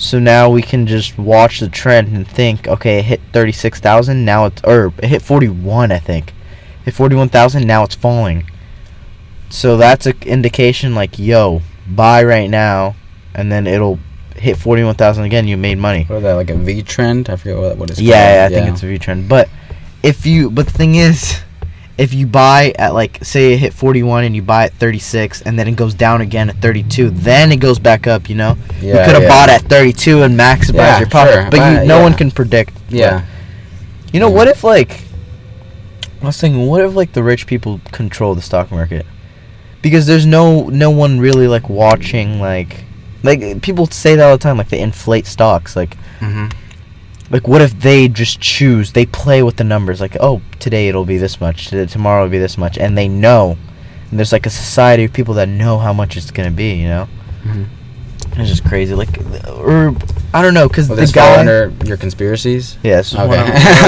So 0.00 0.18
now 0.18 0.48
we 0.48 0.62
can 0.62 0.86
just 0.86 1.18
watch 1.18 1.60
the 1.60 1.68
trend 1.68 2.08
and 2.16 2.26
think, 2.26 2.66
okay, 2.66 3.00
it 3.00 3.04
hit 3.04 3.20
thirty 3.34 3.52
six 3.52 3.80
thousand. 3.80 4.24
Now 4.24 4.46
it's 4.46 4.62
or 4.64 4.94
it 4.96 5.08
hit 5.08 5.20
forty 5.20 5.48
one, 5.50 5.92
I 5.92 5.98
think. 5.98 6.32
Hit 6.86 6.94
forty 6.94 7.14
one 7.14 7.28
thousand. 7.28 7.66
Now 7.66 7.84
it's 7.84 7.94
falling. 7.94 8.50
So 9.50 9.76
that's 9.76 10.06
an 10.06 10.16
indication, 10.22 10.94
like, 10.94 11.18
yo, 11.18 11.60
buy 11.86 12.24
right 12.24 12.48
now, 12.48 12.94
and 13.34 13.52
then 13.52 13.66
it'll 13.66 13.98
hit 14.36 14.56
forty 14.56 14.82
one 14.82 14.94
thousand 14.94 15.24
again. 15.24 15.46
You 15.46 15.58
made 15.58 15.76
money. 15.76 16.04
What 16.04 16.16
is 16.16 16.22
that 16.22 16.32
like 16.32 16.48
a 16.48 16.56
V 16.56 16.82
trend? 16.82 17.28
I 17.28 17.36
forget 17.36 17.58
what 17.58 17.76
what 17.76 17.90
it's 17.90 18.00
Yeah, 18.00 18.14
called. 18.14 18.52
yeah, 18.52 18.58
I 18.58 18.62
think 18.62 18.72
it's 18.72 18.82
a 18.82 18.86
V 18.86 18.98
trend. 18.98 19.28
But 19.28 19.50
if 20.02 20.24
you, 20.24 20.50
but 20.50 20.64
the 20.64 20.72
thing 20.72 20.94
is, 20.94 21.42
if 22.00 22.14
you 22.14 22.26
buy 22.26 22.72
at 22.78 22.94
like, 22.94 23.22
say 23.22 23.52
it 23.52 23.58
hit 23.58 23.74
41 23.74 24.24
and 24.24 24.34
you 24.34 24.40
buy 24.40 24.64
at 24.64 24.72
36 24.72 25.42
and 25.42 25.58
then 25.58 25.68
it 25.68 25.76
goes 25.76 25.92
down 25.92 26.22
again 26.22 26.48
at 26.48 26.56
32, 26.56 27.10
then 27.10 27.52
it 27.52 27.56
goes 27.58 27.78
back 27.78 28.06
up. 28.06 28.30
You 28.30 28.36
know, 28.36 28.56
you 28.80 28.92
could 28.92 29.14
have 29.14 29.22
yeah. 29.22 29.28
bought 29.28 29.50
at 29.50 29.60
32 29.62 30.22
and 30.22 30.34
maximized 30.38 30.74
Yeah, 30.74 30.98
your 30.98 31.08
profit. 31.10 31.34
sure. 31.34 31.50
But 31.50 31.56
you, 31.82 31.86
no 31.86 31.98
yeah. 31.98 32.02
one 32.02 32.14
can 32.14 32.30
predict. 32.30 32.72
Yeah, 32.88 33.18
But, 33.20 34.14
you 34.14 34.18
know, 34.20 34.30
what 34.30 34.48
if 34.48 34.64
like, 34.64 35.02
I 36.22 36.26
was 36.26 36.40
thinking, 36.40 36.66
what 36.66 36.80
if 36.80 36.94
like 36.94 37.12
the 37.12 37.22
rich 37.22 37.46
people 37.46 37.82
control 37.92 38.34
the 38.34 38.40
stock 38.42 38.70
market? 38.70 39.04
Because 39.82 40.06
there's 40.06 40.24
no 40.26 40.68
no 40.68 40.90
one 40.90 41.20
really 41.20 41.48
like 41.48 41.68
watching 41.68 42.40
like. 42.40 42.84
Like 43.22 43.60
people 43.60 43.84
say 43.86 44.14
that 44.16 44.24
all 44.24 44.38
the 44.38 44.42
time, 44.42 44.56
like 44.56 44.70
they 44.70 44.80
inflate 44.80 45.26
stocks. 45.26 45.76
Like 45.76 45.98
hmm 46.20 46.46
like 47.30 47.46
what 47.48 47.60
if 47.62 47.78
they 47.80 48.08
just 48.08 48.40
choose 48.40 48.92
they 48.92 49.06
play 49.06 49.42
with 49.42 49.56
the 49.56 49.64
numbers 49.64 50.00
like 50.00 50.16
oh 50.20 50.42
today 50.58 50.88
it'll 50.88 51.04
be 51.04 51.16
this 51.18 51.40
much 51.40 51.66
today, 51.68 51.86
tomorrow 51.86 52.22
it'll 52.24 52.30
be 52.32 52.38
this 52.38 52.58
much 52.58 52.76
and 52.78 52.96
they 52.98 53.08
know 53.08 53.56
and 54.10 54.18
there's 54.18 54.32
like 54.32 54.46
a 54.46 54.50
society 54.50 55.04
of 55.04 55.12
people 55.12 55.34
that 55.34 55.48
know 55.48 55.78
how 55.78 55.92
much 55.92 56.16
it's 56.16 56.30
gonna 56.30 56.50
be 56.50 56.72
you 56.74 56.88
know 56.88 57.04
hmm 57.42 57.64
it's 58.36 58.48
just 58.48 58.64
crazy 58.64 58.94
like 58.94 59.08
or 59.48 59.94
i 60.32 60.40
don't 60.42 60.54
know 60.54 60.68
because 60.68 60.86
the 60.88 60.94
this 60.94 61.10
guy 61.12 61.38
under 61.40 61.72
your 61.84 61.96
conspiracies? 61.96 62.76
yeah 62.82 62.96
this 62.98 63.12
is 63.12 63.18
Okay, 63.18 63.26
one, 63.26 63.38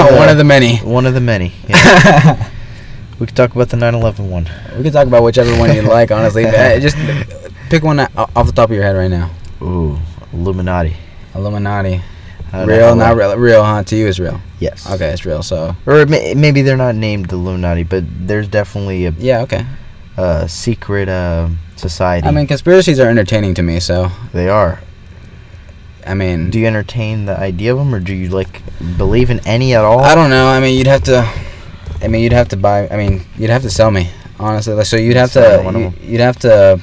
of, 0.09 0.15
one 0.17 0.29
of 0.29 0.37
the 0.37 0.43
many. 0.43 0.77
one 0.79 1.05
of 1.05 1.13
the 1.13 1.21
many 1.21 1.53
yeah. 1.69 2.49
we 3.19 3.25
could 3.25 3.35
talk 3.35 3.55
about 3.55 3.69
the 3.69 3.77
9-11 3.77 4.29
one 4.29 4.49
We 4.75 4.83
can 4.83 4.91
talk 4.91 5.07
about 5.07 5.23
whichever 5.23 5.57
one 5.57 5.73
you 5.73 5.81
like. 5.83 6.11
Honestly, 6.11 6.45
Uh, 6.47 6.79
just 6.79 6.97
pick 7.69 7.83
one 7.83 7.99
off 7.99 8.45
the 8.45 8.51
top 8.51 8.69
of 8.69 8.75
your 8.75 8.83
head 8.83 8.95
right 8.97 9.07
now. 9.11 9.29
ooh 9.61 9.97
illuminati 10.33 10.95
Illuminati. 11.35 12.01
Real, 12.53 12.95
not 12.95 13.15
real. 13.15 13.35
Real, 13.35 13.63
huh? 13.63 13.83
To 13.83 13.95
you 13.95 14.07
is 14.07 14.19
real. 14.19 14.39
yes 14.59 14.89
Okay, 14.89 15.09
it's 15.09 15.25
real. 15.25 15.43
So 15.43 15.75
or 15.85 16.05
may, 16.05 16.33
maybe 16.35 16.61
they're 16.61 16.77
not 16.77 16.95
named 16.95 17.27
the 17.27 17.35
illuminati 17.35 17.83
but 17.83 18.03
there's 18.07 18.47
definitely 18.47 19.05
a, 19.05 19.11
yeah, 19.17 19.41
okay. 19.41 19.65
a 20.17 20.47
secret 20.47 21.09
uh, 21.09 21.49
society 21.75 22.27
I 22.27 22.31
mean, 22.31 22.47
conspiracies 22.47 22.99
are 22.99 23.09
entertaining 23.09 23.55
to 23.55 23.63
me. 23.63 23.79
So 23.79 24.11
they 24.33 24.49
are 24.49 24.79
I 26.05 26.13
mean, 26.13 26.49
Do 26.49 26.59
you 26.59 26.67
entertain 26.67 27.25
the 27.25 27.37
idea 27.37 27.71
of 27.71 27.79
them, 27.79 27.93
or 27.93 27.99
do 27.99 28.13
you 28.13 28.29
like 28.29 28.61
believe 28.97 29.29
in 29.29 29.39
any 29.47 29.73
at 29.73 29.83
all? 29.83 29.99
I 29.99 30.15
don't 30.15 30.29
know. 30.29 30.47
I 30.47 30.59
mean, 30.59 30.77
you'd 30.77 30.87
have 30.87 31.03
to. 31.03 31.27
I 32.01 32.07
mean, 32.07 32.21
you'd 32.21 32.33
have 32.33 32.49
to 32.49 32.57
buy. 32.57 32.89
I 32.89 32.97
mean, 32.97 33.25
you'd 33.37 33.49
have 33.49 33.61
to 33.61 33.69
sell 33.69 33.91
me. 33.91 34.09
Honestly, 34.39 34.73
like, 34.73 34.85
so 34.85 34.97
you'd 34.97 35.15
have 35.15 35.31
Sell 35.31 35.71
to. 35.71 35.79
You, 35.79 35.93
you'd 36.01 36.21
have 36.21 36.37
to 36.39 36.81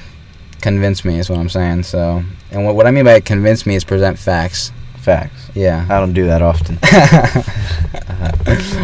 convince 0.61 1.05
me. 1.05 1.19
Is 1.19 1.29
what 1.29 1.39
I'm 1.39 1.49
saying. 1.49 1.83
So, 1.83 2.23
and 2.51 2.65
what, 2.65 2.75
what 2.75 2.87
I 2.87 2.91
mean 2.91 3.05
by 3.05 3.21
convince 3.21 3.67
me 3.67 3.75
is 3.75 3.85
present 3.85 4.19
facts. 4.19 4.73
Facts. 5.01 5.51
Yeah. 5.55 5.87
I 5.89 5.99
don't 5.99 6.13
do 6.13 6.27
that 6.27 6.43
often. 6.43 6.79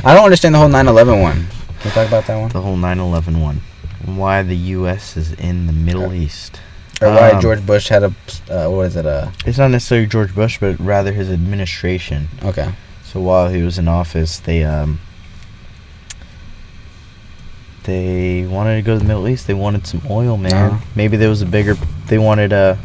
I 0.05 0.15
don't 0.15 0.25
understand 0.25 0.55
the 0.55 0.59
whole 0.59 0.69
9/11 0.69 1.21
one. 1.23 1.47
Can 1.81 1.85
we 1.85 1.91
talk 1.91 2.09
about 2.09 2.27
that 2.27 2.37
one? 2.41 2.49
the 2.51 2.61
whole 2.63 2.77
9/11 2.77 3.41
one. 3.43 3.61
Why 4.05 4.43
the 4.43 4.57
U.S. 4.79 5.17
is 5.17 5.33
in 5.35 5.67
the 5.67 5.73
Middle 5.73 6.13
East. 6.13 6.61
Or 7.03 7.09
why 7.09 7.31
Um, 7.33 7.41
George 7.43 7.65
Bush 7.67 7.89
had 7.89 8.03
a 8.05 8.15
uh, 8.51 8.69
what 8.71 8.87
is 8.87 8.97
it? 8.97 9.05
Uh, 9.05 9.29
It's 9.45 9.59
not 9.59 9.71
necessarily 9.71 10.07
George 10.07 10.35
Bush, 10.35 10.59
but 10.59 10.79
rather 10.81 11.13
his 11.13 11.31
administration. 11.31 12.29
okay. 12.43 12.71
So 13.05 13.21
while 13.21 13.49
he 13.49 13.63
was 13.63 13.79
in 13.79 13.87
office, 13.89 14.39
they 14.39 14.65
um 14.65 15.01
they 17.85 18.45
wanted 18.47 18.77
to 18.77 18.83
go 18.83 18.95
to 18.95 18.99
the 18.99 19.05
Middle 19.05 19.29
East. 19.29 19.47
They 19.47 19.55
wanted 19.55 19.87
some 19.87 20.03
oil, 20.11 20.37
man. 20.37 20.53
Uh-huh. 20.55 20.85
Maybe 20.95 21.17
there 21.17 21.29
was 21.29 21.41
a 21.43 21.47
bigger. 21.47 21.77
They 22.09 22.19
wanted 22.19 22.53
uh 22.53 22.77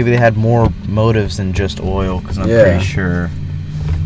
Maybe 0.00 0.12
they 0.12 0.16
had 0.16 0.34
more 0.38 0.72
motives 0.88 1.36
than 1.36 1.52
just 1.52 1.78
oil, 1.78 2.20
because 2.20 2.38
I'm 2.38 2.48
Yeah. 2.48 2.62
pretty 2.62 2.84
sure 2.84 3.30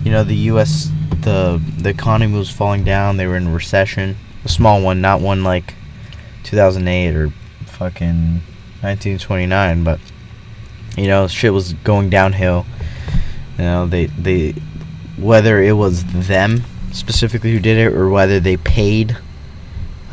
you 0.04 0.10
know, 0.10 0.24
the 0.24 0.34
U.S. 0.52 0.90
the 1.22 1.62
the 1.78 1.88
economy 1.90 2.36
was 2.36 2.50
falling 2.50 2.82
down. 2.82 3.16
They 3.16 3.26
were 3.28 3.36
in 3.36 3.54
recession, 3.54 4.16
a 4.44 4.48
small 4.48 4.82
one, 4.82 5.00
not 5.00 5.20
one 5.20 5.44
like 5.44 5.74
2008 6.42 7.14
or 7.14 7.28
fucking 7.66 8.42
1929, 8.82 9.84
but 9.84 10.00
you 10.96 11.06
know, 11.06 11.28
shit 11.28 11.52
was 11.54 11.72
going 11.84 12.10
downhill. 12.10 12.66
You 13.56 13.64
know, 13.64 13.86
they 13.86 14.06
they 14.06 14.50
whether 15.16 15.62
it 15.62 15.72
was 15.76 16.04
them 16.04 16.64
specifically 16.90 17.52
who 17.52 17.60
did 17.60 17.78
it 17.78 17.92
or 17.96 18.08
whether 18.08 18.40
they 18.40 18.56
paid. 18.56 19.16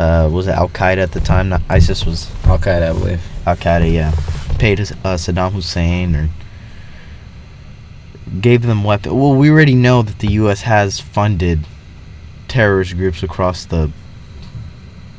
Uh, 0.01 0.27
was 0.29 0.47
it 0.47 0.55
Al 0.55 0.69
Qaeda 0.69 0.97
at 0.97 1.11
the 1.11 1.19
time? 1.19 1.49
Not 1.49 1.61
ISIS 1.69 2.07
was 2.07 2.31
Al 2.45 2.57
Qaeda, 2.57 2.89
I 2.89 2.93
believe. 2.93 3.23
Al 3.45 3.55
Qaeda, 3.55 3.93
yeah, 3.93 4.11
paid 4.57 4.79
uh, 4.79 5.15
Saddam 5.15 5.51
Hussein 5.51 6.15
or 6.15 6.29
gave 8.39 8.63
them 8.63 8.83
weapons. 8.83 9.13
Well, 9.13 9.35
we 9.35 9.51
already 9.51 9.75
know 9.75 10.01
that 10.01 10.17
the 10.17 10.31
U.S. 10.41 10.61
has 10.63 10.99
funded 10.99 11.67
terrorist 12.47 12.95
groups 12.95 13.21
across 13.21 13.65
the 13.65 13.91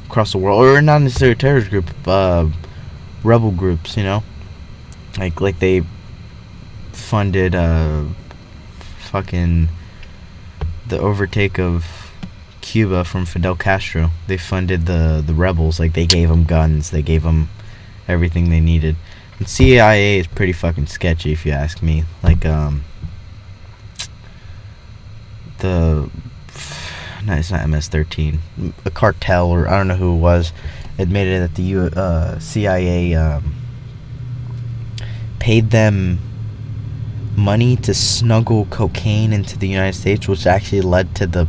across 0.08 0.32
the 0.32 0.38
world, 0.38 0.60
or 0.64 0.82
not 0.82 1.00
necessarily 1.00 1.36
terrorist 1.36 1.70
group, 1.70 1.88
uh, 2.06 2.48
rebel 3.22 3.52
groups. 3.52 3.96
You 3.96 4.02
know, 4.02 4.24
like 5.16 5.40
like 5.40 5.60
they 5.60 5.82
funded 6.90 7.54
uh, 7.54 8.02
fucking 8.98 9.68
the 10.88 10.98
overtake 10.98 11.60
of 11.60 12.01
Cuba 12.62 13.04
from 13.04 13.26
Fidel 13.26 13.56
Castro. 13.56 14.10
They 14.26 14.38
funded 14.38 14.86
the 14.86 15.22
the 15.24 15.34
rebels. 15.34 15.78
Like 15.78 15.92
they 15.92 16.06
gave 16.06 16.30
them 16.30 16.44
guns. 16.44 16.90
They 16.90 17.02
gave 17.02 17.22
them 17.22 17.50
everything 18.08 18.48
they 18.48 18.60
needed. 18.60 18.96
And 19.38 19.48
CIA 19.48 20.18
is 20.18 20.26
pretty 20.26 20.52
fucking 20.52 20.86
sketchy, 20.86 21.32
if 21.32 21.44
you 21.44 21.52
ask 21.52 21.82
me. 21.82 22.04
Like 22.22 22.46
um, 22.46 22.84
the 25.58 26.08
no, 27.24 27.34
it's 27.34 27.50
not 27.50 27.68
MS-13. 27.68 28.38
A 28.84 28.90
cartel, 28.90 29.50
or 29.50 29.68
I 29.68 29.76
don't 29.76 29.88
know 29.88 29.96
who 29.96 30.14
it 30.16 30.18
was, 30.18 30.52
admitted 30.98 31.42
that 31.42 31.54
the 31.54 31.62
U, 31.62 31.80
uh, 31.82 32.38
CIA 32.40 33.14
um, 33.14 33.54
paid 35.38 35.70
them 35.70 36.18
money 37.36 37.76
to 37.76 37.94
snuggle 37.94 38.66
cocaine 38.66 39.32
into 39.32 39.56
the 39.56 39.68
United 39.68 39.98
States, 39.98 40.26
which 40.26 40.46
actually 40.46 40.80
led 40.80 41.14
to 41.14 41.26
the 41.26 41.46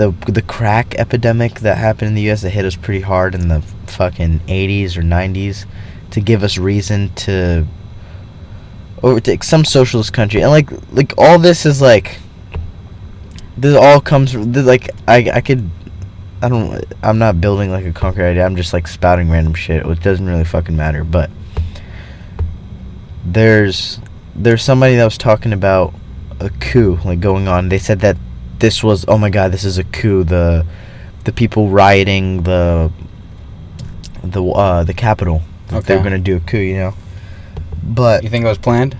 the 0.00 0.32
the 0.32 0.40
crack 0.40 0.94
epidemic 0.94 1.60
that 1.60 1.76
happened 1.76 2.08
in 2.08 2.14
the 2.14 2.22
U.S. 2.22 2.40
that 2.40 2.50
hit 2.50 2.64
us 2.64 2.74
pretty 2.74 3.02
hard 3.02 3.34
in 3.34 3.48
the 3.48 3.60
fucking 3.86 4.40
80s 4.40 4.96
or 4.96 5.02
90s, 5.02 5.66
to 6.12 6.22
give 6.22 6.42
us 6.42 6.56
reason 6.56 7.14
to 7.16 7.66
overtake 9.02 9.42
some 9.44 9.62
socialist 9.62 10.14
country, 10.14 10.40
and 10.40 10.50
like 10.50 10.70
like 10.92 11.12
all 11.18 11.38
this 11.38 11.66
is 11.66 11.82
like 11.82 12.18
this 13.58 13.76
all 13.76 14.00
comes 14.00 14.34
like 14.34 14.88
I 15.06 15.30
I 15.34 15.40
could. 15.42 15.68
I 16.42 16.48
don't. 16.48 16.82
I'm 17.02 17.18
not 17.18 17.42
building 17.42 17.70
like 17.70 17.84
a 17.84 17.92
concrete 17.92 18.30
idea. 18.30 18.46
I'm 18.46 18.56
just 18.56 18.72
like 18.72 18.88
spouting 18.88 19.28
random 19.28 19.52
shit, 19.52 19.84
which 19.84 20.00
doesn't 20.00 20.24
really 20.24 20.44
fucking 20.44 20.74
matter. 20.74 21.04
But 21.04 21.28
there's 23.22 24.00
there's 24.34 24.62
somebody 24.62 24.96
that 24.96 25.04
was 25.04 25.18
talking 25.18 25.52
about 25.52 25.92
a 26.40 26.48
coup 26.48 26.98
like 27.04 27.20
going 27.20 27.48
on. 27.48 27.68
They 27.68 27.76
said 27.76 28.00
that 28.00 28.16
this 28.60 28.82
was 28.82 29.04
oh 29.08 29.18
my 29.18 29.30
god, 29.30 29.52
this 29.52 29.64
is 29.64 29.78
a 29.78 29.84
coup. 29.84 30.24
The 30.24 30.66
the 31.24 31.32
people 31.32 31.68
rioting 31.68 32.44
the 32.44 32.92
the 34.22 34.42
uh 34.44 34.84
the 34.84 34.94
Capitol. 34.94 35.42
Okay. 35.72 35.80
They're 35.80 36.02
gonna 36.02 36.18
do 36.18 36.36
a 36.36 36.40
coup, 36.40 36.58
you 36.58 36.76
know. 36.76 36.94
But 37.82 38.22
you 38.22 38.30
think 38.30 38.44
it 38.44 38.48
was 38.48 38.58
planned? 38.58 38.96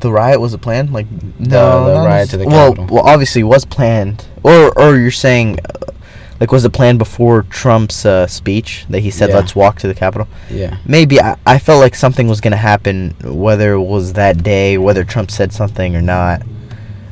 The 0.00 0.10
riot 0.10 0.40
was 0.40 0.52
a 0.52 0.58
plan, 0.58 0.92
like 0.92 1.06
no, 1.38 1.86
the, 1.86 2.00
the 2.00 2.06
riot 2.06 2.30
to 2.30 2.36
the 2.36 2.44
Capitol. 2.44 2.84
Well, 2.86 2.94
well, 2.96 3.06
obviously 3.06 3.42
it 3.42 3.44
was 3.44 3.64
planned, 3.64 4.26
or 4.42 4.76
or 4.78 4.96
you're 4.96 5.10
saying 5.10 5.60
uh, 5.60 5.92
like, 6.40 6.50
was 6.50 6.64
it 6.64 6.72
planned 6.72 6.98
before 6.98 7.44
Trump's 7.44 8.04
uh, 8.04 8.26
speech 8.26 8.86
that 8.90 9.00
he 9.00 9.10
said, 9.10 9.28
yeah. 9.30 9.36
"Let's 9.36 9.54
walk 9.54 9.78
to 9.78 9.86
the 9.86 9.94
Capitol"? 9.94 10.26
Yeah. 10.50 10.76
Maybe 10.84 11.20
I, 11.20 11.36
I 11.46 11.58
felt 11.58 11.80
like 11.80 11.94
something 11.94 12.26
was 12.26 12.40
gonna 12.40 12.56
happen, 12.56 13.14
whether 13.22 13.74
it 13.74 13.80
was 13.80 14.14
that 14.14 14.42
day, 14.42 14.76
whether 14.76 15.04
Trump 15.04 15.30
said 15.30 15.52
something 15.52 15.94
or 15.94 16.02
not. 16.02 16.42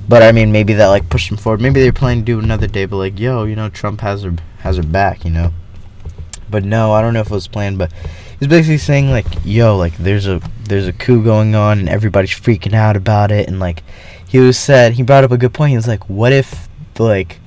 But 0.08 0.22
I 0.22 0.32
mean, 0.32 0.52
maybe 0.52 0.74
that 0.74 0.88
like 0.88 1.08
pushed 1.08 1.30
him 1.30 1.36
forward. 1.36 1.60
Maybe 1.60 1.80
they 1.80 1.88
were 1.88 1.92
planning 1.92 2.24
to 2.24 2.32
do 2.32 2.38
another 2.38 2.66
day, 2.66 2.84
but 2.86 2.96
like, 2.96 3.18
yo, 3.18 3.44
you 3.44 3.56
know, 3.56 3.68
Trump 3.68 4.00
has 4.00 4.22
her 4.22 4.34
has 4.58 4.76
her 4.76 4.82
back, 4.82 5.24
you 5.24 5.30
know. 5.30 5.52
But 6.50 6.64
no, 6.64 6.92
I 6.92 7.00
don't 7.00 7.14
know 7.14 7.20
if 7.20 7.28
it 7.28 7.32
was 7.32 7.48
planned, 7.48 7.78
but 7.78 7.92
he's 8.38 8.48
basically 8.48 8.78
saying 8.78 9.10
like, 9.10 9.26
yo, 9.44 9.76
like 9.76 9.96
there's 9.96 10.26
a 10.26 10.42
there's 10.64 10.86
a 10.86 10.92
coup 10.92 11.22
going 11.22 11.54
on 11.54 11.78
and 11.78 11.88
everybody's 11.88 12.30
freaking 12.30 12.74
out 12.74 12.96
about 12.96 13.30
it, 13.30 13.48
and 13.48 13.60
like 13.60 13.82
he 14.26 14.38
was 14.38 14.58
said 14.58 14.94
he 14.94 15.02
brought 15.02 15.24
up 15.24 15.30
a 15.30 15.38
good 15.38 15.54
point. 15.54 15.70
He 15.70 15.76
was 15.76 15.88
like, 15.88 16.08
what 16.08 16.32
if 16.32 16.68
like 16.98 17.40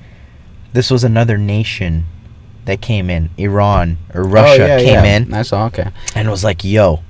this 0.72 0.90
was 0.90 1.04
another 1.04 1.38
nation 1.38 2.06
that 2.66 2.80
came 2.80 3.08
in, 3.08 3.30
Iran 3.38 3.96
or 4.12 4.24
oh, 4.24 4.28
Russia 4.28 4.64
oh, 4.64 4.66
yeah, 4.66 4.78
came 4.78 5.04
yeah. 5.04 5.16
in. 5.16 5.34
I 5.34 5.42
saw. 5.42 5.66
Okay. 5.66 5.90
And 6.14 6.30
was 6.30 6.44
like, 6.44 6.64
"Yo, 6.64 7.02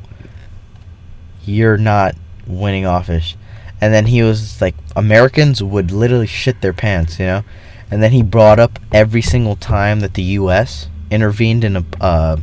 you're 1.45 1.79
not 1.79 2.15
winning 2.47 2.87
office." 2.87 3.37
And 3.81 3.93
then 3.93 4.07
he 4.07 4.23
was 4.23 4.61
like, 4.61 4.75
Americans 4.95 5.63
would 5.63 5.91
literally 5.91 6.27
shit 6.27 6.61
their 6.61 6.73
pants, 6.73 7.19
you 7.19 7.27
know. 7.27 7.45
And 7.91 8.03
then 8.03 8.13
he 8.13 8.23
brought 8.23 8.59
up 8.59 8.79
every 8.93 9.23
single 9.23 9.57
time 9.57 10.01
that 10.01 10.15
the 10.15 10.23
U.S. 10.23 10.89
intervened 11.11 11.63
in 11.63 11.77
a 11.77 11.85
uh, 12.01 12.37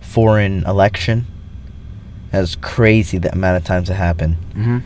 foreign 0.00 0.64
election. 0.64 1.26
That's 2.30 2.56
crazy 2.56 3.18
the 3.18 3.32
amount 3.32 3.56
of 3.56 3.64
times 3.64 3.88
it 3.88 3.94
happened. 3.94 4.36
Mm-hmm. 4.50 4.78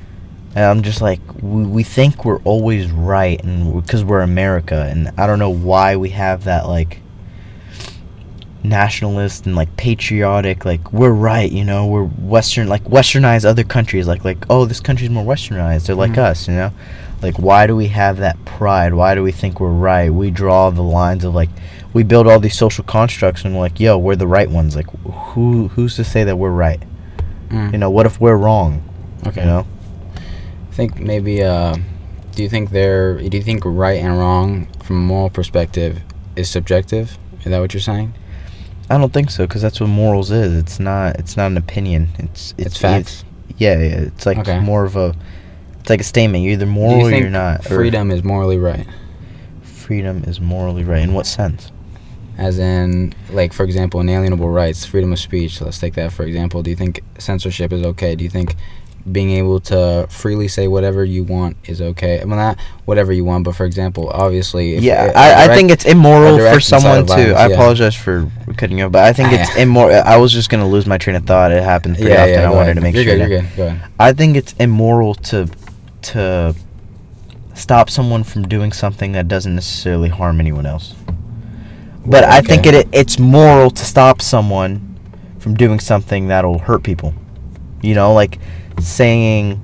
And 0.55 0.65
I'm 0.65 0.83
just 0.83 1.01
like, 1.01 1.21
we, 1.41 1.65
we 1.65 1.83
think 1.83 2.25
we're 2.25 2.43
always 2.43 2.91
right, 2.91 3.43
and 3.43 3.83
because 3.83 4.05
we're 4.05 4.21
America, 4.21 4.87
and 4.91 5.11
I 5.19 5.27
don't 5.27 5.39
know 5.39 5.51
why 5.51 5.97
we 5.97 6.11
have 6.11 6.45
that 6.45 6.67
like 6.67 7.01
nationalist 8.69 9.47
and 9.47 9.57
like 9.57 9.75
patriotic, 9.77 10.65
like 10.65 10.93
we're 10.93 11.13
right, 11.13 11.51
you 11.51 11.65
know, 11.65 11.87
we're 11.87 12.05
Western, 12.05 12.69
like 12.69 12.85
Westernized 12.85 13.45
other 13.45 13.65
countries, 13.65 14.07
like 14.07 14.25
like 14.25 14.45
oh 14.51 14.65
this 14.65 14.81
country's 14.81 15.11
more 15.11 15.25
Westernized, 15.25 15.87
they're 15.87 15.97
like 15.97 16.13
mm-hmm. 16.13 16.21
us, 16.21 16.49
you 16.49 16.55
know, 16.55 16.73
like 17.23 17.39
why 17.39 17.67
do 17.67 17.75
we 17.75 17.89
have 17.89 18.19
that 18.19 18.43
pride? 18.45 18.95
Why 18.95 19.15
do 19.15 19.23
we 19.23 19.33
think 19.33 19.61
we're 19.61 19.71
right? 19.71 20.11
We 20.11 20.31
draw 20.31 20.71
the 20.71 20.83
lines 20.83 21.25
of 21.25 21.35
like 21.35 21.51
we 21.93 22.03
build 22.03 22.27
all 22.27 22.39
these 22.39 22.57
social 22.57 22.85
constructs 22.85 23.45
and 23.45 23.55
we're 23.55 23.63
like, 23.63 23.81
yo, 23.81 23.99
we're 23.99 24.17
the 24.17 24.27
right 24.27 24.51
ones. 24.51 24.77
Like 24.77 24.91
who 25.33 25.69
who's 25.69 25.97
to 25.97 26.05
say 26.05 26.25
that 26.25 26.37
we're 26.37 26.51
right? 26.51 26.83
Mm. 27.49 27.73
You 27.73 27.79
know, 27.79 27.91
what 27.91 28.07
if 28.07 28.21
we're 28.21 28.37
wrong? 28.37 28.83
Okay. 29.27 29.41
You 29.41 29.47
know 29.47 29.67
I 30.71 30.75
think 30.75 31.01
maybe 31.01 31.43
uh, 31.43 31.77
do 32.35 32.43
you 32.43 32.49
think 32.49 32.71
there 32.71 33.19
do 33.19 33.37
you 33.37 33.43
think 33.43 33.65
right 33.65 34.01
and 34.01 34.17
wrong 34.17 34.69
from 34.85 34.97
a 34.97 35.01
moral 35.01 35.31
perspective 35.31 36.01
is 36.37 36.49
subjective? 36.49 37.19
Is 37.41 37.47
that 37.47 37.59
what 37.59 37.75
you're 37.75 37.81
saying? 37.81 38.15
I 38.91 38.99
don't 38.99 39.13
think 39.13 39.31
so 39.31 39.47
because 39.47 39.63
that's 39.63 39.81
what 39.81 39.89
morals 39.89 40.31
is. 40.31 40.57
It's 40.57 40.81
not. 40.81 41.17
It's 41.17 41.37
not 41.37 41.51
an 41.51 41.57
opinion. 41.57 42.09
It's 42.19 42.55
it's, 42.57 42.69
it's 42.69 42.79
facts. 42.79 43.25
It's, 43.49 43.61
yeah, 43.61 43.79
yeah, 43.79 44.01
it's 44.01 44.27
like 44.27 44.39
okay. 44.39 44.61
more 44.61 44.85
of 44.85 44.97
a. 44.97 45.15
It's 45.81 45.91
like 45.91 46.01
a 46.01 46.05
statement. 46.05 46.45
You're 46.45 46.55
either 46.55 46.67
moral 46.67 47.11
you 47.11 47.17
or 47.17 47.19
you're 47.19 47.31
not. 47.31 47.65
Freedom 47.65 48.11
is 48.11 48.25
morally 48.25 48.59
right. 48.59 48.87
Freedom 49.63 50.25
is 50.25 50.41
morally 50.41 50.85
right. 50.85 51.03
In 51.03 51.13
what 51.15 51.27
sense? 51.27 51.71
As 52.37 52.59
in, 52.59 53.15
like 53.31 53.53
for 53.53 53.65
example, 53.65 54.01
inalienable 54.01 54.49
rights, 54.49 54.85
freedom 54.85 55.13
of 55.13 55.19
speech. 55.19 55.61
Let's 55.61 55.79
take 55.79 55.95
that 55.95 56.13
for 56.13 56.25
example. 56.25 56.63
Do 56.63 56.71
you 56.71 56.77
think 56.77 57.03
censorship 57.19 57.73
is 57.73 57.83
okay? 57.85 58.15
Do 58.15 58.25
you 58.25 58.31
think 58.31 58.55
being 59.13 59.31
able 59.31 59.61
to 59.61 60.07
freely 60.11 60.49
say 60.49 60.69
whatever 60.69 61.05
you 61.05 61.25
want 61.25 61.57
is 61.65 61.81
okay. 61.81 62.21
I 62.21 62.25
mean, 62.25 62.37
not 62.37 62.59
whatever 62.85 63.13
you 63.13 63.25
want, 63.25 63.45
but 63.45 63.57
for 63.57 63.65
example, 63.65 64.11
obviously, 64.11 64.77
yeah, 64.79 65.03
direct, 65.03 65.17
I, 65.17 65.45
I 65.45 65.55
think 65.55 65.71
it's 65.71 65.85
immoral 65.85 66.39
for 66.53 66.61
someone 66.61 67.07
to. 67.07 67.15
Violence, 67.15 67.39
I 67.39 67.49
yeah. 67.49 67.55
apologize 67.55 67.95
for 67.95 68.31
cutting 68.59 68.79
you, 68.79 68.89
but 68.91 69.05
I 69.05 69.13
think 69.13 69.33
it's 69.33 69.57
immoral. 69.57 70.03
I 70.05 70.17
was 70.17 70.33
just 70.33 70.51
gonna 70.51 70.69
lose 70.69 70.87
my 70.87 70.99
train 70.99 71.17
of 71.17 71.25
thought. 71.25 71.53
It 71.53 71.63
happens 71.63 71.97
pretty 71.97 72.13
yeah, 72.13 72.23
often. 72.23 72.35
Yeah, 72.35 72.51
I 72.51 72.51
wanted 72.51 72.63
ahead. 72.63 72.77
to 72.77 72.81
make 72.83 72.95
you're 72.95 73.05
sure. 73.05 73.17
Good, 73.17 73.31
you're 73.31 73.41
good. 73.41 73.57
Go 73.57 73.67
ahead. 73.67 73.91
I 73.99 74.13
think 74.13 74.37
it's 74.37 74.55
immoral 74.55 75.15
to 75.15 75.49
to 76.03 76.55
stop 77.55 77.91
someone 77.91 78.25
from 78.25 78.47
doing 78.47 78.73
something 78.73 79.13
that 79.13 79.29
doesn't 79.29 79.55
necessarily 79.55 80.09
harm 80.09 80.41
anyone 80.41 80.67
else. 80.67 80.95
But 82.05 82.25
okay. 82.25 82.37
I 82.37 82.41
think 82.41 82.67
it 82.67 82.89
it's 82.93 83.19
moral 83.19 83.71
to 83.71 83.85
stop 83.85 84.23
someone 84.23 84.99
from 85.39 85.55
doing 85.55 85.81
something 85.81 86.29
that'll 86.29 86.59
hurt 86.59 86.83
people. 86.83 87.15
You 87.83 87.95
know, 87.95 88.13
like 88.13 88.39
saying 88.81 89.61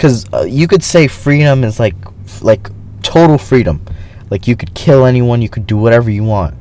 because 0.00 0.32
uh, 0.32 0.42
you 0.42 0.66
could 0.66 0.82
say 0.82 1.06
freedom 1.06 1.62
is 1.62 1.78
like 1.78 1.94
like 2.40 2.68
total 3.02 3.38
freedom 3.38 3.84
like 4.30 4.46
you 4.48 4.56
could 4.56 4.74
kill 4.74 5.04
anyone 5.04 5.42
you 5.42 5.48
could 5.48 5.66
do 5.66 5.76
whatever 5.76 6.10
you 6.10 6.24
want 6.24 6.54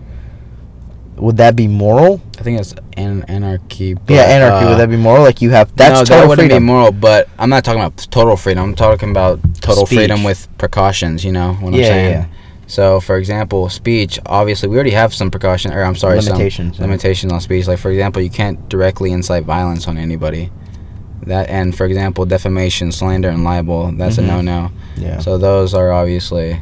would 1.19 1.37
that 1.37 1.55
be 1.55 1.67
moral 1.67 2.21
i 2.39 2.41
think 2.43 2.59
it's 2.59 2.73
an- 2.97 3.23
anarchy 3.27 3.93
but, 3.93 4.09
yeah 4.13 4.21
anarchy 4.23 4.65
uh, 4.65 4.69
would 4.69 4.79
that 4.79 4.89
be 4.89 4.97
moral 4.97 5.23
like 5.23 5.41
you 5.41 5.49
have 5.49 5.73
that's 5.75 5.91
no, 5.91 6.03
total 6.05 6.21
that 6.21 6.27
wouldn't 6.29 6.47
freedom. 6.49 6.63
be 6.63 6.65
moral 6.65 6.91
but 6.91 7.27
i'm 7.37 7.49
not 7.49 7.63
talking 7.63 7.81
about 7.81 7.97
total 8.11 8.35
freedom 8.37 8.63
i'm 8.63 8.75
talking 8.75 9.11
about 9.11 9.39
total 9.61 9.85
speech. 9.85 9.99
freedom 9.99 10.23
with 10.23 10.47
precautions 10.57 11.23
you 11.25 11.31
know 11.31 11.53
what 11.55 11.73
yeah, 11.73 11.79
i'm 11.79 11.83
saying 11.85 12.11
yeah. 12.11 12.25
So, 12.67 12.99
for 12.99 13.17
example, 13.17 13.67
speech. 13.69 14.19
Obviously, 14.27 14.69
we 14.69 14.75
already 14.75 14.91
have 14.91 15.11
some 15.11 15.31
precaution, 15.31 15.73
or 15.73 15.81
I'm 15.83 15.95
sorry, 15.95 16.21
limitations. 16.21 16.77
Some 16.77 16.85
limitations 16.85 17.33
on 17.33 17.41
speech. 17.41 17.65
Like, 17.65 17.79
for 17.79 17.89
example, 17.89 18.21
you 18.21 18.29
can't 18.29 18.69
directly 18.69 19.11
incite 19.11 19.43
violence 19.43 19.87
on 19.87 19.97
anybody 19.97 20.51
That 21.25 21.49
and 21.49 21.75
for 21.75 21.87
example, 21.87 22.25
defamation, 22.25 22.91
slander, 22.91 23.29
and 23.29 23.43
libel. 23.43 23.91
That's 23.93 24.17
Mhm. 24.17 24.23
a 24.23 24.27
no-no. 24.27 24.71
Yeah. 24.97 25.17
So 25.17 25.39
those 25.39 25.73
are 25.73 25.91
obviously 25.91 26.61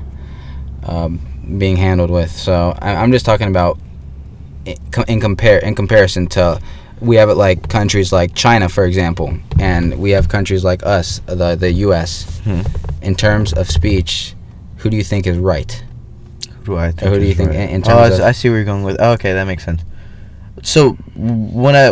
um, 0.84 1.20
being 1.58 1.76
handled 1.76 2.10
with. 2.10 2.32
So 2.32 2.74
I, 2.82 2.96
I'm 2.96 3.12
just 3.12 3.26
talking 3.26 3.50
about 3.50 3.78
in 5.08 5.20
compare 5.22 5.60
in 5.60 5.76
comparison 5.76 6.28
to 6.28 6.60
we 7.00 7.16
have 7.18 7.30
it 7.30 7.36
like 7.36 7.70
countries 7.70 8.12
like 8.12 8.34
China, 8.34 8.68
for 8.70 8.84
example, 8.86 9.38
and 9.60 10.00
we 10.00 10.12
have 10.12 10.30
countries 10.30 10.64
like 10.64 10.84
us, 10.86 11.20
the 11.28 11.56
the 11.56 11.72
U.S. 11.88 12.40
Hmm. 12.44 12.62
In 13.02 13.16
terms 13.16 13.54
of 13.54 13.70
speech, 13.70 14.34
who 14.78 14.90
do 14.90 14.98
you 14.98 15.04
think 15.04 15.28
is 15.28 15.38
right? 15.38 15.72
Who 16.60 16.66
do 16.74 16.78
I 16.78 16.92
think? 16.92 17.12
who 17.14 17.20
do 17.20 17.26
you 17.26 17.36
think 17.36 17.50
right? 17.52 17.60
in- 17.60 17.70
in 17.70 17.84
oh, 17.88 17.98
I, 18.00 18.10
terms 18.10 18.20
of- 18.20 18.26
I 18.26 18.32
see 18.32 18.50
where 18.50 18.58
you're 18.58 18.66
going 18.66 18.84
with. 18.84 18.98
Oh, 19.00 19.12
okay, 19.14 19.34
that 19.34 19.46
makes 19.46 19.64
sense. 19.64 19.82
So 20.64 20.94
when 21.16 21.76
I 21.76 21.90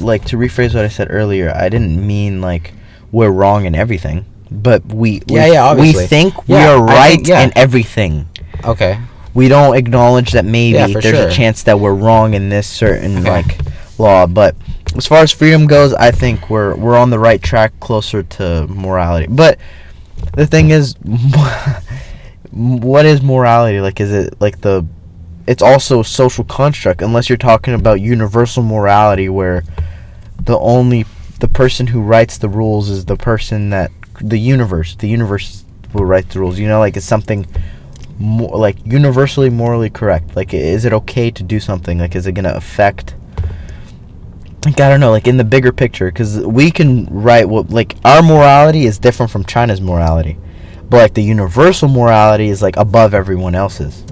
like 0.00 0.24
to 0.26 0.36
rephrase 0.36 0.74
what 0.74 0.84
I 0.84 0.88
said 0.88 1.08
earlier, 1.10 1.52
I 1.54 1.68
didn't 1.68 2.04
mean 2.06 2.40
like 2.40 2.72
we're 3.10 3.30
wrong 3.30 3.64
in 3.66 3.74
everything, 3.74 4.24
but 4.50 4.84
we 4.86 5.22
Yeah, 5.26 5.46
we, 5.46 5.52
yeah, 5.54 5.64
obviously. 5.64 6.04
we 6.04 6.06
think 6.06 6.48
we 6.48 6.54
are 6.54 6.80
right 6.80 7.16
think- 7.16 7.26
yeah. 7.28 7.42
in 7.42 7.52
everything. 7.56 8.28
Okay. 8.64 8.98
We 9.34 9.48
don't 9.48 9.76
acknowledge 9.76 10.32
that 10.32 10.44
maybe 10.44 10.76
Yeah, 10.78 10.86
there's 10.88 11.04
sure. 11.04 11.28
a 11.28 11.32
chance 11.32 11.62
that 11.64 11.78
we're 11.78 11.94
wrong 11.94 12.34
in 12.34 12.48
this 12.48 12.66
certain 12.66 13.18
Okay. 13.18 13.30
like 13.30 13.58
law, 13.98 14.26
but 14.26 14.56
as 14.96 15.06
far 15.06 15.18
as 15.22 15.30
freedom 15.30 15.66
goes, 15.66 15.94
I 15.94 16.10
think 16.10 16.50
we're 16.50 16.74
we're 16.74 16.96
on 16.96 17.10
the 17.10 17.18
right 17.18 17.40
track, 17.40 17.72
closer 17.80 18.22
to 18.24 18.66
morality. 18.68 19.26
But 19.28 19.58
the 20.34 20.46
thing 20.46 20.70
is, 20.70 20.96
what 22.50 23.06
is 23.06 23.22
morality? 23.22 23.80
Like, 23.80 24.00
is 24.00 24.12
it 24.12 24.34
like 24.40 24.60
the? 24.60 24.84
It's 25.46 25.62
also 25.62 26.00
a 26.00 26.04
social 26.04 26.44
construct, 26.44 27.02
unless 27.02 27.28
you're 27.28 27.38
talking 27.38 27.74
about 27.74 28.00
universal 28.00 28.62
morality, 28.62 29.28
where 29.28 29.64
the 30.42 30.58
only 30.58 31.06
the 31.40 31.48
person 31.48 31.86
who 31.88 32.00
writes 32.02 32.38
the 32.38 32.48
rules 32.48 32.88
is 32.90 33.04
the 33.06 33.16
person 33.16 33.70
that 33.70 33.90
the 34.20 34.38
universe. 34.38 34.94
The 34.96 35.08
universe 35.08 35.64
will 35.92 36.04
write 36.04 36.28
the 36.30 36.40
rules. 36.40 36.58
You 36.58 36.68
know, 36.68 36.78
like 36.80 36.96
it's 36.96 37.06
something 37.06 37.46
more 38.20 38.56
like 38.56 38.76
universally 38.84 39.50
morally 39.50 39.90
correct. 39.90 40.36
Like, 40.36 40.52
is 40.54 40.84
it 40.84 40.92
okay 40.92 41.30
to 41.32 41.42
do 41.42 41.58
something? 41.58 41.98
Like, 41.98 42.14
is 42.14 42.26
it 42.26 42.32
gonna 42.32 42.52
affect? 42.52 43.14
Like, 44.64 44.78
I 44.78 44.90
don't 44.90 45.00
know. 45.00 45.10
Like 45.10 45.26
in 45.26 45.38
the 45.38 45.44
bigger 45.44 45.72
picture, 45.72 46.10
because 46.10 46.38
we 46.40 46.70
can 46.70 47.06
write 47.06 47.48
what 47.48 47.70
like 47.70 47.96
our 48.04 48.22
morality 48.22 48.84
is 48.84 48.98
different 48.98 49.32
from 49.32 49.44
China's 49.44 49.80
morality, 49.80 50.36
but 50.90 50.98
like 50.98 51.14
the 51.14 51.22
universal 51.22 51.88
morality 51.88 52.48
is 52.50 52.60
like 52.60 52.76
above 52.76 53.14
everyone 53.14 53.54
else's. 53.54 54.04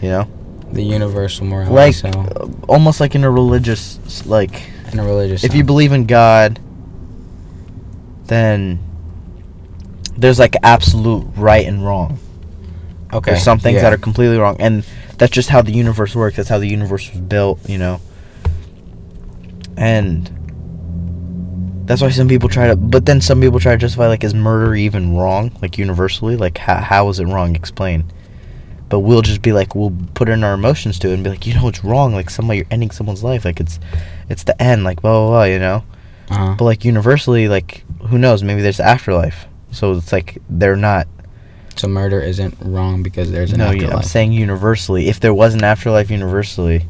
You 0.00 0.08
know, 0.10 0.28
The 0.72 0.82
universal 0.82 1.46
morality. 1.46 1.74
like 1.74 1.94
so 1.94 2.08
uh, 2.08 2.48
almost 2.68 3.00
like 3.00 3.14
in 3.14 3.22
a 3.24 3.30
religious 3.30 4.24
like 4.26 4.62
in 4.92 4.98
a 4.98 5.04
religious. 5.04 5.44
if 5.44 5.54
you 5.54 5.62
believe 5.62 5.92
in 5.92 6.06
God, 6.06 6.58
then 8.26 8.78
there's 10.16 10.38
like 10.38 10.54
absolute 10.62 11.26
right 11.36 11.66
and 11.66 11.84
wrong. 11.84 12.18
Okay, 13.16 13.32
There's 13.32 13.42
some 13.42 13.58
things 13.58 13.76
yeah. 13.76 13.82
that 13.82 13.92
are 13.92 13.98
completely 13.98 14.38
wrong, 14.38 14.56
and 14.60 14.86
that's 15.18 15.32
just 15.32 15.48
how 15.48 15.62
the 15.62 15.72
universe 15.72 16.14
works. 16.14 16.36
That's 16.36 16.48
how 16.48 16.58
the 16.58 16.68
universe 16.68 17.10
was 17.10 17.20
built, 17.20 17.68
you 17.68 17.78
know. 17.78 18.00
And 19.76 20.30
that's 21.86 22.02
why 22.02 22.10
some 22.10 22.28
people 22.28 22.48
try 22.48 22.68
to, 22.68 22.76
but 22.76 23.06
then 23.06 23.20
some 23.20 23.40
people 23.40 23.60
try 23.60 23.72
to 23.72 23.78
justify 23.78 24.08
like, 24.08 24.24
is 24.24 24.34
murder 24.34 24.74
even 24.74 25.16
wrong? 25.16 25.56
Like 25.62 25.78
universally, 25.78 26.36
like 26.36 26.58
how 26.58 26.76
how 26.76 27.08
is 27.08 27.20
it 27.20 27.26
wrong? 27.26 27.54
Explain. 27.54 28.10
But 28.88 29.00
we'll 29.00 29.22
just 29.22 29.42
be 29.42 29.52
like, 29.52 29.74
we'll 29.74 29.96
put 30.14 30.28
in 30.28 30.44
our 30.44 30.54
emotions 30.54 30.98
to 31.00 31.10
it 31.10 31.14
and 31.14 31.24
be 31.24 31.30
like, 31.30 31.46
you 31.46 31.54
know, 31.54 31.68
it's 31.68 31.82
wrong. 31.84 32.12
Like 32.12 32.30
somebody, 32.30 32.58
you're 32.58 32.66
ending 32.70 32.90
someone's 32.92 33.24
life. 33.24 33.44
Like 33.44 33.58
it's, 33.58 33.80
it's 34.28 34.44
the 34.44 34.60
end. 34.62 34.84
Like 34.84 35.02
blah 35.02 35.12
blah 35.12 35.28
blah. 35.28 35.44
You 35.44 35.58
know. 35.58 35.84
Uh-huh. 36.30 36.54
But 36.58 36.64
like 36.64 36.84
universally, 36.84 37.48
like 37.48 37.84
who 38.08 38.18
knows? 38.18 38.42
Maybe 38.42 38.62
there's 38.62 38.80
afterlife. 38.80 39.46
So 39.70 39.92
it's 39.92 40.12
like 40.12 40.38
they're 40.48 40.76
not. 40.76 41.08
So 41.76 41.88
murder 41.88 42.20
isn't 42.20 42.56
wrong 42.60 43.02
because 43.02 43.30
there's 43.30 43.52
an 43.52 43.58
no, 43.58 43.66
afterlife. 43.66 43.96
I'm 43.96 44.02
saying 44.02 44.32
universally. 44.32 45.08
If 45.08 45.20
there 45.20 45.34
was 45.34 45.54
an 45.54 45.62
afterlife 45.62 46.10
universally, 46.10 46.86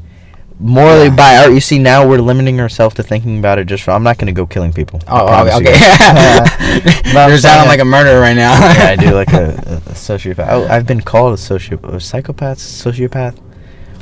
morally 0.61 1.11
by 1.11 1.39
art, 1.39 1.53
you 1.53 1.61
see 1.61 1.79
now 1.79 2.09
we're 2.09 2.19
limiting 2.19 2.61
ourselves 2.61 2.95
to 2.97 3.03
thinking 3.03 3.39
about 3.39 3.59
it 3.59 3.65
just 3.65 3.83
for. 3.83 3.91
I'm 3.91 4.05
not 4.05 4.19
gonna 4.19 4.33
go 4.33 4.47
killing 4.47 4.73
people. 4.73 5.01
Oh, 5.09 5.27
oh 5.29 5.57
okay. 5.59 5.73
you. 5.73 5.77
I'm 7.19 7.29
You're 7.31 7.39
sounding 7.39 7.69
like 7.69 7.81
a 7.81 7.85
murderer 7.85 8.21
right 8.21 8.37
now. 8.37 8.53
yeah, 8.53 8.91
I 8.91 8.97
do 8.97 9.11
like 9.13 9.33
a, 9.33 9.51
a 9.87 9.93
sociopath. 9.93 10.47
I, 10.47 10.77
I've 10.77 10.87
been 10.87 11.01
called 11.01 11.35
a 11.35 11.37
sociopath, 11.37 11.95
a 11.95 12.01
psychopath, 12.01 12.59
sociopath, 12.59 13.39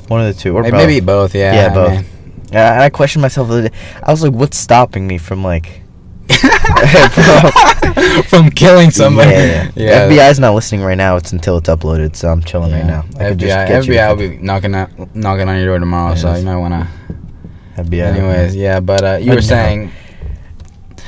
one 0.09 0.21
of 0.21 0.35
the 0.35 0.41
two, 0.41 0.55
or 0.55 0.63
Maybe, 0.63 0.71
both. 0.71 0.87
maybe 0.87 1.01
both. 1.01 1.35
Yeah. 1.35 1.55
Yeah, 1.55 1.75
both. 1.75 2.07
Yeah, 2.53 2.75
and 2.75 2.83
I 2.83 2.91
questioned 2.91 3.23
myself 3.23 3.49
the 3.49 3.55
other 3.55 3.69
day. 3.71 3.77
I 4.03 4.11
was 4.11 4.23
like, 4.23 4.33
what's 4.33 4.59
stopping 4.59 5.07
me 5.07 5.19
from 5.19 5.43
like 5.43 5.81
From 6.29 7.84
killing 8.55 8.91
somebody. 8.91 9.31
Yeah, 9.31 9.71
yeah. 9.75 10.09
FBI's 10.09 10.39
not 10.41 10.55
listening 10.55 10.83
right 10.83 10.97
now. 10.99 11.17
It's 11.17 11.33
until 11.33 11.57
it's 11.59 11.69
uploaded, 11.69 12.17
so 12.17 12.29
I'm 12.29 12.43
chilling 12.43 12.73
right 12.73 12.85
now. 12.87 13.05
I 13.19 13.31
could 13.31 13.39
just 13.39 13.53
FBI, 13.71 13.85
FBI 13.97 14.09
will 14.09 14.17
be 14.17 14.37
knocking 14.39 14.75
at, 14.75 15.15
knocking 15.15 15.49
on 15.49 15.57
your 15.57 15.67
door 15.67 15.79
tomorrow, 15.79 16.11
Yes. 16.11 16.23
so 16.23 16.35
you 16.35 16.45
might 16.45 16.57
wanna. 16.57 16.89
FBI. 17.77 18.03
Anyways, 18.17 18.55
yeah, 18.57 18.81
but 18.81 19.05
uh, 19.05 19.17
you 19.21 19.27
But 19.27 19.37
were 19.37 19.41
no. 19.43 19.47
saying. 19.47 19.91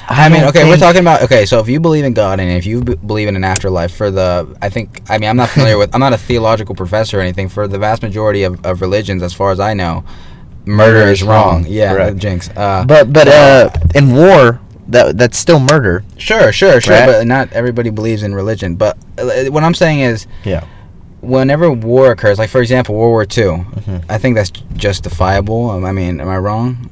I 0.08 0.26
I 0.26 0.28
mean, 0.28 0.44
okay, 0.44 0.68
we're 0.68 0.76
talking 0.76 1.00
about 1.00 1.22
okay. 1.22 1.46
So 1.46 1.58
if 1.58 1.68
you 1.68 1.80
believe 1.80 2.04
in 2.04 2.14
God 2.14 2.38
and 2.38 2.48
if 2.50 2.64
you 2.64 2.80
b- 2.80 2.94
believe 2.94 3.26
in 3.26 3.34
an 3.34 3.42
afterlife, 3.42 3.92
for 3.92 4.10
the 4.10 4.56
I 4.62 4.68
think 4.68 5.02
I 5.10 5.18
mean 5.18 5.28
I'm 5.28 5.36
not 5.36 5.48
familiar 5.48 5.76
with 5.82 5.92
I'm 5.94 6.00
not 6.00 6.12
a 6.12 6.18
theological 6.18 6.74
professor 6.76 7.18
or 7.18 7.22
anything. 7.22 7.48
For 7.48 7.66
the 7.66 7.78
vast 7.78 8.02
majority 8.02 8.44
of, 8.44 8.64
of 8.64 8.80
religions, 8.80 9.22
as 9.24 9.32
far 9.32 9.50
as 9.50 9.58
I 9.58 9.74
know, 9.74 10.04
murder, 10.64 10.92
Murder 11.00 11.10
is 11.10 11.22
wrong. 11.24 11.62
wrong, 11.62 11.66
Yeah, 11.68 11.92
correct. 11.92 12.18
jinx. 12.18 12.50
Uh, 12.56 12.84
But 12.86 13.12
but 13.12 13.26
uh, 13.26 13.70
in 13.96 14.12
war, 14.14 14.60
that 14.88 15.16
that's 15.18 15.36
still 15.38 15.58
murder. 15.60 16.04
Sure, 16.16 16.52
sure, 16.52 16.80
sure. 16.80 16.94
Right? 16.94 17.06
But 17.06 17.26
not 17.26 17.52
everybody 17.52 17.90
believes 17.90 18.22
in 18.22 18.34
religion. 18.34 18.76
But 18.76 18.96
uh, 19.18 19.46
what 19.50 19.64
I'm 19.64 19.74
saying 19.74 20.00
is, 20.00 20.26
Yeah. 20.44 20.64
whenever 21.20 21.70
war 21.70 22.10
occurs, 22.12 22.38
like 22.38 22.50
for 22.50 22.60
example, 22.60 22.94
World 22.94 23.10
War 23.10 23.22
II, 23.22 23.64
Mhm. 23.64 24.04
I 24.08 24.18
think 24.18 24.36
that's 24.36 24.50
justifiable. 24.76 25.70
Um, 25.70 25.84
I 25.84 25.92
mean, 25.92 26.20
am 26.20 26.28
I 26.28 26.38
wrong? 26.38 26.90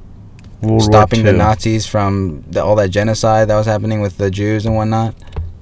World 0.62 0.82
Stopping 0.82 1.24
the 1.24 1.32
Nazis 1.32 1.86
from 1.86 2.42
the, 2.50 2.64
all 2.64 2.74
that 2.76 2.88
genocide 2.88 3.48
that 3.48 3.56
was 3.56 3.66
happening 3.66 4.00
with 4.00 4.16
the 4.16 4.30
Jews 4.30 4.64
and 4.64 4.74
whatnot. 4.74 5.14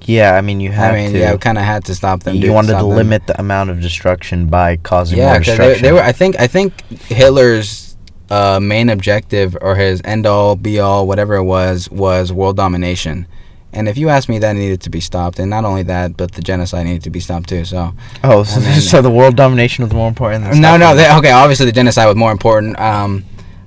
Yeah, 0.05 0.35
I 0.35 0.41
mean 0.41 0.59
you 0.59 0.71
have 0.71 0.93
I 0.93 0.95
mean, 0.97 1.11
to. 1.13 1.19
yeah, 1.19 1.35
kind 1.37 1.57
of 1.57 1.63
had 1.63 1.85
to 1.85 1.95
stop 1.95 2.23
them. 2.23 2.35
you 2.35 2.51
wanted 2.53 2.69
to 2.73 2.73
them. 2.85 2.87
limit 2.89 3.27
the 3.27 3.39
amount 3.39 3.69
of 3.69 3.79
destruction 3.81 4.47
by 4.47 4.77
causing 4.77 5.17
Yeah, 5.17 5.29
more 5.31 5.39
destruction. 5.39 5.81
they, 5.81 5.87
they 5.89 5.91
were. 5.93 6.01
I 6.01 6.11
think. 6.11 6.39
I 6.39 6.47
think 6.47 6.73
Hitler's 7.07 7.92
uh, 8.33 8.59
main 8.59 8.89
objective 8.89 9.55
or 9.61 9.75
his 9.75 10.01
end 10.03 10.25
all, 10.25 10.55
be 10.55 10.79
all, 10.79 11.05
whatever 11.05 11.35
it 11.35 11.43
was, 11.43 11.87
was 11.91 12.33
world 12.33 12.57
domination. 12.57 13.27
And 13.71 13.87
if 13.87 13.95
you 13.95 14.09
ask 14.09 14.27
me, 14.27 14.39
that 14.39 14.53
needed 14.53 14.81
to 14.81 14.89
be 14.89 14.99
stopped. 14.99 15.37
And 15.37 15.51
not 15.51 15.65
only 15.65 15.83
that, 15.83 16.17
but 16.17 16.31
the 16.31 16.41
genocide 16.41 16.87
needed 16.87 17.03
to 17.03 17.11
be 17.11 17.19
stopped 17.19 17.49
too. 17.49 17.63
So 17.63 17.93
oh, 18.23 18.43
so, 18.43 18.59
then- 18.59 18.81
so 18.91 19.01
the 19.03 19.11
world 19.11 19.35
domination 19.35 19.83
was 19.83 19.93
more 19.93 20.07
important 20.07 20.45
than 20.45 20.61
no, 20.61 20.77
no. 20.77 20.95
They, 20.95 21.11
okay, 21.17 21.31
obviously 21.31 21.67
the 21.67 21.71
genocide 21.71 22.07
was 22.07 22.15
more 22.15 22.31
important. 22.31 22.79
Um, 22.79 23.23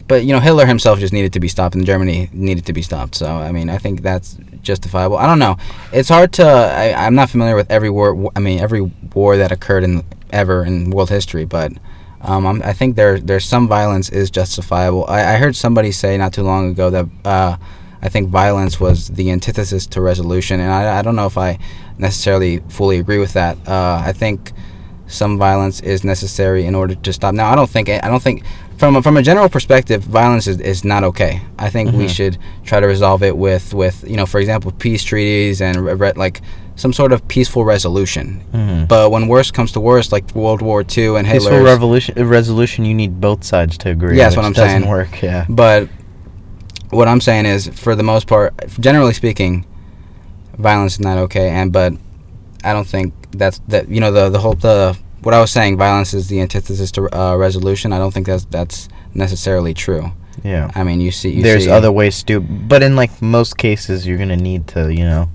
but 0.08 0.24
you 0.24 0.32
know, 0.32 0.40
Hitler 0.40 0.66
himself 0.66 0.98
just 0.98 1.12
needed 1.12 1.32
to 1.34 1.40
be 1.40 1.48
stopped, 1.48 1.76
and 1.76 1.86
Germany 1.86 2.28
needed 2.32 2.66
to 2.66 2.72
be 2.72 2.82
stopped. 2.82 3.14
So 3.14 3.26
I 3.26 3.52
mean, 3.52 3.70
I 3.70 3.78
think 3.78 4.02
that's 4.02 4.36
justifiable. 4.62 5.16
I 5.16 5.26
don't 5.26 5.38
know. 5.38 5.56
It's 5.92 6.08
hard 6.08 6.32
to. 6.34 6.44
I, 6.44 7.06
I'm 7.06 7.14
not 7.14 7.30
familiar 7.30 7.54
with 7.54 7.70
every 7.70 7.90
war. 7.90 8.32
I 8.34 8.40
mean, 8.40 8.58
every 8.58 8.82
war 9.14 9.36
that 9.36 9.52
occurred 9.52 9.84
in 9.84 10.04
ever 10.32 10.64
in 10.64 10.90
world 10.90 11.10
history, 11.10 11.44
but. 11.44 11.72
Um, 12.22 12.46
I'm, 12.46 12.62
I 12.62 12.72
think 12.72 12.96
there 12.96 13.18
there's 13.20 13.44
some 13.44 13.68
violence 13.68 14.08
is 14.08 14.30
justifiable. 14.30 15.04
I, 15.08 15.34
I 15.34 15.36
heard 15.36 15.54
somebody 15.56 15.92
say 15.92 16.16
not 16.16 16.32
too 16.32 16.42
long 16.42 16.70
ago 16.70 16.90
that 16.90 17.06
uh, 17.24 17.56
I 18.02 18.08
think 18.08 18.30
violence 18.30 18.80
was 18.80 19.08
the 19.08 19.30
antithesis 19.30 19.86
to 19.88 20.00
resolution, 20.00 20.60
and 20.60 20.70
I, 20.72 20.98
I 20.98 21.02
don't 21.02 21.16
know 21.16 21.26
if 21.26 21.38
I 21.38 21.58
necessarily 21.98 22.58
fully 22.68 22.98
agree 22.98 23.18
with 23.18 23.32
that. 23.34 23.56
Uh, 23.68 24.02
I 24.04 24.12
think 24.12 24.52
some 25.08 25.38
violence 25.38 25.80
is 25.80 26.02
necessary 26.04 26.64
in 26.66 26.74
order 26.74 26.94
to 26.94 27.12
stop. 27.12 27.32
Now, 27.34 27.50
I 27.52 27.54
don't 27.54 27.70
think 27.70 27.88
I 27.88 28.00
don't 28.08 28.22
think 28.22 28.42
from 28.76 28.96
a, 28.96 29.02
from 29.02 29.16
a 29.16 29.22
general 29.22 29.48
perspective, 29.48 30.02
violence 30.02 30.46
is, 30.46 30.58
is 30.60 30.84
not 30.84 31.04
okay. 31.04 31.40
I 31.58 31.70
think 31.70 31.92
we 31.92 32.04
Mhm. 32.06 32.08
should 32.16 32.38
try 32.64 32.80
to 32.80 32.86
resolve 32.86 33.22
it 33.22 33.36
with 33.36 33.72
with 33.72 34.04
you 34.08 34.16
know, 34.16 34.26
for 34.26 34.40
example, 34.40 34.72
peace 34.72 35.04
treaties 35.04 35.60
and 35.62 35.76
re- 35.76 36.12
like 36.16 36.40
some 36.76 36.92
sort 36.92 37.12
of 37.12 37.26
peaceful 37.26 37.64
resolution. 37.64 38.42
Mhm. 38.52 38.86
But 38.88 39.10
when 39.10 39.28
worst 39.28 39.54
comes 39.54 39.72
to 39.72 39.80
worst, 39.80 40.12
like 40.12 40.34
World 40.34 40.62
War 40.62 40.80
II 40.82 41.16
and 41.16 41.26
Peaceful 41.26 41.52
Hitler, 41.52 41.64
revolution, 41.64 42.14
uh, 42.18 42.24
resolution. 42.24 42.84
You 42.84 42.94
need 42.94 43.20
both 43.20 43.44
sides 43.44 43.76
to 43.78 43.90
agree. 43.90 44.16
Yeah, 44.16 44.24
that's 44.24 44.36
what 44.36 44.44
I'm 44.44 44.52
doesn't 44.52 44.82
saying. 44.82 44.88
Work. 44.88 45.22
Yeah. 45.22 45.46
But 45.48 45.88
what 46.90 47.08
I'm 47.08 47.20
saying 47.20 47.46
is, 47.46 47.68
for 47.68 47.94
the 47.94 48.02
most 48.02 48.26
part, 48.26 48.54
generally 48.78 49.14
speaking, 49.14 49.64
violence 50.58 50.94
is 50.94 51.00
not 51.00 51.18
okay. 51.18 51.48
And 51.48 51.72
but 51.72 51.94
I 52.62 52.72
don't 52.72 52.86
think 52.86 53.14
that's 53.32 53.60
that. 53.68 53.88
You 53.88 54.00
know, 54.00 54.12
the 54.12 54.28
the 54.28 54.38
whole 54.38 54.54
the 54.54 54.96
what 55.22 55.34
I 55.34 55.40
was 55.40 55.50
saying, 55.50 55.78
violence 55.78 56.14
is 56.14 56.28
the 56.28 56.40
antithesis 56.40 56.90
to 56.92 57.08
uh, 57.18 57.36
resolution. 57.36 57.92
I 57.92 57.98
don't 57.98 58.12
think 58.12 58.26
that's 58.26 58.44
that's 58.50 58.88
necessarily 59.14 59.74
true. 59.74 60.12
Yeah. 60.44 60.70
I 60.74 60.84
mean, 60.84 61.00
you 61.00 61.10
see, 61.10 61.30
you 61.30 61.42
There's 61.42 61.64
see, 61.64 61.70
other 61.70 61.90
ways 61.90 62.22
to, 62.24 62.40
but 62.40 62.82
in 62.82 62.94
like 62.94 63.22
most 63.22 63.56
cases, 63.56 64.06
you're 64.06 64.18
gonna 64.18 64.36
need 64.36 64.66
to, 64.68 64.92
you 64.92 65.04
know. 65.04 65.30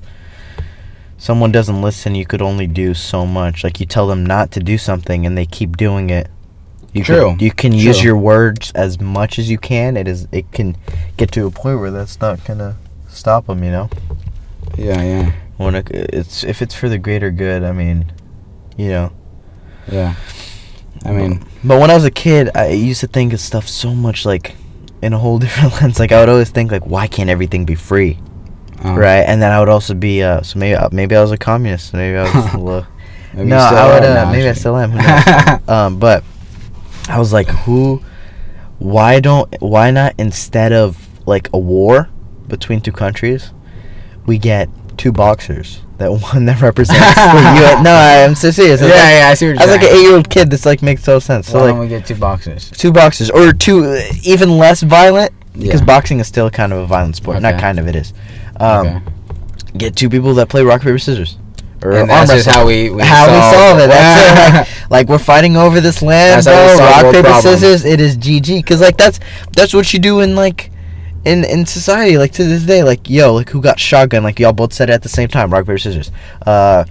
Someone 1.22 1.52
doesn't 1.52 1.84
listen. 1.84 2.16
You 2.16 2.26
could 2.26 2.42
only 2.42 2.66
do 2.66 2.96
so 2.96 3.28
much. 3.28 3.64
Like 3.64 3.80
you 3.80 3.86
tell 3.86 4.08
them 4.08 4.26
not 4.26 4.50
to 4.54 4.60
do 4.60 4.80
something, 4.80 5.24
and 5.24 5.38
they 5.38 5.46
keep 5.46 5.78
doing 5.78 6.10
it. 6.10 6.28
You 6.94 7.04
True. 7.04 7.30
Can, 7.30 7.40
you 7.40 7.52
can 7.52 7.74
use 7.74 8.04
your 8.04 8.18
words 8.18 8.72
as 8.72 9.00
much 9.00 9.38
as 9.38 9.48
you 9.48 9.60
can. 9.60 9.98
It 9.98 10.08
is. 10.08 10.28
It 10.32 10.52
can 10.52 10.76
get 11.18 11.32
to 11.34 11.46
a 11.46 11.52
point 11.52 11.80
where 11.80 11.92
that's 11.92 12.20
not 12.20 12.44
gonna 12.44 12.76
stop 13.08 13.46
them. 13.46 13.64
You 13.64 13.70
know, 13.70 13.90
Yeah, 14.80 15.00
yeah, 15.04 15.32
when 15.58 15.76
it, 15.76 15.92
it's 15.92 16.44
if 16.44 16.60
it's 16.64 16.74
for 16.74 16.90
the 16.90 16.98
greater 16.98 17.30
good. 17.30 17.64
I 17.64 17.72
mean, 17.72 18.12
you 18.76 18.90
know. 18.90 19.12
yeah. 19.92 20.16
I 21.06 21.12
mean, 21.12 21.46
But 21.64 21.80
when 21.80 21.92
I 21.92 21.94
was 21.94 22.04
a 22.06 22.12
kid, 22.12 22.50
I 22.56 22.70
used 22.70 23.02
to 23.02 23.08
think 23.08 23.32
of 23.32 23.40
stuff 23.40 23.68
so 23.68 23.94
much 23.94 24.26
like 24.26 24.56
in 25.04 25.14
a 25.14 25.20
whole 25.20 25.38
different 25.46 25.80
lens. 25.80 26.00
Like 26.00 26.12
I 26.12 26.20
would 26.20 26.30
always 26.30 26.50
think 26.50 26.72
like, 26.72 26.88
why 26.88 27.06
can't 27.06 27.30
everything 27.30 27.64
be 27.66 27.76
free, 27.76 28.18
uh, 28.84 28.96
right? 28.96 29.22
And 29.22 29.42
then 29.42 29.52
I 29.52 29.60
would 29.60 29.70
also 29.70 29.94
be 29.94 30.24
uh, 30.24 30.42
so 30.42 30.60
maybe 30.60 30.76
uh, 30.76 30.90
maybe 30.92 31.16
I 31.16 31.22
was 31.22 31.32
a 31.32 31.38
communist. 31.38 31.94
Maybe 31.94 32.18
I 32.18 32.24
was 32.24 32.54
a 32.54 32.58
little, 32.58 32.88
maybe 33.34 33.50
no, 33.50 33.58
I 33.58 33.94
would 33.94 34.04
uh, 34.04 34.32
maybe 34.32 34.48
I 34.50 34.54
still 34.54 34.78
am. 34.78 34.92
Um, 35.70 36.00
but 36.00 36.24
I 37.10 37.18
was 37.20 37.32
like, 37.34 37.48
who? 37.48 38.02
Why 38.80 39.20
don't? 39.20 39.54
Why 39.62 39.92
not 39.92 40.16
instead 40.18 40.74
of 40.74 41.08
like 41.28 41.50
a 41.54 41.58
war 41.60 42.10
between 42.48 42.82
two 42.82 42.92
countries, 42.92 43.52
we 44.26 44.38
get 44.38 44.70
two 44.98 45.12
boxers. 45.12 45.82
That 45.98 46.12
one 46.34 46.46
that 46.46 46.60
represents 46.62 47.00
the 47.16 47.62
U.S. 47.62 47.84
No, 47.84 47.94
I'm 47.94 48.34
so 48.34 48.50
serious. 48.50 48.82
I 48.82 48.86
yeah, 48.88 48.92
like- 48.92 49.02
yeah, 49.14 49.28
I 49.30 49.34
see 49.36 49.48
what 49.52 49.62
I 49.62 49.66
you're 49.66 49.74
was 49.74 49.82
like 49.82 49.92
an 49.92 49.96
eight-year-old 49.98 50.30
kid. 50.32 50.50
This 50.50 50.66
like 50.66 50.82
makes 50.82 51.04
so 51.04 51.20
sense. 51.20 51.48
So 51.48 51.60
Why 51.60 51.66
like 51.66 51.72
don't 51.74 51.80
we 51.80 51.88
get 51.90 52.08
two 52.08 52.16
boxers? 52.16 52.72
two 52.72 52.92
boxers 52.92 53.30
or 53.30 53.54
two 53.54 53.86
uh, 53.86 54.02
even 54.24 54.58
less 54.58 54.82
violent 54.82 55.32
because 55.54 55.80
Yeah. 55.82 55.86
boxing 55.86 56.20
is 56.20 56.28
still 56.28 56.50
kind 56.50 56.74
of 56.74 56.80
a 56.80 56.86
violent 56.88 57.16
sport. 57.16 57.42
Not 57.42 57.60
kind 57.60 57.80
of, 57.80 57.88
it 57.88 57.96
is. 57.96 58.14
Um, 58.60 58.88
okay. 58.88 59.02
Get 59.78 59.96
two 59.96 60.10
people 60.10 60.34
that 60.36 60.50
play 60.50 60.64
rock 60.64 60.82
paper 60.82 61.00
scissors. 61.00 61.38
Or 61.84 61.94
And 61.94 62.10
that's 62.10 62.30
just 62.32 62.48
how 62.48 62.66
we, 62.68 62.90
we 62.92 63.02
how 63.04 63.26
we 63.26 63.56
solve 63.56 63.80
it. 63.80 63.88
That's 63.88 64.70
it. 64.70 64.72
Like, 64.82 64.90
like 64.92 65.08
we're 65.10 65.18
fighting 65.18 65.58
over 65.58 65.82
this 65.82 66.02
land, 66.02 66.44
That's 66.44 66.78
bro. 66.78 66.86
Rock 66.86 67.14
paper 67.16 67.28
problems. 67.30 67.60
scissors. 67.62 67.86
It 67.86 68.00
is 68.00 68.18
GG. 68.18 68.66
Cause 68.66 68.82
like 68.82 68.98
that's 68.98 69.20
that's 69.54 69.74
what 69.74 69.92
you 69.92 69.98
do 70.00 70.20
in 70.20 70.36
like 70.36 70.72
in 71.26 71.44
in 71.44 71.66
society. 71.66 72.18
Like 72.20 72.34
to 72.34 72.44
this 72.44 72.64
day, 72.64 72.84
like 72.84 73.10
yo, 73.10 73.34
like 73.34 73.50
who 73.50 73.62
got 73.62 73.80
shotgun? 73.80 74.22
Like 74.22 74.40
y'all 74.40 74.54
both 74.54 74.74
said 74.74 74.90
it 74.92 74.94
at 74.94 75.02
the 75.02 75.10
same 75.10 75.28
time. 75.28 75.52
Rock 75.52 75.66
paper 75.66 75.80
scissors. 75.80 76.12
Uh, 76.46 76.84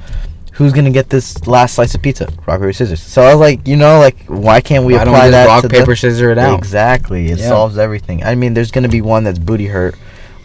who's 0.60 0.74
gonna 0.74 0.90
get 0.90 1.08
this 1.08 1.46
last 1.46 1.74
slice 1.76 1.94
of 1.94 2.02
pizza? 2.02 2.26
Rock 2.46 2.60
paper 2.60 2.72
scissors. 2.74 3.02
So 3.02 3.22
I 3.22 3.30
was 3.34 3.40
like, 3.40 3.66
you 3.66 3.76
know, 3.76 3.98
like 3.98 4.24
why 4.26 4.60
can't 4.60 4.84
we 4.84 4.92
Why 4.94 5.02
apply 5.02 5.24
we 5.24 5.30
that 5.30 5.46
rock 5.46 5.62
to 5.62 5.68
the- 5.68 5.74
paper 5.74 5.96
scissors 5.96 6.20
it 6.20 6.36
out? 6.36 6.58
Exactly. 6.58 7.30
It 7.30 7.38
Yeah. 7.38 7.48
solves 7.48 7.78
everything. 7.78 8.22
I 8.22 8.34
mean, 8.34 8.52
there's 8.52 8.70
gonna 8.70 8.88
be 8.90 9.00
one 9.00 9.24
that's 9.24 9.38
booty 9.38 9.66
hurt, 9.68 9.94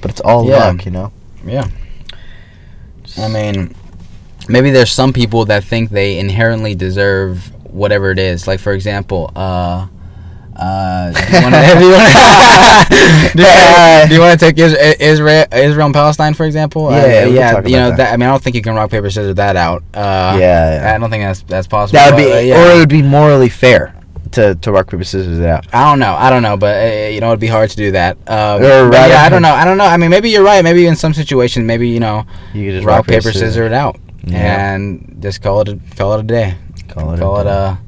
but 0.01 0.09
it's 0.09 0.21
all 0.21 0.47
Yeah. 0.47 0.67
luck, 0.67 0.85
you 0.85 0.91
know. 0.91 1.11
Yeah. 1.45 1.65
I 3.17 3.27
mean, 3.27 3.75
maybe 4.47 4.71
there's 4.71 4.91
some 4.91 5.11
people 5.11 5.43
that 5.45 5.63
think 5.65 5.89
they 5.91 6.17
inherently 6.17 6.75
deserve 6.75 7.51
whatever 7.63 8.09
it 8.11 8.19
is. 8.19 8.47
Like 8.47 8.61
for 8.61 8.71
example, 8.71 9.31
uh, 9.35 9.87
uh, 10.55 11.11
do 11.11 11.35
you 11.35 11.41
want 11.43 11.55
to 11.55 11.79
do 13.35 13.41
you 13.41 13.47
wanna- 13.49 14.07
do 14.07 14.13
you 14.15 14.19
want 14.21 14.39
to 14.39 14.45
take 14.45 14.57
Israel, 14.57 15.45
Israel 15.51 15.85
and 15.85 15.93
Palestine 15.93 16.33
for 16.33 16.45
example? 16.45 16.91
Yeah, 16.91 16.97
Uh, 16.97 17.05
yeah, 17.29 17.61
You 17.65 17.75
know, 17.77 17.87
about 17.87 17.97
that. 17.97 18.13
I 18.13 18.17
mean, 18.17 18.27
I 18.29 18.31
don't 18.31 18.41
think 18.41 18.55
you 18.55 18.61
can 18.61 18.75
rock 18.75 18.89
paper 18.91 19.09
scissors 19.09 19.35
that 19.35 19.55
out. 19.55 19.83
Uh, 19.93 20.37
Yeah, 20.39 20.81
yeah. 20.81 20.95
I 20.95 20.97
don't 20.97 21.09
think 21.09 21.23
that's 21.23 21.41
that's 21.43 21.67
possible. 21.67 21.97
That 21.97 22.11
would 22.13 22.17
be, 22.23 22.31
uh, 22.31 22.39
yeah. 22.39 22.61
or 22.63 22.75
it 22.75 22.77
would 22.79 22.89
be 22.89 23.01
morally 23.01 23.49
fair 23.49 23.93
to 24.31 24.55
to 24.55 24.71
rock 24.71 24.87
paper 24.89 25.03
scissors 25.03 25.39
it 25.39 25.45
out. 25.45 25.65
I 25.73 25.89
don't 25.89 25.99
know. 25.99 26.13
I 26.13 26.29
don't 26.29 26.43
know, 26.43 26.57
but 26.57 26.73
uh, 26.83 27.07
you 27.09 27.19
know, 27.21 27.27
it'd 27.29 27.39
be 27.39 27.47
hard 27.47 27.69
to 27.71 27.75
do 27.77 27.91
that. 27.91 28.17
Um, 28.27 28.61
rather- 28.61 29.07
yeah, 29.09 29.23
I 29.23 29.29
don't 29.29 29.41
know. 29.41 29.53
I 29.53 29.65
don't 29.65 29.77
know. 29.77 29.85
I 29.85 29.97
mean, 29.97 30.09
maybe 30.09 30.29
you're 30.29 30.43
right. 30.43 30.63
Maybe 30.63 30.85
in 30.87 30.95
some 30.95 31.13
situations, 31.13 31.65
maybe 31.65 31.87
you 31.89 31.99
know, 31.99 32.25
You 32.53 32.65
could 32.65 32.75
just 32.77 32.85
rock, 32.87 33.07
paper, 33.07 33.31
scissors 33.31 33.57
it 33.57 33.73
out, 33.73 33.97
Yeah. 34.23 34.73
and 34.73 35.17
just 35.21 35.41
call 35.41 35.61
it 35.61 35.69
a, 35.69 35.79
call 35.97 36.13
it 36.15 36.19
a 36.21 36.23
day. 36.23 36.55
Call 36.87 37.13
it. 37.13 37.19
call 37.19 37.37
a 37.37 37.41
it 37.41 37.43
day. 37.45 37.49
a. 37.49 37.79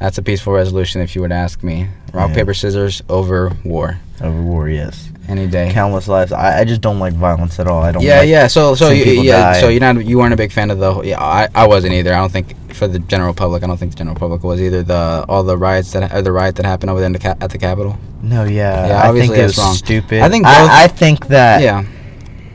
That's 0.00 0.18
a 0.18 0.22
peaceful 0.22 0.52
resolution, 0.52 1.00
if 1.00 1.14
you 1.14 1.26
to 1.28 1.32
ask 1.34 1.62
me. 1.62 1.86
Rock 2.12 2.30
Yeah. 2.30 2.34
paper 2.34 2.54
scissors 2.54 3.02
over 3.08 3.52
war 3.64 3.98
over 4.20 4.42
war. 4.42 4.68
Yes, 4.68 5.10
any 5.28 5.46
day. 5.46 5.70
countless 5.72 6.08
lives. 6.08 6.32
I, 6.32 6.60
I 6.60 6.64
just 6.64 6.80
don't 6.80 6.98
like 6.98 7.14
violence 7.14 7.58
at 7.58 7.66
all. 7.66 7.82
I 7.82 7.92
don't. 7.92 8.02
Yeah, 8.02 8.20
like, 8.20 8.28
yeah. 8.28 8.46
So, 8.46 8.74
so 8.74 8.90
you, 8.90 9.04
yeah. 9.22 9.52
die. 9.52 9.60
So 9.60 9.68
you're 9.68 9.80
not 9.80 10.04
you 10.04 10.18
weren't 10.18 10.34
a 10.34 10.36
big 10.36 10.52
fan 10.52 10.70
of 10.70 10.78
the. 10.78 11.02
Yeah, 11.02 11.20
I, 11.20 11.48
I 11.54 11.66
wasn't 11.66 11.94
either. 11.94 12.12
I 12.12 12.18
don't 12.18 12.32
think 12.32 12.74
for 12.74 12.86
the 12.86 12.98
general 12.98 13.34
public. 13.34 13.62
I 13.62 13.66
don't 13.66 13.78
think 13.78 13.92
the 13.92 13.98
general 13.98 14.16
public 14.16 14.42
was 14.42 14.60
either. 14.60 14.82
The 14.82 15.24
all 15.28 15.42
the 15.42 15.56
riots 15.56 15.92
that 15.92 16.12
or 16.12 16.22
the 16.22 16.32
riot 16.32 16.56
that 16.56 16.66
happened 16.66 16.90
over 16.90 17.00
there 17.00 17.06
in 17.06 17.12
the 17.12 17.18
ca- 17.18 17.36
at 17.40 17.50
the 17.50 17.58
Capitol. 17.58 17.98
No, 18.22 18.44
yeah. 18.44 18.86
Yeah, 18.88 19.10
I 19.10 19.12
think 19.12 19.34
it 19.34 19.42
was 19.42 19.58
wrong. 19.58 19.74
stupid. 19.74 20.20
I 20.22 20.28
think 20.28 20.44
both- 20.44 20.52
I, 20.54 20.84
I 20.84 20.88
think 20.88 21.28
that 21.28 21.62
yeah. 21.62 21.84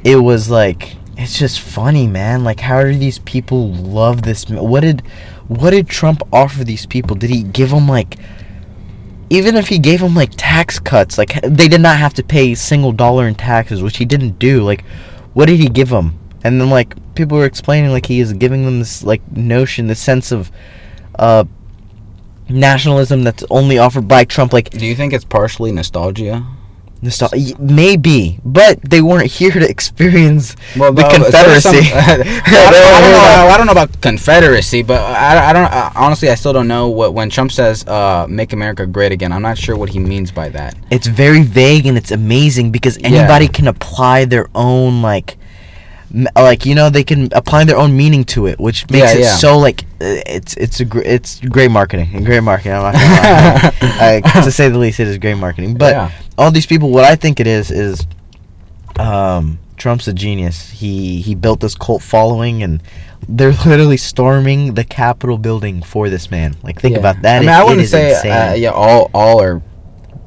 it 0.03 0.17
was 0.17 0.49
like 0.49 0.97
it's 1.17 1.37
just 1.37 1.59
funny, 1.59 2.07
man. 2.07 2.43
Like, 2.43 2.59
how 2.59 2.83
do 2.83 2.95
these 2.95 3.19
people 3.19 3.71
love 3.73 4.21
this? 4.21 4.47
What 4.49 4.81
did, 4.81 5.01
what 5.47 5.71
did 5.71 5.89
Trump 5.89 6.21
offer 6.31 6.63
these 6.63 6.85
people? 6.85 7.15
Did 7.15 7.31
he 7.31 7.41
give 7.41 7.71
them 7.71 7.87
like, 7.87 8.17
even 9.29 9.55
if 9.55 9.67
he 9.67 9.79
gave 9.79 9.99
them 9.99 10.15
like 10.15 10.31
tax 10.37 10.79
cuts, 10.79 11.17
like 11.17 11.41
they 11.41 11.67
did 11.67 11.81
not 11.81 11.97
have 11.97 12.13
to 12.15 12.23
pay 12.23 12.51
a 12.51 12.55
single 12.55 12.91
dollar 12.91 13.27
in 13.27 13.35
taxes, 13.35 13.81
which 13.81 13.97
he 13.97 14.05
didn't 14.05 14.39
do. 14.39 14.63
Like, 14.63 14.83
what 15.33 15.47
did 15.47 15.59
he 15.59 15.69
give 15.69 15.89
them? 15.89 16.17
And 16.43 16.61
then 16.61 16.69
like 16.69 16.95
people 17.15 17.37
were 17.37 17.45
explaining 17.45 17.91
like 17.91 18.05
he 18.05 18.19
is 18.19 18.33
giving 18.33 18.65
them 18.65 18.79
this 18.79 19.03
like 19.03 19.21
notion, 19.31 19.87
this 19.87 19.99
sense 19.99 20.31
of, 20.31 20.51
uh, 21.15 21.45
nationalism 22.49 23.23
that's 23.23 23.43
only 23.49 23.77
offered 23.77 24.07
by 24.07 24.23
Trump. 24.23 24.53
Like 24.53 24.69
Do 24.69 24.85
you 24.85 24.95
think 24.95 25.13
it's 25.13 25.25
partially 25.25 25.71
nostalgia? 25.71 26.45
Nostal- 27.03 27.59
maybe, 27.59 28.39
but 28.43 28.81
they 28.81 29.01
weren't 29.01 29.27
here 29.27 29.51
to 29.51 29.69
experience 29.69 30.55
Well, 30.75 30.91
the 30.91 31.03
but 31.03 31.11
some- 31.11 31.23
Confederacy. 31.23 31.69
I, 31.93 32.17
don't, 32.17 32.27
I, 32.27 33.01
don't 33.01 33.11
know, 33.11 33.47
I 33.53 33.57
don't 33.57 33.65
know 33.67 33.71
about 33.71 34.01
Confederacy, 34.01 34.81
but 34.83 34.99
I, 35.01 35.49
I 35.49 35.53
don't. 35.53 35.65
I, 35.71 35.91
honestly, 35.95 36.29
I 36.29 36.35
still 36.35 36.53
don't 36.53 36.67
know 36.67 36.89
what 36.89 37.13
when 37.13 37.29
Trump 37.29 37.51
says 37.51 37.85
uh, 37.87 38.25
"Make 38.27 38.51
America 38.53 38.85
Great 38.87 39.11
Again." 39.11 39.31
I'm 39.31 39.41
not 39.43 39.57
sure 39.57 39.77
what 39.77 39.89
he 39.89 39.99
means 39.99 40.31
by 40.31 40.49
that. 40.49 40.75
it's 40.89 41.07
very 41.07 41.43
vague 41.43 41.85
and 41.85 41.97
it's 41.97 42.11
amazing 42.11 42.71
because 42.71 42.97
Yeah. 42.97 43.09
anybody 43.09 43.47
can 43.47 43.67
apply 43.67 44.25
their 44.25 44.47
own 44.55 45.01
like 45.01 45.37
like 46.35 46.65
you 46.65 46.73
know 46.73 46.89
they 46.89 47.03
can 47.03 47.27
apply 47.33 47.63
their 47.65 47.77
own 47.77 47.95
meaning 47.95 48.23
to 48.23 48.47
it 48.47 48.57
which 48.59 48.89
makes 48.89 49.13
Yeah, 49.13 49.19
it 49.19 49.23
yeah. 49.23 49.35
so 49.35 49.57
like 49.57 49.83
it's 49.99 50.55
it's 50.55 50.79
a 50.79 50.85
gr- 50.85 51.01
it's 51.01 51.39
great 51.41 51.69
marketing 51.69 52.09
and 52.13 52.25
great 52.29 52.41
marketing 52.41 52.73
I'm 52.73 52.81
not 52.81 52.93
gonna 52.93 53.71
lie. 54.01 54.21
I, 54.33 54.41
to 54.43 54.51
say 54.51 54.69
the 54.69 54.77
least 54.77 54.99
it 55.01 55.07
is 55.07 55.17
great 55.17 55.35
marketing 55.35 55.75
but 55.77 55.93
Yeah. 55.93 56.11
all 56.37 56.49
these 56.51 56.65
people 56.65 56.89
what 56.91 57.03
I 57.03 57.15
think 57.15 57.39
it 57.41 57.47
is 57.47 57.71
is 57.71 58.05
um 58.99 59.59
Trump's 59.75 60.07
a 60.07 60.13
genius 60.13 60.69
he 60.69 61.21
he 61.21 61.35
built 61.35 61.59
this 61.59 61.75
cult 61.75 62.01
following 62.01 62.63
and 62.63 62.81
they're 63.27 63.51
literally 63.65 63.97
storming 63.97 64.73
the 64.75 64.83
Capitol 64.83 65.37
building 65.37 65.81
for 65.83 66.09
this 66.09 66.31
man 66.31 66.55
like 66.63 66.79
think 66.81 66.95
about 66.97 67.21
that 67.21 67.37
I 67.37 67.39
mean, 67.41 67.49
It- 67.49 67.51
I 67.51 67.63
wouldn't 67.63 67.87
say 67.87 68.29
uh, 68.29 68.53
yeah, 68.53 68.69
all 68.71 69.11
all 69.13 69.41
are 69.41 69.61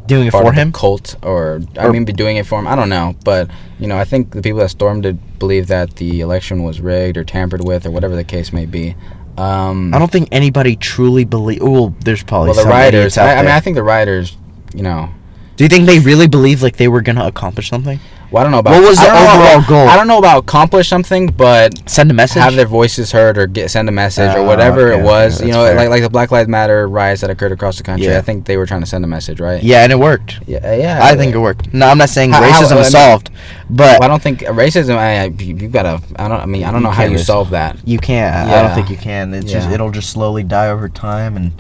doing 0.07 0.27
it 0.27 0.33
for 0.33 0.53
him 0.53 0.73
cult, 0.73 1.15
or 1.23 1.61
I 1.79 1.89
mean, 1.89 2.05
be 2.05 2.13
doing 2.13 2.37
it 2.37 2.45
for 2.45 2.59
him. 2.59 2.67
I 2.67 2.75
don't 2.75 2.89
know, 2.89 3.15
but 3.25 3.49
you 3.81 3.87
know, 3.87 3.97
I 3.99 4.05
think 4.05 4.33
the 4.33 4.43
people 4.43 4.61
that 4.61 4.69
stormed 4.69 5.07
it 5.07 5.39
believe 5.39 5.67
that 5.69 5.97
the 5.97 6.21
election 6.21 6.63
was 6.63 6.81
rigged 6.81 7.17
or 7.17 7.25
tampered 7.25 7.65
with, 7.65 7.87
or 7.87 7.91
whatever 7.91 8.15
the 8.15 8.25
case 8.25 8.53
may 8.53 8.67
be. 8.67 8.95
Um, 9.39 9.95
I 9.95 9.99
don't 9.99 10.11
think 10.13 10.29
anybody 10.33 10.77
truly 10.77 11.25
believe. 11.25 11.63
Well, 11.63 11.95
there's 12.05 12.23
probably 12.23 12.49
well, 12.49 12.57
the 12.57 12.63
some 12.63 12.71
rioters. 12.71 13.17
I, 13.17 13.37
I 13.37 13.43
mean. 13.43 13.51
I 13.51 13.61
think 13.61 13.75
the 13.77 13.83
rioters. 13.83 14.37
You 14.75 14.83
know, 14.85 15.09
Do 15.57 15.65
you 15.65 15.69
think 15.69 15.87
they 15.87 15.99
really 15.99 16.29
believe 16.29 16.63
like 16.63 16.77
they 16.77 16.87
were 16.89 17.01
gonna 17.01 17.25
accomplish 17.27 17.69
something? 17.69 17.99
well, 18.31 18.41
I 18.41 18.45
don't 18.45 18.53
know 18.53 18.61
about 18.61 18.71
What 18.81 18.89
was 18.89 18.99
I 19.01 19.07
the 19.07 19.11
overall 19.11 19.59
about- 19.59 19.69
goal? 19.69 19.89
I 19.89 19.97
don't 19.97 20.07
know 20.07 20.19
about 20.19 20.45
accomplish 20.45 20.87
something, 20.89 21.27
but 21.27 21.89
Send 21.91 22.09
a 22.13 22.15
message. 22.15 22.41
have 22.41 22.55
their 22.55 22.67
voices 22.67 23.11
heard 23.11 23.37
or 23.37 23.49
get 23.49 23.69
send 23.73 23.89
a 23.89 23.93
message 23.93 24.33
or 24.37 24.39
Oh, 24.41 24.45
whatever 24.45 24.93
okay, 24.93 25.01
it 25.01 25.05
was. 25.05 25.39
okay, 25.41 25.47
you 25.49 25.53
know, 25.53 25.65
fair. 25.65 25.75
like 25.75 25.89
like 25.89 26.03
the 26.03 26.09
Black 26.11 26.31
Lives 26.31 26.49
Matter 26.49 26.87
riots 26.87 27.23
that 27.23 27.31
occurred 27.31 27.51
across 27.51 27.79
the 27.79 27.83
country. 27.83 28.07
Yeah. 28.07 28.19
I 28.19 28.21
think 28.21 28.45
they 28.45 28.57
were 28.57 28.67
trying 28.67 28.83
to 28.83 28.87
send 28.87 29.05
a 29.05 29.09
message, 29.09 29.41
right? 29.41 29.61
yeah, 29.61 29.83
and 29.83 29.91
it 29.91 29.99
worked. 29.99 30.39
Yeah, 30.47 30.73
yeah. 30.77 31.01
I 31.03 31.17
think 31.17 31.35
it 31.35 31.39
worked. 31.39 31.75
No, 31.75 31.89
I'm 31.89 31.99
not 31.99 32.11
saying 32.11 32.31
How- 32.31 32.43
racism 32.43 32.77
I 32.77 32.81
is 32.83 32.93
solved, 32.93 33.31
but 33.71 34.01
Well, 34.01 34.03
I 34.03 34.09
don't 34.09 34.23
think 34.23 34.41
racism. 34.41 34.97
I, 34.97 35.21
I 35.23 35.25
you, 35.27 35.69
gotta. 35.69 36.01
I 36.17 36.29
don't. 36.29 36.41
I 36.41 36.47
mean, 36.47 36.65
I 36.65 36.73
don't 36.73 36.83
know 36.83 36.91
how 36.91 37.05
you 37.05 37.19
solve 37.19 37.51
that. 37.51 37.77
you 37.87 37.99
can't. 37.99 38.35
I- 38.35 38.59
I 38.59 38.63
don't 38.63 38.75
think 38.75 38.91
you 38.91 38.97
can. 38.97 39.33
It's 39.35 39.51
just 39.51 39.71
it'll 39.71 39.91
just 39.91 40.11
slowly 40.11 40.43
die 40.43 40.69
over 40.69 40.89
time, 40.89 41.37
and 41.37 41.53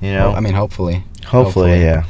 you 0.00 0.12
know, 0.12 0.32
I 0.32 0.40
mean, 0.40 0.54
hopefully. 0.54 1.04
hopefully, 1.24 1.70
hopefully. 1.70 1.80
yeah. 1.82 2.04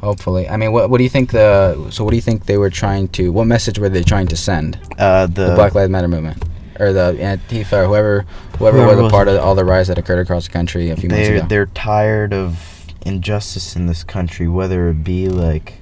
Hopefully. 0.00 0.48
I 0.48 0.56
mean, 0.56 0.72
what 0.72 0.90
what 0.90 0.98
do 0.98 1.04
you 1.04 1.10
think 1.10 1.32
the 1.32 1.88
so 1.90 2.04
what 2.04 2.10
do 2.10 2.16
you 2.16 2.22
think 2.22 2.46
they 2.46 2.58
were 2.58 2.70
trying 2.70 3.08
to 3.08 3.32
what 3.32 3.46
message 3.46 3.78
were 3.78 3.88
they 3.88 4.02
trying 4.02 4.28
to 4.28 4.36
send? 4.36 4.78
Uh, 4.98 5.26
the, 5.26 5.48
The 5.48 5.54
Black 5.54 5.74
Lives 5.74 5.90
Matter 5.90 6.06
movement 6.08 6.44
or 6.78 6.92
the 6.92 7.14
Antifa 7.18 7.72
or 7.72 7.86
whoever 7.86 8.26
whoever, 8.58 8.76
Whoever 8.82 9.02
was 9.02 9.06
a 9.06 9.10
part 9.10 9.28
of 9.28 9.38
all 9.42 9.54
the 9.54 9.64
riots 9.64 9.88
that 9.88 9.96
occurred 9.98 10.18
across 10.20 10.46
the 10.46 10.52
country 10.52 10.90
a 10.90 10.96
few 10.96 11.08
months 11.08 11.28
ago. 11.28 11.46
they're 11.48 11.66
tired 11.66 12.34
of 12.34 12.86
injustice 13.06 13.74
in 13.74 13.86
this 13.86 14.04
country, 14.04 14.46
whether 14.46 14.88
it 14.90 15.02
be 15.02 15.28
like 15.28 15.80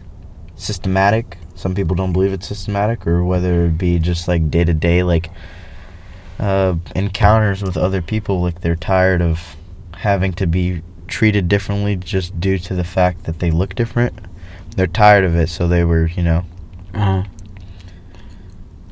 systematic. 0.55 1.39
Some 1.55 1.75
people 1.75 1.95
don't 1.95 2.13
believe 2.13 2.33
it's 2.33 2.49
systematic, 2.49 3.07
or 3.07 3.25
whether 3.25 3.67
it 3.67 3.79
be 3.79 3.99
just 3.99 4.29
like 4.29 4.51
day 4.51 4.65
to 4.65 4.75
day 4.75 5.03
like 5.03 5.31
uh, 6.39 6.77
encounters 6.95 7.63
with 7.63 7.77
other 7.77 8.03
people. 8.03 8.43
Like 8.43 8.61
they're 8.61 8.77
tired 8.77 9.23
of 9.23 9.57
having 9.95 10.33
to 10.35 10.47
be 10.47 10.83
treated 11.07 11.49
differently 11.49 11.97
just 11.97 12.39
due 12.41 12.59
to 12.59 12.75
the 12.75 12.85
fact 12.85 13.25
that 13.25 13.39
they 13.39 13.51
look 13.51 13.75
different. 13.75 14.19
They're 14.77 14.87
tired 14.87 15.25
of 15.25 15.37
it, 15.37 15.49
so 15.49 15.69
they 15.69 15.85
were, 15.85 16.07
you 16.07 16.23
know, 16.23 16.45
uh-huh. 16.93 17.25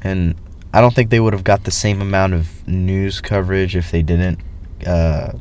and 0.03 0.37
I 0.73 0.81
don't 0.81 0.95
think 0.95 1.11
they 1.11 1.21
would 1.21 1.33
have 1.33 1.45
got 1.45 1.65
the 1.65 1.71
same 1.71 2.01
amount 2.01 2.35
of 2.35 2.67
news 2.67 3.21
coverage 3.21 3.77
if 3.77 3.91
they 3.91 4.03
didn't 4.03 4.39
uh, 4.87 5.33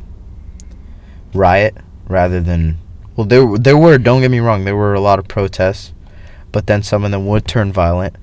riot 1.34 1.78
rather 2.08 2.42
than 2.42 2.78
well 3.16 3.26
there 3.26 3.58
there 3.58 3.78
were 3.78 3.98
don't 3.98 4.22
get 4.22 4.32
me 4.32 4.40
wrong 4.40 4.66
there 4.66 4.76
were 4.76 4.94
a 4.94 5.00
lot 5.00 5.18
of 5.20 5.28
protests 5.28 5.94
but 6.52 6.68
then 6.68 6.84
some 6.84 7.04
of 7.04 7.12
them 7.12 7.26
would 7.28 7.48
turn 7.48 7.72
violent 7.72 8.16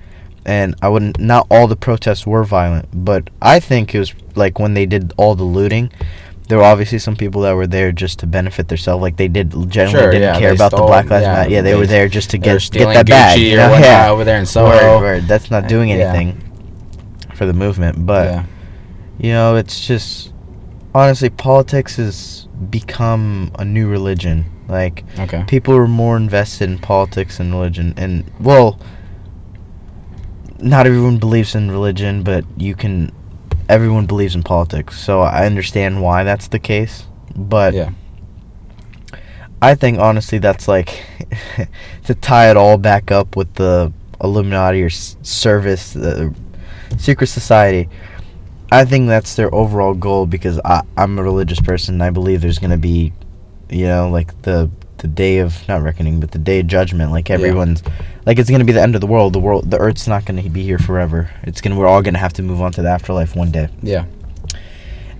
and 0.44 0.74
I 0.80 0.88
wouldn't. 0.88 1.18
Not 1.20 1.46
all 1.50 1.66
the 1.66 1.76
protests 1.76 2.26
were 2.26 2.42
violent, 2.44 2.88
but 2.92 3.28
I 3.42 3.60
think 3.60 3.94
it 3.94 3.98
was 3.98 4.14
like 4.34 4.58
when 4.58 4.74
they 4.74 4.86
did 4.86 5.12
all 5.16 5.34
the 5.34 5.44
looting. 5.44 5.92
There 6.48 6.56
were 6.56 6.64
obviously 6.64 6.98
some 6.98 7.14
people 7.14 7.42
that 7.42 7.52
were 7.52 7.66
there 7.66 7.92
just 7.92 8.20
to 8.20 8.26
benefit 8.26 8.68
themselves. 8.68 9.02
Like 9.02 9.18
they 9.18 9.28
did 9.28 9.50
generally 9.70 9.90
Sure, 10.00 10.10
didn't 10.10 10.22
yeah, 10.34 10.38
care 10.38 10.54
about 10.54 10.70
the 10.70 10.78
Black 10.78 11.10
Lives 11.10 11.24
yeah, 11.24 11.32
Matter. 11.34 11.50
Yeah, 11.50 11.60
they, 11.60 11.72
they- 11.72 11.78
were 11.78 11.86
there 11.86 12.08
just 12.08 12.30
to 12.30 12.38
get 12.38 12.66
get 12.72 12.86
that 12.94 13.06
bag. 13.06 13.38
Gucci 13.38 13.50
you 13.50 13.56
know? 13.56 13.76
yeah, 13.76 14.08
over 14.10 14.24
there 14.24 14.38
in 14.38 14.46
Soho. 14.46 14.98
word. 15.00 15.24
That's 15.24 15.50
not 15.50 15.68
doing 15.68 15.90
Yeah. 15.90 15.96
anything 15.96 16.42
for 17.34 17.44
the 17.44 17.52
movement, 17.52 18.06
but 18.06 18.24
yeah. 18.26 18.44
you 19.18 19.32
know, 19.32 19.56
it's 19.56 19.86
just 19.86 20.32
honestly 20.94 21.28
politics 21.28 21.96
has 21.96 22.48
become 22.70 23.50
a 23.58 23.64
new 23.66 23.86
religion. 23.86 24.46
Like 24.68 25.04
Okay. 25.18 25.44
people 25.46 25.74
are 25.74 25.86
more 25.88 26.16
invested 26.16 26.68
in 26.70 26.78
politics 26.78 27.40
and 27.40 27.52
religion, 27.52 27.94
and 27.96 28.24
well, 28.40 28.78
not 30.60 30.86
everyone 30.86 31.18
believes 31.18 31.54
in 31.54 31.70
religion, 31.70 32.22
but 32.22 32.44
you 32.56 32.74
can. 32.74 33.12
Everyone 33.68 34.06
believes 34.06 34.34
in 34.34 34.42
politics, 34.42 34.98
so 34.98 35.20
I 35.20 35.44
understand 35.46 36.02
why 36.02 36.24
that's 36.24 36.48
the 36.48 36.58
case. 36.58 37.04
But 37.36 37.74
Yeah. 37.74 37.90
I 39.60 39.74
think 39.74 39.98
honestly, 39.98 40.38
that's 40.38 40.68
like 40.68 41.04
to 42.04 42.14
tie 42.14 42.50
it 42.50 42.56
all 42.56 42.78
back 42.78 43.10
up 43.10 43.36
with 43.36 43.52
the 43.54 43.92
Illuminati 44.22 44.82
or 44.82 44.86
s- 44.86 45.16
service, 45.22 45.92
the 45.92 46.32
secret 46.96 47.26
society. 47.26 47.88
I 48.70 48.84
think 48.84 49.08
that's 49.08 49.34
their 49.34 49.52
overall 49.54 49.94
goal 49.94 50.26
because 50.26 50.60
I, 50.64 50.82
I'm 50.96 51.18
a 51.18 51.22
religious 51.22 51.60
person. 51.60 51.96
And 51.96 52.02
I 52.02 52.10
believe 52.10 52.40
there's 52.40 52.58
gonna 52.58 52.76
be, 52.78 53.12
you 53.70 53.86
know, 53.86 54.08
like 54.10 54.42
the 54.42 54.70
the 54.98 55.06
day 55.08 55.38
of 55.38 55.66
not 55.68 55.80
reckoning, 55.82 56.18
but 56.18 56.32
the 56.32 56.38
day 56.38 56.58
of 56.60 56.66
judgment. 56.66 57.12
Like 57.12 57.28
Yeah. 57.28 57.36
everyone's, 57.36 57.82
like 58.26 58.38
it's 58.38 58.50
gonna 58.50 58.64
be 58.64 58.72
the 58.72 58.82
end 58.82 58.94
of 58.96 59.00
the 59.00 59.06
world. 59.06 59.32
The 59.32 59.38
world, 59.38 59.70
the 59.70 59.78
Earth's 59.78 60.08
not 60.08 60.24
gonna 60.24 60.42
be 60.50 60.62
here 60.64 60.78
forever. 60.78 61.30
It's 61.44 61.60
gonna. 61.60 61.76
We're 61.76 61.86
all 61.86 62.02
gonna 62.02 62.18
have 62.18 62.32
to 62.34 62.42
move 62.42 62.60
on 62.60 62.72
to 62.72 62.82
the 62.82 62.88
afterlife 62.88 63.36
one 63.36 63.50
day 63.52 63.68
Yeah. 63.82 64.06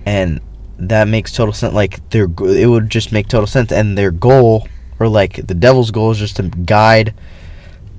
and 0.05 0.41
that 0.77 1.07
makes 1.07 1.31
total 1.31 1.53
sense. 1.53 1.73
Like 1.73 2.07
their, 2.09 2.25
it 2.25 2.67
would 2.69 2.89
just 2.89 3.11
make 3.11 3.27
total 3.27 3.47
sense. 3.47 3.71
And 3.71 3.97
their 3.97 4.11
goal, 4.11 4.67
or 4.99 5.07
like 5.07 5.45
the 5.47 5.53
devil's 5.53 5.91
goal, 5.91 6.11
is 6.11 6.17
just 6.17 6.37
to 6.37 6.43
guide 6.43 7.13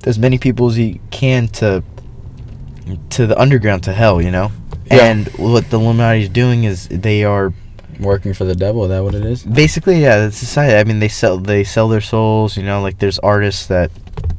as 0.05 0.17
many 0.17 0.37
people 0.37 0.67
as 0.69 0.75
he 0.75 0.99
can 1.11 1.47
to 1.49 1.83
to 3.11 3.27
the 3.27 3.39
underground, 3.39 3.83
to 3.83 3.93
hell. 3.93 4.21
You 4.21 4.31
know. 4.31 4.51
Yeah. 4.91 5.05
And 5.05 5.27
what 5.37 5.69
the 5.69 5.79
Illuminati 5.79 6.23
is 6.23 6.29
doing 6.29 6.63
is 6.65 6.87
they 6.89 7.23
are 7.23 7.53
Working 7.99 8.33
for 8.33 8.45
the 8.45 8.55
devil. 8.55 8.83
Is 8.83 8.89
that 8.89 9.03
what 9.03 9.15
it 9.15 9.25
is? 9.25 9.43
basically 9.43 10.01
yeah, 10.01 10.25
it's 10.25 10.37
society. 10.37 10.75
I 10.75 10.83
mean, 10.83 10.99
they 10.99 11.07
sell 11.07 11.37
they 11.37 11.63
sell 11.63 11.87
their 11.87 12.01
souls. 12.01 12.57
You 12.57 12.63
know, 12.63 12.81
like 12.81 12.99
there's 12.99 13.19
artists 13.19 13.67
that 13.67 13.91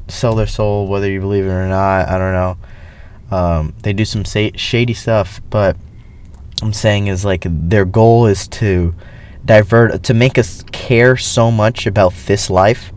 sell 0.08 0.34
their 0.34 0.46
soul, 0.46 0.86
whether 0.86 1.10
you 1.10 1.20
believe 1.20 1.44
it 1.44 1.48
or 1.48 1.68
not. 1.68 2.08
I 2.08 2.18
don't 2.18 2.32
know. 2.32 2.56
Um, 3.36 3.74
they 3.82 3.92
do 3.92 4.04
some 4.04 4.24
sa- 4.24 4.50
shady 4.56 4.94
stuff, 4.94 5.40
but 5.48 5.76
I'm 6.62 6.72
saying 6.72 7.06
is 7.06 7.24
like 7.24 7.44
their 7.46 7.84
goal 7.84 8.26
is 8.26 8.46
to 8.48 8.94
divert 9.44 10.02
to 10.04 10.14
make 10.14 10.38
us 10.38 10.62
care 10.70 11.16
so 11.16 11.50
much 11.50 11.86
about 11.86 12.14
this 12.26 12.50
life 12.50 12.92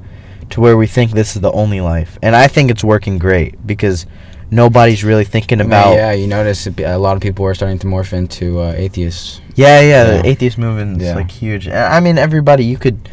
to 0.51 0.61
where 0.61 0.77
we 0.77 0.87
think 0.87 1.11
this 1.11 1.35
is 1.35 1.41
the 1.41 1.51
only 1.51 1.81
life. 1.81 2.19
And 2.21 2.35
I 2.35 2.47
think 2.47 2.69
it's 2.69 2.83
working 2.83 3.17
great 3.17 3.65
because 3.65 4.05
nobody's 4.51 5.03
really 5.03 5.25
thinking 5.25 5.61
about 5.61 5.93
yeah, 5.95 6.11
you 6.11 6.27
notice 6.27 6.67
a 6.67 6.97
lot 6.97 7.15
of 7.15 7.21
people 7.21 7.45
are 7.45 7.53
starting 7.55 7.79
to 7.79 7.87
morph 7.87 8.13
into 8.13 8.59
uh, 8.59 8.73
atheists. 8.75 9.41
Yeah, 9.55 9.79
yeah, 9.81 9.87
Yeah. 9.87 10.21
the 10.21 10.27
atheist 10.27 10.57
movement's 10.57 11.03
Yeah. 11.03 11.15
like 11.15 11.31
huge. 11.31 11.67
I 11.67 11.99
mean, 11.99 12.17
everybody. 12.17 12.65
You 12.65 12.77
could. 12.77 13.09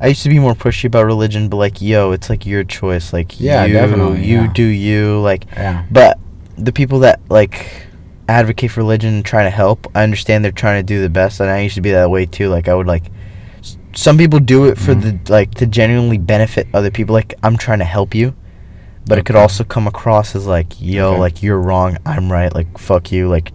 I 0.00 0.06
used 0.08 0.22
to 0.22 0.28
be 0.28 0.38
more 0.38 0.54
pushy 0.54 0.84
about 0.84 1.06
religion, 1.06 1.48
but 1.48 1.56
like, 1.56 1.82
yo, 1.82 2.12
it's 2.12 2.30
like 2.30 2.46
your 2.46 2.62
choice. 2.62 3.12
Like, 3.12 3.40
Yeah, 3.40 3.64
you, 3.64 3.72
definitely, 3.72 4.24
you 4.24 4.42
yeah. 4.42 4.52
do 4.54 4.62
you. 4.64 5.18
Like, 5.20 5.44
Yeah. 5.56 5.84
but 5.90 6.18
the 6.56 6.72
people 6.72 7.00
that 7.00 7.20
like 7.28 7.86
advocate 8.28 8.70
for 8.70 8.80
religion 8.80 9.14
and 9.14 9.24
try 9.24 9.42
to 9.42 9.50
help, 9.50 9.86
I 9.96 10.02
understand 10.04 10.44
they're 10.44 10.52
trying 10.52 10.78
to 10.80 10.86
do 10.86 11.00
the 11.02 11.08
best, 11.08 11.40
and 11.40 11.50
I 11.50 11.60
used 11.60 11.74
to 11.74 11.80
be 11.80 11.90
that 11.92 12.10
way 12.10 12.26
too. 12.26 12.48
Like, 12.48 12.68
I 12.68 12.74
would 12.74 12.86
like. 12.86 13.04
Some 13.94 14.16
people 14.18 14.38
do 14.38 14.66
it 14.66 14.78
for 14.78 14.94
Mhm. 14.94 15.24
the 15.26 15.32
like 15.32 15.54
to 15.54 15.66
genuinely 15.66 16.18
benefit 16.18 16.68
other 16.72 16.90
people. 16.90 17.14
Like, 17.14 17.34
I'm 17.42 17.56
trying 17.56 17.80
to 17.80 17.84
help 17.84 18.14
you, 18.14 18.34
but 19.08 19.18
it 19.18 19.24
could 19.24 19.36
also 19.36 19.64
come 19.64 19.86
across 19.86 20.36
as 20.36 20.46
like, 20.46 20.80
yo, 20.80 21.10
Okay. 21.12 21.20
like 21.20 21.42
you're 21.42 21.60
wrong, 21.60 21.96
I'm 22.06 22.30
right. 22.30 22.54
Like, 22.54 22.78
fuck 22.78 23.10
you. 23.10 23.28
Like, 23.28 23.52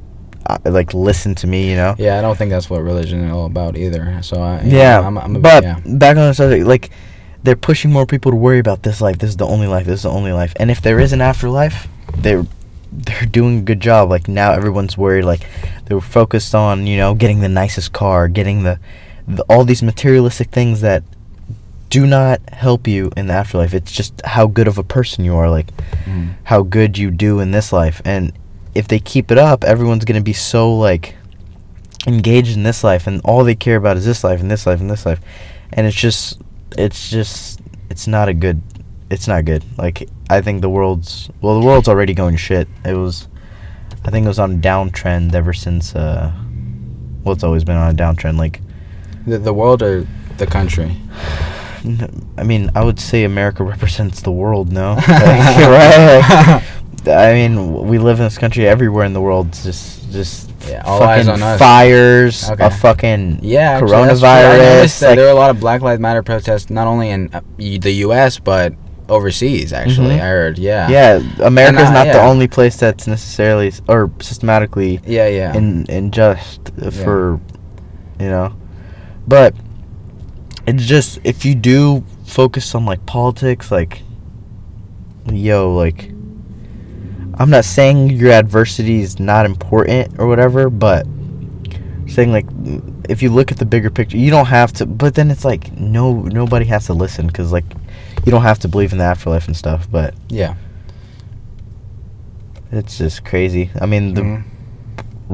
I, 0.48 0.58
like 0.70 0.94
listen 0.94 1.36
to 1.36 1.48
me. 1.48 1.70
You 1.70 1.76
know. 1.78 1.96
Yeah, 1.98 2.18
I 2.18 2.22
don't 2.22 2.38
think 2.38 2.52
that's 2.52 2.70
what 2.70 2.82
religion 2.84 3.24
is 3.24 3.32
all 3.32 3.46
about 3.46 3.78
either. 3.78 4.20
So 4.24 4.42
I, 4.42 4.62
Yeah, 4.64 5.00
know, 5.00 5.08
I'm, 5.08 5.18
I'm 5.18 5.36
a, 5.38 5.40
but 5.40 5.64
yeah. 5.64 5.80
back 5.86 6.18
on 6.18 6.28
the 6.28 6.34
subject, 6.34 6.66
like 6.66 6.90
they're 7.44 7.56
pushing 7.56 7.92
more 7.92 8.06
people 8.06 8.32
to 8.32 8.38
worry 8.38 8.60
about 8.60 8.84
this 8.84 9.00
life. 9.02 9.18
This 9.20 9.30
is 9.30 9.38
the 9.38 9.46
only 9.48 9.68
life. 9.68 9.86
This 9.86 10.00
is 10.00 10.04
the 10.04 10.10
only 10.10 10.32
life. 10.34 10.54
And 10.58 10.70
if 10.72 10.82
there 10.82 11.00
is 11.00 11.14
an 11.14 11.22
afterlife, 11.22 11.88
they're 12.18 12.46
they're 12.92 13.26
doing 13.26 13.60
a 13.60 13.62
good 13.62 13.80
job. 13.80 14.10
Like 14.10 14.28
now, 14.28 14.52
everyone's 14.54 14.98
worried. 14.98 15.24
Like 15.26 15.48
they're 15.86 16.00
focused 16.02 16.54
on 16.56 16.88
you 16.88 16.98
know 16.98 17.14
getting 17.16 17.40
the 17.42 17.50
nicest 17.50 17.94
car, 17.94 18.28
getting 18.28 18.64
the, 18.64 18.80
the 19.28 19.44
all 19.50 19.64
these 19.64 19.82
materialistic 19.84 20.50
things 20.52 20.82
that 20.82 21.04
do 21.94 22.08
not 22.08 22.40
help 22.66 22.88
you 22.88 23.12
in 23.16 23.28
the 23.28 23.34
afterlife. 23.34 23.74
It's 23.80 23.92
just 23.92 24.14
how 24.26 24.46
good 24.48 24.68
of 24.68 24.78
a 24.80 24.84
person 24.84 25.26
you 25.26 25.36
are. 25.42 25.50
Like 25.58 25.70
Mm. 26.06 26.34
how 26.52 26.62
good 26.64 26.98
you 26.98 27.12
do 27.12 27.40
in 27.44 27.52
this 27.52 27.72
life. 27.72 28.02
And 28.04 28.34
if 28.76 28.88
they 28.88 29.00
keep 29.00 29.32
it 29.32 29.38
up, 29.38 29.64
everyone's 29.64 30.06
gonna 30.06 30.22
be 30.34 30.34
so 30.34 30.62
like 30.88 31.16
engaged 32.08 32.58
in 32.58 32.64
this 32.64 32.84
life, 32.84 33.08
and 33.08 33.22
all 33.24 33.44
they 33.44 33.56
care 33.56 33.78
about 33.78 33.96
is 33.98 34.06
this 34.06 34.24
life 34.24 34.42
and 34.42 34.50
this 34.52 34.66
life 34.66 34.82
and 34.82 34.90
this 34.90 35.06
life, 35.06 35.22
and 35.72 35.88
it's 35.88 35.96
just, 36.08 36.42
it's 36.78 37.10
just, 37.10 37.62
it's 37.90 38.08
not 38.08 38.28
a 38.28 38.34
good, 38.34 38.62
it's 39.10 39.28
not 39.28 39.46
good. 39.46 39.64
Like 39.78 40.10
I 40.30 40.42
think 40.42 40.62
the 40.62 40.70
world's, 40.70 41.30
well, 41.42 41.60
the 41.60 41.66
world's 41.66 41.88
already 41.88 42.14
going 42.14 42.36
shit. 42.38 42.68
It 42.84 42.96
was, 42.98 43.28
I 44.04 44.10
think 44.12 44.26
it 44.26 44.30
was 44.36 44.40
on 44.40 44.52
a 44.54 44.58
downtrend 44.58 45.34
ever 45.36 45.54
since. 45.54 45.96
uh 45.96 46.32
Well, 47.24 47.34
it's 47.36 47.44
always 47.44 47.64
been 47.64 47.78
on 47.78 47.90
a 47.96 47.98
downtrend. 48.04 48.38
Like, 48.38 48.60
The, 49.28 49.38
the 49.38 49.54
world 49.54 49.82
or 49.82 50.06
the 50.38 50.48
country? 50.48 50.90
I 52.38 52.44
mean, 52.44 52.72
I 52.76 52.84
would 52.84 53.00
say 53.00 53.24
America 53.24 53.64
represents 53.74 54.22
the 54.22 54.32
world. 54.32 54.72
No, 54.72 54.94
Like, 55.08 55.08
right? 55.08 56.64
Like, 57.06 57.18
I 57.18 57.34
mean, 57.34 57.86
we 57.88 57.98
live 57.98 58.20
in 58.20 58.24
this 58.26 58.38
country. 58.38 58.66
Everywhere 58.66 59.04
in 59.04 59.12
the 59.12 59.20
world, 59.22 59.48
it's 59.50 59.64
just 59.64 60.10
just 60.12 60.50
Yeah, 60.70 60.84
all 60.86 61.00
fucking 61.00 61.20
eyes 61.22 61.28
on 61.28 61.44
us. 61.44 61.60
fires, 61.60 62.50
Okay. 62.52 62.66
a 62.66 62.70
fucking 62.70 63.40
Yeah, 63.42 63.72
actually. 63.72 63.92
Coronavirus. 63.92 65.02
like- 65.02 65.16
there 65.18 65.26
were 65.26 65.32
a 65.32 65.36
lot 65.36 65.50
of 65.50 65.60
Black 65.60 65.82
Lives 65.82 66.00
Matter 66.00 66.24
protests, 66.24 66.70
not 66.70 66.88
only 66.88 67.10
in 67.10 67.30
uh, 67.34 67.42
the 67.58 67.92
U.S. 68.08 68.40
but 68.40 68.74
overseas. 69.10 69.74
Actually, 69.74 70.16
Mhm. 70.16 70.22
I 70.22 70.28
heard. 70.28 70.58
Yeah. 70.58 70.88
yeah, 70.88 71.22
America's 71.42 71.90
not 71.92 72.06
the 72.06 72.22
only 72.22 72.48
place 72.48 72.78
that's 72.78 73.06
necessarily 73.06 73.74
or 73.90 74.10
systematically 74.22 75.02
Yeah. 75.06 75.28
Yeah. 75.28 75.54
in 75.58 75.86
unjust 75.90 76.72
uh, 76.82 76.90
for, 76.90 77.42
you 78.18 78.30
know, 78.30 78.54
but 79.28 79.54
it's 80.66 80.86
just 80.86 81.20
if 81.24 81.46
you 81.46 81.56
do 81.56 82.04
focus 82.26 82.74
on 82.76 82.86
like 82.86 83.06
politics, 83.06 83.72
like, 83.72 84.02
yo, 85.32 85.74
like. 85.74 86.10
I'm 87.36 87.50
not 87.50 87.66
saying 87.66 88.12
your 88.12 88.32
adversity 88.32 89.02
is 89.02 89.20
not 89.20 89.48
important 89.48 90.20
or 90.20 90.28
whatever, 90.28 90.70
but 90.70 91.08
saying 92.08 92.32
like 92.32 92.46
if 93.10 93.24
you 93.24 93.32
look 93.32 93.52
at 93.52 93.58
the 93.58 93.66
bigger 93.66 93.90
picture, 93.90 94.18
you 94.18 94.30
don't 94.30 94.46
have 94.46 94.72
to. 94.74 94.86
But 94.86 95.16
then 95.16 95.32
it's 95.32 95.44
like 95.44 95.72
no, 95.74 96.22
nobody 96.22 96.66
has 96.66 96.86
to 96.86 96.94
listen 96.94 97.26
because 97.26 97.52
like 97.52 97.66
you 98.24 98.32
don't 98.32 98.44
have 98.44 98.60
to 98.60 98.68
believe 98.68 98.92
in 98.92 99.00
the 99.00 99.04
afterlife 99.04 99.48
and 99.48 99.58
stuff. 99.58 99.90
But 99.90 100.14
yeah. 100.30 100.54
it's 102.72 103.00
just 103.00 103.26
crazy. 103.26 103.72
I 103.82 103.88
mean, 103.88 104.14
the 104.14 104.22
Mhm. 104.22 104.44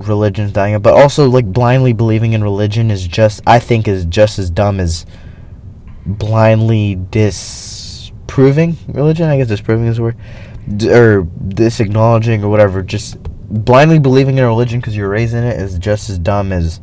Religion's 0.08 0.52
dying, 0.52 0.74
out, 0.76 0.84
but 0.84 0.94
also 0.94 1.30
like 1.30 1.46
blindly 1.46 1.94
believing 1.94 2.34
in 2.34 2.44
religion 2.44 2.92
is 2.92 3.08
just 3.08 3.42
I 3.46 3.60
think 3.60 3.88
is 3.88 4.06
just 4.06 4.40
as 4.40 4.50
dumb 4.50 4.80
as 4.80 5.06
blindly 6.06 6.96
disproving 7.12 8.78
religion. 8.88 9.30
I 9.30 9.38
guess 9.38 9.48
disproving 9.48 9.88
is 9.88 9.98
the 9.98 10.04
word, 10.04 10.18
D- 10.78 10.92
or 10.92 11.24
disacknowledging 11.48 12.44
or 12.44 12.50
whatever. 12.50 12.82
Just 12.82 13.18
blindly 13.50 14.00
believing 14.00 14.38
in 14.38 14.44
a 14.44 14.48
religion 14.48 14.80
because 14.80 14.96
you're 14.96 15.10
raised 15.10 15.34
in 15.34 15.44
it 15.44 15.60
is 15.60 15.78
just 15.78 16.10
as 16.10 16.18
dumb 16.20 16.52
as 16.52 16.80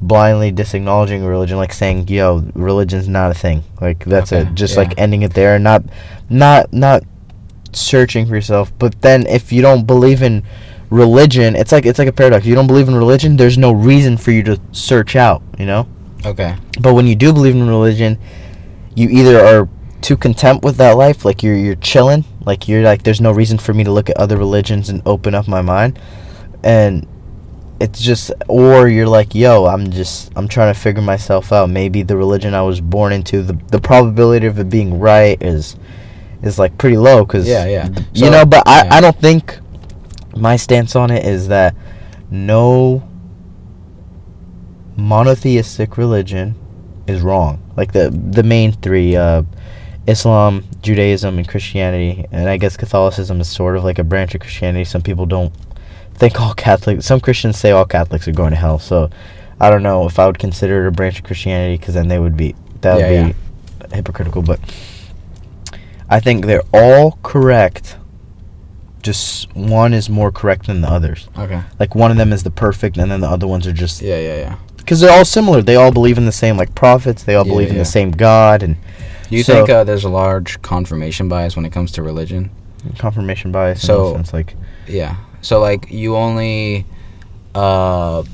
blindly 0.00 0.50
disacknowledging 0.52 1.24
religion, 1.24 1.56
like 1.56 1.72
saying, 1.72 2.08
"Yo, 2.08 2.44
religion's 2.54 3.08
not 3.08 3.30
a 3.30 3.34
thing." 3.34 3.64
Like 3.80 4.04
that's 4.04 4.32
Okay, 4.32 4.48
it. 4.48 4.54
Just 4.54 4.74
yeah. 4.74 4.80
like 4.82 4.94
ending 4.98 5.22
it 5.22 5.34
there, 5.34 5.54
and 5.54 5.64
not, 5.64 5.82
not, 6.30 6.72
not 6.72 7.02
searching 7.72 8.26
for 8.26 8.34
yourself. 8.34 8.72
But 8.78 9.00
then 9.02 9.26
if 9.26 9.52
you 9.52 9.62
don't 9.62 9.86
believe 9.86 10.22
in 10.22 10.44
religion, 10.90 11.56
it's 11.56 11.72
like 11.72 11.86
it's 11.86 11.98
like 11.98 12.08
a 12.08 12.12
paradox. 12.12 12.46
You 12.46 12.54
don't 12.54 12.66
believe 12.66 12.88
in 12.88 12.94
religion, 12.94 13.36
there's 13.36 13.58
no 13.58 13.72
reason 13.72 14.16
for 14.16 14.30
you 14.30 14.42
to 14.44 14.60
search 14.72 15.16
out, 15.16 15.42
you 15.58 15.66
know? 15.66 15.88
Okay. 16.24 16.56
But 16.80 16.94
when 16.94 17.06
you 17.06 17.14
do 17.14 17.32
believe 17.32 17.54
in 17.54 17.68
religion, 17.68 18.18
you 18.94 19.08
either 19.08 19.38
are 19.40 19.68
too 20.00 20.16
content 20.16 20.62
with 20.62 20.76
that 20.76 20.96
life, 20.96 21.24
like 21.24 21.42
you're 21.42 21.56
you're 21.56 21.74
chilling, 21.76 22.24
like 22.44 22.68
you're 22.68 22.82
like 22.82 23.02
there's 23.02 23.20
no 23.20 23.32
reason 23.32 23.58
for 23.58 23.74
me 23.74 23.84
to 23.84 23.92
look 23.92 24.08
at 24.08 24.16
other 24.16 24.36
religions 24.36 24.88
and 24.88 25.02
open 25.06 25.34
up 25.34 25.48
my 25.48 25.62
mind. 25.62 25.98
And 26.64 27.06
it's 27.80 28.00
just 28.00 28.32
or 28.48 28.88
you're 28.88 29.06
like, 29.06 29.34
yo, 29.34 29.66
I'm 29.66 29.90
just 29.90 30.32
I'm 30.36 30.48
trying 30.48 30.72
to 30.72 30.78
figure 30.78 31.02
myself 31.02 31.52
out. 31.52 31.70
Maybe 31.70 32.02
the 32.02 32.16
religion 32.16 32.54
I 32.54 32.62
was 32.62 32.80
born 32.80 33.12
into, 33.12 33.42
the 33.42 33.58
the 33.70 33.80
probability 33.80 34.46
of 34.46 34.58
it 34.58 34.68
being 34.68 34.98
right 34.98 35.40
is 35.42 35.76
is 36.42 36.58
like 36.58 36.78
pretty 36.78 36.96
low 36.96 37.24
cuz 37.26 37.46
Yeah, 37.46 37.66
yeah. 37.66 37.88
you 38.14 38.30
know, 38.30 38.44
but 38.44 38.66
I. 38.66 38.88
I 38.98 39.00
don't 39.00 39.20
think 39.20 39.58
my 40.38 40.56
stance 40.56 40.96
on 40.96 41.10
it 41.10 41.24
is 41.24 41.48
that 41.48 41.74
no 42.30 43.02
monotheistic 44.96 45.96
religion 45.96 46.54
is 47.06 47.20
wrong. 47.20 47.62
Like 47.76 47.92
the 47.92 48.10
the 48.10 48.42
main 48.42 48.72
three, 48.72 49.16
uh, 49.16 49.42
Islam, 50.06 50.64
Judaism, 50.82 51.38
and 51.38 51.48
Christianity, 51.48 52.26
and 52.32 52.48
I 52.48 52.56
guess 52.56 52.76
Catholicism 52.76 53.40
is 53.40 53.48
sort 53.48 53.76
of 53.76 53.84
like 53.84 53.98
a 53.98 54.04
branch 54.04 54.34
of 54.34 54.40
Christianity. 54.40 54.84
Some 54.84 55.02
people 55.02 55.26
don't 55.26 55.52
think 56.14 56.40
all 56.40 56.54
Catholics. 56.54 57.06
Some 57.06 57.20
Christians 57.20 57.58
say 57.58 57.70
all 57.70 57.84
Catholics 57.84 58.26
are 58.28 58.32
going 58.32 58.50
to 58.50 58.56
hell. 58.56 58.78
So 58.78 59.10
I 59.60 59.70
don't 59.70 59.82
know 59.82 60.06
if 60.06 60.18
I 60.18 60.26
would 60.26 60.38
consider 60.38 60.84
it 60.84 60.88
a 60.88 60.90
branch 60.90 61.18
of 61.18 61.24
Christianity 61.24 61.76
because 61.78 61.94
then 61.94 62.08
they 62.08 62.18
would 62.18 62.36
be 62.36 62.54
that 62.80 62.94
would 62.94 63.02
Yeah, 63.02 63.32
be 63.32 63.94
hypocritical. 63.94 64.42
But 64.42 64.60
I 66.10 66.20
think 66.20 66.46
they're 66.46 66.62
all 66.72 67.18
correct. 67.22 67.96
Just 69.08 69.54
one 69.56 69.94
is 69.94 70.10
more 70.10 70.30
correct 70.30 70.66
than 70.66 70.82
the 70.82 70.90
others. 70.90 71.30
Okay. 71.38 71.62
Like 71.80 71.94
one 71.94 72.10
of 72.10 72.18
them 72.18 72.30
is 72.30 72.42
the 72.42 72.50
perfect, 72.50 72.98
and 72.98 73.10
then 73.10 73.20
the 73.22 73.26
other 73.28 73.46
ones 73.46 73.66
are 73.66 73.72
just 73.72 74.02
Yeah, 74.02 74.18
yeah, 74.20 74.36
yeah. 74.36 74.56
because 74.76 75.00
they're 75.00 75.10
all 75.16 75.24
similar. 75.24 75.62
They 75.62 75.76
all 75.76 75.90
believe 75.90 76.18
in 76.18 76.26
the 76.26 76.32
same 76.44 76.58
like 76.58 76.74
prophets. 76.74 77.22
They 77.22 77.34
all 77.34 77.46
Yeah, 77.46 77.52
believe 77.54 77.70
in 77.70 77.78
the 77.78 77.86
same 77.86 78.10
God 78.10 78.62
and 78.62 78.76
Do 79.30 79.36
you 79.36 79.42
So- 79.42 79.54
think 79.54 79.70
uh, 79.70 79.84
there's 79.84 80.04
a 80.04 80.10
large 80.10 80.60
confirmation 80.60 81.26
bias 81.26 81.56
when 81.56 81.64
it 81.64 81.72
comes 81.72 81.90
to 81.92 82.02
religion? 82.02 82.50
confirmation 82.98 83.50
bias. 83.50 83.80
So- 83.80 84.12
sense, 84.12 84.32
like 84.34 84.54
Yeah. 84.86 85.16
So 85.40 85.58
like 85.58 85.86
you 85.90 86.14
only, 86.16 86.84
uh, 87.54 88.24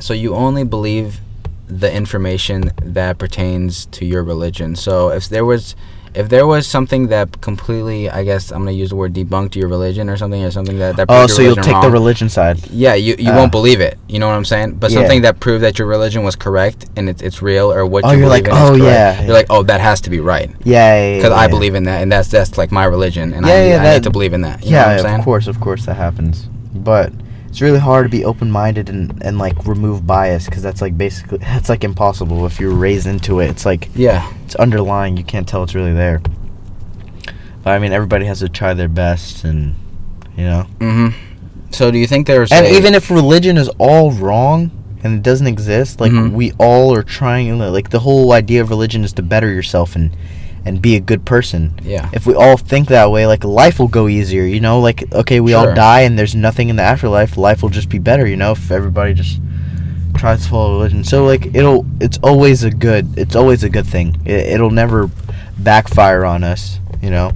so 0.00 0.14
you 0.14 0.34
only 0.34 0.64
believe 0.64 1.20
the 1.68 1.92
information 1.92 2.72
that 2.82 3.18
pertains 3.18 3.86
to 3.92 4.04
your 4.04 4.24
religion. 4.24 4.74
So 4.74 5.10
if 5.10 5.28
there 5.28 5.44
was, 5.44 5.76
if 6.14 6.28
there 6.28 6.46
was 6.46 6.66
something 6.66 7.08
that 7.08 7.40
completely, 7.40 8.08
I 8.08 8.22
guess 8.24 8.52
I'm 8.52 8.60
gonna 8.60 8.70
use 8.72 8.90
the 8.90 8.96
word 8.96 9.12
debunked 9.14 9.56
your 9.56 9.68
religion 9.68 10.08
or 10.08 10.16
something 10.16 10.42
or 10.44 10.50
something 10.50 10.78
that 10.78 10.96
that 10.96 11.06
oh, 11.08 11.14
proved 11.26 11.30
your 11.30 11.36
so 11.36 11.42
you'll 11.42 11.56
take 11.56 11.80
the 11.82 11.90
religion 11.90 12.28
side. 12.28 12.58
Yeah, 12.70 12.94
you, 12.94 13.16
you 13.18 13.30
Ah. 13.32 13.36
won't 13.36 13.50
believe 13.52 13.80
it. 13.80 13.98
You 14.08 14.18
know 14.20 14.28
what 14.28 14.34
I'm 14.36 14.44
saying? 14.44 14.74
But 14.80 14.90
Yeah. 14.90 15.00
something 15.00 15.22
that 15.22 15.40
proved 15.40 15.64
that 15.64 15.78
your 15.78 15.88
religion 15.88 16.22
was 16.22 16.36
correct 16.36 16.86
and 16.96 17.08
it's 17.08 17.20
it's 17.20 17.42
real 17.42 17.72
or 17.72 17.84
what 17.84 18.04
Oh, 18.04 18.12
you 18.12 18.18
you're 18.18 18.28
believe 18.28 18.46
like, 18.46 18.54
oh, 18.54 18.74
yeah. 18.74 19.22
You're 19.24 19.32
like, 19.34 19.46
oh, 19.50 19.62
that 19.64 19.80
has 19.80 20.00
to 20.02 20.10
be 20.10 20.20
right 20.20 20.50
Yeah, 20.62 20.94
yeah, 21.10 21.16
because 21.16 21.30
yeah, 21.30 21.36
I 21.36 21.46
believe 21.48 21.74
in 21.74 21.84
that 21.84 22.02
and 22.02 22.12
that's 22.12 22.28
that's 22.28 22.56
like 22.56 22.70
my 22.70 22.84
religion 22.84 23.32
and 23.34 23.44
Yeah, 23.46 23.52
I, 23.52 23.56
yeah, 23.66 23.74
I 23.80 23.82
that- 23.84 23.94
need 23.94 24.02
to 24.04 24.10
believe 24.10 24.32
in 24.34 24.42
that. 24.42 24.64
You 24.64 24.70
know 24.70 24.76
yeah, 24.76 24.86
what 24.86 24.92
I'm 24.98 25.02
saying? 25.02 25.18
of 25.18 25.24
course, 25.24 25.46
of 25.48 25.60
course 25.60 25.84
that 25.86 25.96
happens. 25.96 26.48
But 26.74 27.12
it's 27.54 27.60
really 27.60 27.78
hard 27.78 28.04
to 28.04 28.08
be 28.08 28.24
open-minded 28.24 28.88
and, 28.88 29.22
and 29.22 29.38
like 29.38 29.64
remove 29.64 30.04
bias 30.04 30.46
because 30.46 30.60
that's 30.60 30.82
like 30.82 30.98
basically 30.98 31.38
that's 31.54 31.68
like 31.68 31.84
impossible 31.84 32.46
if 32.46 32.58
you're 32.58 32.74
raised 32.74 33.06
into 33.06 33.38
it. 33.38 33.48
It's 33.48 33.64
like 33.64 33.88
Yeah. 33.94 34.28
it's 34.44 34.56
underlying. 34.56 35.16
You 35.16 35.22
can't 35.22 35.46
tell 35.46 35.62
it's 35.62 35.72
really 35.72 35.92
there. 35.92 36.20
But 37.62 37.70
I 37.70 37.78
mean, 37.78 37.92
everybody 37.92 38.24
has 38.26 38.40
to 38.40 38.48
try 38.48 38.74
their 38.74 38.88
best, 38.88 39.44
and 39.44 39.76
you 40.36 40.46
know. 40.46 40.62
hmm 40.80 41.08
So 41.70 41.92
do 41.92 41.98
you 41.98 42.08
think 42.08 42.26
there's 42.26 42.50
And 42.50 42.66
a- 42.66 42.74
even 42.76 42.92
if 42.92 43.08
religion 43.08 43.56
is 43.56 43.68
all 43.78 44.10
wrong 44.10 44.72
and 45.04 45.14
it 45.18 45.22
doesn't 45.22 45.46
exist, 45.46 46.00
like 46.00 46.10
Mhm. 46.10 46.32
we 46.32 46.50
all 46.58 46.92
are 46.92 47.04
trying. 47.04 47.56
Like 47.56 47.90
the 47.90 48.00
whole 48.00 48.32
idea 48.32 48.62
of 48.62 48.68
religion 48.68 49.04
is 49.04 49.12
to 49.12 49.22
better 49.22 49.48
yourself 49.52 49.94
and 49.94 50.10
and 50.66 50.80
be 50.80 50.96
a 50.96 51.00
good 51.00 51.24
person. 51.24 51.78
yeah 51.82 52.08
If 52.12 52.26
we 52.26 52.34
all 52.34 52.56
think 52.56 52.88
that 52.88 53.10
way, 53.10 53.26
like 53.26 53.44
life 53.44 53.78
will 53.78 53.88
go 53.88 54.08
easier. 54.08 54.44
You 54.44 54.60
know, 54.60 54.80
like 54.80 55.12
okay, 55.12 55.40
we 55.40 55.52
all 55.54 55.66
die 55.74 56.00
and 56.02 56.18
there's 56.18 56.34
nothing 56.34 56.68
in 56.70 56.76
the 56.76 56.82
afterlife. 56.82 57.36
Life 57.36 57.62
will 57.62 57.68
just 57.70 57.88
be 57.88 57.98
better. 57.98 58.26
You 58.26 58.36
know, 58.36 58.52
if 58.52 58.70
everybody 58.70 59.14
just 59.14 59.40
tries 60.16 60.44
to 60.44 60.48
follow 60.50 60.72
religion. 60.72 61.04
So 61.04 61.24
like 61.26 61.54
it'll 61.54 61.84
it's 62.00 62.18
always 62.22 62.62
a 62.64 62.70
good 62.70 63.18
it's 63.18 63.36
always 63.36 63.62
a 63.64 63.68
good 63.68 63.86
thing. 63.86 64.16
It, 64.24 64.54
it'll 64.54 64.70
never 64.70 65.10
backfire 65.58 66.24
on 66.24 66.44
us. 66.44 66.80
You 67.02 67.10
know. 67.10 67.32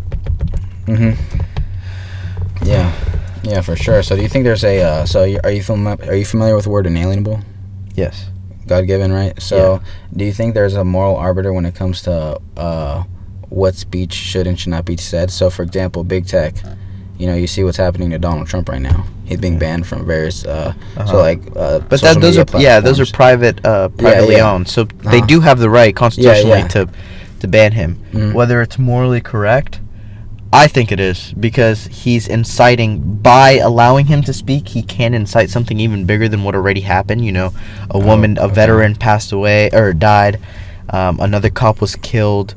hmm 0.86 1.10
yeah 2.64 2.92
yeah 3.42 3.60
for 3.60 3.76
sure. 3.76 4.02
So 4.02 4.16
do 4.16 4.22
you 4.22 4.28
think 4.28 4.44
there's 4.44 4.64
a 4.64 4.80
uh, 4.82 5.06
so 5.06 5.20
are 5.44 5.50
you 5.50 5.62
fami- 5.62 6.06
are 6.08 6.14
you 6.14 6.24
familiar 6.24 6.54
with 6.54 6.64
the 6.64 6.70
word 6.70 6.86
inalienable? 6.86 7.40
Yes. 7.94 8.30
God 8.66 8.86
given, 8.86 9.12
right? 9.12 9.40
So 9.40 9.80
do 10.14 10.24
you 10.24 10.32
think 10.32 10.54
there's 10.54 10.74
a 10.74 10.84
moral 10.84 11.16
arbiter 11.16 11.52
when 11.52 11.64
it 11.64 11.74
comes 11.74 12.02
to 12.02 12.38
uh, 12.56 13.04
what 13.50 13.74
speech 13.74 14.12
should 14.12 14.46
and 14.46 14.58
should 14.58 14.70
not 14.70 14.84
be 14.84 14.96
said? 14.96 15.30
So 15.30 15.50
for 15.50 15.62
example, 15.62 16.04
big 16.04 16.26
tech. 16.26 16.54
You 17.18 17.26
know, 17.26 17.34
you 17.34 17.48
see 17.48 17.64
what's 17.64 17.76
happening 17.78 18.10
to 18.10 18.18
Donald 18.18 18.46
Trump 18.46 18.68
right 18.68 18.80
now. 18.80 19.04
He's 19.24 19.38
being 19.38 19.58
banned 19.58 19.86
from 19.86 20.06
various. 20.06 20.44
Uh, 20.44 20.72
Uh-huh. 20.96 21.06
So 21.10 21.16
like, 21.18 21.40
uh, 21.56 21.80
But 21.80 22.00
that 22.02 22.20
those 22.20 22.38
are 22.38 22.44
media 22.52 22.60
yeah 22.60 22.80
those 22.80 23.00
are 23.00 23.06
private 23.06 23.64
uh 23.64 23.88
privately 23.88 24.36
yeah. 24.36 24.50
owned. 24.52 24.68
So 24.68 24.84
they 24.84 25.18
Uh-huh. 25.18 25.26
do 25.26 25.40
have 25.40 25.58
the 25.58 25.68
right 25.70 25.94
constitutionally 25.94 26.60
yeah. 26.60 26.68
to 26.68 26.88
to 27.40 27.48
ban 27.48 27.72
him. 27.72 27.98
Mhm. 28.12 28.32
Whether 28.34 28.62
it's 28.62 28.78
morally 28.78 29.20
correct, 29.20 29.80
I 30.52 30.66
think 30.68 30.90
it 30.92 31.00
is 31.00 31.34
because 31.38 31.86
he's 31.88 32.26
inciting 32.26 32.98
by 33.22 33.58
allowing 33.58 34.06
him 34.06 34.22
to 34.22 34.32
speak. 34.32 34.68
He 34.68 34.82
can 34.82 35.12
incite 35.12 35.50
something 35.50 35.78
even 35.80 36.04
bigger 36.06 36.28
than 36.28 36.42
what 36.42 36.54
already 36.54 36.80
happened. 36.82 37.24
You 37.24 37.32
know, 37.32 37.46
a 37.90 37.96
Oh, 37.96 37.98
woman, 37.98 38.38
a 38.40 38.48
veteran, 38.48 38.94
passed 38.94 39.30
away 39.32 39.68
or 39.72 39.92
died. 39.92 40.38
Um, 40.90 41.18
another 41.20 41.50
cop 41.50 41.80
was 41.80 41.96
killed. 41.96 42.54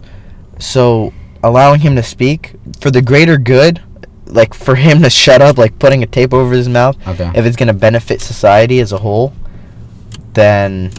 So 0.62 1.12
allowing 1.43 1.82
him 1.82 1.95
to 1.95 2.03
speak 2.03 2.53
for 2.80 2.91
the 2.91 3.01
greater 3.01 3.38
good, 3.38 3.82
like 4.28 4.53
for 4.53 4.76
him 4.76 5.01
to 5.01 5.09
shut 5.09 5.41
up, 5.41 5.57
like 5.57 5.78
putting 5.80 6.03
a 6.03 6.05
tape 6.07 6.34
over 6.34 6.53
his 6.53 6.70
mouth, 6.70 6.95
Okay. 7.07 7.30
if 7.36 7.45
it's 7.45 7.55
gonna 7.57 7.74
benefit 7.74 8.22
society 8.22 8.80
as 8.80 8.91
a 8.91 8.97
whole, 8.97 9.34
then 10.34 10.91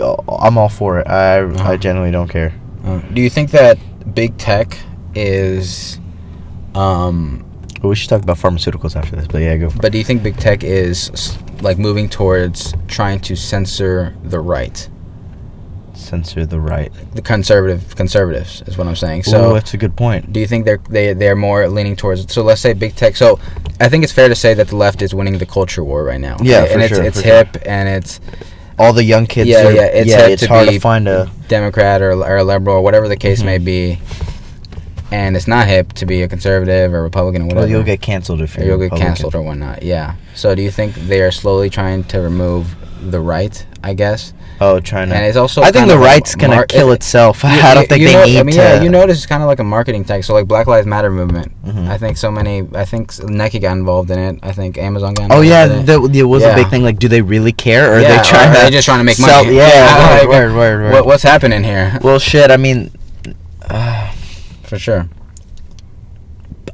I'm 0.00 0.56
all 0.58 0.68
for 0.70 0.98
it. 1.00 1.06
I 1.06 1.40
Uh-huh. 1.40 1.72
I 1.72 1.76
genuinely 1.76 2.10
don't 2.12 2.28
care. 2.28 2.52
Uh, 2.84 3.00
do 3.12 3.20
you 3.20 3.28
think 3.30 3.50
that 3.50 3.78
big 4.14 4.36
tech 4.38 4.78
is, 5.14 6.00
um, 6.74 7.44
But 7.80 7.88
we 7.88 7.94
should 7.96 8.08
talk 8.08 8.22
about 8.22 8.38
pharmaceuticals 8.38 8.96
after 8.96 9.16
this. 9.16 9.26
But 9.26 9.42
yeah, 9.42 9.56
go 9.56 9.68
but 9.80 9.90
do 9.92 9.98
you 9.98 10.04
think 10.04 10.22
big 10.22 10.36
tech 10.36 10.62
is 10.64 11.36
like 11.60 11.78
moving 11.78 12.08
towards 12.08 12.72
trying 12.88 13.18
to 13.20 13.36
censor 13.36 14.14
the 14.24 14.38
right, 14.40 14.88
Censor 16.12 16.44
the 16.44 16.60
right. 16.60 16.92
the 17.14 17.22
conservative 17.22 17.96
conservatives 17.96 18.62
is 18.66 18.76
what 18.76 18.86
I'm 18.86 18.96
saying. 18.96 19.22
So 19.22 19.30
So 19.30 19.54
that's 19.54 19.72
a 19.72 19.78
good 19.78 19.96
point. 19.96 20.30
do 20.32 20.40
you 20.40 20.46
think 20.46 20.66
they're 20.66 20.80
they 20.90 21.14
they're 21.14 21.34
more 21.48 21.68
leaning 21.68 21.96
towards? 21.96 22.30
So 22.32 22.42
let's 22.42 22.60
say 22.60 22.74
big 22.74 22.94
tech. 22.96 23.16
So 23.16 23.40
I 23.80 23.88
think 23.88 24.04
it's 24.04 24.12
fair 24.12 24.28
to 24.28 24.34
say 24.34 24.52
that 24.54 24.68
the 24.68 24.76
left 24.76 25.00
is 25.00 25.14
winning 25.14 25.38
the 25.38 25.46
culture 25.46 25.82
war 25.82 26.04
right 26.04 26.20
now. 26.20 26.36
Yeah, 26.42 26.64
and 26.64 26.72
for 26.72 26.78
it's 26.80 26.88
sure, 26.94 27.02
it's 27.04 27.20
for 27.22 27.26
sure. 27.28 27.36
hip 27.44 27.56
and 27.64 27.88
it's 27.88 28.20
All 28.78 28.92
the 28.92 29.04
young 29.04 29.26
kids. 29.26 29.48
Yeah, 29.48 29.66
are, 29.68 29.72
yeah, 29.72 30.00
it's 30.00 30.10
yeah. 30.10 30.26
It's 30.26 30.42
to 30.42 30.48
hard 30.48 30.68
be- 30.68 30.74
to 30.74 30.80
find 30.80 31.08
a. 31.08 31.30
Democrat 31.48 32.02
or, 32.02 32.12
or 32.12 32.36
a 32.38 32.44
liberal 32.44 32.76
or 32.76 32.82
whatever 32.82 33.06
the 33.08 33.16
case 33.26 33.40
Mhm. 33.42 33.44
may 33.46 33.58
be, 33.58 33.98
and 35.10 35.36
it's 35.36 35.46
not 35.48 35.66
hip 35.68 35.92
to 35.94 36.06
be 36.06 36.22
a 36.22 36.28
conservative 36.28 36.92
or 36.94 37.02
Republican 37.02 37.42
or 37.42 37.46
whatever. 37.46 37.60
Well, 37.62 37.70
you'll 37.70 37.82
get 37.94 38.00
canceled 38.00 38.40
if 38.40 38.56
or 38.56 38.60
you're. 38.60 38.68
you'll 38.70 38.78
get 38.78 38.84
Republican. 38.84 39.06
canceled 39.08 39.34
or 39.34 39.42
whatnot. 39.42 39.82
Yeah. 39.82 40.14
So 40.34 40.54
do 40.54 40.62
you 40.62 40.70
think 40.70 40.94
they 40.94 41.20
are 41.20 41.30
slowly 41.30 41.68
trying 41.70 42.04
to 42.04 42.20
remove 42.20 42.74
the 43.10 43.20
right? 43.20 43.64
I 43.84 43.94
guess. 43.94 44.32
Oh, 44.62 44.78
to. 44.80 44.96
And 44.96 45.12
it's 45.12 45.36
also. 45.36 45.62
I 45.62 45.70
think 45.72 45.88
the 45.88 45.98
right's 45.98 46.34
gonna 46.34 46.66
kill 46.66 46.90
it- 46.92 46.96
itself. 46.96 47.42
you- 47.44 47.50
I 47.50 47.74
don't 47.74 47.88
think 47.88 48.04
they 48.04 48.12
know- 48.12 48.24
need 48.24 48.38
I 48.38 48.42
mean, 48.44 48.54
to. 48.54 48.60
yeah, 48.62 48.82
you 48.82 48.88
notice 48.90 49.16
it's 49.18 49.26
kind 49.26 49.42
of 49.42 49.48
like 49.48 49.58
a 49.58 49.64
marketing 49.64 50.04
tech. 50.04 50.22
So 50.24 50.34
like 50.34 50.46
Black 50.46 50.66
Lives 50.66 50.86
Matter 50.86 51.10
movement. 51.10 51.52
Mhm. 51.64 51.88
I 51.88 51.98
think 51.98 52.16
so 52.16 52.30
many. 52.30 52.66
I 52.74 52.84
think 52.84 53.12
Nike 53.24 53.58
got 53.58 53.72
involved 53.76 54.10
in 54.10 54.18
it. 54.18 54.38
I 54.42 54.52
think 54.52 54.78
Amazon 54.78 55.14
got. 55.14 55.30
Oh 55.30 55.40
yeah, 55.40 55.64
in 55.66 55.72
it. 55.72 55.86
that 55.86 56.12
there 56.12 56.28
was 56.28 56.44
a 56.44 56.54
big 56.54 56.68
thing. 56.68 56.82
Like, 56.82 56.98
do 56.98 57.08
they 57.08 57.22
really 57.22 57.52
care, 57.52 57.92
or 57.94 58.00
yeah, 58.00 58.06
are 58.14 58.16
they 58.22 58.28
trying 58.28 58.50
or 58.50 58.54
to? 58.54 58.60
are 58.60 58.64
they 58.64 58.70
just 58.70 58.84
trying 58.86 58.98
to 59.00 59.04
make 59.04 59.16
sell- 59.16 59.44
money? 59.44 59.56
Yeah, 59.56 60.16
like, 60.20 60.28
word, 60.28 60.52
word, 60.52 60.56
word, 60.56 60.82
word. 60.84 60.92
What, 60.92 61.06
what's 61.06 61.22
happening 61.22 61.64
here? 61.64 61.98
Well, 62.02 62.18
shit. 62.18 62.50
I 62.50 62.56
mean, 62.56 62.90
uh, 63.68 64.12
For 64.64 64.78
sure. 64.78 65.08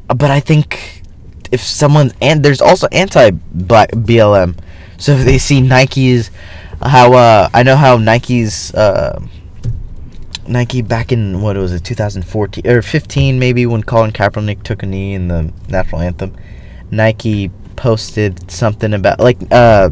but 0.08 0.30
I 0.30 0.40
think 0.40 1.02
if 1.50 1.60
someone 1.62 2.12
and 2.20 2.42
there's 2.44 2.60
also 2.60 2.86
anti-black 2.92 3.90
BLM, 3.92 4.56
so 4.98 5.12
if 5.12 5.24
they 5.24 5.38
see 5.38 5.60
Nike's, 5.60 6.30
how 6.82 7.12
uh, 7.14 7.48
I 7.52 7.62
know 7.62 7.76
how 7.76 7.96
Nike's 7.96 8.72
uh, 8.74 9.20
Nike 10.46 10.82
back 10.82 11.12
in 11.12 11.42
what 11.42 11.56
was 11.56 11.72
it 11.72 11.84
2014 11.84 12.66
or 12.66 12.82
15 12.82 13.38
maybe 13.38 13.66
when 13.66 13.82
Colin 13.82 14.12
Kaepernick 14.12 14.62
took 14.62 14.82
a 14.82 14.86
knee 14.86 15.14
in 15.14 15.28
the 15.28 15.52
national 15.68 16.00
anthem, 16.00 16.36
Nike 16.90 17.50
posted 17.76 18.50
something 18.50 18.92
about 18.94 19.20
like 19.20 19.38
uh. 19.50 19.90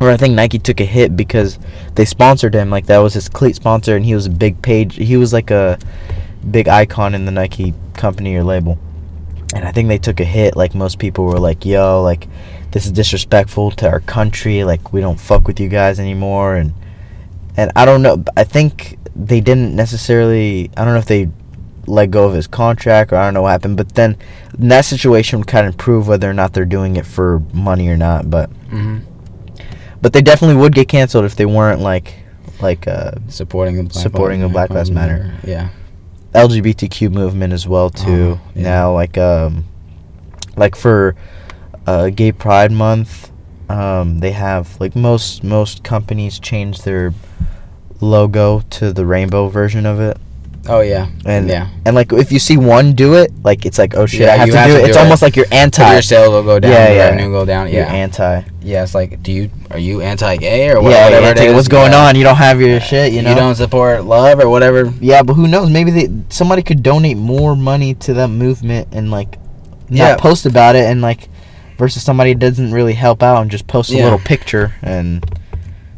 Or 0.00 0.10
I 0.10 0.16
think 0.16 0.34
Nike 0.34 0.58
took 0.58 0.80
a 0.80 0.84
hit 0.84 1.16
because 1.16 1.60
they 1.94 2.04
sponsored 2.04 2.54
him. 2.54 2.70
Like 2.70 2.86
that 2.86 2.98
was 2.98 3.14
his 3.14 3.28
cleat 3.28 3.54
sponsor, 3.54 3.94
and 3.94 4.04
he 4.04 4.16
was 4.16 4.26
a 4.26 4.30
big 4.30 4.60
page. 4.60 4.96
He 4.96 5.16
was 5.16 5.32
like 5.32 5.52
a 5.52 5.78
big 6.50 6.66
icon 6.66 7.14
in 7.14 7.24
the 7.24 7.30
Nike 7.30 7.72
company 7.94 8.34
or 8.34 8.42
label. 8.42 8.78
And 9.54 9.64
I 9.64 9.70
think 9.70 9.86
they 9.86 9.98
took 9.98 10.18
a 10.18 10.24
hit. 10.24 10.56
Like 10.56 10.74
most 10.74 10.98
people 10.98 11.26
were 11.26 11.38
like, 11.38 11.64
"Yo, 11.64 12.02
like 12.02 12.26
this 12.72 12.86
is 12.86 12.92
disrespectful 12.92 13.70
to 13.72 13.88
our 13.88 14.00
country. 14.00 14.64
Like 14.64 14.92
we 14.92 15.00
don't 15.00 15.20
fuck 15.20 15.46
with 15.46 15.60
you 15.60 15.68
guys 15.68 16.00
anymore." 16.00 16.56
And 16.56 16.74
and 17.56 17.70
I 17.76 17.84
don't 17.84 18.02
know. 18.02 18.24
I 18.36 18.44
think 18.44 18.98
they 19.14 19.40
didn't 19.40 19.74
necessarily. 19.76 20.70
I 20.76 20.84
don't 20.84 20.94
know 20.94 21.00
if 21.00 21.06
they 21.06 21.28
let 21.86 22.10
go 22.10 22.26
of 22.28 22.34
his 22.34 22.46
contract 22.46 23.12
or 23.12 23.16
I 23.16 23.24
don't 23.24 23.34
know 23.34 23.42
what 23.42 23.50
happened. 23.50 23.76
But 23.76 23.94
then 23.94 24.16
in 24.58 24.68
that 24.68 24.84
situation 24.84 25.38
would 25.40 25.48
kind 25.48 25.66
of 25.66 25.76
prove 25.76 26.06
whether 26.08 26.30
or 26.30 26.34
not 26.34 26.52
they're 26.52 26.64
doing 26.64 26.96
it 26.96 27.06
for 27.06 27.40
money 27.52 27.88
or 27.88 27.96
not. 27.96 28.30
But 28.30 28.50
hmm 28.70 28.98
but 30.02 30.12
they 30.12 30.20
definitely 30.20 30.56
would 30.56 30.74
get 30.74 30.88
canceled 30.88 31.24
if 31.24 31.36
they 31.36 31.46
weren't 31.46 31.80
like 31.80 32.14
like 32.60 32.86
uh, 32.86 33.12
Supporting 33.28 33.76
the 33.76 33.84
Black 33.84 34.02
Supporting 34.02 34.40
the 34.40 34.48
Black 34.48 34.70
Lives 34.70 34.90
Matter. 34.90 35.32
Yeah. 35.44 35.70
LGBTQ 36.34 37.10
movement 37.12 37.52
as 37.52 37.66
well 37.66 37.88
too. 37.88 38.38
Oh, 38.38 38.40
yeah. 38.54 38.62
Now 38.62 38.92
like 38.92 39.16
um 39.16 39.64
like 40.56 40.76
for 40.76 41.14
uh, 41.86 42.10
Gay 42.10 42.32
Pride 42.32 42.72
Month. 42.72 43.30
Um, 43.68 44.18
they 44.20 44.32
have 44.32 44.78
like 44.80 44.94
most 44.94 45.42
most 45.44 45.82
companies 45.82 46.38
change 46.38 46.82
their 46.82 47.14
logo 48.00 48.60
to 48.70 48.92
the 48.92 49.06
rainbow 49.06 49.48
version 49.48 49.86
of 49.86 50.00
it. 50.00 50.18
Oh 50.68 50.80
yeah. 50.80 51.08
And 51.24 51.48
yeah. 51.48 51.70
and 51.84 51.96
like 51.96 52.12
if 52.12 52.30
you 52.30 52.38
see 52.38 52.56
one 52.56 52.92
do 52.92 53.14
it, 53.14 53.32
like 53.42 53.66
it's 53.66 53.78
like 53.78 53.96
oh 53.96 54.06
shit, 54.06 54.20
Yeah, 54.20 54.34
I 54.34 54.36
have 54.36 54.50
to 54.50 54.56
have 54.56 54.66
do 54.68 54.72
to 54.74 54.78
it. 54.78 54.82
do 54.82 54.88
It's 54.88 54.96
it. 54.96 55.00
almost 55.00 55.20
like 55.22 55.34
you're 55.34 55.46
anti. 55.50 55.92
Your 55.92 56.02
sales 56.02 56.30
will 56.30 56.42
go 56.44 56.60
down. 56.60 56.70
Yeah, 56.70 56.92
yeah. 56.92 57.04
revenue 57.08 57.30
will 57.30 57.40
go 57.40 57.46
down. 57.46 57.66
You're 57.68 57.82
Yeah. 57.82 57.92
anti. 57.92 58.42
yeah. 58.60 58.82
It's 58.84 58.94
like, 58.94 59.22
do 59.24 59.32
you 59.32 59.50
are 59.72 59.78
you 59.78 60.02
anti-gay 60.02 60.70
or 60.70 60.80
what- 60.80 60.90
yeah, 60.90 61.04
whatever 61.06 61.26
it's 61.32 61.40
is? 61.40 61.54
what's 61.54 61.68
going 61.68 61.90
Yeah. 61.92 62.06
on? 62.06 62.14
You 62.16 62.22
don't 62.22 62.36
have 62.36 62.60
your 62.60 62.78
shit, 62.80 63.12
you 63.12 63.22
know. 63.22 63.30
You 63.30 63.34
don't 63.36 63.56
support 63.56 64.04
love 64.04 64.38
or 64.38 64.48
whatever. 64.48 64.92
Yeah, 65.00 65.22
but 65.24 65.34
who 65.34 65.48
knows? 65.48 65.68
Maybe 65.70 65.90
they 65.90 66.08
somebody 66.28 66.62
could 66.62 66.82
donate 66.82 67.16
more 67.16 67.56
money 67.56 67.94
to 67.94 68.14
that 68.14 68.28
movement 68.28 68.88
and 68.92 69.10
like 69.10 69.38
not 69.88 69.96
Yeah. 69.96 70.16
post 70.16 70.46
about 70.46 70.76
it 70.76 70.84
and 70.84 71.00
like 71.02 71.28
versus 71.82 72.00
somebody 72.00 72.32
doesn't 72.32 72.70
really 72.70 72.92
help 72.92 73.24
out 73.24 73.42
and 73.42 73.50
just 73.50 73.66
post 73.66 73.90
a 73.90 73.96
little 73.96 74.20
picture 74.20 74.72
and 74.82 75.28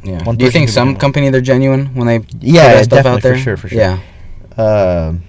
Yeah. 0.03 0.19
Do 0.21 0.43
you 0.43 0.51
think 0.51 0.71
some 0.71 0.97
company 0.97 1.29
they're 1.29 1.43
genuine 1.43 1.95
when 1.95 2.07
they 2.07 2.21
put 2.21 2.43
yeah, 2.43 2.81
stuff 2.81 3.05
definitely 3.05 3.11
out 3.11 3.23
there? 3.23 3.35
for 3.35 3.41
sure, 3.43 3.57
for 3.59 3.69
sure. 3.69 3.79
Yeah. 3.79 3.99
Um, 4.57 5.23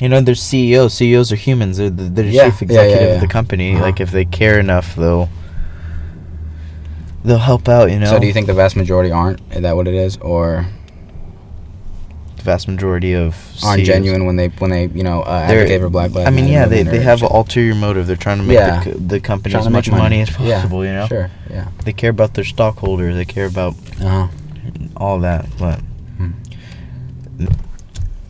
you 0.00 0.08
know, 0.08 0.22
there's 0.22 0.42
CEOs. 0.42 0.94
CEOs 0.94 1.30
are 1.30 1.36
humans. 1.36 1.76
They're 1.76 1.90
the, 1.90 2.04
they're 2.04 2.24
the 2.24 2.30
Yeah, 2.30 2.48
chief 2.48 2.62
yeah, 2.62 2.74
yeah, 2.74 2.80
executive 2.80 3.08
yeah. 3.08 3.14
of 3.16 3.20
the 3.20 3.28
company. 3.28 3.74
Uh-huh. 3.74 3.82
Like 3.82 4.00
if 4.00 4.10
they 4.12 4.24
care 4.24 4.58
enough, 4.58 4.96
they'll 4.96 5.28
they'll 7.22 7.36
help 7.36 7.68
out. 7.68 7.90
You 7.90 7.98
know. 7.98 8.06
So 8.06 8.18
do 8.18 8.26
you 8.26 8.32
think 8.32 8.46
the 8.46 8.54
vast 8.54 8.76
majority 8.76 9.10
aren't? 9.10 9.40
Is 9.52 9.60
that 9.60 9.76
what 9.76 9.86
it 9.88 9.94
is, 9.94 10.16
or 10.18 10.66
vast 12.46 12.66
majority 12.68 13.12
of 13.14 13.34
aren't 13.64 13.84
genuine 13.84 14.24
when 14.26 14.36
they 14.40 14.48
when 14.62 14.70
they 14.70 14.84
you 14.98 15.02
know 15.08 15.18
uh, 15.22 15.46
advocate 15.50 15.80
for 15.82 15.90
Black 15.90 16.10
Lives 16.14 16.28
I 16.28 16.30
mean, 16.30 16.48
yeah, 16.48 16.64
they, 16.72 16.82
they 16.82 17.00
have 17.10 17.20
an 17.22 17.28
ulterior 17.38 17.74
motive. 17.74 18.06
They're 18.06 18.24
trying 18.26 18.38
to 18.38 18.44
make 18.44 18.54
Yeah. 18.54 18.80
the, 18.84 18.90
co- 18.92 18.98
the 19.12 19.20
company 19.20 19.54
as 19.54 19.68
much 19.68 19.88
make 19.90 19.98
money, 19.98 20.20
as 20.22 20.30
Yeah. 20.38 20.56
possible. 20.62 20.84
You 20.88 20.92
know, 20.98 21.06
Sure. 21.08 21.30
Yeah. 21.50 21.68
they 21.84 21.92
care 21.92 22.10
about 22.18 22.32
their 22.34 22.44
stockholders. 22.54 23.14
They 23.20 23.24
care 23.36 23.46
about 23.54 23.74
Uh 24.00 24.08
huh. 24.08 24.26
all 24.96 25.18
that. 25.28 25.42
But 25.58 25.78
Hmm. 26.18 26.30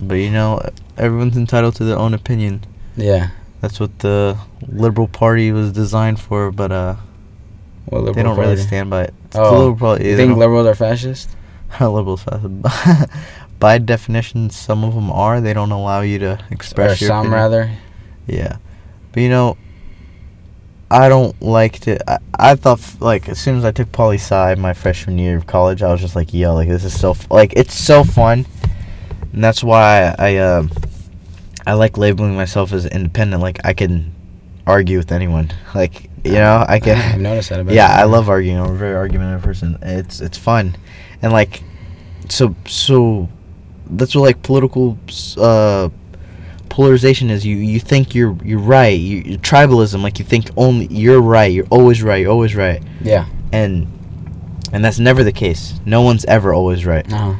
but 0.01 0.14
you 0.17 0.31
know, 0.31 0.61
everyone's 0.97 1.37
entitled 1.37 1.75
to 1.77 1.85
their 1.85 1.99
own 1.99 2.14
opinion. 2.14 2.64
Yeah. 2.97 3.29
That's 3.61 3.79
what 3.81 3.99
the 4.01 4.37
liberal 4.69 5.09
party 5.09 5.53
was 5.53 5.73
designed 5.73 6.19
for. 6.21 6.51
But 6.51 6.73
uh, 6.73 6.95
Well, 7.91 8.03
they 8.12 8.23
don't 8.23 8.39
really 8.39 8.57
stand 8.57 8.91
by 8.91 9.05
it. 9.05 9.14
Oh, 9.35 9.43
liberal 9.69 9.77
party. 9.77 10.09
you 10.09 10.17
think 10.17 10.37
liberals 10.37 10.67
are 10.67 10.75
fascist? 10.75 11.29
liberals 11.81 12.25
by 13.59 13.79
definition 13.79 14.51
some 14.51 14.85
of 14.85 14.95
them 14.95 15.11
are 15.11 15.41
they 15.41 15.53
don't 15.55 15.73
allow 15.73 16.01
you 16.01 16.19
to 16.19 16.39
express 16.51 17.01
or 17.01 17.05
your 17.05 17.09
some 17.09 17.19
opinion. 17.27 17.33
rather? 17.33 17.71
yeah 18.27 18.57
but 19.13 19.23
you 19.23 19.29
know 19.29 19.57
i 20.91 21.09
don't 21.09 21.41
like 21.43 21.79
to 21.81 21.99
i, 22.11 22.19
I 22.39 22.55
thought 22.55 22.79
f- 22.79 23.01
like 23.01 23.29
as 23.29 23.39
soon 23.39 23.57
as 23.57 23.65
i 23.65 23.71
took 23.73 23.91
poli 23.93 24.17
sci 24.17 24.55
my 24.57 24.73
freshman 24.73 25.19
year 25.19 25.37
of 25.37 25.47
college 25.47 25.83
i 25.83 25.91
was 25.91 26.01
just 26.01 26.15
like 26.17 26.33
yo 26.35 26.55
like 26.55 26.69
this 26.69 26.85
is 26.85 26.99
so 26.99 27.11
f- 27.13 27.31
like 27.31 27.53
it's 27.57 27.75
so 27.75 28.05
fun 28.05 28.47
and 29.33 29.43
that's 29.43 29.65
why 29.65 30.15
i 30.19 30.37
um 30.39 30.71
i 31.67 31.73
like 31.73 31.97
labeling 31.99 32.37
myself 32.37 32.73
as 32.73 32.87
independent 32.87 33.43
like 33.43 33.59
i 33.65 33.73
can 33.73 34.15
argue 34.67 34.99
with 34.99 35.11
anyone 35.13 35.53
like 35.75 36.11
you 36.25 36.33
know 36.33 36.65
i 36.69 36.79
can 36.85 36.97
I've 36.99 37.21
noticed 37.21 37.51
that 37.51 37.61
about 37.61 37.75
yeah, 37.75 37.97
you. 37.97 38.03
I 38.03 38.05
love 38.05 38.29
arguing. 38.29 38.59
I'm 38.59 38.73
a 38.73 38.77
very 38.77 38.95
argumentative 38.97 39.43
person. 39.43 39.79
It's 39.83 40.21
it's 40.21 40.37
fun, 40.37 40.77
and 41.23 41.33
like, 41.33 41.63
so 42.29 42.57
so, 42.67 43.29
that's 43.91 44.14
what 44.14 44.22
like 44.22 44.43
political 44.43 44.99
uh, 45.39 45.89
polarization 46.68 47.30
is. 47.30 47.45
You 47.47 47.57
you 47.57 47.80
think 47.80 48.14
you're 48.14 48.37
you're 48.45 48.59
right. 48.59 48.99
You, 48.99 49.18
you- 49.18 49.39
tribalism, 49.39 50.03
like 50.03 50.18
you 50.18 50.24
think 50.24 50.51
only 50.57 50.87
you're 50.87 51.20
right. 51.22 51.53
You're 51.53 51.66
always 51.70 52.03
right. 52.03 52.16
You're 52.22 52.32
always 52.32 52.55
right. 52.55 52.82
Yeah. 53.03 53.26
And 53.53 53.87
and 54.72 54.84
that's 54.84 54.99
never 54.99 55.22
the 55.24 55.32
case. 55.32 55.74
No 55.84 56.03
one's 56.03 56.24
ever 56.26 56.53
always 56.53 56.84
right. 56.84 57.11
Uh 57.12 57.16
huh. 57.16 57.34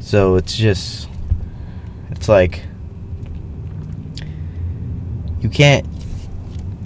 So 0.00 0.36
it's 0.36 0.54
just, 0.56 1.08
it's 2.10 2.28
like, 2.28 2.62
you 5.40 5.48
can't. 5.48 5.86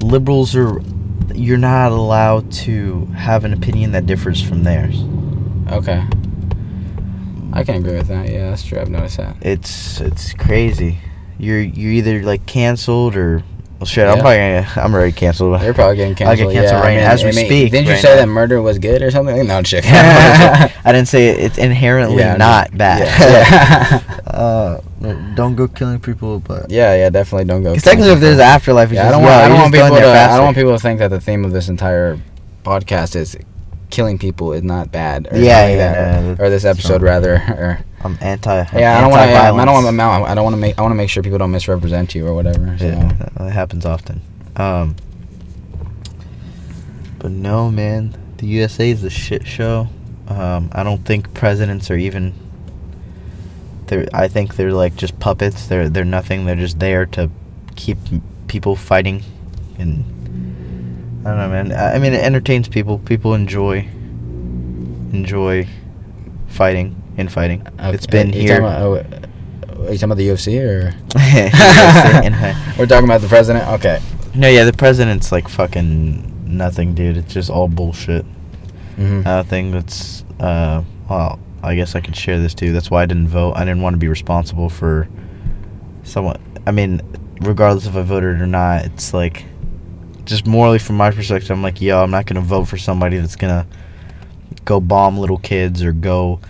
Liberals 0.02 0.56
are, 0.56 0.80
you're 1.34 1.58
not 1.58 1.92
allowed 1.92 2.50
to 2.52 3.04
have 3.16 3.44
an 3.44 3.52
opinion 3.52 3.92
that 3.92 4.06
differs 4.06 4.40
from 4.42 4.62
theirs. 4.64 5.02
Okay. 5.70 6.02
I 7.52 7.64
can 7.64 7.76
agree 7.76 7.96
with 7.96 8.08
that. 8.08 8.28
Yeah, 8.28 8.50
that's 8.50 8.64
true. 8.64 8.78
I've 8.78 8.90
noticed 8.90 9.16
that. 9.16 9.36
It's 9.40 10.00
it's 10.00 10.32
crazy. 10.34 10.98
You're 11.38 11.60
you're 11.60 11.92
either 11.92 12.22
like 12.22 12.46
canceled 12.46 13.16
or 13.16 13.42
well 13.78 13.86
shit. 13.86 14.06
I'm 14.06 14.18
probably 14.18 14.36
gonna, 14.36 14.68
I'm 14.76 14.94
already 14.94 15.12
canceled. 15.12 15.60
You're 15.62 15.74
probably 15.74 15.96
getting 15.96 16.14
canceled. 16.14 16.48
I'll 16.48 16.52
get 16.52 16.60
canceled. 16.60 16.84
yeah, 16.84 16.88
right 16.88 16.92
I 16.92 17.00
mean, 17.00 17.04
as 17.04 17.22
we 17.22 17.30
I 17.30 17.32
mean, 17.32 17.46
speak 17.46 17.72
Didn't 17.72 17.86
you 17.86 17.92
right 17.92 18.00
say 18.00 18.10
now. 18.10 18.16
that 18.16 18.26
murder 18.26 18.60
was 18.60 18.78
good 18.78 19.02
or 19.02 19.10
something? 19.10 19.46
No, 19.46 19.62
chick. 19.62 19.84
I 19.86 20.70
didn't 20.86 21.08
say 21.08 21.28
it, 21.28 21.38
it's 21.38 21.58
inherently 21.58 22.18
Yeah, 22.18 22.34
I 22.34 22.36
not 22.36 22.76
bad. 22.76 24.02
Yeah. 24.10 24.20
uh, 24.26 24.80
don't 25.34 25.56
go 25.56 25.66
killing 25.66 25.98
people, 25.98 26.40
but 26.40 26.70
yeah, 26.70 26.94
yeah, 26.94 27.10
definitely 27.10 27.46
don't 27.46 27.62
go. 27.62 27.70
because 27.70 27.84
technically, 27.84 28.12
if 28.12 28.20
there's 28.20 28.36
an 28.36 28.42
afterlife, 28.42 28.92
yeah, 28.92 29.08
I 29.08 29.10
don't 29.10 29.22
want. 29.22 29.34
I 29.34 29.48
don't 29.48 29.58
want 29.58 29.72
people 29.72 29.88
to. 29.88 30.06
I 30.06 30.36
don't 30.36 30.44
want 30.44 30.56
people 30.56 30.72
to 30.72 30.78
think 30.78 30.98
that 30.98 31.08
the 31.08 31.20
theme 31.20 31.44
of 31.44 31.52
this 31.52 31.68
entire 31.68 32.18
podcast 32.64 33.16
is 33.16 33.36
killing 33.90 34.18
people 34.18 34.52
is 34.52 34.62
not 34.62 34.90
bad. 34.92 35.28
Or 35.32 35.36
Yeah, 35.38 35.68
yeah, 35.68 35.76
that, 35.76 36.22
yeah, 36.22 36.30
or- 36.40 36.46
or 36.46 36.50
this 36.50 36.64
episode 36.64 37.02
rather. 37.02 37.34
Or 37.34 37.84
I'm 38.02 38.16
anti. 38.20 38.60
I'm 38.60 38.78
yeah, 38.78 38.96
I 38.96 39.00
don't 39.02 39.10
want 39.10 39.22
to. 39.22 39.36
I 39.36 39.46
don't 39.46 39.56
want 39.84 39.86
to. 39.96 40.30
I 40.30 40.34
don't 40.34 40.44
want 40.44 40.54
to 40.54 40.60
make. 40.60 40.78
I 40.78 40.82
want 40.82 40.92
to 40.92 40.96
make 40.96 41.10
sure 41.10 41.22
people 41.22 41.38
don't 41.38 41.50
misrepresent 41.50 42.14
you 42.14 42.26
or 42.26 42.34
whatever. 42.34 42.76
So. 42.78 42.86
Yeah, 42.86 43.12
that 43.36 43.52
happens 43.52 43.84
often. 43.84 44.22
Um, 44.56 44.96
but 47.18 47.30
no, 47.30 47.70
man, 47.70 48.14
the 48.38 48.46
USA 48.46 48.90
is 48.90 49.04
a 49.04 49.10
shit 49.10 49.46
show. 49.46 49.88
Um, 50.28 50.70
I 50.72 50.82
don't 50.82 51.04
think 51.04 51.34
presidents 51.34 51.90
are 51.90 51.96
even. 51.96 52.34
They're. 53.86 54.08
I 54.14 54.28
think 54.28 54.56
they're 54.56 54.72
like 54.72 54.96
just 54.96 55.18
puppets. 55.20 55.66
They're 55.66 55.88
they're 55.88 56.04
nothing. 56.04 56.46
They're 56.46 56.56
just 56.56 56.78
there 56.78 57.04
to 57.06 57.30
keep 57.76 57.98
people 58.48 58.76
fighting, 58.76 59.22
and 59.78 60.04
I 61.20 61.22
don't 61.24 61.36
know, 61.36 61.48
man. 61.50 61.72
I, 61.72 61.98
mean, 61.98 62.14
it 62.14 62.22
entertains 62.22 62.68
people. 62.68 62.98
People 62.98 63.34
enjoy. 63.34 63.88
Enjoy 65.12 65.66
fighting, 66.48 67.02
infighting. 67.16 67.60
It's 67.60 67.80
Okay, 67.80 67.94
It's 67.94 68.06
been 68.06 68.32
here. 68.32 68.60
About, 68.60 68.80
oh, 68.80 68.94
are 69.86 69.92
you 69.92 69.98
talking 69.98 70.04
about 70.04 70.16
the 70.16 70.28
UFC 70.28 70.60
or? 70.60 70.94
UFC, 71.10 72.78
We're 72.78 72.86
talking 72.86 73.04
about 73.04 73.20
the 73.20 73.28
president. 73.28 73.68
Okay. 73.68 74.00
No, 74.34 74.48
yeah, 74.48 74.64
the 74.64 74.72
president's 74.72 75.32
like 75.32 75.48
fucking 75.48 76.56
nothing, 76.56 76.94
dude. 76.94 77.16
It's 77.16 77.32
just 77.32 77.50
all 77.50 77.68
bullshit. 77.68 78.24
Mm-hmm. 78.96 79.20
Another 79.20 79.48
thing 79.48 79.70
that's, 79.72 80.24
uh, 80.38 80.82
well, 81.08 81.38
I 81.62 81.74
guess 81.74 81.94
I 81.94 82.00
could 82.00 82.16
share 82.16 82.38
this 82.38 82.54
too. 82.54 82.72
That's 82.72 82.90
why 82.90 83.02
I 83.02 83.06
didn't 83.06 83.28
vote. 83.28 83.54
I 83.54 83.60
didn't 83.64 83.82
want 83.82 83.94
to 83.94 83.98
be 83.98 84.08
responsible 84.08 84.68
for 84.68 85.08
someone. 86.02 86.40
I 86.66 86.70
mean, 86.70 87.00
regardless 87.40 87.86
if 87.86 87.96
I 87.96 88.02
voted 88.02 88.40
or 88.40 88.46
not, 88.46 88.84
it's 88.84 89.12
like, 89.12 89.44
just 90.30 90.46
morally 90.46 90.78
from 90.78 90.96
my 90.96 91.10
perspective, 91.10 91.50
I'm 91.50 91.62
like, 91.62 91.80
yo, 91.80 92.02
I'm 92.02 92.10
not 92.10 92.24
gonna 92.26 92.40
vote 92.40 92.64
for 92.64 92.78
somebody 92.78 93.18
that's 93.18 93.36
gonna 93.36 93.66
go 94.64 94.80
bomb 94.80 95.18
little 95.18 95.38
kids 95.38 95.82
or 95.82 95.92
go 95.92 96.40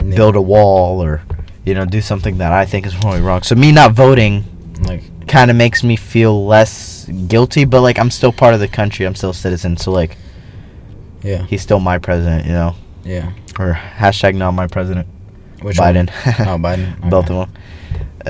build 0.00 0.36
a 0.36 0.42
wall 0.42 1.02
or, 1.02 1.22
you 1.64 1.74
know, 1.74 1.84
do 1.84 2.00
something 2.00 2.38
that 2.38 2.52
I 2.52 2.66
think 2.66 2.86
is 2.86 3.00
morally 3.02 3.22
wrong. 3.22 3.42
So 3.42 3.54
me 3.54 3.72
not 3.72 3.92
voting 3.92 4.44
like 4.82 5.02
kind 5.26 5.50
of 5.50 5.56
makes 5.56 5.82
me 5.82 5.96
feel 5.96 6.46
less 6.46 7.06
guilty, 7.28 7.64
but 7.64 7.80
like 7.80 7.98
I'm 7.98 8.10
still 8.10 8.32
part 8.32 8.54
of 8.54 8.60
the 8.60 8.68
country. 8.68 9.06
I'm 9.06 9.14
still 9.14 9.30
a 9.30 9.34
citizen, 9.34 9.76
so 9.76 9.92
like 9.92 10.16
yeah, 11.22 11.44
he's 11.46 11.62
still 11.62 11.80
my 11.80 11.98
president, 11.98 12.46
you 12.46 12.52
know. 12.52 12.74
yeah. 13.04 13.32
Or 13.58 13.72
hashtag 13.72 14.36
not 14.36 14.52
my 14.52 14.68
president. 14.68 15.08
Which 15.62 15.76
Biden. 15.76 16.08
One? 16.38 16.48
oh, 16.48 16.58
Biden. 16.58 17.10
Both 17.10 17.30
of 17.30 17.48
them. 17.48 17.62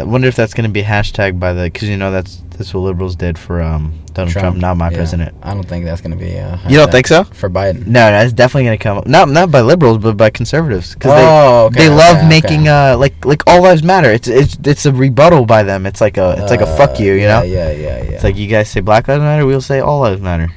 I 0.01 0.03
wonder 0.05 0.29
if 0.29 0.37
that's 0.37 0.55
gonna 0.55 0.69
be 0.69 0.83
hashtag 0.83 1.39
by 1.39 1.53
the 1.53 1.65
because 1.65 1.89
you 1.89 1.97
know 1.97 2.11
that's 2.11 2.43
that's 2.57 2.73
what 2.75 2.81
liberals 2.81 3.15
did 3.16 3.39
for 3.39 3.61
um 3.62 3.95
Donald 4.15 4.33
Trump, 4.33 4.57
not 4.57 4.77
my 4.77 4.91
yeah. 4.91 4.97
president. 4.97 5.37
I 5.43 5.55
don't 5.55 5.62
think 5.66 5.85
that's 5.85 6.01
gonna 6.01 6.16
be. 6.16 6.33
A 6.33 6.61
You 6.69 6.77
don't 6.77 6.91
think 6.91 7.07
so? 7.07 7.25
For 7.25 7.49
Biden. 7.49 7.87
No, 7.87 8.11
no, 8.11 8.19
it's 8.20 8.33
definitely 8.33 8.65
gonna 8.65 8.79
come 8.79 8.99
up. 8.99 9.07
Not 9.07 9.29
not 9.29 9.51
by 9.51 9.61
liberals, 9.61 9.99
but 9.99 10.16
by 10.16 10.31
conservatives 10.31 10.95
because 10.95 11.12
Oh, 11.15 11.66
okay, 11.66 11.79
they 11.83 11.89
they 11.89 11.95
love 11.95 12.16
okay, 12.19 12.29
making 12.29 12.61
okay. 12.62 12.93
uh 12.93 12.97
like 12.99 13.25
like 13.25 13.43
all 13.47 13.62
lives 13.62 13.83
matter. 13.83 14.11
It's 14.11 14.27
it's 14.29 14.57
it's 14.65 14.87
a 14.87 14.93
rebuttal 14.93 15.47
by 15.47 15.62
them. 15.62 15.87
It's 15.87 16.01
like 16.01 16.16
a 16.16 16.35
it's 16.39 16.51
like 16.51 16.61
a 16.62 16.77
fuck 16.77 16.93
Uh, 16.99 17.03
you, 17.05 17.12
you 17.12 17.20
yeah, 17.23 17.41
know. 17.41 17.43
Yeah, 17.45 17.70
yeah, 17.70 17.79
yeah. 18.03 18.11
It's 18.12 18.25
like 18.25 18.37
you 18.37 18.49
guys 18.49 18.69
say 18.69 18.81
Black 18.81 19.07
Lives 19.09 19.20
Matter, 19.20 19.47
we'll 19.47 19.61
say 19.61 19.79
All 19.81 20.01
Lives 20.01 20.20
Matter, 20.20 20.53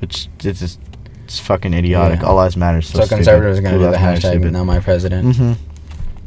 which 0.00 0.28
it's 0.44 0.60
just 0.60 0.78
it's 1.24 1.40
fucking 1.40 1.74
idiotic. 1.74 2.20
Yeah. 2.20 2.26
All 2.28 2.36
Lives 2.36 2.56
Matter. 2.56 2.78
is 2.78 2.86
so, 2.86 2.98
So, 2.98 3.04
stupid. 3.06 3.16
conservatives 3.24 3.58
are 3.58 3.62
gonna 3.62 3.78
do 3.78 3.84
the 3.84 3.90
Lives 3.90 4.00
Matter 4.02 4.16
is 4.16 4.24
hashtag 4.24 4.30
stupid. 4.30 4.52
not 4.52 4.64
my 4.64 4.78
president. 4.80 5.34
Mm-hmm. 5.36 5.52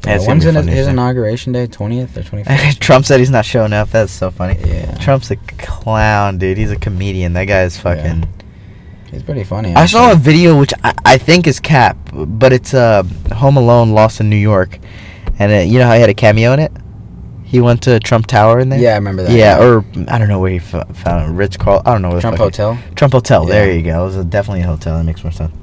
Yeah, 0.05 0.19
when's 0.19 0.45
in 0.45 0.55
his, 0.55 0.65
his 0.67 0.88
inauguration 0.88 1.51
day? 1.53 1.65
Twentieth 1.67 2.15
or 2.17 2.23
twenty 2.23 2.43
fifth? 2.43 2.80
Trump 2.80 3.05
said 3.05 3.19
he's 3.19 3.30
not 3.31 3.45
showing 3.45 3.73
up. 3.73 3.89
That's 3.89 4.11
so 4.11 4.30
funny. 4.30 4.59
Yeah. 4.59 4.93
Trump's 4.97 5.31
a 5.31 5.35
clown, 5.35 6.38
dude. 6.38 6.57
He's 6.57 6.72
a 6.72 6.76
comedian. 6.76 7.34
That 7.34 7.45
guy 7.45 7.63
is 7.63 7.77
fucking. 7.77 8.27
He's 9.11 9.23
pretty 9.23 9.43
funny. 9.43 9.73
I 9.73 9.85
saw 9.85 10.11
a 10.11 10.15
video 10.15 10.59
which 10.59 10.73
I, 10.84 10.93
I 11.05 11.17
think 11.17 11.47
is 11.47 11.59
Cap, 11.59 11.97
but 12.13 12.51
it's 12.53 12.73
uh, 12.73 13.03
Home 13.34 13.57
Alone 13.57 13.91
Lost 13.91 14.19
in 14.19 14.30
New 14.30 14.35
York, 14.35 14.77
and 15.39 15.51
uh, 15.51 15.55
you 15.57 15.80
know 15.80 15.85
how 15.85 15.93
he 15.93 16.01
had 16.01 16.09
a 16.09 16.13
cameo 16.13 16.51
in 16.53 16.59
it. 16.59 16.72
He 17.43 17.61
went 17.61 17.84
to 17.84 17.99
Trump 17.99 18.27
Tower 18.27 18.59
in 18.59 18.69
there. 18.69 18.80
Yeah, 18.80 18.91
I 18.91 18.95
remember 18.95 19.23
that. 19.23 19.31
Yeah, 19.31 19.63
or 19.63 19.85
I 20.09 20.17
don't 20.17 20.27
know 20.27 20.39
where 20.39 20.51
he 20.51 20.59
fo- 20.59 20.84
found 20.93 21.31
it. 21.31 21.38
Ritz 21.38 21.55
Carl. 21.55 21.81
I 21.85 21.93
don't 21.93 22.01
know. 22.01 22.09
Where 22.09 22.17
the 22.17 22.22
Trump 22.22 22.38
Hotel. 22.38 22.77
Trump 22.95 23.13
Hotel. 23.13 23.45
There 23.45 23.72
you 23.72 23.81
go. 23.84 24.01
It 24.01 24.05
was 24.05 24.15
a, 24.17 24.23
definitely 24.26 24.61
a 24.63 24.67
hotel. 24.67 24.97
That 24.97 25.03
makes 25.05 25.23
more 25.23 25.31
sense. 25.31 25.53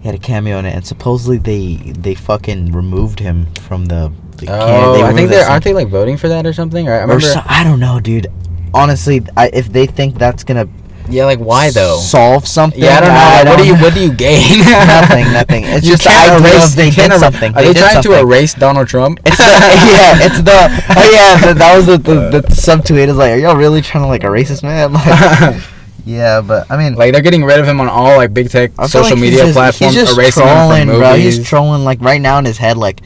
He 0.00 0.08
had 0.08 0.14
a 0.14 0.18
cameo 0.18 0.58
in 0.58 0.66
it, 0.66 0.74
and 0.74 0.86
supposedly 0.86 1.38
they 1.38 1.92
they 1.92 2.14
fucking 2.14 2.72
removed 2.72 3.20
him 3.20 3.46
from 3.62 3.86
the. 3.86 4.12
the 4.36 4.46
Oh, 4.50 4.94
they 4.94 5.02
I 5.02 5.12
think 5.12 5.28
they're 5.30 5.46
aren't 5.48 5.64
they 5.64 5.74
like 5.74 5.88
voting 5.88 6.16
for 6.16 6.28
that 6.28 6.46
or 6.46 6.52
something? 6.52 6.88
Or 6.88 6.92
I 6.94 6.98
Or 6.98 7.00
remember. 7.02 7.20
so, 7.26 7.40
I 7.44 7.62
don't 7.64 7.80
know, 7.80 8.00
dude. 8.00 8.26
Honestly, 8.72 9.22
I, 9.36 9.50
if 9.52 9.70
they 9.72 9.86
think 9.86 10.16
that's 10.16 10.42
gonna 10.44 10.66
yeah, 11.08 11.24
like 11.24 11.40
why 11.40 11.70
though? 11.70 11.98
solve 11.98 12.46
something, 12.46 12.80
Yeah, 12.80 12.98
I 12.98 13.00
don't 13.00 13.08
know. 13.08 13.50
Like, 13.50 13.58
what 13.58 13.58
do 13.58 13.66
you 13.66 13.74
what 13.82 13.94
do 13.94 14.00
you 14.00 14.12
gain? 14.14 14.58
Nothing, 14.60 15.32
nothing. 15.32 15.64
It's 15.64 15.84
You 15.84 15.96
just 15.96 16.04
the 16.04 16.36
erase- 16.38 16.74
they 16.76 16.90
did 16.90 17.12
something. 17.18 17.52
Are 17.56 17.62
They 17.62 17.72
they, 17.72 17.80
trying 17.80 18.02
to 18.02 18.20
erase 18.20 18.54
Donald 18.54 18.86
Trump? 18.86 19.18
It's 19.26 19.36
the 19.36 19.42
yeah, 19.42 20.24
it's 20.26 20.40
the 20.40 20.94
oh 20.96 21.10
yeah, 21.12 21.46
the, 21.48 21.54
that 21.58 21.76
was 21.76 21.86
the 21.86 21.98
the, 21.98 22.14
the 22.30 22.42
subtweet 22.48 23.08
is 23.08 23.16
like, 23.16 23.32
are 23.32 23.38
y'all 23.38 23.56
really 23.56 23.82
trying 23.82 24.04
to 24.04 24.08
like 24.08 24.22
erase 24.24 24.48
this 24.50 24.62
man? 24.62 24.92
Like, 24.92 25.60
yeah, 26.04 26.40
but 26.40 26.70
I 26.70 26.76
mean, 26.76 26.94
like 26.94 27.12
they're 27.12 27.22
getting 27.22 27.44
rid 27.44 27.58
of 27.60 27.66
him 27.66 27.80
on 27.80 27.88
all 27.88 28.16
like 28.16 28.32
big 28.34 28.50
tech 28.50 28.72
social 28.86 29.02
like 29.02 29.18
media 29.18 29.38
just- 29.44 29.52
platforms, 29.54 29.94
He's 29.94 30.02
just 30.04 30.16
erasing 30.18 30.42
trolling, 30.42 30.82
him 30.82 30.88
from 30.88 30.98
bro. 30.98 31.10
movies. 31.16 31.36
He's 31.36 31.48
trolling 31.48 31.84
like 31.84 32.00
right 32.00 32.20
now 32.20 32.38
in 32.38 32.44
his 32.44 32.58
head. 32.58 32.76
Like 32.76 33.00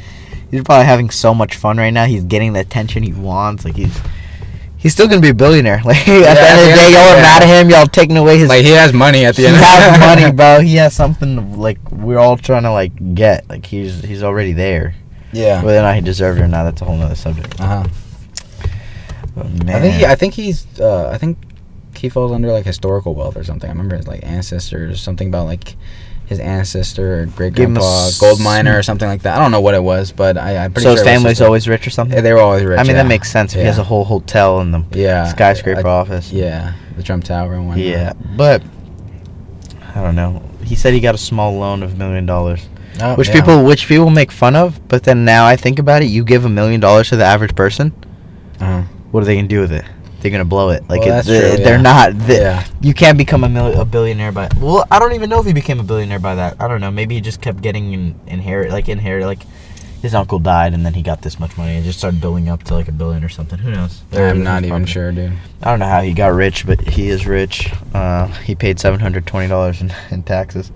he's 0.51 0.63
probably 0.63 0.87
having 0.87 1.11
so 1.11 1.35
much 1.35 1.57
fun 1.57 1.77
right 1.79 1.91
now. 1.91 2.05
He's 2.07 2.25
getting 2.25 2.53
the 2.53 2.61
attention 2.61 3.03
he 3.03 3.13
wants. 3.13 3.65
Like 3.65 3.77
he's 3.77 3.97
he's 4.77 4.93
still 4.93 5.09
gonna 5.09 5.21
be 5.21 5.31
a 5.31 5.35
billionaire. 5.35 5.81
Like 5.85 5.97
at 5.99 6.05
the 6.07 6.13
end 6.13 6.61
of 6.61 6.67
the 6.67 6.75
day, 6.77 6.91
y'all 6.93 7.17
are 7.17 7.23
mad 7.23 7.43
at 7.43 7.49
him. 7.49 7.71
Y'all 7.71 7.87
taking 7.87 8.17
away 8.17 8.39
his. 8.39 8.49
like 8.49 8.65
he 8.65 8.71
has 8.71 8.93
money 8.93 9.25
at 9.25 9.37
the 9.37 9.47
end. 9.47 9.57
he 9.57 9.63
has 9.63 10.01
money, 10.23 10.33
bro. 10.33 10.61
He 10.61 10.77
has 10.77 10.95
something 10.95 11.59
like 11.59 11.79
we're 11.91 12.19
all 12.19 12.37
trying 12.37 12.63
to 12.65 12.73
like 12.73 13.15
get. 13.15 13.49
Like 13.49 13.67
he's 13.67 14.03
he's 14.03 14.23
already 14.23 14.53
there. 14.53 14.95
Yeah. 15.33 15.63
Whether 15.65 15.79
or 15.79 15.83
not 15.83 15.95
he 15.97 16.01
deserved 16.01 16.39
it 16.39 16.43
or 16.45 16.49
not, 16.49 16.65
that's 16.65 16.81
a 16.81 16.85
whole 16.85 16.97
nother 16.97 17.17
subject. 17.17 17.61
Uh 17.61 17.83
huh. 17.83 17.89
I 19.37 19.81
think 19.81 19.95
he, 19.97 20.07
I 20.07 20.15
think 20.15 20.35
he's 20.35 20.65
uh, 20.79 21.09
I 21.11 21.19
think 21.19 21.39
he 22.05 22.11
falls 22.11 22.31
under 22.33 22.53
like 22.53 22.67
historical 22.67 23.15
wealth 23.15 23.37
or 23.37 23.45
something. 23.45 23.69
I 23.69 23.73
remember 23.73 23.97
his 23.97 24.07
like 24.07 24.23
ancestors, 24.23 25.01
something 25.01 25.29
about 25.29 25.47
like 25.47 25.75
his 26.27 26.39
ancestor 26.39 27.23
or 27.23 27.27
great 27.27 27.55
Give 27.55 27.69
him 27.69 27.77
a 27.77 27.81
grandpa, 27.81 28.11
gold 28.21 28.41
miner 28.43 28.79
or 28.79 28.83
something 28.83 29.09
like 29.09 29.23
that. 29.23 29.37
I 29.37 29.41
don't 29.41 29.51
know 29.51 29.61
what 29.63 29.75
it 29.75 29.83
was, 29.83 30.13
but 30.13 30.37
I, 30.37 30.57
I'm 30.65 30.73
pretty 30.73 30.85
so 30.85 30.91
sure 30.95 30.99
his 30.99 31.01
it 31.01 31.05
was 31.11 31.17
family's 31.23 31.41
always 31.41 31.67
rich 31.69 31.87
or 31.87 31.91
something. 31.91 32.15
Yeah, 32.17 32.21
they 32.23 32.33
were 32.35 32.41
always 32.41 32.63
rich. 32.65 32.79
I 32.79 32.83
mean, 32.83 32.93
yeah. 32.97 33.03
that 33.03 33.09
makes 33.09 33.31
sense. 33.31 33.55
If 33.55 33.61
he 33.61 33.67
has 33.67 33.77
Yeah. 33.77 33.83
a 33.83 33.85
whole 33.85 34.05
hotel 34.05 34.61
and 34.61 34.73
the 34.75 34.85
yeah 34.99 35.25
skyscraper 35.29 35.87
I- 35.89 35.91
office. 35.91 36.31
Yeah, 36.31 36.75
the 36.97 37.03
Trump 37.03 37.25
Tower 37.25 37.55
and 37.55 37.67
whatnot. 37.69 37.87
Yeah, 37.87 38.13
but 38.37 38.63
I 39.95 40.03
don't 40.03 40.15
know. 40.15 40.43
He 40.63 40.75
said 40.75 40.93
he 40.95 41.01
got 41.01 41.15
a 41.15 41.19
small 41.19 41.55
loan 41.59 41.83
of 41.83 41.93
a 41.95 41.97
million 41.97 42.27
dollars, 42.27 42.69
Oh, 43.01 43.15
which 43.17 43.29
yeah. 43.29 43.35
people 43.41 43.65
which 43.65 43.87
people 43.89 44.11
make 44.11 44.31
fun 44.31 44.57
of. 44.57 44.87
But 44.89 45.05
then 45.05 45.25
now 45.25 45.47
I 45.47 45.57
think 45.57 45.79
about 45.79 46.03
it, 46.03 46.07
you 46.07 46.23
give 46.25 46.45
a 46.45 46.51
million 46.51 46.81
dollars 46.81 47.09
to 47.11 47.17
the 47.17 47.25
average 47.25 47.55
person, 47.55 47.93
Uh-huh. 48.61 48.83
what 49.11 49.23
are 49.23 49.27
they 49.27 49.37
gonna 49.37 49.49
do 49.49 49.61
with 49.61 49.73
it? 49.73 49.85
They're 50.25 50.31
gonna 50.31 50.47
blow 50.47 50.71
it. 50.71 50.89
Like 50.89 51.03
Well, 51.03 51.21
it- 51.21 51.27
they- 51.27 51.51
true, 51.57 51.65
they're 51.65 51.77
yeah. 51.77 51.83
not. 51.83 52.19
They, 52.19 52.41
Yeah. 52.41 52.65
You 52.81 52.95
can't 52.95 53.19
become 53.19 53.45
a, 53.45 53.49
mil- 53.51 53.79
a 53.79 53.85
billionaire 53.85 54.33
by. 54.33 54.49
Well, 54.59 54.87
I 54.91 54.99
don't 54.99 55.13
even 55.13 55.29
know 55.29 55.39
if 55.39 55.45
he 55.45 55.53
became 55.53 55.79
a 55.81 55.83
billionaire 55.83 56.19
by 56.19 56.35
that. 56.37 56.57
I 56.59 56.67
don't 56.67 56.81
know. 56.81 56.91
Maybe 56.91 57.15
he 57.15 57.21
just 57.21 57.43
kept 57.43 57.61
getting 57.61 57.93
in, 57.93 58.15
inherit 58.27 58.71
like 58.73 58.89
inherit 58.89 59.27
like. 59.27 59.41
His 60.01 60.15
uncle 60.15 60.39
died, 60.39 60.73
and 60.75 60.85
then 60.85 60.93
he 60.93 61.01
got 61.03 61.23
this 61.23 61.39
much 61.41 61.57
money, 61.59 61.77
and 61.77 61.85
just 61.85 61.99
started 61.99 62.21
building 62.23 62.49
up 62.51 62.63
to 62.65 62.75
like 62.75 62.89
a 62.89 62.93
billion 62.93 63.23
or 63.25 63.31
something. 63.31 63.59
Who 63.59 63.71
knows? 63.71 64.03
I'm 64.13 64.43
not 64.43 64.63
even 64.65 64.85
sure, 64.87 65.13
dude. 65.13 65.33
I 65.63 65.71
don't 65.71 65.79
know 65.79 65.87
how 65.89 66.01
he 66.03 66.13
got 66.15 66.29
rich, 66.35 66.67
but 66.67 66.81
he 66.89 67.09
is 67.09 67.27
rich. 67.27 67.71
Uh, 67.95 68.27
he 68.45 68.55
paid 68.55 68.79
seven 68.81 69.01
hundred 69.01 69.27
twenty 69.27 69.49
dollars 69.49 69.81
in, 69.83 69.93
in 70.11 70.23
taxes. 70.23 70.71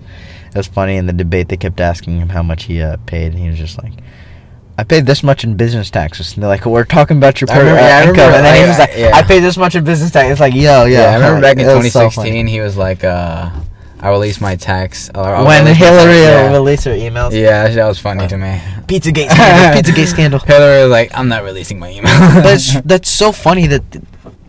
It 0.47 0.55
was 0.57 0.65
funny 0.67 0.95
in 0.95 1.05
the 1.07 1.13
debate. 1.13 1.47
They 1.49 1.57
kept 1.57 1.79
asking 1.79 2.19
him 2.19 2.29
how 2.29 2.41
much 2.43 2.63
he 2.65 2.81
uh, 2.81 2.97
paid, 3.05 3.31
and 3.33 3.39
he 3.39 3.49
was 3.49 3.57
just 3.59 3.81
like, 3.83 3.93
"I 4.79 4.83
paid 4.83 5.05
this 5.05 5.21
much 5.23 5.43
in 5.43 5.55
business 5.55 5.89
taxes." 5.89 6.33
And 6.33 6.41
they're 6.43 6.49
like, 6.49 6.65
"We're 6.65 6.83
talking 6.85 7.17
about 7.17 7.39
your 7.41 7.49
I 7.51 7.53
per- 7.53 7.59
remember- 7.59 7.81
uh, 7.81 7.85
yeah, 7.87 7.97
I 7.97 8.01
income," 8.01 8.15
remember, 8.15 8.37
and 8.37 8.45
then 8.45 8.55
he 8.63 8.69
was 8.69 8.79
like, 8.79 8.91
I- 8.91 8.97
yeah. 8.97 9.11
"I 9.19 9.21
paid 9.23 9.41
this 9.41 9.57
much 9.57 9.75
in 9.75 9.83
business 9.83 10.11
tax." 10.11 10.31
It's 10.31 10.39
like, 10.39 10.53
yo, 10.55 10.85
yo. 10.85 10.85
Yeah, 10.85 11.11
I 11.11 11.15
remember 11.15 11.41
back 11.41 11.57
in 11.57 11.61
It 11.67 11.75
was 11.75 11.91
so 11.93 12.09
2016, 12.09 12.47
he 12.47 12.59
was 12.61 12.75
like, 12.77 13.03
uh, 13.03 13.49
"I 14.01 14.09
released 14.09 14.41
my 14.41 14.55
tax." 14.55 15.09
Or, 15.13 15.43
when 15.45 15.65
Hillary 15.67 16.25
uh, 16.25 16.29
yeah. 16.29 16.51
released 16.51 16.85
her 16.85 16.91
emails. 16.95 17.31
Yeah, 17.33 17.67
that 17.67 17.87
was 17.87 17.99
funny 17.99 18.27
to 18.27 18.37
me. 18.37 18.61
Pizzagate 18.87 19.29
scandal. 19.29 19.81
Pizzagate 19.93 20.07
scandal. 20.07 20.39
Hillary 20.39 20.81
was 20.83 20.91
like, 20.91 21.11
"I'm 21.17 21.27
not 21.27 21.43
releasing 21.43 21.77
my 21.79 21.89
email." 21.91 22.13
that's 22.41 22.79
that's 22.91 23.09
so 23.09 23.31
funny 23.31 23.67
that 23.67 23.83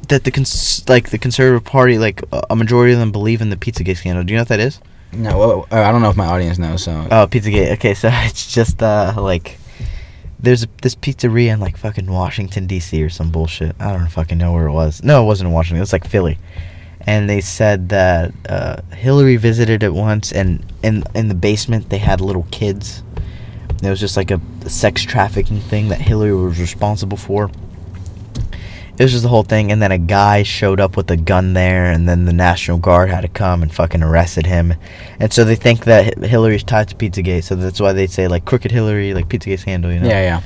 that 0.08 0.24
the 0.24 0.30
cons- 0.32 0.82
like 0.88 1.10
the 1.10 1.18
conservative 1.18 1.64
party 1.64 1.96
like 1.98 2.22
a- 2.32 2.42
a 2.50 2.56
majority 2.56 2.92
of 2.94 2.98
them 2.98 3.12
believe 3.12 3.40
in 3.40 3.50
the 3.50 3.56
Pizzagate 3.56 3.96
scandal. 3.96 4.24
Do 4.24 4.32
you 4.32 4.38
know 4.38 4.42
what 4.42 4.48
that 4.48 4.60
is? 4.60 4.80
no, 5.12 5.36
well, 5.38 5.66
uh, 5.72 5.82
I 5.82 5.90
don't 5.92 6.02
know 6.02 6.10
if 6.10 6.16
my 6.16 6.26
audience 6.26 6.56
knows. 6.58 6.82
So 6.84 6.92
Oh, 7.10 7.26
Pizzagate. 7.26 7.72
Okay, 7.74 7.94
so 7.94 8.08
it's 8.12 8.52
just 8.52 8.82
uh 8.82 9.12
like 9.16 9.58
there's 10.42 10.66
this 10.82 10.94
pizzeria 10.94 11.52
in 11.52 11.60
like 11.60 11.76
fucking 11.76 12.10
Washington 12.10 12.66
D.C. 12.66 13.02
or 13.02 13.10
some 13.10 13.30
bullshit. 13.30 13.76
I 13.78 13.92
don't 13.92 14.08
fucking 14.08 14.38
know 14.38 14.52
where 14.52 14.66
it 14.66 14.72
was. 14.72 15.02
No, 15.02 15.22
it 15.22 15.26
wasn't 15.26 15.48
in 15.48 15.54
Washington. 15.54 15.78
It 15.78 15.80
was 15.80 15.92
like 15.92 16.06
Philly. 16.06 16.38
And 17.06 17.28
they 17.28 17.40
said 17.40 17.88
that 17.90 18.32
uh, 18.48 18.82
Hillary 18.92 19.36
visited 19.36 19.82
it 19.82 19.94
once, 19.94 20.32
and 20.32 20.64
in 20.82 21.04
in 21.14 21.28
the 21.28 21.34
basement 21.34 21.88
they 21.88 21.98
had 21.98 22.20
little 22.20 22.46
kids. 22.50 23.02
It 23.82 23.88
was 23.88 24.00
just 24.00 24.16
like 24.16 24.30
a 24.30 24.40
sex 24.68 25.02
trafficking 25.02 25.60
thing 25.60 25.88
that 25.88 26.00
Hillary 26.00 26.34
was 26.34 26.60
responsible 26.60 27.16
for. 27.16 27.50
It 29.00 29.04
was 29.04 29.12
just 29.12 29.22
the 29.22 29.30
whole 29.30 29.44
thing, 29.44 29.72
and 29.72 29.80
then 29.80 29.92
a 29.92 29.96
guy 29.98 30.42
showed 30.42 30.78
up 30.78 30.94
with 30.94 31.10
a 31.10 31.16
gun 31.16 31.54
there, 31.54 31.86
and 31.90 32.06
then 32.06 32.26
the 32.26 32.34
National 32.34 32.76
Guard 32.76 33.08
had 33.08 33.22
to 33.22 33.28
come 33.28 33.62
and 33.62 33.72
fucking 33.74 34.02
arrested 34.02 34.44
him. 34.44 34.74
And 35.18 35.32
so 35.32 35.42
they 35.42 35.54
think 35.56 35.84
that 35.86 36.18
Hi- 36.18 36.26
Hillary's 36.26 36.62
tied 36.62 36.88
to 36.90 36.94
Pizzagate, 36.94 37.44
so 37.44 37.54
that's 37.54 37.80
why 37.80 37.94
they 37.94 38.06
say 38.06 38.28
like 38.28 38.44
crooked 38.44 38.70
Hillary, 38.70 39.14
like 39.14 39.26
Pizzagate 39.30 39.58
scandal, 39.60 39.90
you 39.90 40.00
know. 40.00 40.06
yeah, 40.08 40.20
yeah. 40.20 40.40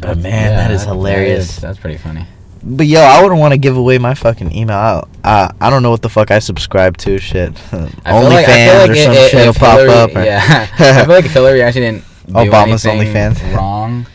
But 0.00 0.16
man, 0.16 0.56
that 0.56 0.70
is 0.70 0.84
hilarious. 0.84 1.56
that's 1.56 1.78
pretty 1.78 1.98
funny. 1.98 2.26
But 2.62 2.86
yo, 2.86 3.00
I 3.00 3.22
wouldn't 3.22 3.38
want 3.38 3.52
to 3.52 3.58
give 3.58 3.76
away 3.76 3.98
my 3.98 4.14
fucking 4.14 4.50
email. 4.56 4.76
I, 4.76 5.02
I, 5.22 5.52
I 5.60 5.70
don't 5.70 5.82
know 5.82 5.90
what 5.90 6.00
the 6.02 6.08
fuck 6.08 6.30
I 6.30 6.38
subscribe 6.38 6.96
to. 6.98 7.18
Shit, 7.18 7.56
feel 7.58 7.80
like, 7.80 7.92
OnlyFans 8.04 8.78
like 8.80 8.90
or 8.90 8.94
some 8.96 9.12
i- 9.12 9.28
shit 9.28 9.46
will 9.46 9.52
pop 9.54 9.78
up. 9.88 10.16
or- 10.16 10.22
Yeah, 10.24 10.68
I 10.78 11.04
feel 11.04 11.14
like 11.14 11.26
Hillary 11.26 11.60
actually 11.62 11.82
didn't 11.82 12.04
Obama's 12.28 12.84
OnlyFans. 12.84 13.54
wrong, 13.56 14.06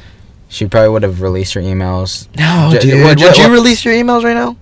she 0.52 0.68
probably 0.68 0.90
would 0.90 1.04
have 1.04 1.22
released 1.22 1.54
her 1.54 1.62
emails. 1.62 2.28
no, 2.38 2.70
Ju- 2.74 2.80
dude. 2.80 3.18
ju- 3.18 3.26
would 3.26 3.38
you 3.38 3.50
release 3.52 3.86
your 3.86 3.94
emails 3.94 4.24
right 4.26 4.34
now? 4.34 4.58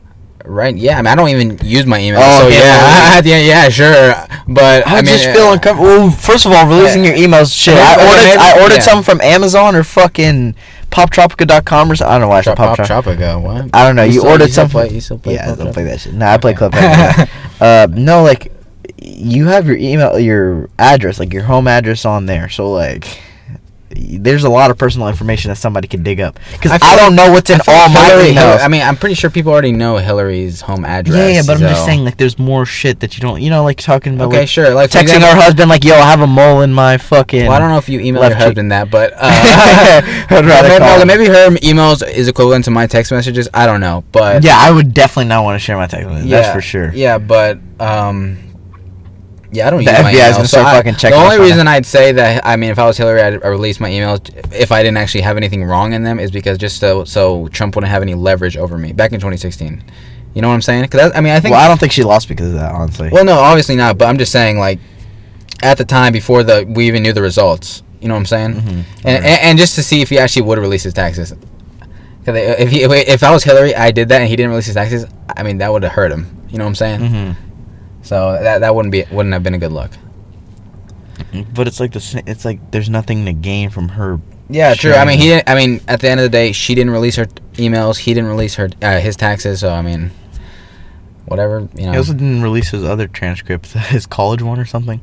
Right? 0.46 0.76
Yeah. 0.76 0.98
I 0.98 1.02
mean, 1.02 1.08
I 1.08 1.16
don't 1.16 1.30
even 1.30 1.60
use 1.64 1.86
my 1.86 2.00
email. 2.00 2.22
Oh, 2.24 2.44
so 2.44 2.48
yeah, 2.48 3.22
yeah, 3.26 3.40
yeah, 3.40 3.70
sure. 3.70 4.14
But 4.48 4.88
I, 4.88 4.92
I, 4.92 4.96
mean, 4.98 5.06
just 5.06 5.26
feel 5.26 5.48
uh, 5.48 5.54
uncomfortable. 5.54 5.90
Well, 5.90 6.12
first 6.12 6.46
of 6.46 6.52
all, 6.52 6.68
releasing 6.68 7.04
Yeah. 7.04 7.16
your 7.16 7.28
emails, 7.28 7.54
shit. 7.54 7.74
Maybe- 7.74 7.82
I 7.82 8.08
ordered, 8.08 8.24
maybe- 8.24 8.40
I 8.40 8.62
ordered 8.62 8.76
yeah. 8.76 8.82
some 8.82 9.04
from 9.04 9.20
Amazon 9.22 9.76
or 9.76 9.84
fucking 9.84 10.56
Poptropica.com 10.92 11.92
or 11.92 11.96
something. 11.96 12.12
I 12.12 12.14
don't 12.14 12.22
know 12.22 12.28
why 12.30 12.38
I 12.38 12.42
said 12.42 12.56
Pop, 12.58 12.78
Pop, 12.78 12.88
Poptropica. 12.88 13.42
What? 13.42 13.70
I 13.74 13.86
don't 13.86 13.96
know. 13.96 14.04
You, 14.04 14.20
still- 14.20 14.28
ordered 14.28 14.52
still 14.52 14.64
some. 14.66 14.70
Play, 14.70 14.90
you 14.90 15.02
still 15.02 15.18
play 15.20 15.34
yeah, 15.36 15.52
I 15.52 15.56
don't 15.56 15.74
play 15.74 15.84
that 15.86 16.00
shit. 16.02 16.14
Nah, 16.14 16.34
I 16.34 16.38
play. 16.38 16.54
Club 16.54 16.74
uh, 17.60 17.88
no, 17.92 18.24
like 18.24 18.52
you 18.98 19.48
have 19.48 19.68
your 19.68 19.78
email, 19.78 20.20
your 20.20 20.70
address, 20.80 21.20
like 21.20 21.34
your 21.34 21.44
home 21.44 21.68
address 21.68 22.06
on 22.06 22.26
there. 22.28 22.48
So 22.50 22.72
like, 22.72 23.22
there's 23.92 24.44
a 24.44 24.50
lot 24.50 24.70
of 24.72 24.78
personal 24.78 25.08
information 25.08 25.50
that 25.50 25.56
somebody 25.56 25.88
could 25.88 26.04
dig 26.04 26.20
up. 26.20 26.40
Because 26.52 26.72
I 26.72 26.78
I, 26.82 26.96
don't 26.96 27.16
know 27.16 27.32
what's 27.32 27.50
in 27.50 27.60
all 27.68 27.90
my 27.90 28.06
Hillary- 28.06 28.32
emails. 28.34 28.60
I 28.62 28.68
mean, 28.68 28.82
I'm 28.84 28.96
pretty 28.96 29.16
sure 29.16 29.30
people 29.30 29.52
already 29.52 29.72
know 29.72 29.98
Hillary's 29.98 30.62
home 30.62 30.86
address. 30.86 31.18
yeah, 31.18 31.28
yeah, 31.28 31.42
but 31.46 31.54
I'm 31.56 31.62
just 31.62 31.86
saying, 31.86 32.04
like, 32.04 32.18
there's 32.18 32.38
more 32.38 32.66
shit 32.66 33.00
that 33.00 33.18
you 33.18 33.22
don't, 33.22 33.42
you 33.42 33.50
know, 33.50 33.64
like 33.64 33.78
talking 33.78 34.14
about, 34.14 34.28
Okay, 34.30 34.40
like, 34.42 34.50
sure. 34.50 34.74
Like 34.74 34.92
texting 34.92 35.02
example- 35.04 35.30
our 35.30 35.36
husband, 35.36 35.70
like, 35.70 35.84
yo, 35.84 35.96
I 35.96 36.10
have 36.12 36.22
a 36.22 36.28
mole 36.28 36.62
in 36.62 36.72
my 36.74 36.98
fucking. 36.98 37.44
Well, 37.48 37.52
I 37.54 37.60
don't 37.60 37.70
know 37.70 37.78
if 37.78 37.90
you 37.90 38.00
email 38.00 38.22
your 38.24 38.32
cheek. 38.32 38.40
husband 38.40 38.72
that, 38.72 38.92
but 38.92 39.14
uh, 39.18 40.02
maybe, 40.30 41.06
maybe 41.06 41.26
her 41.26 41.50
emails 41.58 42.08
is 42.08 42.28
equivalent 42.28 42.66
to 42.66 42.72
my 42.72 42.88
text 42.88 43.12
messages. 43.12 43.48
I 43.54 43.66
don't 43.66 43.82
know, 43.82 44.04
but 44.12 44.44
Yeah, 44.44 44.56
I 44.58 44.72
would 44.72 44.94
definitely 44.94 45.30
not 45.30 45.44
want 45.44 45.56
to 45.56 45.60
share 45.60 45.78
my 45.78 45.88
text 45.88 46.08
messages. 46.08 46.30
That's 46.30 46.54
for 46.54 46.62
sure. 46.62 46.92
Yeah, 46.94 47.18
but 47.18 47.60
um, 47.80 48.38
yeah, 49.52 49.68
I 49.68 49.70
don't 49.72 49.84
The 49.84 49.92
use 49.92 50.02
my 50.04 50.12
gonna 50.14 50.48
so 50.48 50.62
I- 50.62 50.74
fucking 50.76 50.96
checking 50.96 51.18
The 51.18 51.24
only 51.26 51.40
reason 51.40 51.68
I'd 51.68 51.86
say 51.86 52.12
that, 52.14 52.46
I 52.46 52.56
mean, 52.56 52.70
if 52.72 52.80
I 52.80 52.86
was 52.86 52.98
Hillary, 52.98 53.22
I'd 53.22 53.44
release 53.44 53.80
my 53.80 53.90
emails 53.90 54.30
if 54.54 54.72
I 54.72 54.84
didn't 54.84 54.98
actually 54.98 55.22
have 55.22 55.38
anything 55.38 55.64
wrong 55.64 55.94
in 55.94 56.04
them, 56.04 56.20
is 56.20 56.32
because 56.32 56.58
just 56.58 56.80
so 56.80 57.04
so 57.04 57.48
Trump 57.50 57.76
wouldn't 57.76 57.92
have 57.92 58.02
any 58.02 58.14
leverage 58.14 58.58
over 58.58 58.78
me 58.78 58.94
back 58.94 59.12
in 59.12 59.20
2016. 59.20 59.84
You 60.36 60.42
know 60.44 60.48
what 60.50 60.54
I'm 60.54 60.62
saying? 60.62 60.84
Because 60.84 61.12
I 61.16 61.22
mean, 61.22 61.34
I 61.34 61.40
think. 61.40 61.54
well, 61.54 61.64
I 61.64 61.68
don't 61.68 61.80
think 61.80 61.92
she 61.92 62.04
lost 62.04 62.28
because 62.28 62.48
of 62.50 62.54
that, 62.60 62.72
honestly. 62.74 63.10
Well, 63.12 63.26
no, 63.26 63.34
obviously 63.40 63.76
not. 63.76 63.98
But 63.98 64.06
I'm 64.10 64.18
just 64.20 64.32
saying, 64.32 64.60
like, 64.60 64.80
at 65.64 65.78
the 65.80 65.86
time 65.86 66.14
before 66.14 66.44
the 66.44 66.66
we 66.70 66.86
even 66.88 67.02
knew 67.04 67.14
the 67.14 67.22
results. 67.24 67.82
You 68.00 68.08
know 68.08 68.14
what 68.14 68.20
I'm 68.20 68.26
saying? 68.28 68.54
Mhm. 68.54 68.84
And, 69.04 69.26
and 69.26 69.26
and 69.26 69.58
just 69.60 69.76
to 69.76 69.84
see 69.84 70.02
if 70.02 70.10
he 70.10 70.20
actually 70.20 70.44
would 70.44 70.60
release 70.60 70.84
his 70.84 70.94
taxes. 70.94 71.34
'Cause 72.26 72.36
if 72.38 72.70
he 72.70 72.84
if 72.84 73.24
I 73.24 73.32
was 73.32 73.44
Hillary, 73.44 73.76
I 73.76 73.92
did 73.92 74.10
that 74.10 74.22
and 74.22 74.30
he 74.30 74.36
didn't 74.36 74.52
release 74.52 74.68
his 74.68 74.76
taxes. 74.76 75.06
I 75.36 75.42
mean, 75.44 75.58
that 75.58 75.72
would 75.72 75.82
have 75.84 75.94
hurt 75.94 76.12
him. 76.12 76.28
You 76.50 76.58
know 76.60 76.66
what 76.66 76.70
I'm 76.70 76.76
saying? 76.76 77.00
hmm 77.02 77.32
So 78.10 78.42
that 78.42 78.62
that 78.62 78.74
wouldn't 78.74 78.92
be 78.92 79.06
wouldn't 79.12 79.34
have 79.34 79.44
been 79.44 79.54
a 79.54 79.60
good 79.60 79.72
look. 79.72 79.92
But 81.54 81.68
it's 81.68 81.80
like 81.80 81.92
the 81.92 82.00
sa- 82.00 82.22
it's 82.26 82.44
like 82.44 82.72
there's 82.72 82.90
nothing 82.90 83.26
to 83.26 83.34
gain 83.34 83.70
from 83.70 83.90
her. 83.90 84.20
Yeah, 84.50 84.74
true. 84.74 84.94
I 84.94 85.06
mean, 85.06 85.20
he 85.20 85.26
didn't. 85.26 85.48
I 85.48 85.54
mean, 85.54 85.80
at 85.88 86.00
the 86.02 86.10
end 86.10 86.20
of 86.20 86.24
the 86.24 86.30
day, 86.30 86.52
she 86.52 86.74
didn't 86.74 86.92
release 86.92 87.18
her 87.18 87.26
t- 87.26 87.44
emails. 87.64 87.98
He 88.00 88.16
didn't 88.16 88.32
release 88.32 88.56
her 88.56 88.68
uh, 88.82 89.00
his 89.00 89.16
taxes. 89.16 89.60
So 89.60 89.72
I 89.72 89.84
mean, 89.84 90.10
whatever. 91.28 91.70
You 91.76 91.86
know. 91.86 91.92
He 91.92 91.98
also 92.00 92.14
didn't 92.14 92.42
release 92.42 92.72
his 92.72 92.84
other 92.84 93.08
transcripts, 93.08 93.74
his 93.94 94.08
college 94.08 94.42
one 94.42 94.58
or 94.58 94.66
something. 94.66 95.02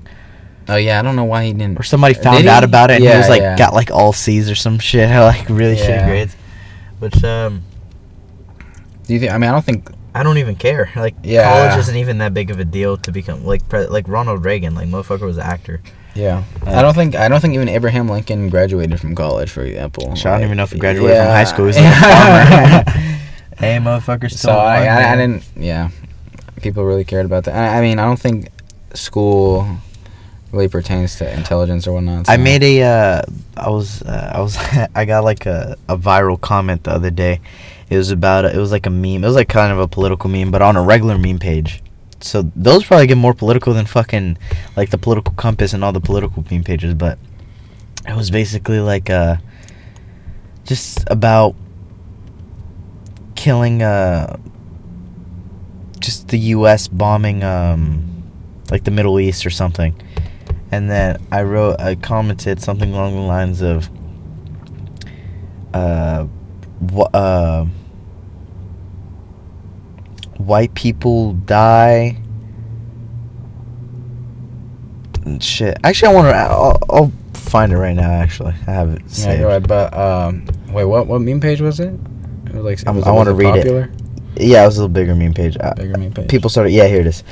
oh 0.68 0.74
yeah, 0.74 0.98
I 0.98 1.02
don't 1.02 1.14
know 1.14 1.22
why 1.22 1.44
he 1.44 1.52
didn't. 1.52 1.78
Or 1.78 1.84
somebody 1.84 2.14
Did 2.14 2.24
found 2.24 2.42
he? 2.42 2.48
out 2.48 2.64
about 2.64 2.90
it 2.90 2.94
and 2.94 3.04
he 3.04 3.16
was 3.16 3.28
like 3.28 3.40
yeah. 3.40 3.56
got 3.56 3.72
like 3.72 3.92
all 3.92 4.12
C's 4.12 4.50
or 4.50 4.56
some 4.56 4.80
shit, 4.80 5.08
like 5.32 5.48
really 5.48 5.76
shitty 5.76 6.08
grades. 6.08 6.34
Which 6.98 7.22
um, 7.22 7.62
Do 9.06 9.14
you 9.14 9.20
think? 9.20 9.30
I 9.30 9.38
mean, 9.38 9.48
I 9.48 9.52
don't 9.52 9.64
think. 9.64 9.90
I 10.16 10.22
don't 10.22 10.38
even 10.38 10.56
care. 10.56 10.90
Like 10.96 11.14
Yeah. 11.22 11.44
college 11.44 11.78
isn't 11.80 11.96
even 11.96 12.18
that 12.18 12.32
big 12.32 12.50
of 12.50 12.58
a 12.58 12.64
deal 12.64 12.96
to 12.98 13.12
become 13.12 13.44
like 13.44 13.68
pre- 13.68 13.86
like 13.86 14.08
Ronald 14.08 14.44
Reagan. 14.44 14.74
Like 14.74 14.88
motherfucker 14.88 15.26
was 15.26 15.36
an 15.36 15.42
actor. 15.44 15.80
Yeah, 16.14 16.44
I 16.64 16.80
don't 16.80 16.94
think. 16.94 17.14
I 17.14 17.28
don't 17.28 17.42
think 17.42 17.52
even 17.52 17.68
Abraham 17.68 18.08
Lincoln 18.08 18.48
graduated 18.48 18.98
from 18.98 19.14
college, 19.14 19.50
for 19.50 19.62
example. 19.62 20.14
Shit, 20.14 20.26
I 20.26 20.30
don't 20.32 20.44
even 20.44 20.56
know 20.56 20.62
if 20.62 20.72
he 20.72 20.78
graduated 20.78 21.18
from 21.18 21.26
high 21.26 21.44
school. 21.44 21.66
He's 21.66 21.76
yeah. 21.76 21.90
like 21.90 22.88
a 22.88 22.90
farmer. 22.94 23.00
hey, 23.58 23.76
motherfucker, 23.76 24.30
still 24.30 24.52
so 24.52 24.52
I, 24.52 24.84
alive, 24.84 25.04
I, 25.04 25.12
I 25.12 25.16
didn't. 25.16 25.44
Yeah, 25.56 25.90
people 26.62 26.84
really 26.84 27.04
cared 27.04 27.26
about 27.26 27.44
that. 27.44 27.54
I, 27.54 27.78
I 27.78 27.80
mean, 27.82 27.98
I 27.98 28.06
don't 28.06 28.18
think 28.18 28.48
school 28.94 29.68
really 30.52 30.68
pertains 30.68 31.16
to 31.16 31.30
intelligence 31.30 31.86
or 31.86 31.92
whatnot. 31.92 32.30
I 32.30 32.38
made 32.38 32.62
a. 32.62 32.82
Uh, 32.82 33.22
I 33.54 33.68
was. 33.68 34.00
Uh, 34.00 34.32
I 34.34 34.40
was. 34.40 34.56
I 34.94 35.04
got 35.04 35.22
like 35.22 35.44
a, 35.44 35.76
a 35.86 35.98
viral 35.98 36.40
comment 36.40 36.84
the 36.84 36.92
other 36.92 37.10
day. 37.10 37.40
It 37.88 37.96
was 37.96 38.10
about. 38.10 38.44
A, 38.44 38.54
it 38.54 38.58
was 38.58 38.72
like 38.72 38.86
a 38.86 38.90
meme. 38.90 39.22
It 39.24 39.26
was 39.26 39.34
like 39.34 39.48
kind 39.48 39.72
of 39.72 39.78
a 39.78 39.88
political 39.88 40.28
meme, 40.30 40.50
but 40.50 40.62
on 40.62 40.76
a 40.76 40.82
regular 40.82 41.18
meme 41.18 41.38
page. 41.38 41.82
So 42.20 42.50
those 42.56 42.84
probably 42.84 43.06
get 43.06 43.18
more 43.18 43.34
political 43.34 43.74
than 43.74 43.86
fucking 43.86 44.38
like 44.76 44.90
the 44.90 44.98
political 44.98 45.34
compass 45.34 45.72
and 45.72 45.84
all 45.84 45.92
the 45.92 46.00
political 46.00 46.44
meme 46.50 46.64
pages. 46.64 46.94
But 46.94 47.18
it 48.08 48.16
was 48.16 48.30
basically 48.30 48.80
like 48.80 49.10
uh, 49.10 49.36
just 50.64 51.04
about 51.08 51.54
killing 53.34 53.82
uh, 53.82 54.38
just 56.00 56.28
the 56.28 56.38
U.S. 56.38 56.88
bombing 56.88 57.44
um, 57.44 58.24
like 58.70 58.84
the 58.84 58.90
Middle 58.90 59.20
East 59.20 59.46
or 59.46 59.50
something 59.50 59.94
and 60.70 60.90
then 60.90 61.24
I 61.30 61.42
wrote, 61.42 61.80
I 61.80 61.94
commented 61.94 62.60
something 62.60 62.92
along 62.92 63.14
the 63.14 63.20
lines 63.20 63.62
of, 63.62 63.88
uh, 65.72 66.26
uh, 67.14 67.64
white 70.38 70.74
people 70.74 71.32
die. 71.32 72.18
and 75.24 75.42
Shit. 75.42 75.78
Actually, 75.84 76.08
I 76.08 76.14
want 76.14 76.28
to. 76.28 76.34
I'll, 76.36 76.78
I'll 76.90 77.12
find 77.34 77.72
it 77.72 77.76
right 77.78 77.94
now. 77.96 78.10
Actually, 78.10 78.54
I 78.66 78.70
have 78.72 78.90
it 78.90 79.02
Yeah, 79.02 79.08
saved. 79.08 79.40
go 79.40 79.48
ahead. 79.48 79.68
But 79.68 79.96
um, 79.96 80.46
wait, 80.70 80.84
what 80.84 81.06
what 81.06 81.20
meme 81.20 81.40
page 81.40 81.60
was 81.60 81.80
it? 81.80 81.92
It 82.46 82.54
was 82.54 82.64
like. 82.64 82.94
Was 82.94 83.04
I 83.06 83.10
wanna 83.10 83.32
read 83.32 83.56
it. 83.56 83.90
Yeah, 84.38 84.62
it 84.64 84.66
was 84.66 84.76
a 84.76 84.82
little 84.82 84.92
bigger 84.92 85.14
meme 85.14 85.32
page. 85.34 85.56
Uh, 85.58 85.72
Bigger 85.74 85.96
meme 85.98 86.12
page. 86.12 86.28
people 86.28 86.50
started. 86.50 86.70
Yeah, 86.70 86.86
here 86.86 87.00
it 87.00 87.06
is. 87.06 87.24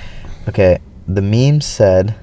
Okay, 0.48 0.78
the 1.06 1.22
meme 1.22 1.60
said. 1.60 2.14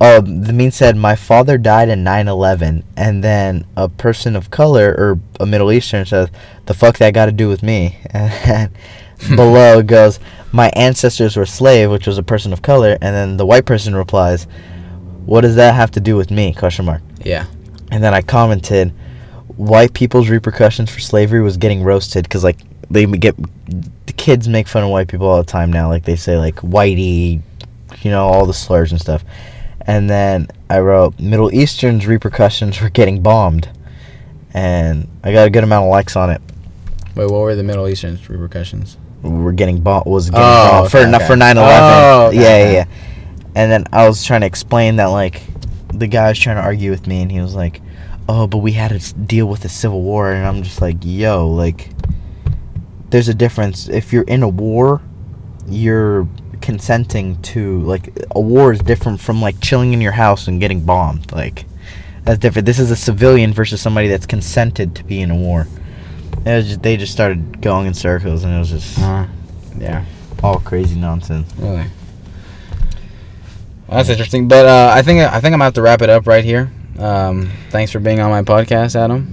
Oh, 0.00 0.20
the 0.20 0.52
meme 0.52 0.70
said, 0.70 0.96
"My 0.96 1.14
father 1.14 1.56
died 1.56 1.88
in 1.88 2.04
9/11," 2.04 2.82
and 2.96 3.22
then 3.22 3.64
a 3.76 3.88
person 3.88 4.36
of 4.36 4.50
color 4.50 4.94
or 4.98 5.18
a 5.40 5.46
Middle 5.46 5.72
Eastern 5.72 6.04
says, 6.04 6.28
"The 6.66 6.74
fuck 6.74 6.98
that 6.98 7.14
got 7.14 7.26
to 7.26 7.32
do 7.32 7.48
with 7.48 7.62
me?" 7.62 7.98
And 8.10 8.70
below 9.36 9.78
it 9.78 9.86
goes, 9.86 10.18
"My 10.52 10.70
ancestors 10.70 11.36
were 11.36 11.46
slave," 11.46 11.90
which 11.90 12.06
was 12.06 12.18
a 12.18 12.22
person 12.22 12.52
of 12.52 12.62
color, 12.62 12.98
and 13.00 13.14
then 13.14 13.36
the 13.36 13.46
white 13.46 13.66
person 13.66 13.94
replies, 13.94 14.46
"What 15.26 15.42
does 15.42 15.56
that 15.56 15.74
have 15.74 15.90
to 15.92 16.00
do 16.00 16.16
with 16.16 16.30
me?" 16.30 16.52
Question 16.52 16.86
mark. 16.86 17.02
Yeah. 17.22 17.46
And 17.90 18.02
then 18.02 18.14
I 18.14 18.22
commented, 18.22 18.92
white 19.56 19.92
people's 19.94 20.28
repercussions 20.28 20.90
for 20.90 21.00
slavery 21.00 21.40
was 21.40 21.56
getting 21.56 21.82
roasted 21.82 22.24
because 22.24 22.42
like 22.42 22.58
they 22.90 23.06
get 23.06 23.36
the 24.06 24.12
kids 24.12 24.48
make 24.48 24.68
fun 24.68 24.82
of 24.84 24.90
white 24.90 25.08
people 25.08 25.26
all 25.26 25.38
the 25.38 25.44
time 25.44 25.72
now. 25.72 25.88
Like 25.88 26.04
they 26.04 26.16
say 26.16 26.36
like 26.36 26.56
whitey, 26.56 27.40
you 28.02 28.10
know, 28.10 28.26
all 28.26 28.46
the 28.46 28.54
slurs 28.54 28.92
and 28.92 29.00
stuff. 29.00 29.24
And 29.86 30.08
then 30.08 30.48
I 30.70 30.78
wrote 30.80 31.18
Middle 31.20 31.52
Eastern's 31.54 32.06
repercussions 32.06 32.80
were 32.80 32.88
getting 32.88 33.22
bombed, 33.22 33.68
and 34.54 35.08
I 35.22 35.32
got 35.32 35.46
a 35.46 35.50
good 35.50 35.64
amount 35.64 35.84
of 35.84 35.90
likes 35.90 36.16
on 36.16 36.30
it. 36.30 36.40
Wait, 37.14 37.30
what 37.30 37.40
were 37.40 37.54
the 37.54 37.62
Middle 37.62 37.86
Eastern 37.88 38.18
repercussions? 38.28 38.96
We're 39.22 39.52
getting 39.52 39.80
bombed 39.80 40.06
was 40.06 40.30
getting 40.30 40.44
Oh, 40.44 40.70
bombed 40.80 40.90
for 40.90 40.98
okay, 40.98 41.10
not 41.10 41.22
okay. 41.22 41.28
for 41.28 41.36
9/11. 41.36 41.56
Oh, 41.56 42.26
okay, 42.28 42.36
yeah, 42.36 42.64
yeah, 42.64 42.72
yeah. 42.72 42.84
And 43.54 43.70
then 43.70 43.84
I 43.92 44.08
was 44.08 44.24
trying 44.24 44.40
to 44.40 44.46
explain 44.46 44.96
that 44.96 45.06
like 45.06 45.42
the 45.92 46.06
guy 46.06 46.28
was 46.28 46.38
trying 46.38 46.56
to 46.56 46.62
argue 46.62 46.90
with 46.90 47.06
me, 47.06 47.22
and 47.22 47.30
he 47.30 47.40
was 47.40 47.54
like, 47.54 47.80
"Oh, 48.28 48.46
but 48.46 48.58
we 48.58 48.72
had 48.72 48.98
to 48.98 49.14
deal 49.14 49.46
with 49.46 49.60
the 49.60 49.68
Civil 49.68 50.02
War," 50.02 50.32
and 50.32 50.46
I'm 50.46 50.62
just 50.62 50.80
like, 50.80 50.96
"Yo, 51.02 51.48
like, 51.48 51.90
there's 53.10 53.28
a 53.28 53.34
difference. 53.34 53.88
If 53.88 54.12
you're 54.12 54.24
in 54.24 54.42
a 54.42 54.48
war, 54.48 55.00
you're 55.68 56.26
consenting 56.60 57.40
to 57.42 57.80
like 57.82 58.10
a 58.34 58.40
war 58.40 58.72
is 58.72 58.80
different 58.80 59.20
from 59.20 59.40
like 59.40 59.60
chilling 59.60 59.92
in 59.92 60.00
your 60.00 60.12
house 60.12 60.48
and 60.48 60.60
getting 60.60 60.80
bombed. 60.84 61.32
Like, 61.32 61.64
that's 62.24 62.38
different. 62.38 62.66
This 62.66 62.78
is 62.78 62.90
a 62.90 62.96
civilian 62.96 63.52
versus 63.52 63.80
somebody 63.80 64.08
that's 64.08 64.26
consented 64.26 64.94
to 64.96 65.04
be 65.04 65.20
in 65.20 65.30
a 65.30 65.36
war." 65.36 65.66
It 66.46 66.56
was 66.56 66.66
just, 66.68 66.82
they 66.82 66.96
just 66.96 67.12
started 67.12 67.62
going 67.62 67.86
in 67.86 67.94
circles, 67.94 68.44
and 68.44 68.54
it 68.54 68.58
was 68.58 68.70
just 68.70 68.98
Uh, 68.98 69.26
yeah. 69.78 70.04
all 70.42 70.58
crazy 70.60 70.98
nonsense. 70.98 71.50
Really. 71.58 71.84
That's 73.88 74.08
interesting, 74.08 74.48
but 74.48 74.66
uh, 74.66 74.90
I 74.94 75.02
think 75.02 75.20
I 75.20 75.32
think 75.40 75.46
I'm 75.46 75.52
gonna 75.52 75.64
have 75.64 75.74
to 75.74 75.82
wrap 75.82 76.02
it 76.02 76.10
up 76.10 76.26
right 76.26 76.44
here. 76.44 76.70
Um, 76.98 77.50
thanks 77.70 77.92
for 77.92 78.00
being 78.00 78.20
on 78.20 78.30
my 78.30 78.42
podcast, 78.42 78.96
Adam. 78.96 79.30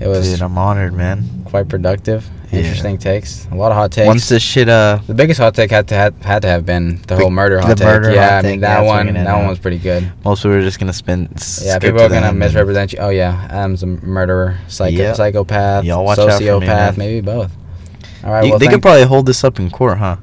It 0.00 0.08
was 0.08 0.30
Dude, 0.30 0.42
I'm 0.42 0.56
honored, 0.58 0.92
man. 0.94 1.42
quite 1.44 1.68
productive. 1.68 2.28
Yeah. 2.52 2.60
Interesting 2.60 2.96
takes. 2.98 3.46
A 3.50 3.54
lot 3.56 3.72
of 3.72 3.76
hot 3.76 3.90
takes. 3.90 4.06
Once 4.06 4.28
this 4.28 4.42
shit, 4.42 4.68
uh, 4.68 5.00
the 5.06 5.14
biggest 5.14 5.40
hot 5.40 5.54
take 5.54 5.70
had 5.70 5.88
to 5.88 5.94
had, 5.96 6.14
had 6.22 6.42
to 6.42 6.48
have 6.48 6.64
been 6.64 7.02
the 7.08 7.16
whole 7.16 7.30
murder 7.30 7.58
hot 7.58 7.68
the 7.68 7.74
take. 7.74 7.84
murder 7.86 8.12
yeah, 8.12 8.28
hot 8.28 8.32
I 8.32 8.42
mean 8.42 8.52
take, 8.52 8.60
that 8.60 8.82
yeah, 8.82 8.86
one 8.86 9.14
that 9.14 9.36
one 9.36 9.48
was 9.48 9.58
pretty 9.58 9.78
good. 9.78 10.10
most 10.24 10.42
people 10.42 10.56
are 10.56 10.62
just 10.62 10.78
gonna 10.78 10.92
spin. 10.92 11.28
Yeah, 11.62 11.78
people 11.80 12.00
are 12.02 12.08
gonna 12.08 12.32
misrepresent 12.32 12.92
you. 12.92 13.00
Oh 13.00 13.08
yeah, 13.08 13.48
Adam's 13.50 13.82
a 13.82 13.86
murderer, 13.86 14.58
psycho, 14.68 14.96
Yep. 14.96 15.16
psychopath, 15.16 15.84
Y'all 15.84 16.04
watch 16.04 16.18
out 16.20 16.32
for 16.34 16.40
me, 16.40 16.46
sociopath, 16.46 16.96
maybe 16.96 17.20
both. 17.20 17.50
All 18.24 18.32
right, 18.32 18.44
You- 18.44 18.50
well, 18.50 18.58
they 18.60 18.68
could 18.68 18.80
probably 18.82 19.02
hold 19.04 19.26
this 19.26 19.42
up 19.42 19.58
in 19.58 19.68
court, 19.70 19.98
huh? 19.98 20.16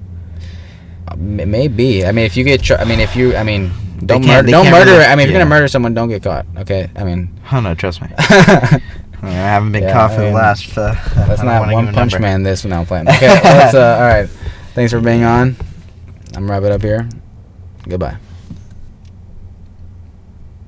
Uh, 1.07 1.15
Maybe. 1.17 2.05
I 2.05 2.13
mean, 2.13 2.25
if 2.25 2.37
you 2.37 2.45
get, 2.45 2.71
I 2.71 2.85
mean, 2.85 3.01
if 3.01 3.15
you, 3.17 3.35
I 3.35 3.43
mean, 3.43 3.71
don't 4.05 4.25
murder, 4.25 4.49
don't 4.49 4.71
murder. 4.71 4.91
really- 4.91 5.03
I 5.05 5.15
mean, 5.15 5.25
if 5.25 5.31
you're 5.31 5.39
gonna 5.41 5.49
murder 5.49 5.67
someone, 5.67 5.93
don't 5.93 6.07
get 6.09 6.23
caught. 6.23 6.45
Okay. 6.59 6.89
I 6.95 7.03
mean, 7.03 7.37
Oh 7.51 7.59
no, 7.59 7.75
trust 7.75 8.01
me. 8.01 8.07
I 9.23 9.31
haven't 9.31 9.71
been 9.71 9.83
Yeah, 9.83 9.93
caught 9.93 10.11
I 10.11 10.15
for 10.15 10.21
the 10.21 10.31
last. 10.31 10.77
Uh, 10.77 10.93
don't 11.15 11.45
not 11.45 11.71
one 11.71 11.93
punch 11.93 12.19
man. 12.19 12.43
This 12.43 12.63
one 12.63 12.73
I'm 12.73 12.85
playing. 12.85 13.07
Okay. 13.09 13.27
let's, 13.27 13.73
uh, 13.73 13.97
all 13.99 14.07
right. 14.07 14.29
Thanks 14.73 14.91
for 14.91 14.99
being 14.99 15.23
on. 15.23 15.55
I'm 16.35 16.49
wrap 16.49 16.63
it 16.63 16.71
up 16.71 16.81
here. 16.81 17.07
Goodbye. 17.87 18.17